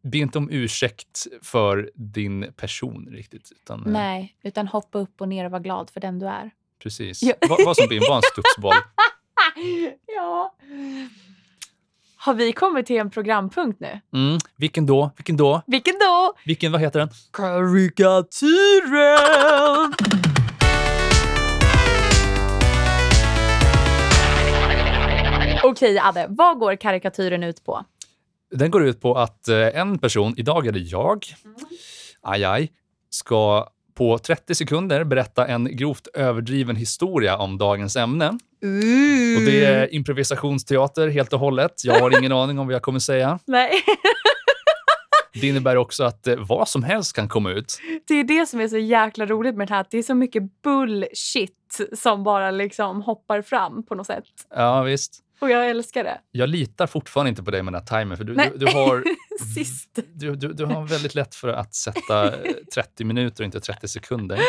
be 0.02 0.18
inte 0.18 0.38
om 0.38 0.48
ursäkt 0.50 1.26
för 1.42 1.90
din 1.94 2.52
person 2.56 3.08
riktigt. 3.12 3.52
Utan, 3.62 3.86
eh, 3.86 3.92
Nej, 3.92 4.36
utan 4.42 4.68
hoppa 4.68 4.98
upp 4.98 5.20
och 5.20 5.28
ner 5.28 5.44
och 5.44 5.50
vara 5.50 5.62
glad 5.62 5.90
för 5.90 6.00
den 6.00 6.18
du 6.18 6.26
är. 6.26 6.50
Precis. 6.82 7.22
Ja. 7.22 7.34
Var, 7.40 7.64
var 7.64 7.74
som 7.74 7.86
var 8.08 8.16
en 8.16 8.22
studsboll. 8.22 8.74
ja. 10.16 10.54
Har 12.16 12.34
vi 12.34 12.52
kommit 12.52 12.86
till 12.86 12.96
en 12.96 13.10
programpunkt 13.10 13.80
nu? 13.80 14.00
Mm. 14.14 14.38
Vilken 14.56 14.86
då? 14.86 15.10
Vilken 15.16 15.36
då? 15.36 15.62
Vilken 15.66 15.94
då? 15.94 16.34
Vilken, 16.44 16.72
vad 16.72 16.80
heter 16.80 16.98
den? 16.98 17.08
Karikatyren! 17.32 18.28
Okej, 25.62 25.98
Adde. 25.98 26.26
Vad 26.28 26.58
går 26.58 26.76
karikatyren 26.76 27.42
ut 27.42 27.64
på? 27.64 27.84
Den 28.50 28.70
går 28.70 28.84
ut 28.84 29.00
på 29.00 29.14
att 29.14 29.48
eh, 29.48 29.56
en 29.56 29.98
person, 29.98 30.34
idag 30.36 30.66
är 30.66 30.72
det 30.72 30.78
jag, 30.78 31.24
aj 32.22 32.44
aj, 32.44 32.72
ska 33.10 33.68
på 33.98 34.18
30 34.18 34.54
sekunder 34.54 35.04
berätta 35.04 35.46
en 35.46 35.76
grovt 35.76 36.06
överdriven 36.14 36.76
historia 36.76 37.36
om 37.36 37.58
dagens 37.58 37.96
ämne. 37.96 38.26
Och 39.36 39.42
det 39.46 39.64
är 39.64 39.94
improvisationsteater 39.94 41.08
helt 41.08 41.32
och 41.32 41.40
hållet. 41.40 41.72
Jag 41.84 42.00
har 42.00 42.18
ingen 42.18 42.32
aning 42.42 42.58
om 42.58 42.66
vad 42.66 42.74
jag 42.74 42.82
kommer 42.82 42.98
säga. 42.98 43.38
Nej, 43.46 43.70
Det 45.40 45.48
innebär 45.48 45.76
också 45.76 46.04
att 46.04 46.26
eh, 46.26 46.36
vad 46.38 46.68
som 46.68 46.82
helst 46.82 47.12
kan 47.16 47.28
komma 47.28 47.50
ut. 47.50 47.78
det 48.08 48.14
är 48.14 48.24
det 48.24 48.46
som 48.46 48.60
är 48.60 48.68
så 48.68 48.78
jäkla 48.78 49.26
roligt 49.26 49.54
med 49.56 49.68
det 49.68 49.74
här. 49.74 49.80
att 49.80 49.90
Det 49.90 49.98
är 49.98 50.02
så 50.02 50.14
mycket 50.14 50.42
bullshit 50.62 51.80
som 51.98 52.24
bara 52.24 52.50
liksom 52.50 53.02
hoppar 53.02 53.42
fram 53.42 53.82
på 53.86 53.94
något 53.94 54.06
sätt. 54.06 54.24
Ja, 54.54 54.82
visst. 54.82 55.18
Och 55.40 55.50
jag 55.50 55.70
älskar 55.70 56.04
det. 56.04 56.20
Jag 56.30 56.48
litar 56.48 56.86
fortfarande 56.86 57.28
inte 57.28 57.42
på 57.42 57.50
dig 57.50 57.62
med 57.62 57.72
den 57.72 57.82
här 57.88 58.00
timern, 58.00 58.16
för 58.16 58.24
du, 58.24 58.34
Nej. 58.34 58.50
du, 58.52 58.58
du, 58.58 58.72
har, 58.72 59.04
Sist. 59.54 59.98
du, 60.14 60.36
du, 60.36 60.52
du 60.52 60.64
har 60.64 60.86
väldigt 60.86 61.14
lätt 61.14 61.34
för 61.34 61.48
att 61.48 61.74
sätta 61.74 62.44
eh, 62.44 62.54
30 62.74 63.04
minuter 63.04 63.42
och 63.42 63.44
inte 63.44 63.60
30 63.60 63.88
sekunder. 63.88 64.40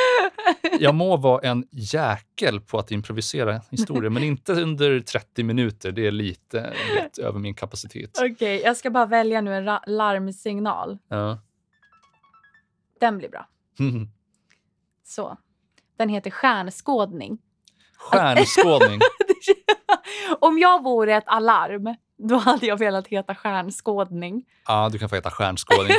Jag 0.80 0.96
må 0.96 1.18
vara 1.18 1.42
en 1.42 1.66
jäkel 1.72 2.62
på 2.62 2.80
att 2.80 2.92
improvisera 2.92 3.62
historier, 3.70 4.10
men 4.10 4.24
inte 4.24 4.54
under 4.54 5.00
30 5.00 5.44
minuter. 5.44 5.92
Det 5.92 6.08
är 6.08 6.12
lite, 6.12 6.74
lite 6.96 7.24
över 7.24 7.40
min 7.40 7.54
kapacitet. 7.54 8.20
Okej, 8.22 8.62
jag 8.66 8.78
ska 8.78 8.90
bara 8.90 9.06
välja 9.06 9.42
nu 9.42 9.56
en 9.56 9.80
larmsignal. 9.88 10.98
Ja. 11.08 11.42
Den 13.00 13.18
blir 13.18 13.30
bra. 13.30 13.48
Så. 15.04 15.38
Den 15.98 16.10
heter 16.10 16.32
stjärnskådning. 16.32 17.38
Stjärnskådning. 17.98 19.00
Om 20.39 20.60
jag 20.60 20.84
vore 20.84 21.16
ett 21.16 21.28
alarm, 21.28 21.95
då 22.18 22.38
hade 22.38 22.66
jag 22.66 22.78
velat 22.78 23.07
heta 23.07 23.36
stjärnskådning. 23.36 24.43
Ja, 24.68 24.89
du 24.91 24.99
kan 24.99 25.10
få 25.10 25.16
heta 25.16 25.32
stjärnskådning. 25.32 25.95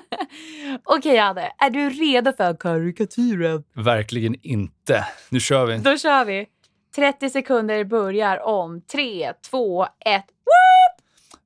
Okej, 0.84 1.18
Adde. 1.18 1.52
Är 1.58 1.70
du 1.70 1.90
redo 1.90 2.32
för 2.32 2.56
karikatyren? 2.56 3.64
Verkligen 3.74 4.34
inte. 4.42 5.04
Nu 5.28 5.40
kör 5.40 5.66
vi. 5.66 5.78
Då 5.78 5.96
kör 5.98 6.24
vi. 6.24 6.46
30 6.96 7.30
sekunder 7.30 7.84
börjar 7.84 8.42
om 8.46 8.80
3, 8.80 9.32
2, 9.50 9.86
1. 10.04 10.24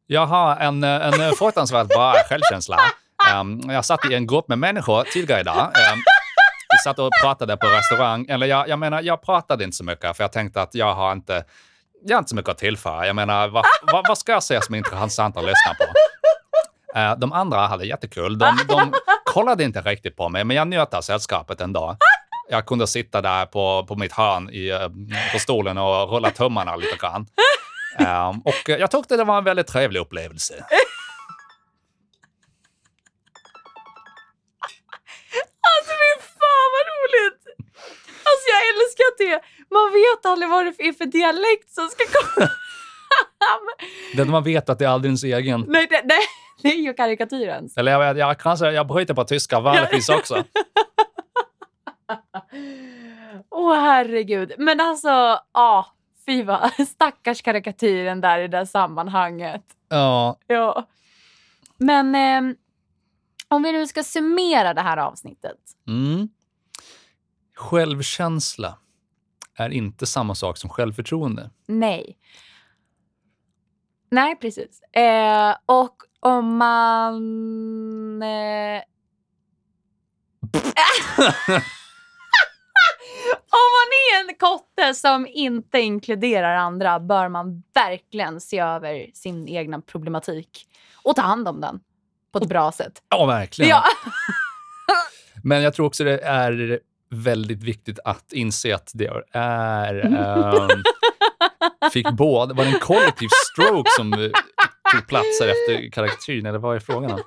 Jag 0.07 0.27
har 0.27 0.57
en, 0.57 0.85
eh, 0.85 1.07
en 1.07 1.33
fruktansvärt 1.33 1.89
bra 1.89 2.15
självkänsla. 2.29 2.81
Ehm, 3.33 3.61
jag 3.71 3.85
satt 3.85 4.11
i 4.11 4.15
en 4.15 4.27
grupp 4.27 4.49
med 4.49 4.59
människor 4.59 5.05
tidigare 5.05 5.41
idag. 5.41 5.57
Ehm, 5.65 5.99
vi 6.71 6.79
satt 6.85 6.99
och 6.99 7.11
pratade 7.23 7.57
på 7.57 7.67
restaurang. 7.67 8.27
Eller 8.29 8.47
jag, 8.47 8.69
jag 8.69 8.79
menar, 8.79 9.03
jag 9.03 9.23
pratade 9.23 9.65
inte 9.65 9.77
så 9.77 9.85
mycket 9.85 10.17
för 10.17 10.25
jag 10.25 10.33
tänkte 10.33 10.63
att 10.63 10.75
jag 10.75 10.95
har 10.95 11.13
inte, 11.13 11.45
jag 12.05 12.17
har 12.17 12.19
inte 12.19 12.29
så 12.29 12.37
mycket 12.37 12.51
att 12.51 12.59
tillföra. 12.59 13.07
Jag 13.07 13.17
menar, 13.17 13.49
vad, 13.49 13.65
vad, 13.93 14.09
vad 14.09 14.19
ska 14.19 14.33
jag 14.33 14.43
säga 14.43 14.61
som 14.61 14.75
är 14.75 14.79
intressant 14.79 15.37
att 15.37 15.45
lyssna 15.45 15.75
på? 15.79 15.85
Eh, 16.99 17.19
de 17.19 17.33
andra 17.33 17.67
hade 17.67 17.87
jättekul. 17.87 18.39
De, 18.39 18.59
de 18.69 18.93
kollade 19.25 19.65
inte 19.65 19.81
riktigt 19.81 20.17
på 20.17 20.29
mig, 20.29 20.45
men 20.45 20.57
jag 20.57 20.69
njöt 20.69 20.95
av 20.95 21.01
sällskapet 21.01 21.61
ändå. 21.61 21.97
Jag 22.51 22.67
kunde 22.67 22.87
sitta 22.87 23.21
där 23.21 23.47
på, 23.47 23.87
på 23.89 23.97
mitt 23.97 24.13
hörn 24.13 24.51
i, 24.51 24.69
eh, 24.69 24.89
på 25.33 25.39
stolen 25.39 25.79
och 25.79 26.13
rulla 26.13 26.31
tummarna 26.31 26.77
lite 26.77 26.97
grann. 26.97 27.27
Ehm, 27.99 28.41
och 28.41 28.69
jag 28.69 28.91
tyckte 28.91 29.17
det 29.17 29.25
var 29.25 29.39
en 29.39 29.45
väldigt 29.45 29.67
trevlig 29.67 30.01
upplevelse. 30.01 30.55
Alltså 38.43 38.51
jag 38.57 38.63
älskar 38.75 39.11
det. 39.19 39.41
Man 39.71 39.93
vet 39.93 40.27
aldrig 40.27 40.51
vad 40.51 40.65
det 40.65 40.89
är 40.89 40.93
för 40.93 41.07
dialekt 41.07 41.71
som 41.71 41.89
ska 41.89 42.05
komma. 42.13 42.49
Det 44.17 44.25
man 44.25 44.45
vet 44.45 44.69
att 44.69 44.79
det 44.79 44.85
är 44.85 44.89
aldrig 44.89 45.09
ens 45.09 45.25
egen. 45.25 45.65
nej, 45.69 45.87
det, 45.91 46.03
nej, 46.05 46.19
det 46.63 46.69
är 46.69 46.77
ju 46.83 46.95
karikatyrens. 46.95 47.77
Eller 47.77 47.93
jag, 47.93 48.19
jag 48.19 48.39
kanske 48.39 48.71
jag 48.71 48.87
bryter 48.87 49.15
på 49.15 49.25
tyska, 49.25 49.87
finns 49.91 50.09
också. 50.09 50.45
Åh 53.51 53.75
herregud. 53.75 54.53
Men 54.59 54.81
alltså, 54.81 55.39
ja, 55.53 55.87
fy 56.27 56.43
vad 56.43 56.71
stackars 56.89 57.43
karikatyren 57.43 58.21
där 58.21 58.39
i 58.39 58.49
det 58.49 58.67
sammanhanget. 58.67 59.63
Ja, 59.89 60.39
Ja. 60.47 60.89
Men 61.79 62.15
ehm, 62.15 62.57
om 63.49 63.63
vi 63.63 63.73
nu 63.73 63.87
ska 63.87 64.03
summera 64.03 64.75
det 64.75 64.81
här 64.81 64.97
avsnittet. 64.97 65.59
mm. 65.89 66.29
Självkänsla 67.55 68.79
är 69.57 69.71
inte 69.71 70.07
samma 70.07 70.35
sak 70.35 70.59
som 70.59 70.71
självförtroende. 70.71 71.51
Nej. 71.67 72.19
Nej, 74.11 74.37
precis. 74.37 74.83
Eh, 74.83 75.57
och 75.67 75.97
om 76.21 76.57
man... 76.57 78.23
Eh, 78.23 78.83
om 83.53 83.69
man 83.73 83.89
är 83.93 84.21
en 84.21 84.35
kotte 84.39 84.95
som 84.95 85.27
inte 85.27 85.81
inkluderar 85.81 86.55
andra 86.55 87.01
bör 87.01 87.29
man 87.29 87.63
verkligen 87.75 88.41
se 88.41 88.59
över 88.59 89.11
sin 89.15 89.49
egna 89.49 89.81
problematik 89.81 90.67
och 91.03 91.17
ta 91.17 91.23
hand 91.23 91.49
om 91.49 91.61
den 91.61 91.81
på 92.33 92.39
ett 92.39 92.49
bra 92.49 92.73
sätt. 92.73 93.03
Ja, 93.09 93.27
verkligen. 93.27 93.69
Ja. 93.69 93.85
Men 95.45 95.63
jag 95.63 95.75
tror 95.75 95.87
också 95.87 96.05
det 96.05 96.19
är 96.19 96.81
väldigt 97.13 97.63
viktigt 97.63 97.99
att 98.05 98.33
inse 98.33 98.75
att 98.75 98.91
det 98.95 99.11
är... 99.33 99.95
ehm, 99.95 100.83
fick 101.93 102.11
båda... 102.11 102.55
Var 102.55 102.65
det 102.65 102.71
en 102.71 102.81
kollektiv 102.81 103.29
stroke 103.53 103.91
som 103.99 104.13
eh, 104.13 104.31
tog 104.93 105.07
plats 105.09 105.41
här 105.41 105.49
efter 105.49 105.91
karaktären, 105.91 106.47
eller 106.47 106.59
vad 106.59 106.77
är 106.77 106.81
frågan 106.81 107.13
om? 107.13 107.21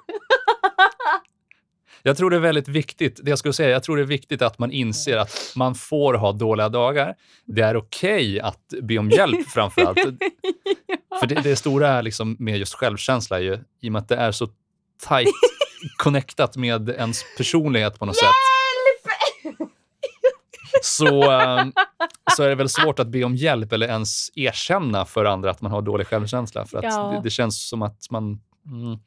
Jag 2.07 2.17
tror 2.17 2.29
det 2.29 2.35
är 2.35 2.39
väldigt 2.39 2.67
viktigt, 2.67 3.19
det 3.23 3.29
jag 3.29 3.39
skulle 3.39 3.53
säga, 3.53 3.69
jag 3.69 3.83
tror 3.83 3.97
det 3.97 4.03
är 4.03 4.07
viktigt 4.07 4.41
att 4.41 4.59
man 4.59 4.71
inser 4.71 5.17
att 5.17 5.53
man 5.55 5.75
får 5.75 6.13
ha 6.13 6.31
dåliga 6.31 6.69
dagar. 6.69 7.15
Det 7.45 7.61
är 7.61 7.77
okej 7.77 8.39
att 8.39 8.73
be 8.81 8.97
om 8.97 9.09
hjälp 9.09 9.47
framför 9.53 9.81
allt. 9.81 9.99
För 11.19 11.27
det, 11.27 11.35
det 11.35 11.55
stora 11.55 12.01
liksom 12.01 12.35
med 12.39 12.57
just 12.57 12.73
självkänsla 12.73 13.37
är 13.37 13.41
ju, 13.41 13.59
i 13.81 13.87
och 13.87 13.91
med 13.91 13.99
att 13.99 14.07
det 14.07 14.15
är 14.15 14.31
så 14.31 14.47
tight 15.07 15.29
connectat 15.97 16.57
med 16.57 16.89
ens 16.89 17.23
personlighet 17.37 17.99
på 17.99 18.05
något 18.05 18.15
sätt, 18.15 18.29
så, 20.83 21.31
ehm, 21.31 21.73
så 22.35 22.43
är 22.43 22.49
det 22.49 22.55
väl 22.55 22.69
svårt 22.69 22.99
att 22.99 23.07
be 23.07 23.23
om 23.23 23.35
hjälp 23.35 23.73
eller 23.73 23.87
ens 23.87 24.31
erkänna 24.35 25.05
för 25.05 25.25
andra 25.25 25.51
att 25.51 25.61
man 25.61 25.71
har 25.71 25.81
dålig 25.81 26.07
självkänsla. 26.07 26.65
För 26.65 26.77
att 26.77 26.83
Ja. 26.83 27.11
det, 27.11 27.21
det 27.23 27.29
känns 27.29 27.69
som 27.69 27.81
att 27.81 28.11
man... 28.11 28.41
Mm, 28.65 28.99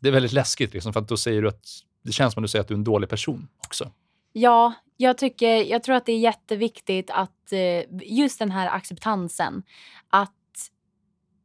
det 0.00 0.08
är 0.08 0.12
väldigt 0.12 0.32
läskigt, 0.32 0.74
liksom, 0.74 0.92
för 0.92 1.00
att 1.00 1.08
då 1.08 1.16
säger 1.16 1.42
du 1.42 1.48
att 1.48 1.64
det 2.02 2.12
känns 2.12 2.34
som 2.34 2.42
att 2.42 2.44
du 2.44 2.48
säger 2.48 2.60
att 2.60 2.68
du 2.68 2.74
är 2.74 2.78
en 2.78 2.84
dålig 2.84 3.08
person 3.08 3.48
också. 3.66 3.90
Ja, 4.32 4.72
jag, 4.96 5.18
tycker, 5.18 5.62
jag 5.62 5.82
tror 5.82 5.96
att 5.96 6.06
det 6.06 6.12
är 6.12 6.18
jätteviktigt 6.18 7.10
att 7.10 7.52
eh, 7.52 7.84
just 8.02 8.38
den 8.38 8.50
här 8.50 8.68
acceptansen. 8.68 9.62
Att 10.08 10.30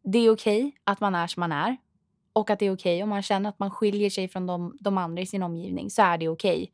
det 0.04 0.20
är 0.20 0.30
okej 0.30 0.72
att 0.84 1.00
man 1.00 1.16
är 1.16 1.28
som 1.28 1.40
man 1.42 1.52
är. 1.52 1.78
Och 2.34 2.50
att 2.50 2.60
det 2.60 2.66
är 2.66 2.74
okej 2.74 3.04
om 3.04 3.10
man 3.10 3.22
känner 3.22 3.50
att 3.50 3.60
man 3.60 3.72
skiljer 3.72 4.10
sig 4.10 4.28
från 4.28 4.48
de, 4.48 4.78
de 4.80 4.98
andra 4.98 5.22
i 5.22 5.26
sin 5.26 5.44
omgivning. 5.44 5.90
Så 5.90 6.02
är 6.02 6.18
det 6.18 6.28
okej. 6.28 6.72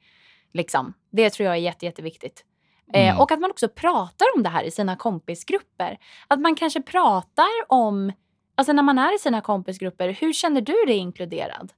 Liksom. 0.55 0.93
Det 1.11 1.29
tror 1.29 1.45
jag 1.45 1.55
är 1.55 1.59
jätte, 1.59 1.85
jätteviktigt. 1.85 2.45
Eh, 2.93 3.07
Mm. 3.09 3.21
och 3.21 3.31
att 3.31 3.39
man 3.39 3.51
också 3.51 3.67
pratar 3.69 4.25
om 4.35 4.43
det 4.43 4.49
här 4.49 4.63
i 4.63 4.71
sina 4.71 4.95
kompisgrupper. 4.95 5.97
Att 6.27 6.39
man 6.39 6.55
kanske 6.55 6.81
pratar 6.81 7.47
om, 7.67 8.11
alltså 8.55 8.73
när 8.73 8.83
man 8.83 8.97
är 8.97 9.15
i 9.15 9.19
sina 9.19 9.41
kompisgrupper, 9.41 10.09
hur 10.09 10.33
känner 10.33 10.61
du 10.61 10.85
dig 10.87 10.97
inkluderad? 10.97 11.73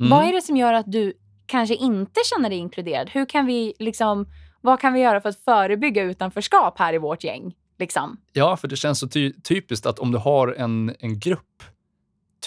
Mm. 0.00 0.10
Vad 0.10 0.24
är 0.28 0.32
det 0.32 0.42
som 0.42 0.56
gör 0.56 0.72
att 0.72 0.92
du 0.92 1.12
kanske 1.46 1.74
inte 1.74 2.20
känner 2.34 2.48
dig 2.50 2.58
inkluderad? 2.58 3.10
Hur 3.10 3.26
kan 3.26 3.46
vi 3.46 3.74
liksom, 3.78 4.26
vad 4.60 4.80
kan 4.80 4.92
vi 4.92 5.00
göra 5.00 5.20
för 5.20 5.28
att 5.28 5.40
förebygga 5.40 6.02
utanförskap 6.02 6.78
här 6.78 6.94
i 6.94 6.98
vårt 6.98 7.24
gäng? 7.24 7.54
Liksom? 7.78 8.16
Ja, 8.32 8.56
för 8.56 8.68
det 8.68 8.76
känns 8.76 8.98
så 8.98 9.08
ty 9.08 9.32
typiskt 9.32 9.86
att 9.86 9.98
om 9.98 10.12
du 10.12 10.18
har 10.18 10.48
en, 10.48 10.94
en 11.00 11.18
grupp, 11.18 11.62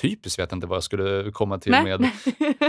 typiskt 0.02 0.40
vet 0.40 0.52
jag 0.52 0.58
inte 0.58 0.68
vad 0.68 0.76
jag 0.76 0.84
skulle 0.84 1.32
komma 1.32 1.58
till 1.60 1.72
med, 1.72 2.12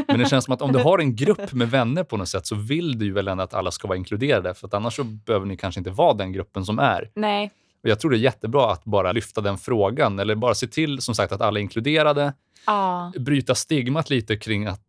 men 0.08 0.18
det 0.18 0.28
känns 0.28 0.44
som 0.44 0.54
att 0.54 0.62
om 0.62 0.72
du 0.72 0.78
har 0.78 0.98
en 0.98 1.16
grupp 1.16 1.52
med 1.52 1.70
vänner 1.70 2.04
på 2.04 2.16
något 2.16 2.28
sätt 2.28 2.46
så 2.46 2.54
vill 2.54 2.98
du 2.98 3.12
väl 3.12 3.28
ändå 3.28 3.44
att 3.44 3.54
alla 3.54 3.70
ska 3.70 3.88
vara 3.88 3.98
inkluderade, 3.98 4.54
för 4.54 4.76
annars 4.76 4.96
så 4.96 5.04
behöver 5.04 5.46
ni 5.46 5.56
kanske 5.56 5.80
inte 5.80 5.90
vara 5.90 6.14
den 6.14 6.32
gruppen 6.32 6.64
som 6.64 6.78
är. 6.78 7.10
Nej. 7.14 7.50
Och 7.82 7.88
jag 7.88 8.00
tror 8.00 8.10
det 8.10 8.16
är 8.16 8.20
jättebra 8.20 8.72
att 8.72 8.84
bara 8.84 9.12
lyfta 9.12 9.40
den 9.40 9.58
frågan, 9.58 10.18
eller 10.18 10.34
bara 10.34 10.54
se 10.54 10.66
till 10.66 11.00
som 11.00 11.14
sagt 11.14 11.32
att 11.32 11.40
alla 11.40 11.58
är 11.58 11.62
inkluderade, 11.62 12.32
Ja. 12.66 13.12
bryta 13.18 13.54
stigmat 13.54 14.10
lite 14.10 14.36
kring 14.36 14.66
att 14.66 14.80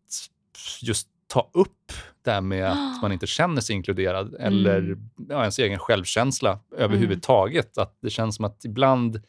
just 0.81 1.07
ta 1.27 1.49
upp 1.53 1.93
det 2.25 2.31
här 2.31 2.41
med 2.41 2.71
att 2.71 2.77
man 3.01 3.11
inte 3.11 3.27
känner 3.27 3.61
sig 3.61 3.75
inkluderad 3.75 4.35
eller 4.39 4.97
ja, 5.29 5.39
ens 5.39 5.59
egen 5.59 5.79
självkänsla 5.79 6.59
överhuvudtaget. 6.77 7.77
Att 7.77 7.97
det 8.01 8.09
känns 8.09 8.35
som 8.35 8.45
att 8.45 8.65
ibland 8.65 9.21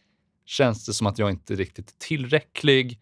känns 0.46 0.86
det 0.86 0.92
som 0.92 1.06
att 1.06 1.18
jag 1.18 1.30
inte 1.30 1.54
riktigt 1.54 1.90
är 1.90 1.94
tillräcklig. 1.98 3.00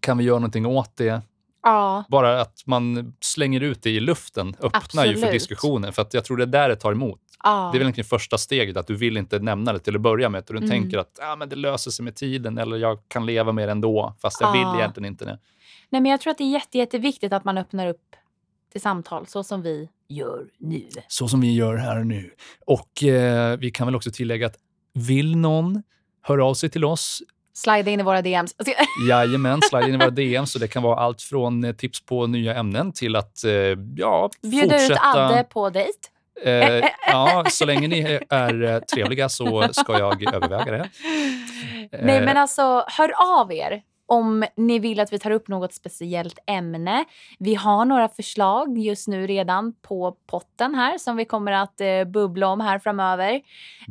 Kan 0.00 0.18
vi 0.18 0.24
göra 0.24 0.38
någonting 0.38 0.66
åt 0.66 0.96
det? 0.96 1.22
Ja. 1.62 2.04
Bara 2.08 2.40
att 2.40 2.62
man 2.66 3.14
slänger 3.20 3.60
ut 3.60 3.82
det 3.82 3.90
i 3.90 4.00
luften 4.00 4.48
öppnar 4.60 5.04
ju 5.04 5.10
för 5.12 5.16
Absolut. 5.18 5.32
diskussioner. 5.32 5.92
För 5.92 6.02
att 6.02 6.14
jag 6.14 6.24
tror 6.24 6.36
det 6.36 6.42
är 6.44 6.46
där 6.46 6.68
det 6.68 6.76
tar 6.76 6.92
emot. 6.92 7.20
ja. 7.44 7.50
Det 7.72 7.76
är 7.76 7.78
väl 7.78 7.82
egentligen 7.82 8.08
första 8.08 8.38
steget, 8.38 8.76
att 8.76 8.86
du 8.86 8.94
vill 8.96 9.16
inte 9.16 9.38
nämna 9.38 9.72
det 9.72 9.78
till 9.78 9.94
att 9.96 10.00
börja 10.00 10.28
med. 10.28 10.38
Utan 10.38 10.56
du 10.56 10.58
Mm. 10.58 10.70
tänker 10.70 10.98
att 10.98 11.18
ah, 11.22 11.36
men 11.36 11.48
det 11.48 11.56
löser 11.56 11.90
sig 11.90 12.04
med 12.04 12.14
tiden 12.14 12.58
eller 12.58 12.76
jag 12.76 12.98
kan 13.08 13.26
leva 13.26 13.52
med 13.52 13.68
det 13.68 13.72
ändå, 13.72 14.14
fast 14.22 14.40
jag 14.40 14.56
Ja. 14.56 14.70
vill 14.72 14.80
egentligen 14.80 15.04
inte 15.12 15.24
det. 15.24 15.38
Nej, 15.90 16.00
men 16.02 16.10
jag 16.10 16.20
tror 16.20 16.30
att 16.30 16.38
det 16.38 16.44
är 16.44 16.50
jätte, 16.52 16.78
jätteviktigt 16.78 17.32
att 17.32 17.44
man 17.44 17.58
öppnar 17.58 17.86
upp 17.86 18.16
till 18.72 18.80
samtal 18.80 19.26
så 19.26 19.44
som 19.44 19.62
vi 19.62 19.88
gör 20.08 20.46
nu. 20.58 20.88
Så 21.08 21.28
som 21.28 21.40
vi 21.40 21.54
gör 21.54 21.76
här 21.76 22.04
nu. 22.04 22.30
Och 22.66 23.02
eh, 23.04 23.56
vi 23.58 23.70
kan 23.70 23.86
väl 23.86 23.96
också 23.96 24.10
tillägga 24.10 24.46
att 24.46 24.56
vill 24.94 25.36
någon 25.36 25.82
höra 26.26 26.44
av 26.44 26.54
sig 26.54 26.70
till 26.70 26.84
oss, 26.84 27.22
Slida 27.56 27.90
in 27.90 28.00
i 28.00 28.02
våra 28.02 28.22
DMs. 28.22 28.54
Jajamän, 29.08 29.62
slide 29.62 29.88
in 29.88 29.94
i 29.94 29.98
våra 29.98 30.10
DM. 30.10 30.46
Så 30.46 30.58
det 30.58 30.68
kan 30.68 30.82
vara 30.82 30.96
allt 30.96 31.22
från 31.22 31.64
eh, 31.64 31.72
tips 31.72 32.00
på 32.00 32.26
nya 32.26 32.54
ämnen 32.54 32.92
till 32.92 33.16
att 33.16 33.44
eh, 33.44 33.52
ja, 33.96 34.30
Bjuda 34.42 34.76
ut 34.76 34.80
fortsätta. 34.80 35.26
Adde 35.26 35.44
på 35.44 35.70
dejt. 35.70 35.98
Eh, 36.44 36.84
ja, 37.06 37.44
så 37.48 37.64
länge 37.64 37.88
ni 37.88 38.20
är 38.30 38.62
eh, 38.62 38.78
trevliga 38.78 39.28
så 39.28 39.68
ska 39.72 39.98
jag 39.98 40.22
överväga 40.34 40.72
det. 40.72 40.90
Nej, 42.02 42.20
men 42.20 42.36
alltså 42.36 42.84
hör 42.86 43.40
av 43.40 43.52
er 43.52 43.82
om 44.06 44.44
ni 44.56 44.78
vill 44.78 45.00
att 45.00 45.12
vi 45.12 45.18
tar 45.18 45.30
upp 45.30 45.48
något 45.48 45.74
speciellt 45.74 46.38
ämne. 46.46 47.04
Vi 47.38 47.54
har 47.54 47.84
några 47.84 48.08
förslag 48.08 48.78
just 48.78 49.08
nu 49.08 49.26
redan 49.26 49.72
på 49.82 50.16
potten 50.26 50.74
här 50.74 50.98
som 50.98 51.16
vi 51.16 51.24
kommer 51.24 51.52
att 51.52 51.80
eh, 51.80 52.04
bubbla 52.04 52.46
om 52.48 52.60
här 52.60 52.78
framöver. 52.78 53.40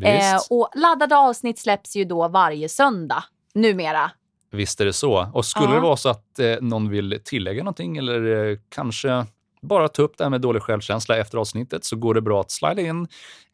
Eh, 0.04 0.38
och 0.50 0.70
laddade 0.76 1.18
avsnitt 1.18 1.60
släpps 1.60 1.96
ju 1.96 2.06
då 2.06 2.28
varje 2.28 2.70
söndag 2.70 3.24
numera. 3.54 4.12
visst 4.52 4.82
är 4.82 4.86
det 4.86 4.94
så. 4.94 5.30
Och 5.34 5.46
skulle 5.46 5.66
Ja. 5.70 5.74
det 5.74 5.80
vara 5.80 5.98
så 5.98 6.10
att 6.10 6.40
eh, 6.40 6.56
någon 6.62 6.90
vill 6.90 7.20
tillägga 7.24 7.64
någonting 7.64 7.98
eller 7.98 8.50
eh, 8.52 8.58
kanske 8.70 9.26
bara 9.62 9.88
ta 9.88 10.02
upp 10.02 10.18
det 10.18 10.24
här 10.24 10.30
med 10.32 10.42
dålig 10.42 10.62
självkänsla 10.62 11.18
efter 11.18 11.38
avsnittet 11.38 11.86
så 11.86 11.96
går 11.96 12.14
det 12.14 12.22
bra 12.22 12.42
att 12.42 12.52
slida 12.52 12.82
in 12.82 13.08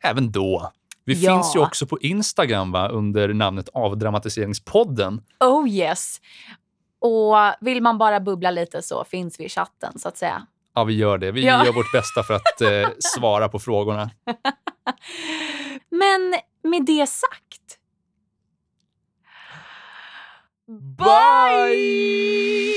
även 0.04 0.32
då. 0.32 0.72
Vi 1.14 1.26
Ja. 1.26 1.36
finns 1.36 1.56
ju 1.56 1.60
också 1.60 1.86
på 1.86 2.00
Instagram 2.00 2.72
va, 2.72 2.88
under 2.88 3.34
namnet 3.34 3.70
Avdramatiseringspodden. 3.74 5.22
Oh 5.40 5.70
yes! 5.70 6.22
Och 7.00 7.36
vill 7.62 7.82
man 7.82 7.98
bara 7.98 8.20
bubbla 8.20 8.52
lite 8.52 8.82
så 8.82 9.04
finns 9.04 9.40
vi 9.40 9.46
i 9.46 9.50
chatten 9.50 10.00
så 10.00 10.08
att 10.08 10.18
säga. 10.18 10.48
Ja, 10.76 10.84
vi 10.84 10.94
gör 10.94 11.18
det. 11.18 11.32
Vi 11.32 11.46
Ja. 11.46 11.66
gör 11.66 11.74
vårt 11.74 11.92
bästa 11.94 12.24
för 12.24 12.34
att 12.34 12.62
eh, 12.62 12.90
svara 13.00 13.50
på 13.50 13.60
frågorna. 13.60 14.10
Men 15.90 16.36
med 16.72 16.86
det 16.86 17.10
sagt. 17.10 17.78
Bye! 20.98 22.74